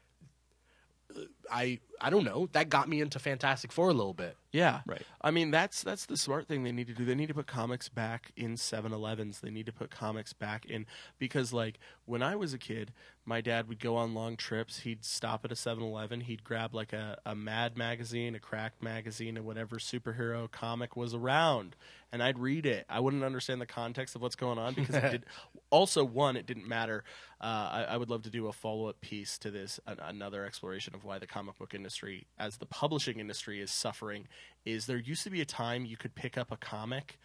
I 1.51 1.79
I 1.99 2.09
don't 2.09 2.25
know. 2.25 2.47
That 2.51 2.69
got 2.69 2.87
me 2.89 3.01
into 3.01 3.17
Fantastic 3.17 3.71
Four 3.71 3.89
a 3.89 3.93
little 3.93 4.13
bit. 4.13 4.35
Yeah. 4.51 4.81
Right. 4.85 5.01
I 5.21 5.31
mean, 5.31 5.51
that's 5.51 5.81
that's 5.81 6.05
the 6.05 6.17
smart 6.17 6.47
thing 6.47 6.63
they 6.63 6.71
need 6.71 6.87
to 6.87 6.93
do. 6.93 7.05
They 7.05 7.15
need 7.15 7.27
to 7.27 7.33
put 7.33 7.47
comics 7.47 7.89
back 7.89 8.31
in 8.35 8.55
7-Elevens. 8.55 9.39
They 9.39 9.49
need 9.49 9.65
to 9.65 9.71
put 9.71 9.89
comics 9.89 10.33
back 10.33 10.65
in 10.65 10.85
because 11.17 11.53
like 11.53 11.79
when 12.05 12.21
I 12.21 12.35
was 12.35 12.53
a 12.53 12.57
kid, 12.57 12.91
my 13.27 13.41
dad 13.41 13.67
would 13.67 13.81
go 13.81 13.97
on 13.97 14.13
long 14.13 14.37
trips. 14.37 14.79
He'd 14.79 15.03
stop 15.03 15.43
at 15.43 15.51
a 15.51 15.55
7-Eleven. 15.55 16.21
He'd 16.21 16.45
grab 16.45 16.73
like 16.73 16.93
a, 16.93 17.19
a 17.25 17.35
Mad 17.35 17.77
magazine, 17.77 18.35
a 18.35 18.39
Crack 18.39 18.81
magazine, 18.81 19.35
and 19.35 19.45
whatever 19.45 19.75
superhero 19.75 20.49
comic 20.49 20.95
was 20.95 21.13
around, 21.13 21.75
and 22.13 22.23
I'd 22.23 22.39
read 22.39 22.65
it. 22.65 22.85
I 22.89 23.01
wouldn't 23.01 23.25
understand 23.25 23.59
the 23.59 23.65
context 23.65 24.15
of 24.15 24.21
what's 24.21 24.37
going 24.37 24.57
on 24.57 24.75
because 24.75 24.95
it 24.95 25.01
did. 25.11 25.25
Also, 25.69 26.05
one, 26.05 26.37
it 26.37 26.45
didn't 26.45 26.69
matter. 26.69 27.03
Uh, 27.41 27.69
I, 27.71 27.83
I 27.89 27.97
would 27.97 28.09
love 28.09 28.23
to 28.23 28.29
do 28.29 28.47
a 28.47 28.53
follow 28.53 28.87
up 28.87 29.01
piece 29.01 29.37
to 29.39 29.51
this, 29.51 29.77
an, 29.85 29.97
another 30.01 30.45
exploration 30.45 30.95
of 30.95 31.03
why 31.03 31.19
the 31.19 31.27
comic 31.27 31.57
book 31.57 31.73
industry, 31.73 32.27
as 32.39 32.57
the 32.57 32.65
publishing 32.65 33.19
industry, 33.19 33.59
is 33.59 33.69
suffering. 33.69 34.29
Is 34.63 34.85
there 34.85 34.97
used 34.97 35.25
to 35.25 35.29
be 35.29 35.41
a 35.41 35.45
time 35.45 35.85
you 35.85 35.97
could 35.97 36.15
pick 36.15 36.37
up 36.37 36.49
a 36.49 36.57
comic, 36.57 37.19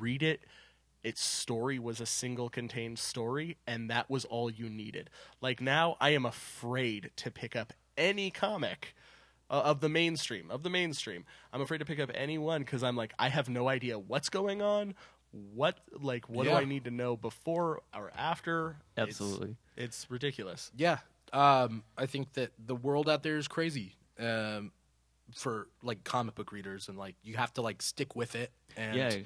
read 0.00 0.24
it, 0.24 0.40
its 1.08 1.22
story 1.22 1.78
was 1.78 2.00
a 2.00 2.06
single 2.06 2.48
contained 2.48 2.98
story, 2.98 3.56
and 3.66 3.90
that 3.90 4.08
was 4.10 4.24
all 4.26 4.50
you 4.50 4.68
needed. 4.68 5.10
Like 5.40 5.60
now, 5.60 5.96
I 6.00 6.10
am 6.10 6.24
afraid 6.26 7.10
to 7.16 7.30
pick 7.30 7.56
up 7.56 7.72
any 7.96 8.30
comic 8.30 8.94
uh, 9.50 9.62
of 9.70 9.80
the 9.80 9.88
mainstream 9.88 10.50
of 10.50 10.62
the 10.62 10.70
mainstream. 10.70 11.24
I'm 11.52 11.60
afraid 11.62 11.78
to 11.78 11.84
pick 11.86 11.98
up 12.00 12.10
any 12.14 12.38
one 12.38 12.60
because 12.62 12.82
I'm 12.82 12.96
like 12.96 13.12
I 13.18 13.28
have 13.28 13.48
no 13.48 13.68
idea 13.68 13.98
what's 13.98 14.28
going 14.28 14.60
on. 14.62 14.94
What 15.54 15.78
like 16.00 16.28
what 16.28 16.46
Yeah. 16.46 16.52
do 16.52 16.58
I 16.58 16.64
need 16.64 16.84
to 16.84 16.90
know 16.90 17.16
before 17.16 17.80
or 17.94 18.10
after? 18.16 18.76
It's- 18.96 19.08
Absolutely. 19.20 19.56
it's, 19.76 20.06
ridiculous. 20.10 20.70
Yeah, 20.76 20.98
um, 21.32 21.82
I 21.96 22.06
think 22.06 22.32
that 22.34 22.50
the 22.58 22.74
world 22.74 23.08
out 23.08 23.22
there 23.22 23.36
is 23.38 23.46
crazy 23.48 23.94
um, 24.18 24.72
for 25.34 25.68
like 25.82 26.02
comic 26.04 26.34
book 26.34 26.50
readers, 26.52 26.88
and 26.88 26.96
like 26.98 27.14
you 27.22 27.36
have 27.36 27.52
to 27.54 27.62
like 27.62 27.82
stick 27.82 28.14
with 28.16 28.34
it. 28.34 28.50
And 28.76 28.96
Yeah. 28.96 29.16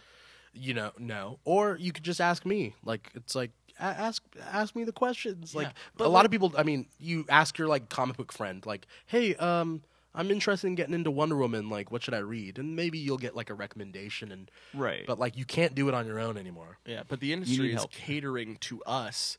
You 0.55 0.75
know, 0.75 0.93
no, 0.99 1.39
or 1.45 1.77
you 1.81 1.93
could 1.93 2.05
just 2.05 2.21
ask 2.21 2.45
me. 2.47 2.75
Like 2.85 3.11
it's 3.15 3.35
like 3.35 3.51
ask 3.81 4.23
ask 4.51 4.77
me 4.77 4.85
the 4.85 4.93
questions. 4.93 5.55
Like 5.55 5.67
Yeah, 5.69 5.71
a 5.71 5.99
but 5.99 6.11
lot 6.11 6.25
of 6.25 6.31
people. 6.31 6.53
I 6.57 6.63
mean, 6.63 6.87
you 6.99 7.25
ask 7.29 7.59
your 7.59 7.69
like 7.69 7.89
comic 7.89 8.17
book 8.17 8.33
friend, 8.33 8.65
like, 8.67 8.87
hey, 9.07 9.35
um. 9.37 9.83
I'm 10.15 10.31
interested 10.31 10.67
in 10.67 10.75
getting 10.75 10.93
into 10.93 11.11
Wonder 11.11 11.37
Woman. 11.39 11.71
Like, 11.71 11.91
what 11.91 12.03
should 12.03 12.13
I 12.13 12.19
read? 12.19 12.59
And 12.59 12.77
maybe 12.77 12.99
you'll 12.99 13.17
get 13.17 13.35
like 13.35 13.49
a 13.49 13.55
recommendation. 13.55 14.31
And 14.31 14.51
Right. 14.75 15.07
but 15.07 15.19
like, 15.19 15.39
you 15.39 15.47
can't 15.47 15.75
do 15.75 15.89
it 15.89 15.95
on 15.95 16.07
your 16.07 16.21
own 16.21 16.37
anymore. 16.37 16.77
Yeah, 16.85 17.05
but 17.09 17.21
the 17.21 17.33
industry 17.33 17.71
is 17.71 17.77
help. 17.77 17.93
catering 17.93 18.59
to 18.59 18.83
us, 18.83 19.39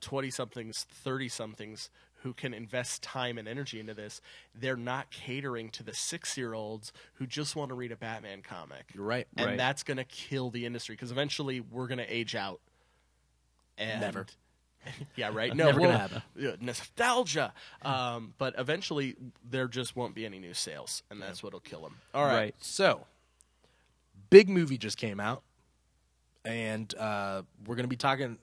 twenty 0.00 0.30
somethings, 0.30 0.86
thirty 0.88 1.28
somethings 1.28 1.90
who 2.22 2.32
can 2.32 2.52
invest 2.52 3.02
time 3.02 3.38
and 3.38 3.46
energy 3.46 3.78
into 3.80 3.94
this. 3.94 4.20
They're 4.54 4.76
not 4.76 5.10
catering 5.10 5.70
to 5.70 5.82
the 5.82 5.94
six 5.94 6.36
year 6.36 6.52
olds 6.54 6.92
who 7.14 7.26
just 7.26 7.54
want 7.56 7.68
to 7.68 7.74
read 7.74 7.92
a 7.92 7.96
Batman 7.96 8.42
comic. 8.42 8.90
You're 8.94 9.04
right. 9.04 9.26
and 9.36 9.46
Right. 9.46 9.56
that's 9.56 9.82
going 9.82 9.98
to 9.98 10.04
kill 10.04 10.50
the 10.50 10.66
industry 10.66 10.94
because 10.94 11.10
eventually 11.12 11.60
we're 11.60 11.86
going 11.86 11.98
to 11.98 12.12
age 12.12 12.34
out. 12.34 12.60
And 13.76 14.00
Never. 14.00 14.26
Yeah, 15.16 15.30
right. 15.32 15.54
No, 15.56 15.66
Never 15.66 15.80
gonna 15.80 15.98
happen. 15.98 16.22
Nostalgia. 16.60 17.52
Um, 17.82 18.32
but 18.38 18.54
eventually, 18.56 19.16
there 19.48 19.68
just 19.68 19.94
won't 19.96 20.14
be 20.14 20.24
any 20.24 20.38
new 20.38 20.54
sales, 20.54 21.02
and 21.10 21.20
that's 21.20 21.42
what'll 21.42 21.60
kill 21.60 21.82
them. 21.82 21.96
All 22.14 22.24
right. 22.24 22.34
Right. 22.34 22.54
So, 22.60 23.06
big 24.30 24.48
movie 24.48 24.78
just 24.78 24.96
came 24.96 25.20
out, 25.20 25.42
and 26.44 26.94
uh, 26.96 27.42
we're 27.66 27.76
gonna 27.76 27.88
be 27.88 27.96
talking 27.96 28.38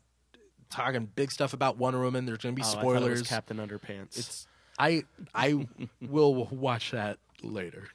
talking 0.76 1.10
big 1.16 1.32
stuff 1.32 1.54
about 1.54 1.78
Wonder 1.78 2.02
Woman. 2.02 2.26
There's 2.26 2.40
gonna 2.40 2.54
be 2.54 2.62
Oh, 2.64 2.68
I 2.68 2.72
spoilers. 2.82 3.22
Captain 3.24 3.58
Underpants. 3.58 4.18
It's 4.18 4.48
I 4.78 5.04
I 5.34 5.68
will 6.02 6.46
watch 6.52 6.92
that 6.92 7.18
later. 7.42 7.88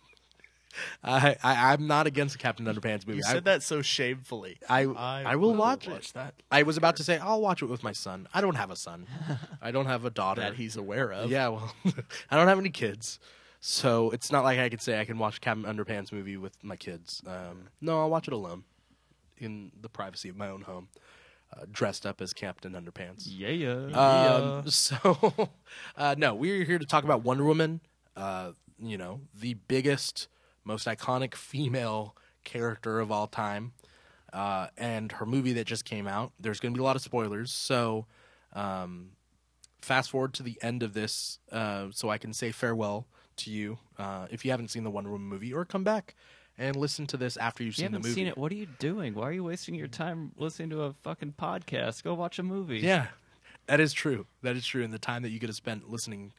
I, 1.03 1.37
I 1.43 1.73
I'm 1.73 1.87
not 1.89 2.07
against 2.07 2.35
the 2.35 2.39
Captain 2.39 2.65
Underpants 2.67 3.07
movie. 3.07 3.19
you 3.19 3.25
I, 3.27 3.33
said 3.33 3.45
that 3.47 3.63
so 3.63 3.83
shamefully. 3.83 4.59
I 4.69 4.83
I, 4.83 5.35
will 5.37 5.55
watch, 5.55 5.89
it. 5.89 6.13
that. 6.15 6.35
I 6.51 6.63
was 6.63 6.77
about 6.77 6.97
to 6.97 7.05
say 7.05 7.19
I'll 7.19 7.41
watch 7.41 7.61
it 7.61 7.67
with 7.67 7.83
my 7.83 7.93
son. 7.93 8.29
I 8.33 8.41
don't 8.41 8.55
have 8.55 8.71
a 8.71 8.77
son. 8.77 9.07
I 9.63 9.73
don't 9.73 9.87
have 9.87 10.05
a 10.05 10.11
daughter. 10.11 10.41
That 10.43 10.55
he's 10.55 10.77
aware 10.77 11.13
of. 11.13 11.29
Yeah, 11.31 11.49
well, 11.49 11.75
I 12.31 12.37
don't 12.37 12.47
have 12.47 12.59
any 12.59 12.71
kids, 12.71 13.19
so 13.61 14.11
it's 14.11 14.31
not 14.31 14.45
like 14.45 14.61
I 14.61 14.69
could 14.69 14.81
say 14.81 15.01
I 15.01 15.05
can 15.05 15.19
watch 15.19 15.41
Captain 15.41 15.65
Underpants 15.65 16.13
movie 16.13 16.37
with 16.37 16.63
my 16.63 16.77
kids. 16.77 17.21
Um, 17.27 17.69
no, 17.81 17.99
I'll 18.01 18.11
watch 18.11 18.29
it 18.29 18.33
alone, 18.33 18.63
in 19.39 19.73
the 19.81 19.89
privacy 19.89 20.29
of 20.29 20.37
my 20.37 20.49
own 20.49 20.63
home, 20.63 20.89
uh, 21.57 21.65
dressed 21.71 22.07
up 22.07 22.21
as 22.21 22.33
Captain 22.33 22.73
Underpants. 22.73 23.25
yeah. 23.27 23.89
Yeah. 23.89 24.61
Um, 24.63 24.71
so, 24.71 25.51
uh, 25.97 26.15
no, 26.17 26.35
we're 26.35 26.65
here 26.65 26.79
to 26.79 26.87
talk 26.87 27.05
about 27.05 27.23
Wonder 27.25 27.45
Woman. 27.45 27.81
Uh, 28.17 28.53
you 28.79 28.97
know, 28.97 29.21
the 29.35 29.55
biggest, 29.55 30.29
most 30.65 30.87
iconic 30.87 31.35
female 31.35 32.17
character 32.45 33.01
of 33.01 33.11
all 33.13 33.27
time, 33.27 33.73
uh, 34.33 34.69
and 34.77 35.13
her 35.13 35.27
movie 35.27 35.53
that 35.55 35.67
just 35.67 35.85
came 35.85 36.07
out. 36.07 36.33
There's 36.39 36.61
going 36.61 36.73
to 36.73 36.79
be 36.79 36.83
a 36.83 36.85
lot 36.85 36.97
of 36.97 37.03
spoilers, 37.03 37.53
so 37.53 38.07
um, 38.53 39.11
fast 39.81 40.11
forward 40.11 40.35
to 40.35 40.43
the 40.43 40.59
end 40.63 40.83
of 40.83 40.95
this, 40.95 41.39
uh, 41.53 41.89
so 41.93 42.09
I 42.09 42.19
can 42.19 42.33
say 42.33 42.53
farewell 42.53 43.07
to 43.37 43.51
you 43.51 43.79
uh, 43.99 44.27
if 44.31 44.45
you 44.45 44.51
haven't 44.51 44.69
seen 44.69 44.85
the 44.85 44.91
Wonder 44.91 45.11
Woman 45.11 45.29
movie, 45.29 45.53
or 45.53 45.65
come 45.65 45.85
back 45.85 46.15
and 46.61 46.77
listen 46.77 47.07
to 47.09 47.17
this 47.17 47.37
after 47.39 47.65
you've 47.65 47.77
you 47.79 47.85
seen 47.85 47.93
the 47.93 47.97
haven't 47.99 48.03
movie. 48.11 48.15
seen 48.15 48.27
it. 48.29 48.37
What 48.39 48.53
are 48.53 48.57
you 48.57 48.67
doing? 48.79 49.15
Why 49.15 49.29
are 49.29 49.33
you 49.33 49.43
wasting 49.43 49.75
your 49.75 49.89
time 49.89 50.31
listening 50.37 50.71
to 50.71 50.83
a 50.83 50.93
fucking 51.03 51.35
podcast? 51.41 52.05
Go 52.05 52.15
watch 52.15 52.39
a 52.39 52.43
movie. 52.45 52.81
Yeah, 52.81 53.07
that 53.67 53.81
is 53.81 53.93
true. 53.93 54.27
That 54.43 54.57
is 54.57 54.65
true. 54.67 54.85
And 54.85 54.93
the 54.93 54.99
time 54.99 55.23
that 55.23 55.31
you 55.31 55.41
could 55.41 55.49
have 55.49 55.57
spent 55.57 55.89
listening, 55.91 56.33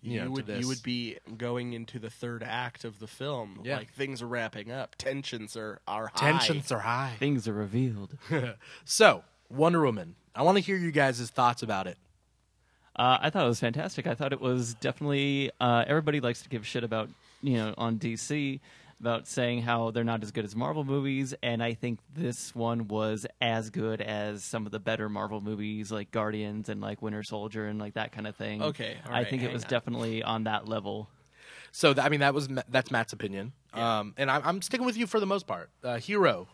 you, 0.00 0.12
You, 0.12 0.18
know, 0.20 0.24
to 0.26 0.30
would 0.30 0.46
this. 0.46 0.60
you 0.62 0.68
would 0.68 0.82
be 0.82 1.18
going 1.36 1.72
into 1.72 1.98
the 1.98 2.08
third 2.10 2.42
act 2.42 2.84
of 2.84 3.00
the 3.00 3.06
film. 3.08 3.60
Yeah. 3.64 3.78
Like 3.78 3.92
things 3.92 4.22
are 4.22 4.28
wrapping 4.28 4.70
up. 4.70 4.94
Tensions 4.96 5.56
are 5.56 5.80
are 5.88 6.10
high. 6.14 6.30
tensions 6.38 6.70
are 6.72 6.78
high. 6.80 7.16
Things 7.18 7.46
are 7.48 7.52
revealed. 7.52 8.16
so, 8.84 9.24
Wonder 9.50 9.82
Woman. 9.84 10.14
I 10.34 10.42
want 10.42 10.56
to 10.58 10.62
hear 10.62 10.76
you 10.76 10.92
guys' 10.92 11.28
thoughts 11.28 11.62
about 11.64 11.88
it. 11.88 11.98
Uh, 12.94 13.18
I 13.20 13.30
thought 13.30 13.44
it 13.44 13.48
was 13.48 13.60
fantastic. 13.60 14.06
I 14.06 14.14
thought 14.14 14.32
it 14.32 14.40
was 14.40 14.74
definitely. 14.74 15.50
Uh, 15.60 15.84
everybody 15.88 16.20
likes 16.20 16.42
to 16.42 16.48
give 16.48 16.64
shit 16.66 16.84
about 16.84 17.08
you 17.42 17.54
know 17.54 17.74
on 17.76 17.98
DC 17.98 18.60
about 19.00 19.26
saying 19.26 19.62
how 19.62 19.90
they're 19.90 20.04
not 20.04 20.22
as 20.22 20.30
good 20.30 20.44
as 20.44 20.54
Marvel 20.54 20.84
movies, 20.84 21.34
and 21.42 21.62
I 21.62 21.74
think 21.74 22.00
this 22.14 22.54
one 22.54 22.86
was 22.86 23.26
as 23.40 23.70
good 23.70 24.00
as 24.00 24.44
some 24.44 24.66
of 24.66 24.72
the 24.72 24.78
better 24.78 25.08
Marvel 25.08 25.40
movies 25.40 25.90
like 25.90 26.10
Guardians 26.10 26.68
and 26.68 26.80
like 26.80 27.00
Winter 27.00 27.22
Soldier 27.22 27.66
and 27.66 27.78
like 27.78 27.94
that 27.94 28.12
kind 28.12 28.26
of 28.26 28.36
thing. 28.36 28.62
Okay, 28.62 28.96
all 29.06 29.14
I 29.14 29.24
think 29.24 29.42
it 29.42 29.52
was 29.52 29.64
on. 29.64 29.70
definitely 29.70 30.22
on 30.22 30.44
that 30.44 30.68
level. 30.68 31.08
So, 31.72 31.94
th- 31.94 32.04
I 32.04 32.08
mean, 32.08 32.20
that 32.20 32.34
was 32.34 32.48
Ma- 32.48 32.62
that's 32.68 32.90
Matt's 32.90 33.12
opinion, 33.12 33.52
um, 33.72 34.14
and 34.18 34.30
I'm, 34.30 34.42
I'm 34.44 34.62
sticking 34.62 34.86
with 34.86 34.96
you 34.96 35.06
for 35.06 35.18
the 35.18 35.26
most 35.26 35.46
part. 35.46 35.70
Uh, 35.82 35.96
Hero. 35.98 36.48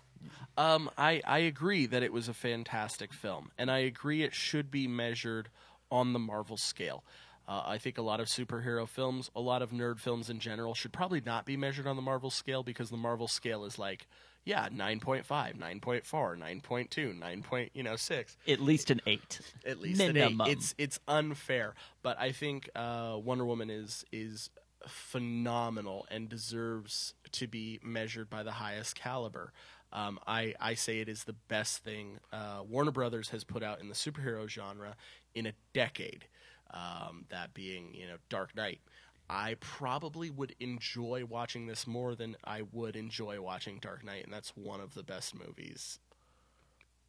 Um, 0.59 0.89
I, 0.97 1.21
I 1.27 1.39
agree 1.41 1.85
that 1.87 2.03
it 2.03 2.13
was 2.13 2.29
a 2.29 2.35
fantastic 2.35 3.13
film, 3.13 3.51
and 3.59 3.71
I 3.71 3.79
agree 3.79 4.23
it 4.23 4.35
should 4.35 4.71
be 4.71 4.89
measured 4.89 5.51
on 5.91 6.13
the 6.13 6.19
Marvel 6.19 6.57
scale. 6.57 7.05
Uh, 7.49 7.63
I 7.65 7.79
think 7.79 7.97
a 7.99 8.03
lot 8.03 8.19
of 8.21 8.27
superhero 8.27 8.89
films, 8.89 9.31
a 9.37 9.41
lot 9.41 9.63
of 9.63 9.71
nerd 9.71 10.01
films 10.01 10.29
in 10.29 10.41
general, 10.41 10.75
should 10.75 10.93
probably 10.93 11.21
not 11.25 11.45
be 11.45 11.57
measured 11.57 11.87
on 11.87 11.97
the 11.97 12.03
Marvel 12.03 12.31
scale 12.31 12.63
because 12.63 12.91
the 12.91 12.97
Marvel 12.97 13.29
scale 13.29 13.65
is 13.65 13.79
like, 13.79 14.07
yeah, 14.45 14.69
9.5, 14.69 15.25
9.4, 15.27 16.03
9.2, 16.05 17.19
9. 17.19 17.43
Point, 17.43 17.71
you 17.75 17.83
know, 17.83 17.97
6 17.97 18.37
At 18.49 18.61
least 18.61 18.91
an 18.91 19.01
eight. 19.07 19.41
at 19.65 19.81
least 19.81 20.01
an 20.01 20.11
eight. 20.11 20.15
Minimum. 20.15 20.49
It's 20.51 20.75
it's 20.79 20.99
unfair, 21.09 21.75
but 22.03 22.19
I 22.19 22.33
think 22.33 22.69
uh, 22.75 23.17
Wonder 23.23 23.45
Woman 23.45 23.71
is 23.71 24.05
is 24.13 24.51
phenomenal 24.87 26.07
and 26.11 26.29
deserves 26.29 27.15
to 27.33 27.47
be 27.47 27.81
measured 27.83 28.31
by 28.31 28.43
the 28.43 28.53
highest 28.53 28.95
caliber. 28.95 29.53
Um, 29.93 30.19
I 30.27 30.55
I 30.61 30.75
say 30.75 31.01
it 31.01 31.09
is 31.09 31.25
the 31.25 31.33
best 31.49 31.83
thing 31.85 32.19
uh, 32.33 32.61
Warner 32.69 32.91
Brothers 32.91 33.31
has 33.31 33.45
put 33.45 33.63
out 33.63 33.81
in 33.81 33.89
the 33.89 33.95
superhero 33.95 34.49
genre 34.49 34.97
in 35.35 35.47
a 35.47 35.53
decade. 35.73 36.27
Um, 36.73 37.27
that 37.31 37.55
being 37.55 37.95
you 37.95 38.07
know 38.07 38.17
Dark 38.29 38.57
Knight. 38.57 38.81
I 39.29 39.57
probably 39.59 40.31
would 40.31 40.55
enjoy 40.61 41.25
watching 41.29 41.67
this 41.67 41.87
more 41.87 42.15
than 42.15 42.37
I 42.45 42.63
would 42.73 42.95
enjoy 42.95 43.41
watching 43.41 43.79
Dark 43.81 44.05
Knight, 44.05 44.25
and 44.25 44.33
that's 44.33 44.57
one 44.57 44.81
of 44.81 44.95
the 44.95 45.03
best 45.03 45.35
movies 45.35 45.99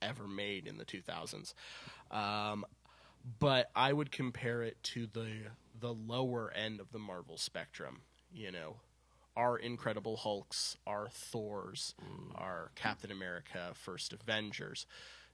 ever 0.02 0.28
made 0.28 0.66
in 0.66 0.78
the 0.78 0.86
2000s. 0.86 1.54
Um, 2.10 2.66
but 3.40 3.70
I 3.76 3.94
would 3.94 4.12
compare 4.12 4.64
it 4.64 4.82
to 4.84 5.08
the 5.08 5.30
the 5.80 5.94
lower 5.94 6.52
end 6.52 6.80
of 6.80 6.92
the 6.92 7.00
Marvel 7.00 7.38
spectrum. 7.38 8.02
You 8.34 8.52
know, 8.52 8.78
our 9.36 9.58
Incredible 9.58 10.18
Hulks, 10.18 10.78
our 10.88 11.10
Thors, 11.10 11.94
our 12.36 12.72
Captain 12.76 13.12
America, 13.12 13.72
First 13.74 14.14
Avengers, 14.14 14.86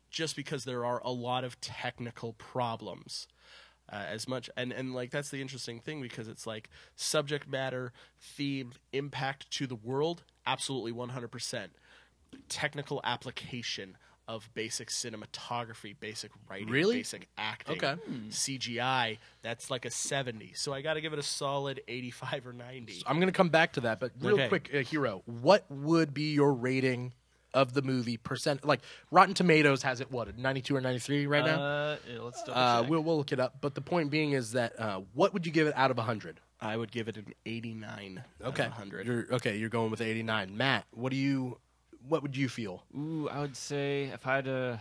just 0.09 0.35
because 0.35 0.65
there 0.65 0.85
are 0.85 1.01
a 1.03 1.11
lot 1.11 1.43
of 1.43 1.59
technical 1.61 2.33
problems. 2.33 3.27
Uh, 3.93 4.05
as 4.09 4.27
much 4.27 4.49
and 4.57 4.71
and 4.71 4.95
like 4.95 5.11
that's 5.11 5.29
the 5.29 5.39
interesting 5.39 5.79
thing 5.79 6.01
because 6.01 6.27
it's 6.27 6.47
like 6.47 6.67
subject 6.95 7.47
matter, 7.47 7.93
theme, 8.19 8.71
impact 8.91 9.51
to 9.51 9.67
the 9.67 9.75
world, 9.75 10.23
absolutely 10.47 10.91
100%. 10.91 11.67
Technical 12.49 12.99
application, 13.03 13.95
of 14.27 14.49
basic 14.53 14.89
cinematography, 14.89 15.95
basic 15.99 16.31
writing, 16.49 16.69
Really? 16.69 16.97
basic 16.97 17.27
acting, 17.37 17.75
Okay. 17.75 17.95
CGI. 18.29 19.17
That's 19.41 19.69
like 19.69 19.85
a 19.85 19.91
70. 19.91 20.53
So 20.55 20.73
I 20.73 20.81
got 20.81 20.93
to 20.93 21.01
give 21.01 21.13
it 21.13 21.19
a 21.19 21.23
solid 21.23 21.81
85 21.87 22.47
or 22.47 22.53
90. 22.53 23.03
I'm 23.05 23.17
going 23.17 23.27
to 23.27 23.33
come 23.33 23.49
back 23.49 23.73
to 23.73 23.81
that, 23.81 23.99
but 23.99 24.11
real 24.19 24.35
Okay. 24.35 24.47
quick, 24.47 24.71
uh, 24.73 24.77
hero, 24.79 25.21
what 25.25 25.65
would 25.69 26.13
be 26.13 26.33
your 26.33 26.53
rating 26.53 27.13
of 27.53 27.73
the 27.73 27.81
movie 27.81 28.17
percent? 28.17 28.65
Like 28.65 28.81
Rotten 29.11 29.33
Tomatoes 29.33 29.83
has 29.83 30.01
it 30.01 30.11
what 30.11 30.37
92 30.37 30.75
or 30.75 30.81
93 30.81 31.27
right 31.27 31.45
now. 31.45 31.61
Uh, 31.61 31.95
yeah, 32.11 32.19
let's 32.21 32.41
double 32.43 32.59
Uh, 32.59 32.81
check. 32.81 32.89
we'll 32.89 33.01
we'll 33.01 33.17
look 33.17 33.31
it 33.31 33.39
up. 33.39 33.55
But 33.61 33.75
the 33.75 33.81
point 33.81 34.09
being 34.11 34.31
is 34.33 34.51
that 34.53 34.79
uh, 34.79 35.01
what 35.13 35.33
would 35.33 35.45
you 35.45 35.51
give 35.51 35.67
it 35.67 35.73
out 35.75 35.91
of 35.91 35.97
100? 35.97 36.39
I 36.61 36.77
would 36.77 36.91
give 36.91 37.07
it 37.09 37.17
an 37.17 37.25
89 37.45 38.23
Okay, 38.43 38.63
out 38.63 38.67
of 38.67 38.77
100. 38.77 39.05
You're, 39.05 39.25
okay, 39.33 39.57
you're 39.57 39.69
going 39.69 39.91
with 39.91 39.99
89. 40.01 40.55
Matt, 40.55 40.85
what 40.91 41.09
do 41.11 41.17
you? 41.17 41.57
What 42.07 42.21
would 42.21 42.35
you 42.35 42.49
feel 42.49 42.83
Ooh, 42.97 43.29
I 43.29 43.39
would 43.39 43.55
say 43.55 44.05
if 44.13 44.27
I 44.27 44.35
had 44.35 44.45
to, 44.45 44.79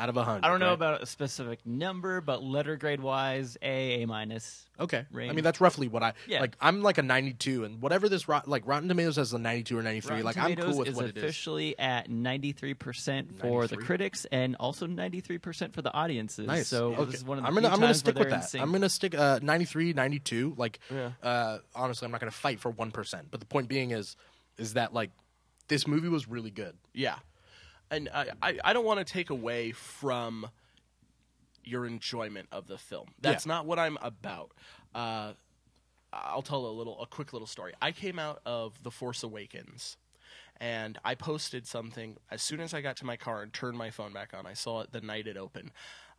out 0.00 0.08
of 0.08 0.16
100? 0.16 0.44
I 0.44 0.48
don't 0.48 0.60
know 0.60 0.66
right? 0.66 0.72
about 0.72 1.02
a 1.02 1.06
specific 1.06 1.64
number, 1.66 2.20
but 2.20 2.42
letter 2.42 2.76
grade 2.76 3.00
wise, 3.00 3.56
A, 3.62 4.02
A 4.02 4.06
minus. 4.06 4.66
Okay, 4.78 5.04
I 5.14 5.32
mean 5.32 5.44
that's 5.44 5.60
roughly 5.60 5.88
what 5.88 6.02
I 6.02 6.14
Yeah. 6.26 6.40
like. 6.40 6.56
I'm 6.60 6.82
like 6.82 6.96
a 6.96 7.02
92, 7.02 7.64
and 7.64 7.82
whatever 7.82 8.08
this 8.08 8.28
rot, 8.28 8.48
like 8.48 8.66
Rotten 8.66 8.88
Tomatoes 8.88 9.16
has 9.16 9.32
a 9.34 9.38
92 9.38 9.76
or 9.78 9.82
93. 9.82 10.10
Rotten 10.10 10.24
like 10.24 10.34
Tomatoes 10.36 10.64
I'm 10.64 10.70
cool 10.70 10.78
with 10.78 10.88
is 10.88 10.94
what 10.94 11.04
it 11.06 11.16
is. 11.18 11.22
officially 11.22 11.78
at 11.78 12.08
93% 12.08 13.38
for 13.38 13.66
the 13.66 13.76
critics 13.76 14.26
and 14.32 14.56
also 14.56 14.86
93% 14.86 15.74
for 15.74 15.82
the 15.82 15.92
audiences. 15.92 16.46
Nice. 16.46 16.68
So 16.68 16.94
okay. 16.94 17.04
this 17.06 17.14
is 17.16 17.24
one 17.24 17.38
of 17.38 17.44
the 17.44 17.48
I'm 17.48 17.54
gonna 17.54 17.68
I'm 17.68 17.80
gonna 17.80 17.94
stick 17.94 18.18
with 18.18 18.30
that. 18.30 18.54
I'm 18.54 18.72
gonna 18.72 18.88
stick 18.88 19.14
uh, 19.14 19.38
93, 19.42 19.92
92. 19.92 20.54
Like, 20.56 20.78
Yeah. 20.90 21.10
uh, 21.22 21.58
honestly, 21.74 22.06
I'm 22.06 22.12
not 22.12 22.20
gonna 22.20 22.30
fight 22.30 22.58
for 22.60 22.70
one 22.70 22.90
percent. 22.90 23.28
But 23.30 23.40
the 23.40 23.46
point 23.46 23.68
being 23.68 23.90
is, 23.90 24.16
is 24.56 24.74
that 24.74 24.94
like 24.94 25.10
this 25.68 25.86
movie 25.86 26.08
was 26.08 26.26
really 26.26 26.50
good. 26.50 26.76
Yeah, 26.94 27.16
and 27.90 28.08
I, 28.14 28.28
I, 28.42 28.58
I 28.64 28.72
don't 28.72 28.84
want 28.84 29.04
to 29.04 29.10
take 29.10 29.30
away 29.30 29.72
from 29.72 30.48
your 31.64 31.86
enjoyment 31.86 32.48
of 32.52 32.66
the 32.66 32.78
film. 32.78 33.08
That's 33.20 33.46
not 33.46 33.66
what 33.66 33.78
I'm 33.78 33.98
about. 34.00 34.52
Uh, 34.94 35.32
I'll 36.12 36.42
tell 36.42 36.66
a 36.66 36.70
little, 36.72 37.00
a 37.00 37.06
quick 37.06 37.32
little 37.32 37.46
story. 37.46 37.72
I 37.80 37.92
came 37.92 38.18
out 38.18 38.40
of 38.44 38.82
The 38.82 38.90
Force 38.90 39.22
Awakens, 39.22 39.96
and 40.60 40.98
I 41.04 41.14
posted 41.14 41.66
something 41.66 42.16
as 42.30 42.42
soon 42.42 42.60
as 42.60 42.74
I 42.74 42.80
got 42.80 42.96
to 42.96 43.06
my 43.06 43.16
car 43.16 43.42
and 43.42 43.52
turned 43.52 43.78
my 43.78 43.90
phone 43.90 44.12
back 44.12 44.32
on. 44.34 44.46
I 44.46 44.54
saw 44.54 44.80
it 44.80 44.92
the 44.92 45.00
night 45.00 45.26
it 45.26 45.36
opened. 45.36 45.70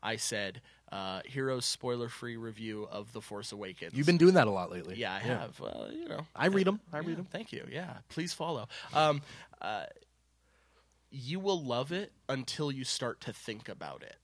I 0.04 0.16
said, 0.16 0.62
uh, 0.92 1.22
"Heroes 1.26 1.66
spoiler-free 1.66 2.38
review 2.38 2.88
of 2.90 3.14
The 3.14 3.22
Force 3.22 3.52
Awakens." 3.52 3.94
You've 3.94 4.08
been 4.08 4.18
doing 4.18 4.34
that 4.34 4.48
a 4.48 4.52
lot 4.52 4.72
lately. 4.72 4.96
Yeah, 4.96 5.14
I 5.14 5.20
have. 5.20 5.60
Well, 5.60 5.90
you 5.92 6.08
know, 6.08 6.26
I 6.36 6.48
read 6.48 6.66
them. 6.66 6.80
I 6.92 7.02
yeah, 7.02 7.08
read 7.08 7.18
them. 7.18 7.28
Thank 7.30 7.52
you. 7.52 7.68
Yeah, 7.72 7.98
please 8.10 8.34
follow. 8.34 8.68
Um, 8.94 9.22
uh, 9.62 9.86
you 11.12 11.40
will 11.40 11.62
love 11.62 11.92
it 11.92 12.14
until 12.30 12.72
you 12.72 12.84
start 12.84 13.22
to 13.22 13.34
think 13.34 13.70
about 13.70 14.02
it. 14.02 14.16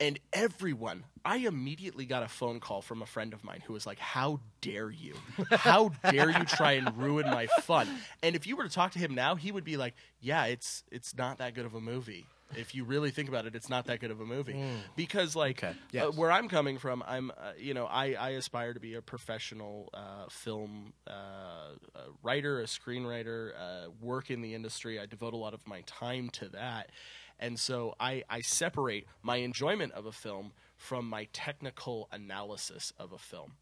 And 0.00 0.18
everyone, 0.32 1.04
I 1.24 1.36
immediately 1.36 2.06
got 2.06 2.22
a 2.22 2.28
phone 2.28 2.58
call 2.58 2.82
from 2.82 3.02
a 3.02 3.06
friend 3.06 3.32
of 3.32 3.44
mine 3.44 3.62
who 3.64 3.72
was 3.72 3.86
like, 3.86 3.98
How 3.98 4.40
dare 4.60 4.90
you? 4.90 5.14
How 5.50 5.90
dare 6.10 6.30
you 6.30 6.44
try 6.44 6.72
and 6.72 6.96
ruin 6.96 7.26
my 7.26 7.46
fun? 7.62 7.88
And 8.22 8.34
if 8.34 8.46
you 8.46 8.56
were 8.56 8.64
to 8.64 8.70
talk 8.70 8.92
to 8.92 8.98
him 8.98 9.14
now, 9.14 9.36
he 9.36 9.52
would 9.52 9.64
be 9.64 9.76
like, 9.76 9.94
Yeah, 10.20 10.46
it's 10.46 10.82
it's 10.90 11.16
not 11.16 11.38
that 11.38 11.54
good 11.54 11.66
of 11.66 11.74
a 11.74 11.80
movie. 11.80 12.26
If 12.56 12.74
you 12.74 12.84
really 12.84 13.10
think 13.10 13.28
about 13.28 13.46
it, 13.46 13.54
it's 13.54 13.68
not 13.68 13.86
that 13.86 14.00
good 14.00 14.10
of 14.10 14.20
a 14.20 14.26
movie. 14.26 14.54
Because 14.96 15.34
like 15.36 15.62
Okay. 15.62 15.98
uh, 15.98 16.10
where 16.12 16.30
I'm 16.30 16.48
coming 16.48 16.78
from, 16.78 17.02
I'm 17.06 17.30
uh, 17.30 17.52
you 17.58 17.74
know 17.74 17.86
I, 17.86 18.12
I 18.14 18.30
aspire 18.30 18.74
to 18.74 18.80
be 18.80 18.94
a 18.94 19.02
professional 19.02 19.88
uh, 19.94 20.26
film 20.28 20.92
uh, 21.06 21.10
uh, 21.10 22.00
writer, 22.22 22.60
a 22.60 22.64
screenwriter, 22.64 23.52
uh, 23.58 23.90
work 24.00 24.30
in 24.30 24.40
the 24.42 24.54
industry. 24.54 24.98
I 25.00 25.06
devote 25.06 25.34
a 25.34 25.36
lot 25.38 25.54
of 25.54 25.66
my 25.66 25.82
time 25.86 26.28
to 26.30 26.48
that, 26.50 26.90
and 27.38 27.58
so 27.58 27.94
I, 27.98 28.22
I 28.28 28.40
separate 28.40 29.06
my 29.22 29.36
enjoyment 29.36 29.92
of 29.92 30.06
a 30.06 30.12
film 30.12 30.52
from 30.76 31.08
my 31.08 31.28
technical 31.32 32.08
analysis 32.12 32.92
of 32.98 33.12
a 33.12 33.18
film. 33.18 33.52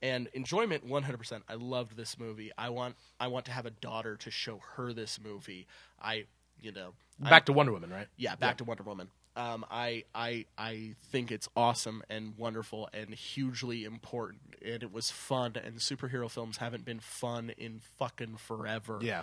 And 0.00 0.28
enjoyment, 0.32 0.86
100%. 0.88 1.42
I 1.48 1.54
loved 1.54 1.96
this 1.96 2.20
movie. 2.20 2.52
I 2.56 2.70
want 2.70 2.94
I 3.18 3.26
want 3.26 3.46
to 3.46 3.50
have 3.50 3.66
a 3.66 3.70
daughter 3.70 4.16
to 4.18 4.30
show 4.30 4.60
her 4.76 4.92
this 4.92 5.18
movie. 5.20 5.66
I 6.00 6.26
you 6.60 6.72
know 6.72 6.92
Back 7.20 7.46
to 7.46 7.52
Wonder 7.52 7.72
Woman, 7.72 7.90
right? 7.90 8.06
yeah, 8.16 8.36
back 8.36 8.58
to 8.58 8.64
Wonder 8.64 8.82
Woman. 8.84 9.08
Um, 9.36 9.64
I 9.70 10.04
I 10.14 10.46
I 10.56 10.94
think 11.10 11.30
it's 11.32 11.48
awesome 11.56 12.02
and 12.10 12.36
wonderful 12.36 12.88
and 12.92 13.14
hugely 13.14 13.84
important, 13.84 14.40
and 14.64 14.82
it 14.82 14.92
was 14.92 15.10
fun. 15.10 15.52
And 15.62 15.76
superhero 15.78 16.30
films 16.30 16.56
haven't 16.58 16.84
been 16.84 17.00
fun 17.00 17.50
in 17.56 17.80
fucking 17.98 18.36
forever. 18.36 18.98
Yeah. 19.02 19.22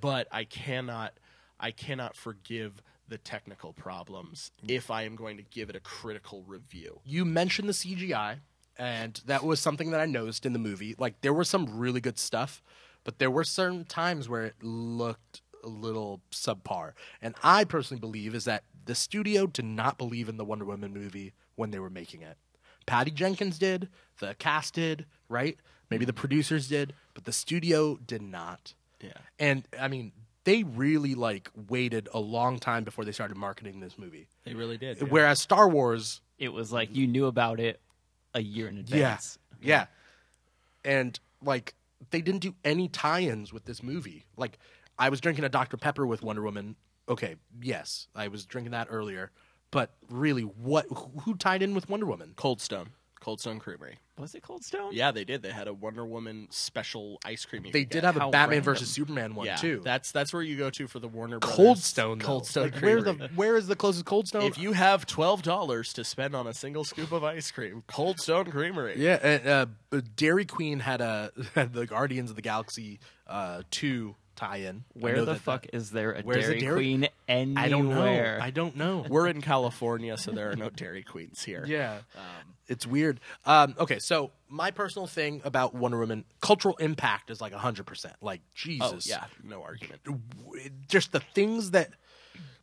but 0.00 0.28
I 0.32 0.44
cannot 0.44 1.14
I 1.58 1.70
cannot 1.72 2.16
forgive 2.16 2.82
the 3.08 3.18
technical 3.18 3.72
problems 3.72 4.50
if 4.68 4.90
I 4.90 5.02
am 5.02 5.16
going 5.16 5.36
to 5.36 5.42
give 5.42 5.68
it 5.68 5.76
a 5.76 5.80
critical 5.80 6.42
review. 6.46 7.00
You 7.04 7.24
mentioned 7.24 7.68
the 7.68 7.72
CGI, 7.72 8.36
and 8.78 9.20
that 9.26 9.42
was 9.44 9.60
something 9.60 9.90
that 9.90 10.00
I 10.00 10.06
noticed 10.06 10.46
in 10.46 10.52
the 10.52 10.58
movie. 10.58 10.94
Like 10.98 11.20
there 11.22 11.34
was 11.34 11.48
some 11.50 11.78
really 11.78 12.00
good 12.00 12.18
stuff, 12.18 12.62
but 13.04 13.18
there 13.18 13.30
were 13.30 13.44
certain 13.44 13.84
times 13.84 14.28
where 14.28 14.44
it 14.44 14.62
looked 14.62 15.42
a 15.64 15.68
little 15.68 16.20
subpar. 16.30 16.92
And 17.20 17.34
I 17.42 17.64
personally 17.64 18.00
believe 18.00 18.34
is 18.34 18.44
that 18.44 18.64
the 18.84 18.94
studio 18.94 19.46
did 19.46 19.64
not 19.64 19.98
believe 19.98 20.28
in 20.28 20.36
the 20.36 20.44
Wonder 20.44 20.64
Woman 20.64 20.92
movie 20.92 21.32
when 21.56 21.70
they 21.70 21.78
were 21.78 21.90
making 21.90 22.22
it. 22.22 22.36
Patty 22.86 23.10
Jenkins 23.10 23.58
did, 23.58 23.88
the 24.18 24.34
cast 24.38 24.74
did, 24.74 25.06
right? 25.28 25.58
Maybe 25.90 26.04
the 26.04 26.12
producers 26.12 26.68
did, 26.68 26.94
but 27.14 27.24
the 27.24 27.32
studio 27.32 27.96
did 27.96 28.22
not. 28.22 28.74
Yeah. 29.00 29.12
And 29.38 29.64
I 29.78 29.88
mean, 29.88 30.12
they 30.44 30.62
really 30.62 31.14
like 31.14 31.50
waited 31.68 32.08
a 32.14 32.20
long 32.20 32.58
time 32.58 32.84
before 32.84 33.04
they 33.04 33.12
started 33.12 33.36
marketing 33.36 33.80
this 33.80 33.98
movie. 33.98 34.28
They 34.44 34.54
really 34.54 34.78
did. 34.78 35.10
Whereas 35.10 35.40
Star 35.40 35.68
Wars 35.68 36.20
it 36.38 36.52
was 36.52 36.72
like 36.72 36.94
you 36.96 37.06
knew 37.06 37.26
about 37.26 37.60
it 37.60 37.80
a 38.34 38.40
year 38.40 38.68
in 38.68 38.78
advance. 38.78 39.38
Yeah. 39.60 39.86
And 40.84 41.18
like 41.44 41.74
they 42.10 42.22
didn't 42.22 42.40
do 42.40 42.54
any 42.64 42.88
tie-ins 42.88 43.52
with 43.52 43.66
this 43.66 43.82
movie. 43.82 44.24
Like 44.36 44.58
I 45.00 45.08
was 45.08 45.20
drinking 45.20 45.44
a 45.44 45.48
Dr 45.48 45.76
Pepper 45.76 46.06
with 46.06 46.22
Wonder 46.22 46.42
Woman. 46.42 46.76
Okay, 47.08 47.34
yes, 47.60 48.06
I 48.14 48.28
was 48.28 48.44
drinking 48.46 48.70
that 48.72 48.86
earlier. 48.90 49.32
But 49.72 49.92
really, 50.08 50.42
what 50.42 50.86
who- 50.86 51.20
who 51.22 51.34
tied 51.34 51.62
in 51.62 51.74
with 51.74 51.88
Wonder 51.88 52.06
Woman? 52.06 52.34
Cold 52.36 52.60
Stone, 52.60 52.90
Cold 53.20 53.40
Stone 53.40 53.58
Creamery. 53.60 53.98
Was 54.18 54.34
it 54.34 54.42
Cold 54.42 54.64
Stone? 54.64 54.90
Yeah, 54.92 55.12
they 55.12 55.24
did. 55.24 55.42
They 55.42 55.50
had 55.50 55.66
a 55.66 55.72
Wonder 55.72 56.04
Woman 56.04 56.48
special 56.50 57.18
ice 57.24 57.44
cream. 57.46 57.64
you 57.64 57.72
They 57.72 57.84
could 57.84 57.90
did 57.90 57.98
get. 58.02 58.04
have 58.04 58.16
a 58.16 58.20
How 58.20 58.30
Batman 58.30 58.56
random. 58.58 58.64
versus 58.64 58.90
Superman 58.90 59.34
one 59.34 59.46
yeah, 59.46 59.56
too. 59.56 59.80
That's 59.82 60.12
that's 60.12 60.32
where 60.32 60.42
you 60.42 60.56
go 60.58 60.68
to 60.70 60.86
for 60.88 60.98
the 60.98 61.08
Warner 61.08 61.38
Brothers 61.38 61.56
Cold 61.56 61.78
Stone. 61.78 62.18
though. 62.18 62.26
Cold 62.26 62.46
Stone. 62.46 62.64
Like, 62.72 62.82
where's 62.82 63.04
the 63.04 63.14
Creamery. 63.14 63.34
where 63.36 63.56
is 63.56 63.66
the 63.68 63.76
closest 63.76 64.04
Cold 64.04 64.28
Stone? 64.28 64.42
If 64.42 64.58
you 64.58 64.72
have 64.72 65.06
twelve 65.06 65.42
dollars 65.42 65.92
to 65.94 66.04
spend 66.04 66.34
on 66.36 66.46
a 66.46 66.52
single 66.54 66.84
scoop 66.84 67.12
of 67.12 67.24
ice 67.24 67.50
cream, 67.50 67.82
Cold 67.86 68.20
Stone 68.20 68.50
Creamery. 68.50 68.96
yeah, 68.98 69.18
and, 69.22 69.46
uh, 69.48 69.66
uh, 69.96 70.00
Dairy 70.16 70.44
Queen 70.44 70.80
had 70.80 71.00
a 71.00 71.32
had 71.54 71.72
the 71.72 71.86
Guardians 71.86 72.28
of 72.30 72.36
the 72.36 72.42
Galaxy 72.42 73.00
uh, 73.26 73.62
two 73.70 74.16
tie-in. 74.40 74.84
Where 74.94 75.20
the 75.24 75.34
that- 75.34 75.40
fuck 75.40 75.66
is 75.72 75.90
there 75.90 76.12
a 76.12 76.22
Dairy, 76.22 76.60
Dairy- 76.60 76.74
Queen 76.74 77.08
anywhere? 77.28 77.58
I 77.58 77.68
don't 77.68 77.88
know. 77.88 78.38
I 78.40 78.50
don't 78.50 78.76
know. 78.76 79.04
We're 79.08 79.26
in 79.28 79.40
California, 79.42 80.16
so 80.16 80.30
there 80.32 80.50
are 80.50 80.56
no 80.56 80.70
Dairy 80.70 81.02
Queens 81.02 81.42
here. 81.42 81.64
Yeah, 81.68 81.98
it's 82.68 82.86
weird. 82.86 83.20
Um, 83.46 83.74
okay, 83.78 83.98
so 83.98 84.30
my 84.48 84.70
personal 84.70 85.06
thing 85.06 85.40
about 85.44 85.74
Wonder 85.74 85.98
Woman, 85.98 86.24
cultural 86.40 86.76
impact 86.76 87.30
is 87.30 87.40
like 87.40 87.52
hundred 87.52 87.86
percent. 87.86 88.14
Like 88.20 88.40
Oh 88.40 88.50
Jesus, 88.54 89.08
yeah, 89.08 89.24
no 89.44 89.62
argument. 89.62 90.00
just 90.88 91.12
the 91.12 91.20
things 91.20 91.72
that 91.72 91.90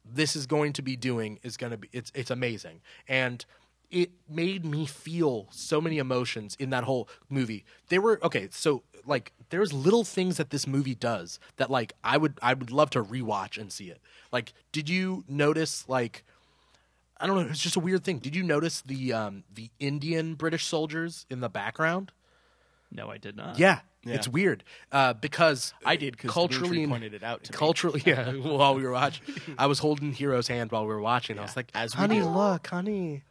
this 0.06 0.36
is 0.36 0.46
going 0.48 0.74
to 0.74 0.82
be 0.82 0.96
doing 0.96 1.40
is 1.44 1.58
going 1.58 1.72
to 1.72 1.78
be 1.78 1.90
it's 1.92 2.12
it's 2.16 2.32
amazing 2.32 2.80
and 3.10 3.46
it 3.92 4.12
made 4.30 4.64
me 4.66 4.86
feel 4.86 5.48
so 5.52 5.80
many 5.82 5.98
emotions 5.98 6.56
in 6.60 6.70
that 6.70 6.86
whole 6.86 7.10
movie 7.30 7.66
there 7.90 8.00
were 8.00 8.18
okay 8.24 8.48
so 8.52 8.84
like 9.08 9.32
there's 9.50 9.72
little 9.74 10.04
things 10.04 10.38
that 10.38 10.50
this 10.50 10.68
movie 10.68 10.96
does 10.96 11.40
that 11.56 11.70
like 11.72 11.94
i 12.04 12.18
would 12.18 12.38
i 12.42 12.54
would 12.54 12.72
love 12.72 12.90
to 12.92 13.04
rewatch 13.04 13.58
and 13.58 13.72
see 13.72 13.90
it 13.90 14.00
like 14.32 14.54
did 14.72 14.90
you 14.90 15.24
notice 15.28 15.88
like 15.88 16.24
i 17.20 17.26
don't 17.26 17.36
know 17.38 17.50
it's 17.50 17.62
just 17.62 17.76
a 17.76 17.80
weird 17.80 18.04
thing 18.04 18.20
did 18.20 18.36
you 18.36 18.44
notice 18.44 18.82
the 18.82 19.14
um 19.14 19.44
the 19.54 19.70
indian 19.80 20.36
british 20.36 20.66
soldiers 20.66 21.26
in 21.30 21.40
the 21.40 21.50
background 21.50 22.12
No, 22.92 23.10
I 23.10 23.18
did 23.18 23.36
not. 23.36 23.58
yeah, 23.60 23.80
Yeah. 24.06 24.16
it's 24.16 24.28
weird 24.28 24.64
uh, 24.94 25.12
because 25.14 25.74
I 25.86 25.96
did 25.98 26.18
culturally 26.18 26.86
Dimithri 26.86 26.90
pointed 26.90 27.14
it 27.14 27.24
out 27.24 27.44
to 27.46 27.52
me. 27.52 27.58
culturally 27.58 28.04
yeah 28.06 28.32
while 28.58 28.76
we 28.76 28.84
were 28.84 28.92
watching 28.92 29.24
i 29.58 29.66
was 29.68 29.80
holding 29.80 30.14
hero's 30.14 30.48
hand 30.48 30.72
while 30.72 30.84
we 30.88 30.94
were 30.94 31.02
watching 31.02 31.38
i 31.40 31.42
was 31.42 31.56
like 31.56 31.70
as 31.74 31.96
we 31.96 32.00
honey 32.02 32.20
do. 32.20 32.26
look 32.28 32.68
honey 32.68 33.24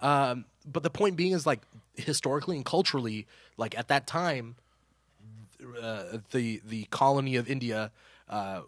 um, 0.00 0.44
but 0.64 0.82
the 0.84 0.90
point 0.90 1.16
being 1.16 1.32
is 1.32 1.44
like 1.46 1.60
historically 1.96 2.54
and 2.56 2.64
culturally 2.64 3.26
like 3.56 3.76
at 3.76 3.88
that 3.88 4.06
time 4.06 4.54
uh, 5.80 6.18
the 6.32 6.60
the 6.64 6.84
colony 6.90 7.36
of 7.36 7.48
india 7.48 7.90
uh, 8.28 8.60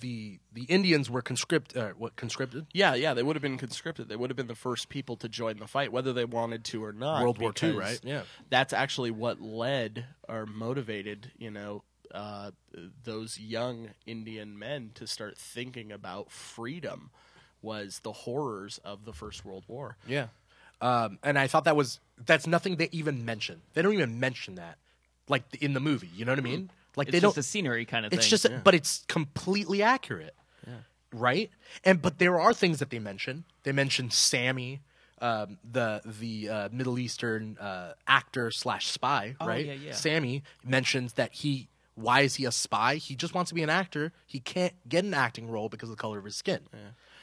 the 0.00 0.38
the 0.52 0.64
indians 0.64 1.08
were 1.08 1.22
conscript 1.22 1.76
uh, 1.76 1.90
what 1.90 2.16
conscripted 2.16 2.66
Yeah, 2.74 2.94
yeah, 2.94 3.14
they 3.14 3.22
would 3.22 3.36
have 3.36 3.42
been 3.42 3.56
conscripted. 3.58 4.08
They 4.08 4.16
would 4.16 4.30
have 4.30 4.36
been 4.36 4.48
the 4.48 4.54
first 4.54 4.88
people 4.88 5.16
to 5.16 5.28
join 5.28 5.58
the 5.58 5.66
fight, 5.68 5.92
whether 5.92 6.12
they 6.12 6.24
wanted 6.24 6.64
to 6.66 6.84
or 6.84 6.92
not. 6.92 7.22
World 7.22 7.38
War 7.38 7.52
II, 7.62 7.72
right? 7.72 8.00
Yeah. 8.02 8.22
That's 8.50 8.72
actually 8.72 9.12
what 9.12 9.40
led 9.40 10.06
or 10.28 10.44
motivated, 10.44 11.30
you 11.38 11.50
know, 11.52 11.84
uh, 12.12 12.50
those 13.04 13.38
young 13.38 13.90
Indian 14.04 14.58
men 14.58 14.90
to 14.94 15.06
start 15.06 15.38
thinking 15.38 15.92
about 15.92 16.30
freedom 16.32 17.10
was 17.62 18.00
the 18.00 18.12
horrors 18.12 18.78
of 18.84 19.04
the 19.04 19.12
First 19.12 19.44
World 19.44 19.64
War. 19.68 19.96
Yeah. 20.06 20.26
Um, 20.80 21.18
and 21.22 21.38
I 21.38 21.46
thought 21.46 21.64
that 21.64 21.76
was 21.76 22.00
that's 22.26 22.46
nothing 22.46 22.76
they 22.76 22.88
even 22.90 23.24
mention. 23.24 23.62
They 23.74 23.82
don't 23.82 23.94
even 23.94 24.18
mention 24.18 24.56
that, 24.56 24.78
like 25.28 25.42
in 25.60 25.72
the 25.74 25.80
movie. 25.80 26.10
You 26.14 26.24
know 26.24 26.32
what 26.32 26.38
I 26.38 26.42
mean? 26.42 26.70
Like 26.96 27.08
It's 27.08 27.12
they 27.12 27.20
just 27.20 27.36
don't. 27.36 27.40
a 27.40 27.42
scenery 27.42 27.84
kind 27.86 28.04
of 28.04 28.10
thing. 28.10 28.18
it's 28.18 28.26
thing. 28.28 28.50
just, 28.52 28.64
but 28.64 28.74
it's 28.74 29.04
completely 29.08 29.82
accurate, 29.82 30.34
Yeah. 30.66 30.74
right? 31.12 31.50
And 31.84 32.02
but 32.02 32.18
there 32.18 32.38
are 32.40 32.52
things 32.52 32.78
that 32.80 32.90
they 32.90 32.98
mention. 32.98 33.44
They 33.62 33.72
mention 33.72 34.10
Sammy, 34.10 34.80
um, 35.20 35.58
the 35.70 36.02
the 36.04 36.48
uh, 36.48 36.68
Middle 36.70 36.98
Eastern 36.98 37.56
uh, 37.58 37.94
actor 38.06 38.50
slash 38.50 38.88
spy, 38.88 39.36
Oh, 39.40 39.46
right? 39.46 39.64
yeah, 39.64 39.72
yeah. 39.72 39.92
Sammy 39.92 40.42
mentions 40.64 41.14
that 41.14 41.32
he. 41.32 41.68
Why 41.94 42.22
is 42.22 42.36
he 42.36 42.46
a 42.46 42.52
spy? 42.52 42.96
He 42.96 43.14
just 43.14 43.34
wants 43.34 43.50
to 43.50 43.54
be 43.54 43.62
an 43.62 43.68
actor. 43.70 44.12
He 44.26 44.40
can't 44.40 44.72
get 44.88 45.04
an 45.04 45.12
acting 45.14 45.50
role 45.50 45.68
because 45.68 45.90
of 45.90 45.96
the 45.96 46.00
color 46.00 46.18
of 46.18 46.24
his 46.24 46.34
skin, 46.34 46.60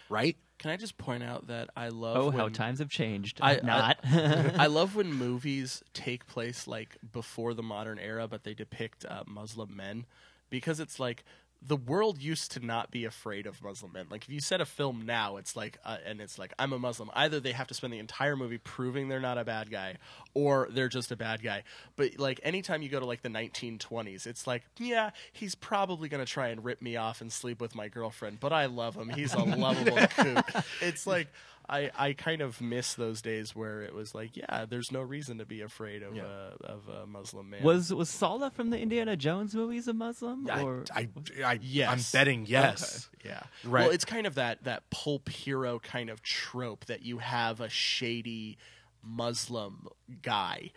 right? 0.09 0.37
Can 0.59 0.71
I 0.71 0.75
just 0.75 0.97
point 0.97 1.23
out 1.23 1.47
that 1.47 1.69
I 1.75 1.87
love 1.87 2.17
oh, 2.17 2.31
how 2.31 2.49
times 2.49 2.79
have 2.79 2.89
changed. 2.89 3.39
I- 3.41 3.57
I- 3.57 3.61
Not. 3.63 3.97
I 4.05 4.67
love 4.67 4.95
when 4.95 5.11
movies 5.11 5.81
take 5.93 6.27
place 6.27 6.67
like 6.67 6.97
before 7.11 7.53
the 7.53 7.63
modern 7.63 7.97
era, 7.97 8.27
but 8.27 8.43
they 8.43 8.53
depict 8.53 9.05
uh, 9.05 9.23
Muslim 9.25 9.75
men 9.75 10.05
because 10.49 10.79
it's 10.79 10.99
like 10.99 11.23
the 11.61 11.75
world 11.75 12.21
used 12.21 12.51
to 12.53 12.65
not 12.65 12.89
be 12.89 13.05
afraid 13.05 13.45
of 13.45 13.61
Muslim 13.61 13.91
men. 13.91 14.05
Like 14.09 14.23
if 14.23 14.29
you 14.31 14.39
set 14.39 14.61
a 14.61 14.65
film 14.65 15.05
now, 15.05 15.37
it's 15.37 15.55
like 15.55 15.77
uh, 15.83 15.97
and 16.05 16.21
it's 16.21 16.39
like 16.39 16.53
I'm 16.57 16.71
a 16.71 16.79
Muslim. 16.79 17.11
Either 17.13 17.39
they 17.39 17.51
have 17.51 17.67
to 17.67 17.73
spend 17.73 17.91
the 17.91 17.99
entire 17.99 18.37
movie 18.37 18.57
proving 18.57 19.09
they're 19.09 19.19
not 19.19 19.37
a 19.37 19.43
bad 19.43 19.69
guy, 19.69 19.97
or 20.33 20.69
they're 20.71 20.87
just 20.87 21.11
a 21.11 21.17
bad 21.17 21.43
guy. 21.43 21.63
But 21.97 22.17
like 22.17 22.39
anytime 22.43 22.81
you 22.81 22.89
go 22.89 22.99
to 22.99 23.05
like 23.05 23.23
the 23.23 23.29
1920s, 23.29 24.25
it's 24.25 24.47
like 24.47 24.63
yeah, 24.77 25.09
he's 25.33 25.55
probably 25.55 26.07
gonna 26.07 26.25
try 26.25 26.47
and 26.47 26.63
rip 26.63 26.81
me 26.81 26.95
off 26.95 27.19
and 27.19 27.31
sleep 27.31 27.59
with 27.59 27.75
my 27.75 27.89
girlfriend, 27.89 28.39
but 28.39 28.53
I 28.53 28.67
love 28.67 28.95
him. 28.95 29.09
He's 29.09 29.33
a 29.33 29.39
lovable 29.43 29.97
coot. 30.07 30.43
It's 30.81 31.05
like. 31.05 31.27
I, 31.69 31.91
I 31.97 32.13
kind 32.13 32.41
of 32.41 32.59
miss 32.61 32.95
those 32.95 33.21
days 33.21 33.55
where 33.55 33.81
it 33.83 33.93
was 33.93 34.15
like, 34.15 34.35
yeah, 34.35 34.65
there's 34.67 34.91
no 34.91 35.01
reason 35.01 35.37
to 35.37 35.45
be 35.45 35.61
afraid 35.61 36.01
of 36.03 36.15
Yeah. 36.15 36.23
a 36.23 36.65
of 36.65 36.87
a 36.89 37.05
Muslim 37.05 37.49
man. 37.51 37.61
was 37.63 37.93
was 37.93 38.09
Sallah 38.09 38.49
from 38.51 38.69
the 38.71 38.79
Indiana 38.79 39.15
Jones 39.15 39.53
movies 39.53 39.87
a 39.87 39.93
Muslim? 39.93 40.49
I, 40.49 40.63
or 40.63 40.83
I, 40.95 41.07
I, 41.45 41.59
Yes. 41.61 41.89
I'm 41.89 42.19
betting 42.19 42.45
yes. 42.47 43.09
yeah, 43.23 43.43
Right. 43.63 43.83
Well, 43.83 43.91
it's 43.91 44.05
kind 44.05 44.25
of 44.27 44.35
that 44.35 44.63
that 44.63 44.89
pulp 44.89 45.29
hero 45.29 45.79
kind 45.79 46.09
of 46.09 46.21
trope 46.23 46.85
that 46.85 47.03
you 47.03 47.19
have 47.19 47.61
a 47.61 47.69
shady 47.69 48.57
Muslim 49.03 49.87
guy, 50.21 50.71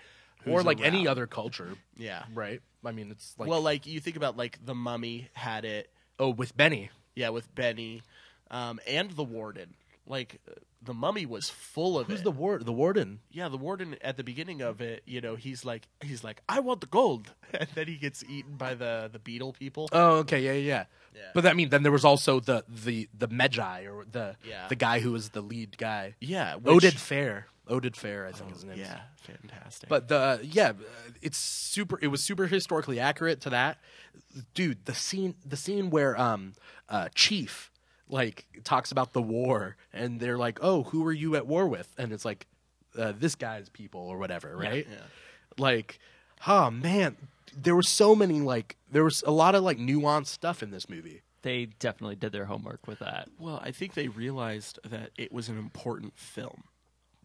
or 0.47 0.59
who's 0.59 0.65
like 0.65 0.81
any 0.81 1.07
other 1.09 1.27
culture, 1.27 1.75
Yeah. 1.97 2.25
right? 2.35 2.61
I 2.85 2.93
mean, 2.93 3.11
it's 3.11 3.35
like 3.39 3.49
well, 3.49 3.61
like 3.63 3.87
you 3.87 4.01
think 4.01 4.17
about 4.17 4.37
like 4.37 4.59
the 4.65 4.75
Mummy 4.75 5.29
had 5.35 5.65
it, 5.65 5.91
oh, 6.19 6.31
with 6.31 6.57
Benny. 6.57 6.91
yeah, 7.15 7.29
with 7.31 7.53
Benny, 7.55 8.03
um, 8.51 8.81
and 8.87 9.11
the 9.13 9.25
Warden. 9.25 9.75
Like 10.07 10.41
uh, 10.49 10.55
the 10.83 10.95
Mummy 10.95 11.27
was 11.27 11.49
full 11.49 11.97
of 11.99 12.09
Who's 12.09 12.21
it. 12.21 12.25
the 12.25 12.31
ward? 12.33 12.67
The 12.67 12.73
warden. 12.73 13.21
yeah, 13.31 13.49
the 13.49 13.57
warden 13.57 13.97
at 14.03 14.17
the 14.17 14.25
beginning 14.25 14.61
of 14.63 14.81
it, 14.81 15.03
you 15.07 15.21
know, 15.21 15.37
he's 15.37 15.65
like, 15.65 15.87
he's 16.03 16.25
like, 16.25 16.43
I 16.49 16.59
want 16.61 16.81
the 16.81 16.89
gold, 16.89 17.33
and 17.55 17.69
then 17.75 17.87
he 17.87 17.97
gets 17.97 18.25
eaten 18.29 18.57
by 18.57 18.75
the 18.75 19.09
the 19.13 19.19
beetle 19.21 19.53
people. 19.53 19.89
Oh, 19.93 20.19
okay, 20.19 20.41
yeah, 20.41 20.53
yeah. 20.53 20.85
Yeah. 21.15 21.21
But 21.35 21.47
I 21.47 21.53
mean, 21.53 21.69
then 21.69 21.83
there 21.85 21.93
was 21.93 22.05
also 22.05 22.41
the 22.41 22.65
the 22.69 23.09
the 23.17 23.29
Magi 23.29 23.85
or 23.87 24.05
the 24.11 24.37
Yeah. 24.49 24.67
the 24.69 24.75
guy 24.77 24.99
who 25.01 25.13
was 25.13 25.31
the 25.31 25.43
lead 25.43 25.79
guy. 25.79 26.15
yeah, 26.21 26.57
which- 26.57 26.83
Oded 26.83 26.95
Fehr. 26.99 27.45
Oded 27.69 27.93
Fehr, 27.95 28.27
I 28.29 28.33
think 28.33 28.51
his 28.53 28.65
name. 28.65 28.73
is. 28.73 28.81
Yeah, 28.81 29.01
fantastic. 29.21 29.89
But 29.89 30.09
the 30.09 30.41
yeah, 30.43 30.73
it's 31.23 31.39
super. 31.39 31.97
It 32.03 32.09
was 32.09 32.23
super 32.25 32.49
historically 32.49 32.99
accurate 32.99 33.41
to 33.43 33.51
that, 33.51 33.79
dude. 34.55 34.85
The 34.87 34.95
scene, 34.95 35.37
the 35.47 35.57
scene 35.57 35.89
where 35.91 36.19
um, 36.21 36.55
uh, 36.89 37.09
Chief 37.15 37.71
like 38.13 38.47
talks 38.63 38.93
about 38.93 39.13
the 39.13 39.23
war, 39.23 39.77
and 39.93 40.21
they're 40.21 40.39
like, 40.39 40.61
"Oh, 40.63 40.85
who 40.85 41.05
are 41.07 41.13
you 41.13 41.35
at 41.35 41.47
war 41.49 41.67
with?" 41.67 41.93
And 41.99 42.13
it's 42.13 42.25
like, 42.25 42.47
uh, 42.97 43.13
"This 43.19 43.35
guy's 43.35 43.69
people" 43.69 44.03
or 44.03 44.19
whatever, 44.19 44.57
right? 44.57 44.87
yeah. 44.89 44.99
Like, 45.59 45.99
oh 46.47 46.71
man, 46.71 47.17
there 47.57 47.75
were 47.75 47.83
so 47.83 48.15
many 48.15 48.41
like 48.41 48.77
there 48.91 49.03
was 49.03 49.25
a 49.27 49.31
lot 49.33 49.55
of 49.57 49.65
like 49.65 49.79
nuanced 49.79 50.27
stuff 50.29 50.63
in 50.63 50.71
this 50.71 50.89
movie. 50.89 51.23
they 51.43 51.67
definitely 51.81 52.15
did 52.15 52.31
their 52.31 52.45
homework 52.45 52.87
with 52.87 53.01
that. 53.01 53.29
Well, 53.41 53.61
I 53.65 53.73
think 53.73 53.95
they 53.95 54.07
realized 54.07 54.79
that 54.85 55.11
it 55.19 55.33
was 55.33 55.49
an 55.49 55.59
important 55.59 56.17
film. 56.17 56.63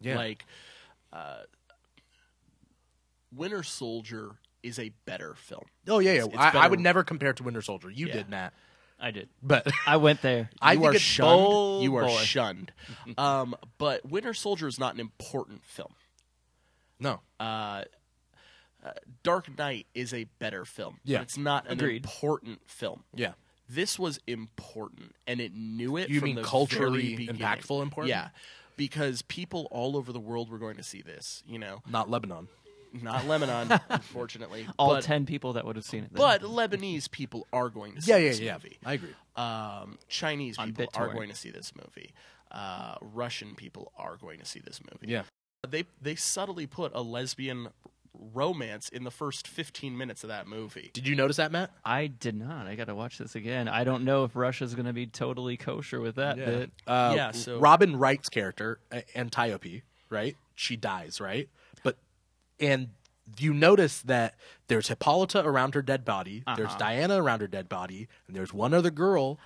Yeah. 0.00 0.16
Like, 0.16 0.44
uh, 1.12 1.42
Winter 3.34 3.62
Soldier 3.62 4.32
is 4.62 4.78
a 4.78 4.90
better 5.04 5.34
film. 5.34 5.64
Oh 5.86 5.98
yeah, 6.00 6.12
yeah. 6.12 6.18
It's- 6.24 6.34
it's 6.46 6.56
I, 6.56 6.64
I 6.64 6.68
would 6.68 6.80
never 6.80 7.04
compare 7.04 7.30
it 7.30 7.36
to 7.36 7.42
Winter 7.44 7.62
Soldier. 7.62 7.90
You 7.90 8.06
Yeah. 8.08 8.12
did, 8.14 8.28
Matt. 8.28 8.54
I 9.00 9.10
did. 9.10 9.28
But 9.42 9.66
I 9.86 9.96
went 9.96 10.22
there. 10.22 10.50
I 10.60 10.72
you 10.72 10.80
think 10.80 10.92
are 10.92 10.94
it's 10.96 11.04
shunned. 11.04 11.30
Oh, 11.30 11.80
you 11.82 11.94
are 11.96 12.04
boy. 12.04 12.16
shunned. 12.18 12.72
um, 13.18 13.54
but 13.78 14.04
Winter 14.08 14.34
Soldier 14.34 14.66
is 14.66 14.78
not 14.78 14.94
an 14.94 15.00
important 15.00 15.64
film. 15.64 15.94
no. 16.98 17.20
Uh, 17.38 17.84
uh, 18.84 18.92
Dark 19.24 19.58
Knight 19.58 19.86
is 19.94 20.14
a 20.14 20.24
better 20.38 20.64
film. 20.64 21.00
Yeah. 21.04 21.20
it's 21.20 21.36
not 21.36 21.66
an 21.66 21.72
Agreed. 21.72 22.04
important 22.04 22.60
film. 22.68 23.02
Yeah. 23.14 23.32
This 23.68 23.98
was 23.98 24.20
important, 24.26 25.14
and 25.26 25.40
it 25.40 25.52
knew 25.52 25.96
it. 25.96 26.08
You 26.08 26.20
from 26.20 26.26
mean 26.28 26.36
the 26.36 26.42
culturally 26.42 27.28
impactful 27.28 27.82
important? 27.82 28.08
Yeah, 28.08 28.28
because 28.76 29.20
people 29.22 29.68
all 29.70 29.94
over 29.96 30.10
the 30.12 30.20
world 30.20 30.48
were 30.48 30.58
going 30.58 30.76
to 30.76 30.82
see 30.82 31.02
this. 31.02 31.42
You 31.46 31.58
know, 31.58 31.82
Not 31.86 32.08
Lebanon. 32.08 32.48
Not 32.92 33.26
Lebanon, 33.26 33.80
unfortunately. 33.88 34.66
All 34.78 34.90
but, 34.94 35.04
ten 35.04 35.26
people 35.26 35.54
that 35.54 35.64
would 35.64 35.76
have 35.76 35.84
seen 35.84 36.04
it. 36.04 36.12
then. 36.12 36.18
but 36.18 36.42
Lebanese 36.42 37.10
people 37.10 37.46
are 37.52 37.68
going 37.68 37.94
to 37.94 38.02
see 38.02 38.10
Yeah, 38.10 38.16
yeah, 38.18 38.28
this 38.30 38.40
yeah. 38.40 38.52
movie. 38.54 38.78
I 38.84 38.92
agree. 38.94 39.14
Um, 39.36 39.98
Chinese 40.08 40.58
On 40.58 40.72
people 40.72 40.88
are 40.94 41.12
going 41.12 41.28
to 41.28 41.36
see 41.36 41.50
this 41.50 41.72
movie. 41.76 42.12
Uh, 42.50 42.94
Russian 43.00 43.54
people 43.54 43.92
are 43.98 44.16
going 44.16 44.38
to 44.38 44.44
see 44.46 44.60
this 44.60 44.80
movie. 44.92 45.12
Yeah. 45.12 45.22
They 45.68 45.84
they 46.00 46.14
subtly 46.14 46.66
put 46.66 46.92
a 46.94 47.02
lesbian 47.02 47.68
romance 48.32 48.88
in 48.88 49.04
the 49.04 49.10
first 49.10 49.46
15 49.46 49.96
minutes 49.96 50.24
of 50.24 50.28
that 50.28 50.46
movie. 50.46 50.90
Did 50.92 51.06
you 51.06 51.14
notice 51.14 51.36
that, 51.36 51.52
Matt? 51.52 51.70
I 51.84 52.08
did 52.08 52.34
not. 52.34 52.66
I 52.66 52.74
got 52.74 52.86
to 52.86 52.94
watch 52.94 53.18
this 53.18 53.34
again. 53.34 53.68
I 53.68 53.84
don't 53.84 54.04
know 54.04 54.24
if 54.24 54.34
Russia's 54.34 54.74
going 54.74 54.86
to 54.86 54.92
be 54.92 55.06
totally 55.06 55.56
kosher 55.56 56.00
with 56.00 56.16
that 56.16 56.36
bit. 56.36 56.70
Uh, 56.86 57.12
Yeah, 57.16 57.30
so- 57.32 57.58
Robin 57.58 57.96
Wright's 57.96 58.28
character, 58.28 58.80
uh, 58.90 59.02
Antiope, 59.14 59.82
right? 60.10 60.36
She 60.54 60.76
dies, 60.76 61.20
right? 61.20 61.48
And 62.60 62.90
you 63.38 63.52
notice 63.54 64.00
that 64.02 64.34
there's 64.68 64.88
Hippolyta 64.88 65.44
around 65.44 65.74
her 65.74 65.82
dead 65.82 66.04
body, 66.04 66.42
there's 66.56 66.68
Uh-huh. 66.70 66.78
Diana 66.78 67.22
around 67.22 67.40
her 67.40 67.46
dead 67.46 67.68
body, 67.68 68.08
and 68.26 68.34
there's 68.36 68.52
one 68.52 68.72
other 68.74 68.90
girl 68.90 69.38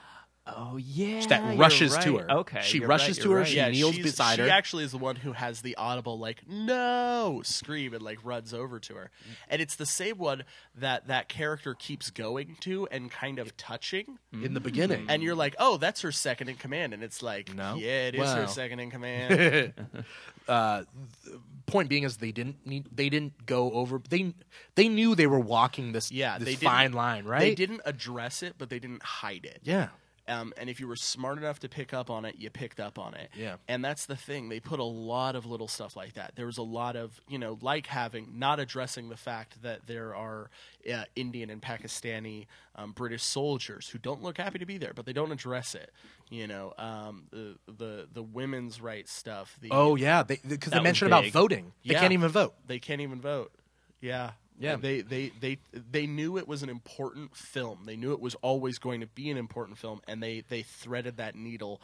Oh 0.57 0.77
yeah, 0.77 1.25
that 1.27 1.43
you're 1.49 1.57
rushes 1.57 1.97
to 1.99 2.19
her. 2.19 2.31
Okay, 2.31 2.61
She 2.63 2.79
you're 2.79 2.89
rushes 2.89 3.19
right, 3.19 3.23
to 3.25 3.31
her, 3.33 3.37
right. 3.39 3.47
she 3.49 3.57
yeah, 3.57 3.69
kneels 3.71 3.95
she's- 3.95 4.05
beside 4.07 4.37
she 4.37 4.43
her. 4.43 4.49
actually 4.51 4.85
is 4.85 4.91
the 4.93 4.99
one 4.99 5.17
who 5.17 5.33
has 5.33 5.63
the 5.63 5.75
audible 5.77 6.19
like 6.19 6.43
no 6.49 7.41
scream 7.45 7.95
and 7.95 8.03
like 8.03 8.19
runs 8.25 8.53
over 8.55 8.79
to 8.81 8.95
her, 8.95 9.11
and 9.49 9.61
it's 9.63 9.77
the 9.77 9.87
same 9.87 10.19
one 10.19 10.45
that 10.75 11.07
that 11.09 11.29
character 11.29 11.75
keeps 11.75 12.11
going 12.11 12.57
to 12.61 12.87
and 12.91 13.11
kind 13.11 13.39
of 13.39 13.57
touching, 13.57 14.19
in 14.33 14.55
the 14.55 14.61
beginning. 14.61 15.07
and 15.09 15.23
you're 15.23 15.35
like, 15.35 15.55
oh, 15.59 15.77
that's 15.77 16.01
her 16.03 16.13
second 16.13 16.49
in 16.49 16.57
command, 16.57 16.93
and 16.95 17.03
it's 17.03 17.23
like, 17.23 17.55
No? 17.55 17.77
yeah, 17.77 18.09
it 18.09 18.15
is 18.15 18.33
her 18.33 18.47
second 18.47 18.81
in 18.81 18.91
command. 18.91 19.73
uh, 20.49 20.83
the 21.25 21.41
point 21.67 21.89
being 21.89 22.03
is 22.03 22.17
they 22.17 22.33
didn't 22.33 22.67
need 22.67 22.87
they 22.95 23.09
didn't 23.09 23.47
go 23.47 23.71
over 23.71 24.01
they 24.11 24.35
they 24.75 24.89
knew 24.89 25.15
they 25.15 25.27
were 25.29 25.39
walking 25.41 25.93
this 25.93 26.11
yeah, 26.11 26.37
this 26.39 26.49
they 26.49 26.55
fine 26.57 26.93
line 26.93 27.25
right 27.25 27.39
They 27.41 27.55
didn't 27.55 27.81
address 27.85 28.43
it, 28.43 28.55
but 28.59 28.69
they 28.69 28.79
didn't 28.81 29.03
hide 29.03 29.45
it. 29.45 29.61
yeah 29.63 29.89
Um, 30.29 30.53
and 30.57 30.71
if 30.71 30.79
you 30.79 30.87
were 30.87 30.95
smart 30.97 31.39
enough 31.39 31.59
to 31.61 31.69
pick 31.69 31.93
up 31.93 32.09
on 32.09 32.25
it, 32.25 32.37
you 32.39 32.49
picked 32.49 32.79
up 32.79 32.97
on 32.99 33.15
it. 33.15 33.31
Yeah. 33.37 33.57
And 33.67 33.85
that's 33.85 34.07
the 34.07 34.15
thing. 34.15 34.49
They 34.49 34.61
put 34.61 34.79
a 34.79 34.85
lot 34.85 35.35
of 35.35 35.47
little 35.47 35.67
stuff 35.67 35.97
like 35.97 36.15
that. 36.15 36.37
There 36.37 36.47
was 36.47 36.59
a 36.59 36.63
lot 36.63 36.95
of, 36.95 37.21
you 37.29 37.39
know, 37.39 37.59
like 37.61 37.87
having, 37.89 38.39
not 38.39 38.61
addressing 38.61 39.09
the 39.09 39.17
fact 39.17 39.63
that 39.63 39.87
there 39.89 40.15
are 40.15 40.49
uh, 40.93 41.05
Indian 41.17 41.51
and 41.51 41.61
Pakistani 41.61 42.47
um, 42.77 42.93
British 42.93 43.25
soldiers 43.25 43.89
who 43.89 43.99
don't 43.99 44.23
look 44.23 44.39
happy 44.39 44.61
to 44.61 44.67
be 44.67 44.79
there, 44.79 44.93
but 44.95 45.07
they 45.07 45.13
don't 45.13 45.33
address 45.33 45.75
it. 45.75 45.91
You 46.31 46.47
know, 46.47 46.73
um, 46.79 47.25
the, 47.31 47.57
the, 47.67 48.07
the 48.13 48.23
women's 48.23 48.81
rights 48.81 49.13
stuff. 49.13 49.57
The, 49.61 49.69
oh 49.73 49.97
yeah 49.97 50.23
because 50.23 50.49
they, 50.73 50.79
they 50.79 50.81
mentioned 50.81 51.09
about 51.13 51.27
voting 51.27 51.73
they 51.85 51.95
Yeah. 51.95 52.01
can't 52.01 52.13
even 52.13 52.31
vote 52.31 52.55
They 52.67 52.79
can't 52.79 53.01
even 53.01 53.21
vote. 53.21 53.53
Yeah. 54.01 54.31
Yeah. 54.63 54.77
They, 54.77 55.01
they 55.03 55.33
they 55.41 55.59
they 55.91 56.07
knew 56.07 56.39
it 56.39 56.47
was 56.49 56.63
an 56.63 56.69
important 56.69 57.37
film. 57.37 57.81
They 57.85 57.97
knew 57.97 58.13
it 58.13 58.21
was 58.21 58.35
always 58.37 58.79
going 58.79 59.01
to 59.01 59.07
be 59.09 59.31
an 59.31 59.37
important 59.37 59.77
film 59.79 60.01
and 60.07 60.23
they 60.23 60.45
they 60.49 60.63
threaded 60.63 61.17
that 61.19 61.35
needle 61.35 61.81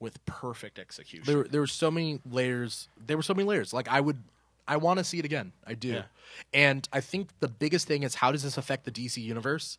with 0.00 0.24
perfect 0.26 0.78
execution. 0.78 1.24
there 1.26 1.44
there 1.44 1.60
were 1.60 1.66
so 1.66 1.90
many 1.90 2.20
layers 2.30 2.88
there 3.04 3.16
were 3.16 3.22
so 3.22 3.34
many 3.34 3.44
layers 3.48 3.72
like 3.72 3.88
i 3.88 4.00
would 4.00 4.22
i 4.68 4.76
want 4.76 4.98
to 4.98 5.02
see 5.02 5.18
it 5.18 5.24
again 5.24 5.50
i 5.66 5.74
do 5.74 5.88
Yeah. 5.88 6.02
and 6.54 6.88
i 6.92 7.00
think 7.00 7.30
the 7.40 7.48
biggest 7.48 7.88
thing 7.88 8.04
is 8.04 8.14
how 8.14 8.30
does 8.30 8.44
this 8.44 8.56
affect 8.56 8.84
the 8.84 8.92
dc 8.92 9.16
universe 9.16 9.76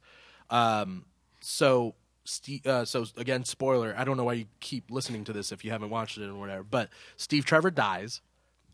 um 0.49 1.05
so 1.39 1.95
Steve, 2.25 2.67
uh, 2.67 2.83
so 2.83 3.05
again 3.15 3.45
spoiler 3.45 3.95
i 3.97 4.03
don't 4.03 4.17
know 4.17 4.25
why 4.25 4.33
you 4.33 4.45
keep 4.59 4.91
listening 4.91 5.23
to 5.23 5.31
this 5.31 5.53
if 5.53 5.63
you 5.63 5.71
haven't 5.71 5.89
watched 5.89 6.17
it 6.17 6.27
or 6.27 6.35
whatever 6.35 6.63
but 6.63 6.89
steve 7.15 7.45
trevor 7.45 7.71
dies 7.71 8.19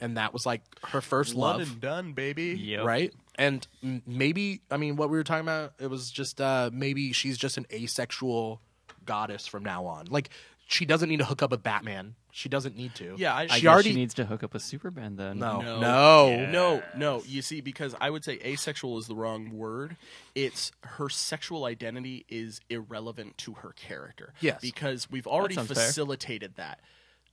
and 0.01 0.17
that 0.17 0.34
was 0.34 0.45
like 0.45 0.61
her 0.85 1.01
first 1.01 1.35
One 1.35 1.59
love 1.59 1.67
and 1.69 1.81
done, 1.81 2.13
baby. 2.13 2.55
Yep. 2.59 2.85
right 2.85 3.13
and 3.38 3.67
m- 3.84 4.01
maybe 4.07 4.61
i 4.72 4.77
mean 4.77 4.95
what 4.95 5.09
we 5.09 5.17
were 5.17 5.23
talking 5.23 5.41
about 5.45 5.73
it 5.80 5.88
was 5.89 6.09
just 6.09 6.39
uh 6.39 6.69
maybe 6.72 7.11
she's 7.11 7.38
just 7.38 7.57
an 7.57 7.65
asexual 7.72 8.61
goddess 9.05 9.45
from 9.45 9.61
now 9.63 9.85
on 9.85 10.05
like 10.09 10.30
she 10.67 10.85
doesn't 10.85 11.09
need 11.09 11.17
to 11.19 11.26
hook 11.26 11.43
up 11.43 11.51
with 11.51 11.61
Batman. 11.61 12.15
She 12.31 12.49
doesn't 12.49 12.76
need 12.76 12.95
to. 12.95 13.13
Yeah, 13.19 13.35
I- 13.35 13.41
I 13.43 13.47
she 13.47 13.61
guess 13.61 13.72
already 13.72 13.89
she 13.91 13.95
needs 13.95 14.15
to 14.15 14.26
hook 14.26 14.41
up 14.41 14.51
with 14.53 14.63
Superman 14.63 15.15
then. 15.15 15.38
no 15.38 15.61
No. 15.61 15.80
no 15.80 16.45
No, 16.49 16.84
no. 16.97 17.23
You 17.27 17.43
see, 17.43 17.61
because 17.61 17.93
I 18.01 18.09
would 18.09 18.23
say 18.26 18.39
asexual 18.43 18.97
is 18.97 19.05
the 19.05 19.13
wrong 19.13 19.51
word. 19.51 19.95
It's 20.34 20.72
her 20.81 21.07
sexual 21.07 21.65
identity 21.65 22.26
is 22.30 22.61
irrelevant 22.67 23.38
to 23.39 23.53
her 23.53 23.73
character. 23.73 24.34
Yes. 24.39 24.59
Because 24.59 25.07
we've 25.11 25.27
already 25.27 25.53
sounds 25.53 25.72
fair. 25.72 25.85
facilitated 25.85 26.55
that. 26.55 26.80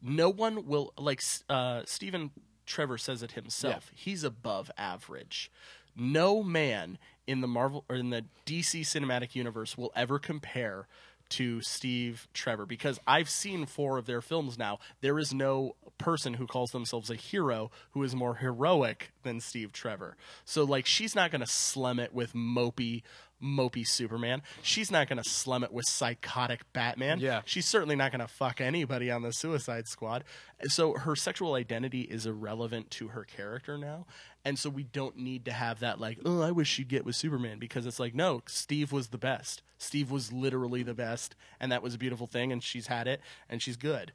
No 0.03 0.29
one 0.29 0.67
will 0.67 0.93
like 0.99 1.23
uh, 1.49 1.85
Stephen 1.87 2.33
Trevor 2.67 2.99
says 2.99 3.23
it 3.23 3.33
himself. 3.33 3.91
He's 3.95 4.25
above 4.25 4.71
average. 4.77 5.51
No 5.97 6.43
man 6.43 6.99
in 7.27 7.41
the 7.41 7.49
Marvel 7.49 7.85
or 7.89 7.97
in 7.97 8.11
the 8.11 8.25
DC 8.47 8.81
cinematic 8.83 9.35
universe 9.35 9.77
will 9.77 9.93
ever 9.95 10.19
compare 10.19 10.87
to 11.31 11.63
Steve 11.63 12.29
Trevor 12.35 12.67
because 12.67 13.01
I've 13.07 13.31
seen 13.31 13.65
four 13.65 13.97
of 13.97 14.05
their 14.05 14.21
films 14.21 14.59
now. 14.59 14.79
There 15.01 15.19
is 15.19 15.33
no 15.33 15.77
person 15.97 16.35
who 16.35 16.47
calls 16.47 16.73
themselves 16.73 17.09
a 17.09 17.15
hero 17.15 17.71
who 17.93 18.03
is 18.03 18.15
more 18.15 18.35
heroic 18.35 19.13
than 19.23 19.41
Steve 19.41 19.73
Trevor. 19.73 20.17
So 20.45 20.65
like 20.65 20.85
she's 20.85 21.15
not 21.15 21.31
going 21.31 21.41
to 21.41 21.47
slum 21.47 21.99
it 21.99 22.13
with 22.13 22.35
mopey 22.35 23.03
mopey 23.43 23.87
Superman. 23.87 24.43
She's 24.63 24.91
not 24.91 25.09
going 25.09 25.23
to 25.23 25.29
slum 25.29 25.65
it 25.65 25.73
with 25.73 25.87
psychotic 25.89 26.61
Batman. 26.73 27.19
Yeah. 27.19 27.43
She's 27.45 27.67
certainly 27.67 27.97
not 27.97 28.13
going 28.13 28.21
to 28.21 28.29
fuck 28.29 28.61
anybody 28.61 29.11
on 29.11 29.23
the 29.23 29.33
Suicide 29.33 29.89
Squad. 29.89 30.25
So 30.69 30.95
her 30.95 31.17
sexual 31.17 31.55
identity 31.55 32.03
is 32.03 32.25
irrelevant 32.27 32.91
to 32.93 33.09
her 33.09 33.25
character 33.25 33.77
now. 33.77 34.07
And 34.45 34.59
so 34.59 34.71
we 34.71 34.83
don't 34.85 35.17
need 35.17 35.45
to 35.47 35.53
have 35.53 35.81
that 35.81 36.01
like, 36.01 36.19
oh, 36.25 36.41
I 36.43 36.51
wish 36.51 36.69
she'd 36.69 36.89
get 36.89 37.05
with 37.05 37.15
Superman 37.17 37.59
because 37.59 37.87
it's 37.87 38.01
like, 38.01 38.15
no, 38.15 38.43
Steve 38.47 38.93
was 38.93 39.09
the 39.09 39.19
best. 39.19 39.63
Steve 39.79 40.11
was 40.11 40.33
literally 40.33 40.83
the 40.85 40.95
best, 40.95 41.35
and 41.61 41.71
that 41.73 41.83
was 41.83 41.95
a 41.95 41.99
beautiful 41.99 42.27
thing, 42.29 42.53
and 42.53 42.63
she's 42.63 42.87
had 42.87 43.07
it, 43.09 43.21
and 43.49 43.61
she's 43.61 43.77
good. 43.77 44.13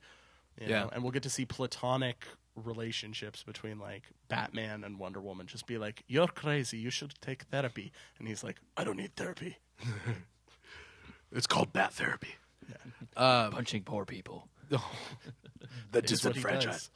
You 0.60 0.68
Yeah. 0.68 0.84
know? 0.84 0.90
And 0.94 1.04
we'll 1.04 1.12
get 1.12 1.24
to 1.24 1.30
see 1.30 1.46
platonic 1.46 2.26
relationships 2.58 3.44
between 3.44 3.80
like 3.80 4.04
Batman 4.28 4.84
and 4.84 5.00
Wonder 5.00 5.22
Woman. 5.22 5.48
Just 5.48 5.68
be 5.68 5.78
like, 5.78 6.04
you're 6.08 6.28
crazy. 6.28 6.78
You 6.78 6.90
should 6.90 7.14
take 7.22 7.44
therapy. 7.44 7.92
And 8.20 8.28
he's 8.28 8.44
like, 8.44 8.58
I 8.76 8.84
don't 8.84 8.98
need 8.98 9.16
therapy. 9.16 9.58
it's 11.32 11.48
called 11.48 11.72
bat 11.72 11.94
therapy 11.94 12.36
punching 13.16 13.84
poor 13.84 14.06
people. 14.06 14.48
the 14.70 14.78
what 15.92 16.04
he 16.04 16.08
disenfranchised 16.08 16.90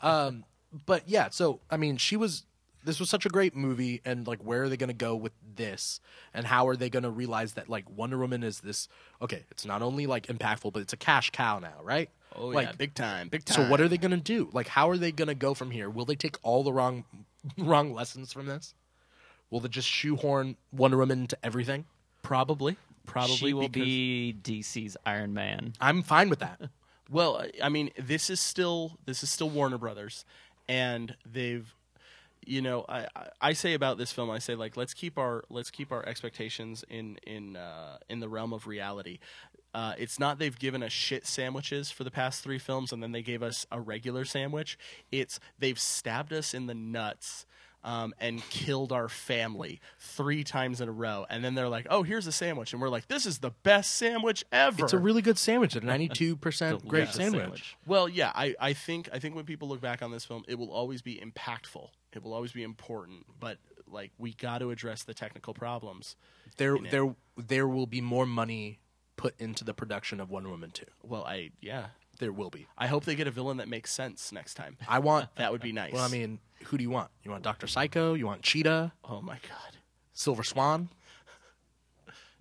does. 0.00 0.10
um 0.28 0.44
but 0.86 1.06
yeah 1.06 1.28
so 1.30 1.60
i 1.70 1.76
mean 1.76 1.98
she 1.98 2.16
was 2.16 2.44
this 2.84 3.00
was 3.00 3.10
such 3.10 3.26
a 3.26 3.28
great 3.28 3.54
movie 3.54 4.00
and 4.04 4.26
like 4.26 4.40
where 4.42 4.64
are 4.64 4.68
they 4.68 4.76
going 4.76 4.88
to 4.88 4.94
go 4.94 5.14
with 5.16 5.32
this? 5.56 6.00
And 6.32 6.46
how 6.46 6.68
are 6.68 6.76
they 6.76 6.90
going 6.90 7.02
to 7.02 7.10
realize 7.10 7.54
that 7.54 7.68
like 7.68 7.88
wonder 7.90 8.18
woman 8.18 8.42
is 8.42 8.60
this 8.60 8.88
okay 9.20 9.44
it's 9.50 9.64
not 9.64 9.82
only 9.82 10.06
like 10.06 10.26
impactful 10.26 10.72
but 10.72 10.82
it's 10.82 10.92
a 10.92 10.96
cash 10.96 11.30
cow 11.30 11.58
now 11.58 11.74
right? 11.82 12.10
Oh 12.36 12.48
like 12.48 12.68
yeah, 12.68 12.72
big 12.72 12.94
time, 12.94 13.28
big 13.28 13.44
time. 13.44 13.56
so 13.56 13.70
what 13.70 13.80
are 13.80 13.88
they 13.88 13.98
going 13.98 14.10
to 14.12 14.16
do? 14.16 14.48
Like 14.52 14.68
how 14.68 14.90
are 14.90 14.96
they 14.96 15.12
going 15.12 15.28
to 15.28 15.34
go 15.34 15.54
from 15.54 15.70
here? 15.70 15.88
Will 15.90 16.04
they 16.04 16.16
take 16.16 16.36
all 16.42 16.62
the 16.62 16.72
wrong 16.72 17.04
wrong 17.58 17.92
lessons 17.92 18.32
from 18.32 18.46
this? 18.46 18.74
Will 19.50 19.60
they 19.60 19.68
just 19.68 19.88
shoehorn 19.88 20.56
wonder 20.72 20.98
woman 20.98 21.20
into 21.20 21.38
everything? 21.42 21.86
Probably. 22.22 22.76
Probably 23.06 23.36
she 23.36 23.54
will 23.54 23.68
be 23.70 24.36
DC's 24.42 24.96
Iron 25.06 25.32
Man. 25.32 25.72
i'm 25.80 26.02
fine 26.02 26.28
with 26.28 26.40
that. 26.40 26.60
Well, 27.10 27.42
I 27.62 27.70
mean, 27.70 27.90
this 27.98 28.28
is 28.28 28.38
still 28.38 28.98
this 29.06 29.22
is 29.22 29.30
still 29.30 29.48
Warner 29.48 29.78
Brothers, 29.78 30.26
and 30.68 31.16
they've, 31.24 31.74
you 32.48 32.62
know, 32.62 32.84
I, 32.88 33.06
I- 33.40 33.52
say 33.52 33.74
about 33.74 33.98
this 33.98 34.12
film, 34.12 34.30
I 34.30 34.38
say 34.38 34.54
like 34.54 34.76
let's 34.76 34.94
keep 34.94 35.18
our 35.18 35.44
let's 35.50 35.70
keep 35.70 35.92
our 35.92 36.06
expectations 36.06 36.84
in 36.88 37.18
in 37.26 37.56
uh, 37.56 37.98
in 38.08 38.20
the 38.20 38.28
realm 38.28 38.52
of 38.52 38.66
reality. 38.66 39.18
Uh, 39.74 39.92
it's 39.98 40.18
not 40.18 40.38
they've 40.38 40.58
given 40.58 40.82
us 40.82 40.92
shit 40.92 41.26
sandwiches 41.26 41.90
for 41.90 42.02
the 42.02 42.10
past 42.10 42.42
three 42.42 42.58
films, 42.58 42.92
and 42.92 43.02
then 43.02 43.12
they 43.12 43.22
gave 43.22 43.42
us 43.42 43.66
a 43.70 43.80
regular 43.80 44.24
sandwich. 44.24 44.78
It's 45.12 45.38
they've 45.58 45.78
stabbed 45.78 46.32
us 46.32 46.54
in 46.54 46.66
the 46.66 46.74
nuts. 46.74 47.44
Um, 47.84 48.12
and 48.18 48.42
killed 48.50 48.90
our 48.90 49.08
family 49.08 49.80
three 50.00 50.42
times 50.42 50.80
in 50.80 50.88
a 50.88 50.92
row, 50.92 51.26
and 51.30 51.44
then 51.44 51.54
they're 51.54 51.68
like, 51.68 51.86
"Oh, 51.88 52.02
here's 52.02 52.26
a 52.26 52.32
sandwich," 52.32 52.72
and 52.72 52.82
we're 52.82 52.88
like, 52.88 53.06
"This 53.06 53.24
is 53.24 53.38
the 53.38 53.52
best 53.62 53.94
sandwich 53.94 54.44
ever." 54.50 54.82
it's 54.82 54.92
a 54.92 54.98
really 54.98 55.22
good 55.22 55.38
sandwich 55.38 55.76
a 55.76 55.80
92% 55.80 56.84
great 56.88 57.12
Delicious 57.12 57.14
sandwich. 57.14 57.76
Well, 57.86 58.08
yeah, 58.08 58.32
I, 58.34 58.56
I 58.58 58.72
think 58.72 59.08
I 59.12 59.20
think 59.20 59.36
when 59.36 59.44
people 59.44 59.68
look 59.68 59.80
back 59.80 60.02
on 60.02 60.10
this 60.10 60.24
film, 60.24 60.42
it 60.48 60.58
will 60.58 60.72
always 60.72 61.02
be 61.02 61.22
impactful. 61.24 61.90
It 62.14 62.22
will 62.22 62.32
always 62.34 62.52
be 62.52 62.62
important, 62.62 63.26
but 63.38 63.58
like 63.86 64.12
we 64.18 64.34
got 64.34 64.58
to 64.58 64.70
address 64.70 65.02
the 65.02 65.14
technical 65.14 65.54
problems. 65.54 66.16
there 66.56 66.76
it. 66.76 66.90
there 66.90 67.14
there 67.36 67.68
will 67.68 67.86
be 67.86 68.00
more 68.00 68.26
money 68.26 68.78
put 69.16 69.34
into 69.40 69.64
the 69.64 69.74
production 69.74 70.20
of 70.20 70.30
Wonder 70.30 70.48
Woman 70.50 70.70
2. 70.70 70.84
Well, 71.02 71.24
I 71.24 71.50
yeah, 71.60 71.86
There 72.18 72.32
will 72.32 72.50
be. 72.50 72.66
I 72.76 72.86
hope 72.86 73.04
they 73.04 73.14
get 73.14 73.26
a 73.26 73.30
villain 73.30 73.56
that 73.58 73.68
makes 73.68 73.92
sense 73.92 74.32
next 74.32 74.54
time. 74.54 74.76
I 74.88 74.98
want 75.00 75.28
That 75.36 75.52
would 75.52 75.60
be 75.60 75.72
nice. 75.72 75.92
Well, 75.92 76.04
I 76.04 76.08
mean, 76.08 76.38
who 76.64 76.76
do 76.78 76.82
you 76.82 76.90
want? 76.90 77.10
You 77.22 77.30
want 77.30 77.42
Doctor 77.44 77.66
Psycho? 77.66 78.14
You 78.14 78.26
want 78.26 78.42
Cheetah? 78.42 78.92
oh 79.04 79.20
my 79.20 79.38
god, 79.48 79.76
Silver 80.12 80.44
Swan? 80.44 80.88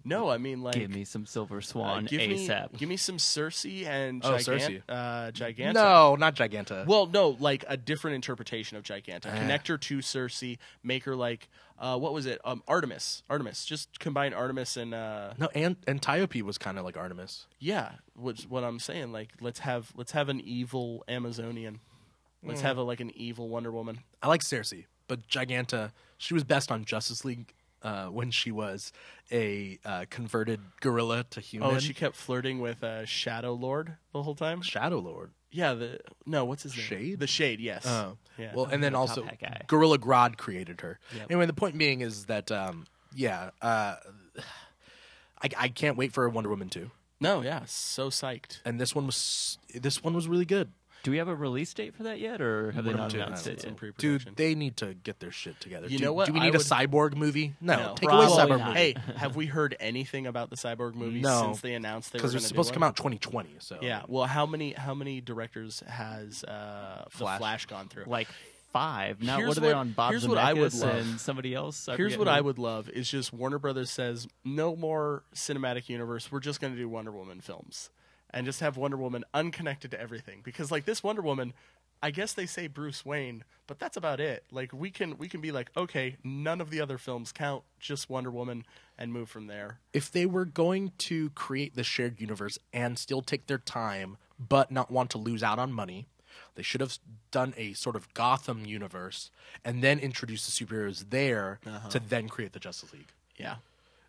No, 0.08 0.30
I 0.30 0.38
mean 0.38 0.62
like 0.62 0.76
Give 0.76 0.90
me 0.90 1.04
some 1.04 1.26
Silver 1.26 1.58
uh, 1.58 1.62
Swan 1.62 2.06
give 2.06 2.20
me 2.28 2.48
ASAP. 2.48 2.78
give 2.78 2.88
me 2.90 2.98
some 2.98 3.20
Circe 3.20 3.66
and 3.66 4.24
Oh, 4.26 4.32
Gigant, 4.34 4.42
Circe. 4.44 4.70
uh, 4.90 5.32
Giganta. 5.34 5.74
No, 5.74 6.16
not 6.16 6.36
Giganta. 6.36 6.86
Well, 6.86 7.06
no, 7.08 7.36
like 7.40 7.66
a 7.68 7.78
different 7.78 8.16
interpretation 8.16 8.78
of 8.78 8.84
Giganta. 8.84 9.28
Eh. 9.28 9.38
Connect 9.38 9.68
her 9.68 9.78
to 9.78 10.02
Circe, 10.02 10.44
make 10.84 11.04
her 11.04 11.16
like 11.16 11.50
uh, 11.80 11.98
what 11.98 12.14
was 12.14 12.26
it? 12.26 12.40
Um, 12.44 12.64
Artemis. 12.68 13.22
Artemis. 13.30 13.64
Just 13.66 14.00
combine 14.00 14.34
Artemis 14.34 14.78
and 14.78 14.94
uh, 14.94 15.34
no, 15.38 15.48
and 15.54 15.76
Antiope 15.88 16.42
was 16.42 16.58
kind 16.58 16.80
of 16.80 16.86
like 16.86 16.98
Artemis. 16.98 17.46
Yeah, 17.60 17.92
which 18.16 18.44
what 18.44 18.64
I'm 18.64 18.80
saying. 18.80 19.12
Like, 19.12 19.30
let's 19.42 19.60
have 19.60 19.92
let's 19.96 20.14
have 20.14 20.30
an 20.30 20.40
evil 20.40 21.04
Amazonian. 21.08 21.80
Let's 22.44 22.62
have 22.62 22.78
a 22.78 22.82
like 22.82 23.00
an 23.02 23.12
evil 23.16 23.50
Wonder 23.50 23.72
Woman. 23.72 24.00
I 24.24 24.28
like 24.30 24.42
Circe, 24.42 24.74
but 25.08 25.28
Giganta, 25.28 25.92
she 26.18 26.34
was 26.34 26.44
best 26.44 26.72
on 26.72 26.86
Justice 26.86 27.26
League 27.26 27.54
uh, 27.84 28.08
when 28.08 28.32
she 28.32 28.52
was 28.52 28.92
a 29.32 29.80
uh, 29.86 30.06
converted 30.10 30.60
gorilla 30.82 31.26
to 31.32 31.40
human. 31.42 31.76
Oh, 31.76 31.80
she 31.80 31.94
kept 31.94 32.16
flirting 32.16 32.60
with 32.60 32.84
uh, 32.84 33.06
Shadow 33.06 33.54
Lord 33.54 33.98
the 34.14 34.24
whole 34.24 34.36
time. 34.36 34.62
Shadow 34.62 35.00
Lord. 35.00 35.32
Yeah, 35.52 35.74
the 35.74 36.00
no, 36.26 36.44
what's 36.46 36.64
his 36.64 36.76
name? 36.76 36.86
Shade? 36.86 37.20
The 37.20 37.28
Shade. 37.28 37.60
Yes. 37.60 37.86
Oh, 37.86 38.18
yeah. 38.38 38.52
Well, 38.54 38.66
and 38.66 38.84
then 38.84 38.92
Top 38.92 39.02
also. 39.02 39.28
Gorilla 39.68 39.98
Grodd 39.98 40.38
created 40.38 40.82
her. 40.82 41.00
Yep. 41.16 41.28
Anyway, 41.30 41.46
the 41.46 41.54
point 41.54 41.78
being 41.78 42.02
is 42.02 42.26
that 42.26 42.52
um, 42.52 42.86
yeah, 43.16 43.52
uh, 43.62 43.96
I, 45.42 45.50
I 45.58 45.68
can't 45.70 45.98
wait 45.98 46.12
for 46.14 46.28
Wonder 46.30 46.50
Woman 46.50 46.70
2. 46.70 46.90
no, 47.22 47.42
yeah, 47.42 47.62
so 47.66 48.10
psyched. 48.10 48.60
and 48.66 48.80
this 48.82 48.94
one 48.94 49.06
was 49.06 49.58
this 49.74 50.04
one 50.04 50.14
was 50.14 50.28
really 50.28 50.46
good. 50.46 50.72
Do 51.08 51.12
we 51.12 51.20
have 51.20 51.30
a 51.30 51.36
release 51.36 51.74
date 51.74 51.96
for 51.96 52.04
that 52.04 52.20
yet, 52.20 52.42
or 52.42 52.72
have 52.74 52.84
they 52.84 52.92
not 52.92 53.14
am 53.16 53.22
announced 53.22 53.48
it 53.48 53.54
It's 53.54 53.64
in 53.64 53.70
yet? 53.70 53.78
pre-production. 53.78 54.34
Dude, 54.34 54.36
they 54.36 54.56
need 54.56 54.76
to 54.78 54.94
get 54.94 55.22
their 55.22 55.32
shit 55.32 55.58
together. 55.62 55.88
You 55.88 56.00
do, 56.00 56.04
know 56.04 56.12
what? 56.12 56.26
Do 56.28 56.34
we 56.34 56.42
I 56.42 56.44
need 56.48 56.56
a 56.56 56.58
would- 56.58 56.68
cyborg 56.68 57.16
movie? 57.16 57.54
No, 57.62 57.78
No. 57.78 57.96
take 57.96 58.10
away 58.12 58.26
Probably 58.26 58.44
cyborg 58.56 58.60
not. 58.60 58.68
movie. 58.68 58.80
Hey, 58.80 58.96
have 59.16 59.38
we 59.38 59.46
heard 59.46 59.78
anything 59.80 60.28
about 60.28 60.50
the 60.50 60.58
Cyborg 60.58 60.96
movie 60.96 61.22
No, 61.22 61.44
since 61.44 61.62
they 61.62 61.76
announced 61.76 62.12
they 62.12 62.18
were 62.18 62.24
because 62.24 62.32
going 62.34 62.40
they're 62.42 62.42
to 62.42 62.48
supposed 62.50 62.68
to 62.68 62.74
come 62.74 62.84
out 62.84 62.98
2020. 62.98 63.52
So 63.60 63.78
Yeah. 63.82 64.02
Well, 64.10 64.26
how 64.26 64.46
many 64.46 64.74
how 64.74 64.94
many 64.94 65.22
directors 65.22 65.82
has 65.88 66.44
uh, 66.44 67.06
Flash. 67.10 67.36
the 67.36 67.40
Flash 67.40 67.66
gone 67.68 67.88
through? 67.88 68.04
Like 68.08 68.28
five. 68.74 69.22
Now 69.22 69.38
Here's 69.38 69.48
what 69.48 69.58
are 69.60 69.62
they 69.62 69.68
what- 69.68 69.76
on? 69.78 69.92
Bob 69.92 70.12
here's 70.12 70.28
what 70.28 70.38
I 70.38 70.52
would 70.52 70.74
Zemeckis 70.74 70.82
love. 70.84 70.96
and 71.08 71.22
somebody 71.22 71.54
else. 71.54 71.88
I 71.88 71.96
Here's 71.96 72.12
forget 72.16 72.20
what 72.20 72.28
who. 72.34 72.38
I 72.38 72.42
would 72.42 72.60
love 72.60 72.90
is 72.90 73.10
just 73.10 73.32
Warner 73.32 73.60
Brothers 73.60 73.92
says 73.92 74.28
no 74.44 74.76
more 74.76 75.24
cinematic 75.34 75.88
universe. 75.88 76.30
We're 76.30 76.42
just 76.42 76.60
going 76.60 76.74
to 76.74 76.78
do 76.80 76.90
Wonder 76.90 77.12
Woman 77.14 77.40
films 77.40 77.90
and 78.32 78.46
just 78.46 78.60
have 78.60 78.78
Wonder 78.78 78.98
Woman 78.98 79.24
unconnected 79.34 79.92
to 79.92 80.00
everything 80.00 80.42
because 80.44 80.72
like 80.72 80.86
this 80.86 81.04
Wonder 81.04 81.22
Woman, 81.22 81.54
I 82.02 82.12
guess 82.12 82.34
they 82.34 82.46
say 82.46 82.68
Bruce 82.68 83.06
Wayne, 83.06 83.44
but 83.66 83.80
that's 83.80 83.98
about 83.98 84.20
it. 84.20 84.44
Like 84.52 84.74
we 84.74 84.92
can 84.92 85.18
we 85.18 85.28
can 85.28 85.42
be 85.42 85.52
like 85.52 85.72
okay, 85.76 86.18
none 86.24 86.62
of 86.62 86.70
the 86.70 86.82
other 86.82 86.98
films 86.98 87.32
count, 87.32 87.64
just 87.80 88.10
Wonder 88.10 88.32
Woman 88.32 88.66
and 88.98 89.14
move 89.14 89.30
from 89.30 89.48
there. 89.48 89.80
if 89.94 90.12
they 90.12 90.26
were 90.26 90.46
going 90.46 90.92
to 90.98 91.30
create 91.32 91.76
the 91.76 91.84
shared 91.84 92.20
universe 92.20 92.58
and 92.74 92.98
still 92.98 93.22
take 93.22 93.48
their 93.48 93.60
time, 93.60 94.18
but 94.40 94.72
not 94.72 94.92
want 94.92 95.10
to 95.12 95.18
lose 95.18 95.44
out 95.44 95.60
on 95.60 95.72
money, 95.72 96.08
they 96.56 96.64
should 96.64 96.82
have 96.82 96.98
done 97.32 97.54
a 97.58 97.74
sort 97.74 97.96
of 97.96 98.12
Gotham 98.14 98.66
universe 98.66 99.30
and 99.64 99.84
then 99.84 100.00
introduce 100.00 100.46
the 100.46 100.66
superheroes 100.66 101.12
there 101.12 101.60
uh-huh. 101.66 101.90
to 101.90 102.00
then 102.00 102.28
create 102.28 102.54
the 102.54 102.60
Justice 102.60 102.92
League. 102.94 103.12
Yeah. 103.36 103.56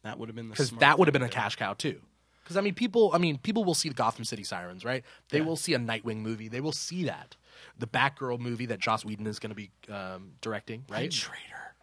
That 0.02 0.18
would 0.18 0.28
have 0.28 0.36
been 0.36 0.48
the 0.48 0.52
because 0.52 0.70
that 0.72 0.98
would 0.98 1.08
have 1.08 1.12
been 1.12 1.22
a 1.22 1.28
cash 1.28 1.56
cow 1.56 1.74
too. 1.74 2.00
Because 2.48 2.56
I 2.56 2.62
mean, 2.62 2.72
people. 2.72 3.10
I 3.12 3.18
mean, 3.18 3.36
people 3.36 3.62
will 3.62 3.74
see 3.74 3.90
the 3.90 3.94
Gotham 3.94 4.24
City 4.24 4.42
Sirens, 4.42 4.82
right? 4.82 5.04
They 5.28 5.42
will 5.42 5.54
see 5.54 5.74
a 5.74 5.78
Nightwing 5.78 6.20
movie. 6.20 6.48
They 6.48 6.62
will 6.62 6.72
see 6.72 7.04
that 7.04 7.36
the 7.78 7.86
Batgirl 7.86 8.38
movie 8.38 8.64
that 8.64 8.80
Joss 8.80 9.04
Whedon 9.04 9.26
is 9.26 9.38
going 9.38 9.50
to 9.50 9.54
be 9.54 9.70
um, 9.92 10.30
directing, 10.40 10.86
right? 10.88 11.10
Traitor. 11.10 11.74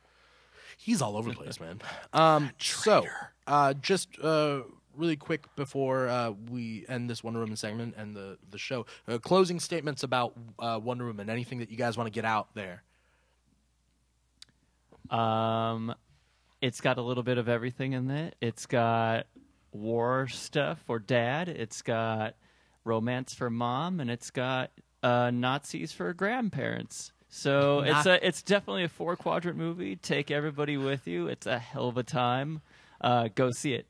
He's 0.76 1.04
all 1.04 1.18
over 1.18 1.30
the 1.30 1.36
place, 1.36 1.60
man. 1.60 1.82
Um, 2.14 2.50
so, 2.58 3.06
uh, 3.46 3.76
just 3.76 4.18
uh, 4.24 4.62
really 4.96 5.18
quick 5.18 5.54
before 5.56 6.08
uh, 6.08 6.32
we 6.50 6.84
end 6.90 7.12
this 7.12 7.24
Wonder 7.24 7.42
Woman 7.42 7.58
segment 7.58 7.94
and 7.96 8.16
the 8.16 8.40
the 8.50 8.58
show, 8.58 8.88
uh, 9.08 9.20
closing 9.20 9.60
statements 9.60 10.02
about 10.02 10.34
uh, 10.58 10.80
Wonder 10.82 11.06
Woman. 11.06 11.30
Anything 11.30 11.60
that 11.60 11.70
you 11.70 11.78
guys 11.78 11.96
want 11.96 12.08
to 12.08 12.12
get 12.12 12.26
out 12.26 12.56
there? 12.56 12.82
Um, 15.12 15.94
it's 16.60 16.82
got 16.82 16.98
a 16.98 17.02
little 17.04 17.22
bit 17.22 17.38
of 17.38 17.48
everything 17.48 17.94
in 17.94 18.10
it. 18.10 18.36
It's 18.42 18.66
got 18.66 19.28
war 19.76 20.28
stuff 20.28 20.80
for 20.86 21.00
dad. 21.00 21.50
It's 21.50 21.82
got 21.82 22.36
romance 22.84 23.34
for 23.34 23.50
mom, 23.50 24.00
and 24.00 24.10
it's 24.10 24.32
got 24.32 24.72
uh, 25.04 25.32
Nazis 25.32 25.92
for 25.92 26.14
grandparents. 26.14 27.12
So 27.30 27.82
it's 27.82 28.06
a 28.06 28.26
it's 28.26 28.42
definitely 28.42 28.86
a 28.86 28.90
four 28.90 29.16
quadrant 29.16 29.58
movie. 29.58 29.96
Take 29.98 30.32
everybody 30.32 30.78
with 30.78 31.06
you. 31.08 31.28
It's 31.28 31.46
a 31.46 31.60
hell 31.60 31.90
of 31.90 31.98
a 31.98 32.04
time. 32.04 32.62
Uh, 33.02 33.28
go 33.36 33.52
see 33.52 33.74
it. 33.74 33.88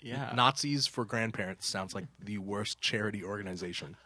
Yeah. 0.00 0.32
Nazis 0.36 0.86
for 0.86 1.06
grandparents 1.06 1.66
sounds 1.66 1.94
like 1.94 2.04
the 2.22 2.36
worst 2.38 2.80
charity 2.82 3.24
organization. 3.24 3.96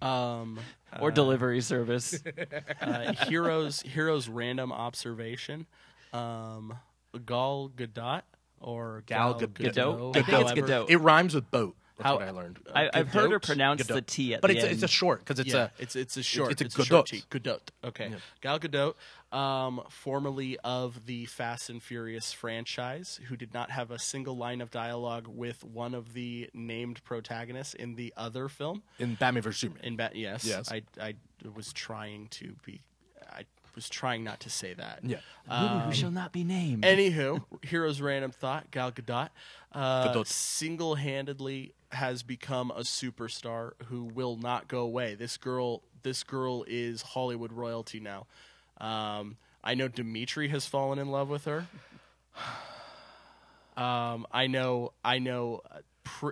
um, 0.00 0.60
Or 1.00 1.10
delivery 1.10 1.60
service. 1.60 2.18
uh, 2.80 3.12
heroes 3.26 3.82
heroes 3.82 4.26
random 4.28 4.72
observation. 4.72 5.66
Um, 6.14 6.78
Gal 7.26 7.70
Gadot 7.76 8.22
or 8.60 9.02
Gal 9.06 9.34
Gal 9.34 9.48
Gadot. 9.48 9.72
Gadot? 9.74 10.16
I 10.16 10.22
think 10.22 10.38
it's 10.40 10.52
Gadot. 10.70 10.90
It 10.90 10.98
rhymes 10.98 11.34
with 11.34 11.50
boat. 11.50 11.74
That's 11.96 12.06
How- 12.06 12.14
what 12.18 12.28
I 12.28 12.30
learned. 12.30 12.60
I, 12.72 12.88
I've 12.94 13.08
heard 13.08 13.32
her 13.32 13.40
pronounce 13.40 13.82
Gadot. 13.82 13.94
the 13.94 14.02
T 14.02 14.34
at 14.34 14.40
but 14.40 14.48
the 14.52 14.56
it's 14.56 14.62
a, 14.64 14.66
end. 14.68 14.74
it's 14.74 14.82
a 14.84 14.88
short 14.88 15.18
because 15.18 15.40
it's 15.40 15.52
yeah, 15.52 15.70
a 15.78 15.82
it's 15.82 15.96
it's 15.96 16.16
a 16.16 16.22
short. 16.22 16.52
it's 16.52 16.62
a 16.62 16.66
It's, 16.66 16.78
a 16.78 16.84
short 16.84 17.06
Gadot. 17.06 17.10
T. 17.10 17.22
Gadot. 17.28 17.60
Okay. 17.82 18.12
Gal 18.40 18.60
Gadot, 18.60 18.94
um, 19.36 19.82
formerly 19.90 20.56
of 20.62 21.06
the 21.06 21.26
Fast 21.26 21.68
and 21.70 21.82
Furious 21.82 22.32
franchise, 22.32 23.18
who 23.28 23.36
did 23.36 23.52
not 23.52 23.72
have 23.72 23.90
a 23.90 23.98
single 23.98 24.36
line 24.36 24.60
of 24.60 24.70
dialogue 24.70 25.26
with 25.26 25.64
one 25.64 25.92
of 25.92 26.12
the 26.14 26.48
named 26.54 27.02
protagonists 27.02 27.74
in 27.74 27.96
the 27.96 28.14
other 28.16 28.48
film. 28.48 28.84
in 29.00 29.16
Batman 29.16 29.42
vs 29.42 29.60
Superman. 29.60 29.84
In 29.84 29.96
Bat, 29.96 30.14
yes, 30.14 30.44
Yes. 30.44 30.70
I 30.70 30.82
I 31.00 31.14
was 31.52 31.72
trying 31.72 32.28
to 32.28 32.54
be, 32.64 32.74
I 32.74 32.80
was 33.78 33.88
trying 33.88 34.24
not 34.24 34.40
to 34.40 34.50
say 34.50 34.74
that. 34.74 34.98
yeah, 35.04 35.18
Woman 35.48 35.80
who 35.86 35.92
shall 35.92 36.10
not 36.10 36.32
be 36.32 36.42
named. 36.42 36.82
Anywho, 36.82 37.44
hero's 37.62 38.00
random 38.00 38.32
thought: 38.32 38.72
Gal 38.72 38.90
Gadot, 38.90 39.28
uh, 39.72 40.12
Gadot. 40.12 40.26
single-handedly 40.26 41.74
has 41.92 42.24
become 42.24 42.72
a 42.72 42.80
superstar 42.80 43.72
who 43.86 44.02
will 44.02 44.36
not 44.36 44.66
go 44.66 44.80
away. 44.80 45.14
This 45.14 45.36
girl, 45.36 45.82
this 46.02 46.24
girl 46.24 46.64
is 46.66 47.02
Hollywood 47.02 47.52
royalty 47.52 48.00
now. 48.00 48.26
Um, 48.78 49.36
I 49.62 49.74
know 49.74 49.88
Dimithri 49.88 50.50
has 50.50 50.66
fallen 50.66 50.98
in 50.98 51.08
love 51.08 51.28
with 51.28 51.44
her. 51.44 51.66
Um, 53.76 54.26
I 54.32 54.48
know, 54.48 54.92
I 55.04 55.20
know. 55.20 55.62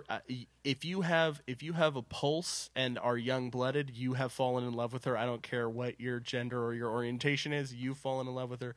Uh, 0.09 0.19
if 0.63 0.85
you 0.85 1.01
have 1.01 1.41
if 1.47 1.63
you 1.63 1.73
have 1.73 1.95
a 1.95 2.01
pulse 2.01 2.69
and 2.75 2.97
are 2.99 3.17
young 3.17 3.49
blooded, 3.49 3.91
you 3.91 4.13
have 4.13 4.31
fallen 4.31 4.63
in 4.63 4.73
love 4.73 4.93
with 4.93 5.05
her. 5.05 5.17
I 5.17 5.25
don't 5.25 5.43
care 5.43 5.69
what 5.69 5.99
your 5.99 6.19
gender 6.19 6.63
or 6.63 6.73
your 6.73 6.89
orientation 6.89 7.53
is. 7.53 7.73
You've 7.73 7.97
fallen 7.97 8.27
in 8.27 8.35
love 8.35 8.49
with 8.49 8.61
her. 8.61 8.75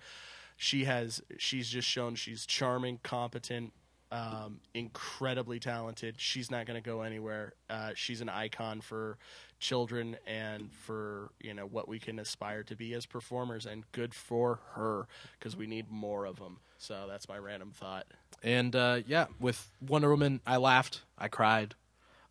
She 0.57 0.85
has. 0.85 1.23
She's 1.39 1.69
just 1.69 1.89
shown 1.89 2.15
she's 2.15 2.47
charming, 2.47 3.01
competent, 3.03 3.73
um, 4.13 4.61
incredibly 4.75 5.59
talented. 5.59 6.17
She's 6.19 6.51
not 6.51 6.67
going 6.67 6.81
to 6.81 6.87
go 6.87 7.03
anywhere. 7.03 7.55
Uh, 7.69 7.93
she's 7.95 8.21
an 8.21 8.29
icon 8.29 8.81
for 8.81 9.19
children 9.59 10.17
and 10.27 10.73
for 10.73 11.31
you 11.41 11.53
know 11.55 11.67
what 11.67 11.89
we 11.89 11.99
can 11.99 12.19
aspire 12.19 12.63
to 12.65 12.77
be 12.77 12.95
as 12.95 13.07
performers. 13.07 13.67
And 13.67 13.85
good 13.93 14.15
for 14.15 14.61
her 14.75 15.07
because 15.39 15.57
we 15.57 15.67
need 15.67 15.91
more 15.91 16.25
of 16.25 16.39
them. 16.39 16.59
So 16.79 17.07
that's 17.09 17.29
my 17.29 17.39
random 17.39 17.73
thought. 17.73 18.07
And 18.43 18.75
uh, 18.75 19.01
yeah, 19.07 19.27
with 19.39 19.71
Wonder 19.81 20.11
Woman, 20.11 20.41
I 20.47 20.57
laughed, 20.57 21.03
I 21.19 21.29
cried, 21.29 21.75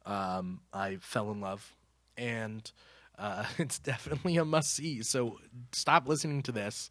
um, 0.06 0.62
I 0.74 0.98
fell 1.02 1.32
in 1.32 1.42
love, 1.42 1.76
and 2.18 2.70
uh, 3.18 3.46
it's 3.58 3.80
definitely 3.80 4.38
a 4.38 4.46
must 4.46 4.74
see. 4.74 5.04
So 5.04 5.40
stop 5.72 6.08
listening 6.08 6.44
to 6.44 6.52
this. 6.52 6.90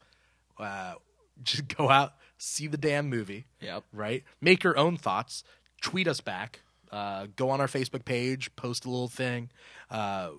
Uh, 0.59 0.95
just 1.43 1.77
go 1.77 1.89
out, 1.89 2.15
see 2.37 2.67
the 2.67 2.77
damn 2.77 3.09
movie. 3.09 3.47
Yep. 3.61 3.85
right? 3.93 4.25
Make 4.41 4.65
your 4.65 4.77
own 4.77 4.97
thoughts. 4.97 5.45
Tweet 5.83 6.09
us 6.09 6.21
back. 6.21 6.61
Uh, 6.91 7.27
go 7.37 7.51
on 7.51 7.61
our 7.61 7.67
Facebook 7.67 8.05
page. 8.05 8.55
Post 8.57 8.87
a 8.87 8.91
little 8.91 9.09
thing. 9.09 9.51
Uh, 9.91 10.31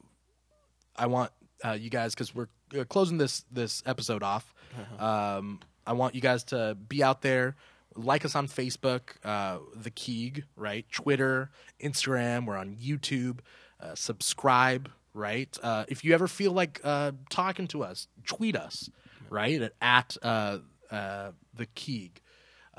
I 0.96 1.08
want 1.08 1.32
uh, 1.64 1.72
you 1.72 1.90
guys 1.90 2.14
because 2.14 2.34
we're 2.36 2.48
closing 2.86 3.18
this 3.18 3.46
this 3.52 3.82
episode 3.86 4.24
off. 4.24 4.54
Um, 5.00 5.60
I 5.88 5.94
want 5.94 6.16
you 6.16 6.22
guys 6.22 6.44
to 6.46 6.76
be 6.76 7.04
out 7.04 7.22
there. 7.22 7.56
Like 8.04 8.26
us 8.26 8.36
on 8.36 8.48
Facebook, 8.48 9.02
uh, 9.24 9.60
the 9.76 9.92
Keeg, 9.92 10.46
right? 10.56 10.86
Twitter, 10.92 11.52
Instagram. 11.84 12.46
We're 12.46 12.58
on 12.58 12.76
YouTube. 12.76 13.40
Uh, 13.80 13.96
subscribe, 13.96 14.90
right? 15.14 15.56
Uh, 15.62 15.86
if 15.88 16.04
you 16.04 16.14
ever 16.14 16.28
feel 16.28 16.52
like 16.52 16.82
uh, 16.84 17.12
talking 17.30 17.68
to 17.68 17.84
us, 17.84 18.08
tweet 18.26 18.56
us, 18.56 18.90
right? 19.30 19.62
At, 19.62 19.74
at 19.82 20.18
uh, 20.22 20.60
uh, 20.92 21.32
the 21.54 21.66
Keeg 21.76 22.22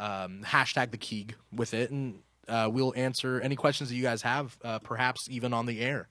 um, 0.00 0.40
hashtag 0.44 0.90
the 0.90 0.96
Keeg 0.96 1.36
with 1.52 1.74
it, 1.74 1.90
and 1.90 2.20
uh, 2.48 2.68
we'll 2.72 2.94
answer 2.96 3.40
any 3.40 3.54
questions 3.54 3.90
that 3.90 3.96
you 3.96 4.02
guys 4.02 4.22
have, 4.22 4.56
uh, 4.64 4.78
perhaps 4.80 5.28
even 5.30 5.52
on 5.52 5.66
the 5.66 5.80
air. 5.80 6.08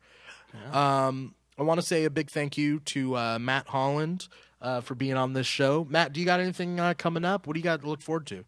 Um, 0.72 1.36
I 1.57 1.64
want 1.64 1.80
to 1.81 1.86
say 1.86 2.06
a 2.06 2.10
big 2.10 2.30
thank 2.30 2.57
you 2.57 2.80
to 2.81 3.18
uh, 3.18 3.40
Matt 3.40 3.68
Holland 3.68 4.27
uh, 4.61 4.81
for 4.81 4.95
being 4.95 5.15
on 5.15 5.34
this 5.34 5.48
show. 5.48 5.86
Matt, 5.90 6.14
do 6.14 6.19
you 6.19 6.26
got 6.26 6.40
anything 6.40 6.80
uh, 6.80 6.94
coming 6.98 7.26
up? 7.26 7.48
What 7.48 7.53
do 7.53 7.60
you 7.60 7.64
got 7.64 7.81
to 7.81 7.88
look 7.88 8.02
forward 8.02 8.27
to? 8.27 8.45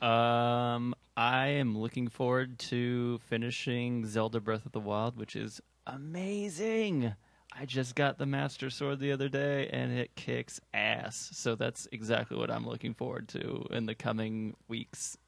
Um, 0.00 0.94
I 1.16 1.48
am 1.48 1.76
looking 1.76 2.08
forward 2.08 2.58
to 2.60 3.18
finishing 3.28 4.06
Zelda 4.06 4.40
Breath 4.40 4.64
of 4.66 4.72
the 4.72 4.80
Wild, 4.80 5.16
which 5.16 5.36
is 5.36 5.60
amazing. 5.86 7.14
I 7.58 7.66
just 7.66 7.94
got 7.96 8.16
the 8.18 8.26
Master 8.26 8.70
Sword 8.70 9.00
the 9.00 9.12
other 9.12 9.28
day, 9.28 9.68
and 9.72 9.92
it 9.92 10.14
kicks 10.14 10.60
ass. 10.72 11.30
So 11.34 11.56
that's 11.56 11.88
exactly 11.92 12.36
what 12.38 12.50
I'm 12.50 12.66
looking 12.66 12.94
forward 12.94 13.28
to 13.30 13.66
in 13.70 13.86
the 13.86 13.94
coming 13.94 14.56
weeks. 14.68 15.18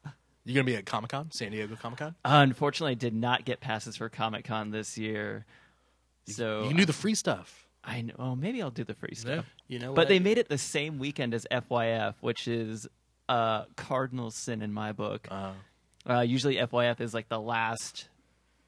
You 0.45 0.53
gonna 0.55 0.63
be 0.63 0.75
at 0.75 0.85
Comic 0.85 1.11
Con, 1.11 1.31
San 1.31 1.51
Diego 1.51 1.75
Comic 1.75 1.99
Con? 1.99 2.15
Unfortunately, 2.25 2.91
I 2.91 2.95
did 2.95 3.13
not 3.13 3.45
get 3.45 3.59
passes 3.59 3.97
for 3.97 4.09
Comic 4.09 4.45
Con 4.45 4.71
this 4.71 4.97
year. 4.97 5.45
So 6.27 6.63
You 6.63 6.69
can 6.69 6.77
do 6.77 6.85
the 6.85 6.93
free 6.93 7.15
stuff. 7.15 7.67
I 7.83 8.01
know. 8.01 8.13
Oh, 8.17 8.35
maybe 8.35 8.61
I'll 8.61 8.71
do 8.71 8.85
the 8.85 8.93
free 8.93 9.15
stuff. 9.15 9.45
You 9.67 9.79
know, 9.79 9.93
But 9.93 10.03
what? 10.03 10.07
they 10.07 10.19
made 10.19 10.37
it 10.37 10.47
the 10.47 10.57
same 10.57 10.99
weekend 10.99 11.33
as 11.33 11.45
FYF, 11.51 12.15
which 12.21 12.47
is 12.47 12.87
uh, 13.33 13.65
cardinal 13.75 14.29
sin 14.29 14.61
in 14.61 14.71
my 14.71 14.91
book. 14.91 15.27
Uh, 16.07 16.19
usually 16.21 16.57
FYF 16.57 17.01
is 17.01 17.15
like 17.15 17.29
the 17.29 17.39
last 17.39 18.07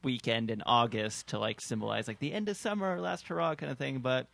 weekend 0.02 0.50
in 0.50 0.60
August 0.66 1.28
to 1.28 1.38
like 1.38 1.60
symbolize 1.60 2.08
like 2.08 2.18
the 2.18 2.32
end 2.32 2.48
of 2.48 2.56
summer, 2.56 3.00
last 3.00 3.28
hurrah 3.28 3.54
kind 3.54 3.70
of 3.70 3.78
thing. 3.78 3.98
But 3.98 4.26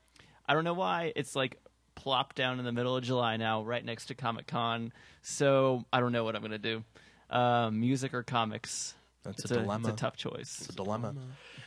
I 0.48 0.54
don't 0.54 0.64
know 0.64 0.72
why 0.72 1.12
it's 1.16 1.36
like 1.36 1.59
plopped 1.96 2.36
down 2.36 2.59
in 2.59 2.64
the 2.64 2.72
middle 2.72 2.96
of 2.96 3.04
July 3.04 3.36
now, 3.36 3.62
right 3.62 3.84
next 3.84 4.06
to 4.06 4.14
Comic 4.14 4.46
Con. 4.46 4.94
So 5.20 5.84
I 5.92 6.00
don't 6.00 6.12
know 6.12 6.24
what 6.24 6.34
I'm 6.34 6.40
gonna 6.40 6.56
do. 6.56 6.82
Uh, 7.28 7.70
music 7.70 8.14
or 8.14 8.22
comics? 8.22 8.94
That's 9.24 9.43
it's 9.44 9.51
a 9.53 9.55
dilemma. 9.61 9.89
It's 9.90 10.01
a 10.01 10.05
tough 10.05 10.16
choice. 10.16 10.59
It's 10.61 10.69
a 10.70 10.73
dilemma. 10.73 11.15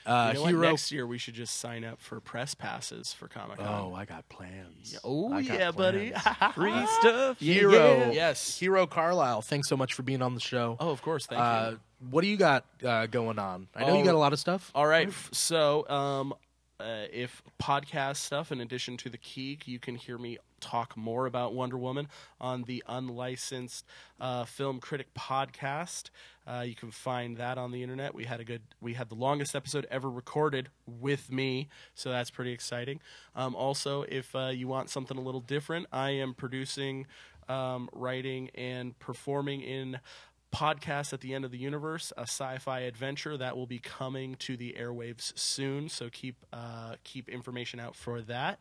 Uh, 0.06 0.28
you 0.30 0.34
know 0.36 0.42
what? 0.42 0.50
hero. 0.50 0.70
Next 0.70 0.92
year 0.92 1.08
we 1.08 1.18
should 1.18 1.34
just 1.34 1.58
sign 1.60 1.84
up 1.84 2.00
for 2.02 2.20
press 2.20 2.54
passes 2.54 3.14
for 3.14 3.28
Comic 3.28 3.58
Con. 3.58 3.68
oh, 3.68 3.96
I 3.96 4.06
got 4.06 4.28
plans. 4.30 4.98
oh 5.04 5.34
I 5.34 5.42
got 5.42 5.60
yeah, 5.60 5.72
buddy. 5.72 6.12
Free 6.54 6.86
stuff, 7.00 7.40
Hero. 7.40 7.72
yeah. 7.98 8.12
yes. 8.12 8.60
Hero 8.60 8.86
Carlisle, 8.86 9.42
thanks 9.42 9.68
so 9.68 9.76
much 9.78 9.94
for 9.94 10.04
being 10.04 10.22
on 10.22 10.36
the 10.36 10.40
show. 10.42 10.78
Oh, 10.80 10.90
of 10.92 11.02
course. 11.02 11.26
Thank 11.26 11.42
uh, 11.42 11.70
you. 11.72 11.80
what 12.12 12.22
do 12.22 12.28
you 12.28 12.38
got 12.38 12.66
uh, 12.84 13.08
going 13.08 13.40
on? 13.40 13.68
I 13.76 13.86
know 13.86 13.96
you 13.96 14.02
Oh. 14.02 14.06
got 14.06 14.16
a 14.16 14.20
lot 14.20 14.34
of 14.34 14.40
stuff. 14.40 14.70
All 14.76 14.86
right. 14.86 15.10
So, 15.32 15.88
um, 15.90 16.34
uh, 16.80 17.06
if 17.12 17.42
podcast 17.62 18.18
stuff, 18.18 18.52
in 18.52 18.62
addition 18.62 18.98
to 18.98 19.10
the 19.10 19.18
Keeg, 19.18 19.68
you 19.68 19.80
can 19.80 19.96
hear 19.96 20.18
me 20.18 20.38
talk 20.60 20.98
more 20.98 21.26
about 21.26 21.54
Wonder 21.54 21.78
Woman 21.78 22.08
on 22.40 22.64
the 22.64 22.84
unlicensed 22.88 23.86
uh, 24.20 24.46
film 24.46 24.80
critic 24.80 25.08
podcast. 25.14 26.10
Uh, 26.48 26.64
you 26.66 26.76
can 26.76 26.92
find 26.92 27.38
that 27.38 27.58
on 27.58 27.72
the 27.72 27.82
internet. 27.82 28.14
We 28.14 28.26
had 28.26 28.40
a 28.40 28.44
good, 28.44 28.62
we 28.82 28.94
had 28.94 29.10
the 29.10 29.16
longest 29.16 29.56
episode 29.56 29.88
ever 29.90 30.10
recorded 30.10 30.70
with 30.86 31.32
me, 31.32 31.70
so 31.94 32.10
that's 32.10 32.30
pretty 32.30 32.52
exciting. 32.52 33.00
Um, 33.36 33.56
also, 33.56 34.04
if 34.04 34.36
uh, 34.36 34.48
you 34.48 34.68
want 34.68 34.90
something 34.90 35.18
a 35.18 35.22
little 35.22 35.42
different, 35.42 35.88
I 35.92 36.12
am 36.12 36.34
producing, 36.34 37.08
um, 37.48 37.90
writing, 37.94 38.50
and 38.56 38.98
performing 39.00 39.62
in 39.62 40.00
podcast 40.56 41.12
at 41.12 41.20
the 41.20 41.34
end 41.34 41.44
of 41.44 41.52
the 41.52 41.58
universe, 41.58 42.14
a 42.18 42.22
sci-fi 42.22 42.80
adventure 42.80 43.36
that 43.36 43.58
will 43.58 43.66
be 43.68 43.80
coming 43.80 44.36
to 44.36 44.56
the 44.56 44.74
airwaves 44.80 45.38
soon. 45.38 45.90
So 45.90 46.10
keep 46.10 46.46
uh, 46.54 46.96
keep 47.04 47.28
information 47.28 47.80
out 47.80 47.96
for 47.96 48.22
that. 48.22 48.60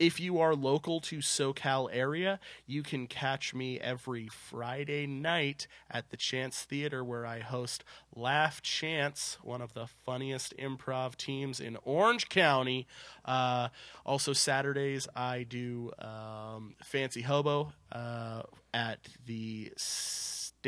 If 0.00 0.18
you 0.18 0.40
are 0.40 0.54
local 0.56 1.00
to 1.02 1.18
SoCal 1.18 1.88
area, 1.92 2.40
you 2.66 2.82
can 2.82 3.06
catch 3.06 3.54
me 3.54 3.78
every 3.78 4.28
Friday 4.28 5.06
night 5.06 5.68
at 5.88 6.10
the 6.10 6.16
Chance 6.16 6.64
Theater, 6.64 7.04
where 7.04 7.24
I 7.24 7.38
host 7.38 7.84
Laugh 8.16 8.60
Chance, 8.60 9.38
one 9.42 9.62
of 9.62 9.74
the 9.74 9.86
funniest 9.86 10.56
improv 10.56 11.14
teams 11.16 11.60
in 11.60 11.76
Orange 11.84 12.28
County. 12.28 12.88
Uh, 13.24 13.68
also 14.04 14.32
Saturdays, 14.32 15.06
I 15.14 15.44
do 15.44 15.92
um, 16.00 16.74
Fancy 16.82 17.22
Hobo 17.22 17.72
uh, 17.92 18.42
at 18.74 18.98
the. 19.24 19.70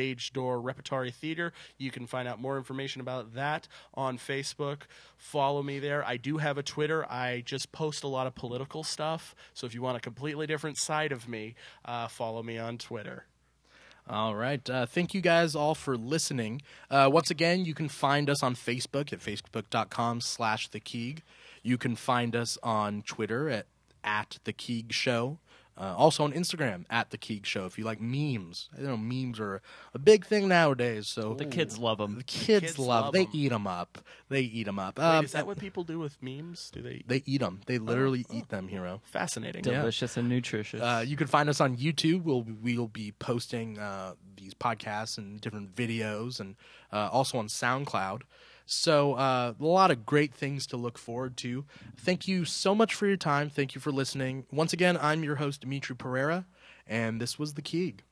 Stage 0.01 0.33
Door 0.33 0.63
Repertory 0.63 1.11
Theater. 1.11 1.53
You 1.77 1.91
can 1.91 2.07
find 2.07 2.27
out 2.27 2.41
more 2.41 2.57
information 2.57 3.03
about 3.03 3.35
that 3.35 3.69
on 3.93 4.17
Facebook. 4.17 4.85
Follow 5.19 5.63
me 5.63 5.79
there. 5.79 6.03
I 6.03 6.17
do 6.17 6.39
have 6.39 6.57
a 6.57 6.63
Twitter. 6.63 7.05
I 7.13 7.43
just 7.45 7.71
post 7.71 8.03
a 8.03 8.09
lot 8.09 8.27
of 8.27 8.35
political 8.35 8.83
stuff. 8.83 9.35
So 9.53 9.67
if 9.67 9.75
you 9.75 9.83
want 9.83 9.99
a 9.99 10.01
completely 10.01 10.47
different 10.47 10.79
side 10.79 11.13
of 11.13 11.29
me, 11.29 11.55
uh, 11.85 12.09
follow 12.09 12.43
me 12.43 12.57
on 12.57 12.79
Twitter. 12.79 13.27
All 14.09 14.35
right. 14.35 14.71
Uh, 14.71 14.87
thank 14.87 15.13
you 15.13 15.21
guys 15.21 15.55
all 15.55 15.75
for 15.75 15.99
listening. 15.99 16.63
Uh, 16.91 17.11
once 17.13 17.31
again, 17.31 17.67
you 17.67 17.75
can 17.75 17.91
find 17.91 18.31
us 18.31 18.43
on 18.43 18.55
Facebook 18.55 19.13
at 19.13 19.21
facebook.com 19.21 20.23
slash 20.23 20.69
the 20.69 20.81
Keeg. 20.81 21.21
You 21.63 21.77
can 21.77 21.95
find 21.95 22.35
us 22.35 22.57
on 22.63 23.03
Twitter 23.03 23.51
at, 23.51 23.67
at 24.03 24.39
the 24.45 24.55
Keeg 24.55 24.95
Show. 24.95 25.41
Uh, 25.79 25.95
also 25.97 26.25
on 26.25 26.33
Instagram 26.33 26.85
at 26.91 27.11
the 27.11 27.17
Keeg 27.17 27.47
Show. 27.47 27.65
If 27.65 27.79
you 27.79 27.85
like 27.85 28.01
memes, 28.03 28.69
I 28.77 28.83
know 28.83 28.99
memes 28.99 29.41
are 29.41 29.63
a 29.95 29.99
big 29.99 30.27
thing 30.27 30.47
nowadays. 30.47 31.09
So 31.09 31.33
The 31.35 31.47
kids 31.47 31.79
love 31.79 31.97
them. 31.99 32.17
the 32.19 32.25
kids, 32.25 32.61
kids 32.67 32.79
love. 32.79 33.07
love 33.07 33.13
they 33.15 33.23
'em. 33.23 33.31
eat 33.33 33.49
them 33.49 33.67
up. 33.67 33.99
They 34.29 34.43
eat 34.43 34.65
them 34.65 34.79
up. 34.79 34.99
Wait, 34.99 35.05
Um, 35.05 35.25
is 35.25 35.33
that 35.33 35.47
what 35.47 35.59
people 35.59 35.85
do 35.85 35.99
with 35.99 36.23
memes? 36.23 36.71
Do 36.71 36.83
they? 36.83 37.03
they 37.07 37.23
eat 37.25 37.41
them. 37.41 37.63
They 37.67 37.79
literally 37.79 38.27
eat 38.31 38.51
them, 38.51 38.69
hero. 38.69 39.01
Fascinating. 39.05 39.65
Yeah. 39.65 39.81
Delicious 39.81 40.17
and 40.19 40.29
nutritious. 40.29 40.83
Uh, 40.83 41.03
you 41.07 41.17
can 41.17 41.27
find 41.29 41.49
us 41.49 41.61
on 41.63 41.77
YouTube. 41.79 42.25
We'll 42.25 42.43
we'll 42.43 42.89
be 42.89 43.13
posting 43.13 43.79
uh, 43.79 44.15
these 44.37 44.53
podcasts 44.53 45.17
and 45.17 45.41
different 45.41 45.75
videos, 45.75 46.41
and 46.41 46.57
uh, 46.93 47.09
also 47.11 47.39
on 47.39 47.47
SoundCloud. 47.49 48.23
So 48.73 49.15
uh, 49.15 49.55
a 49.59 49.65
lot 49.65 49.91
of 49.91 50.07
great 50.07 50.33
things 50.33 50.65
to 50.69 50.77
look 50.77 50.97
forward 50.97 51.37
to. 51.39 51.65
Thank 51.97 52.29
you 52.29 52.45
so 52.45 52.73
much 52.73 52.95
for 52.95 53.09
your 53.09 53.17
time. 53.17 53.51
Thank 53.51 53.75
you 53.75 53.81
for 53.81 53.91
listening. 53.91 54.47
Once 54.53 54.73
again, 54.73 54.97
I'm 55.03 55.25
your 55.25 55.37
host 55.37 55.67
Dimithri 55.67 55.97
Perera, 55.97 56.45
and 56.87 57.21
this 57.21 57.37
was 57.37 57.55
the 57.55 57.63
Keeg. 57.63 58.05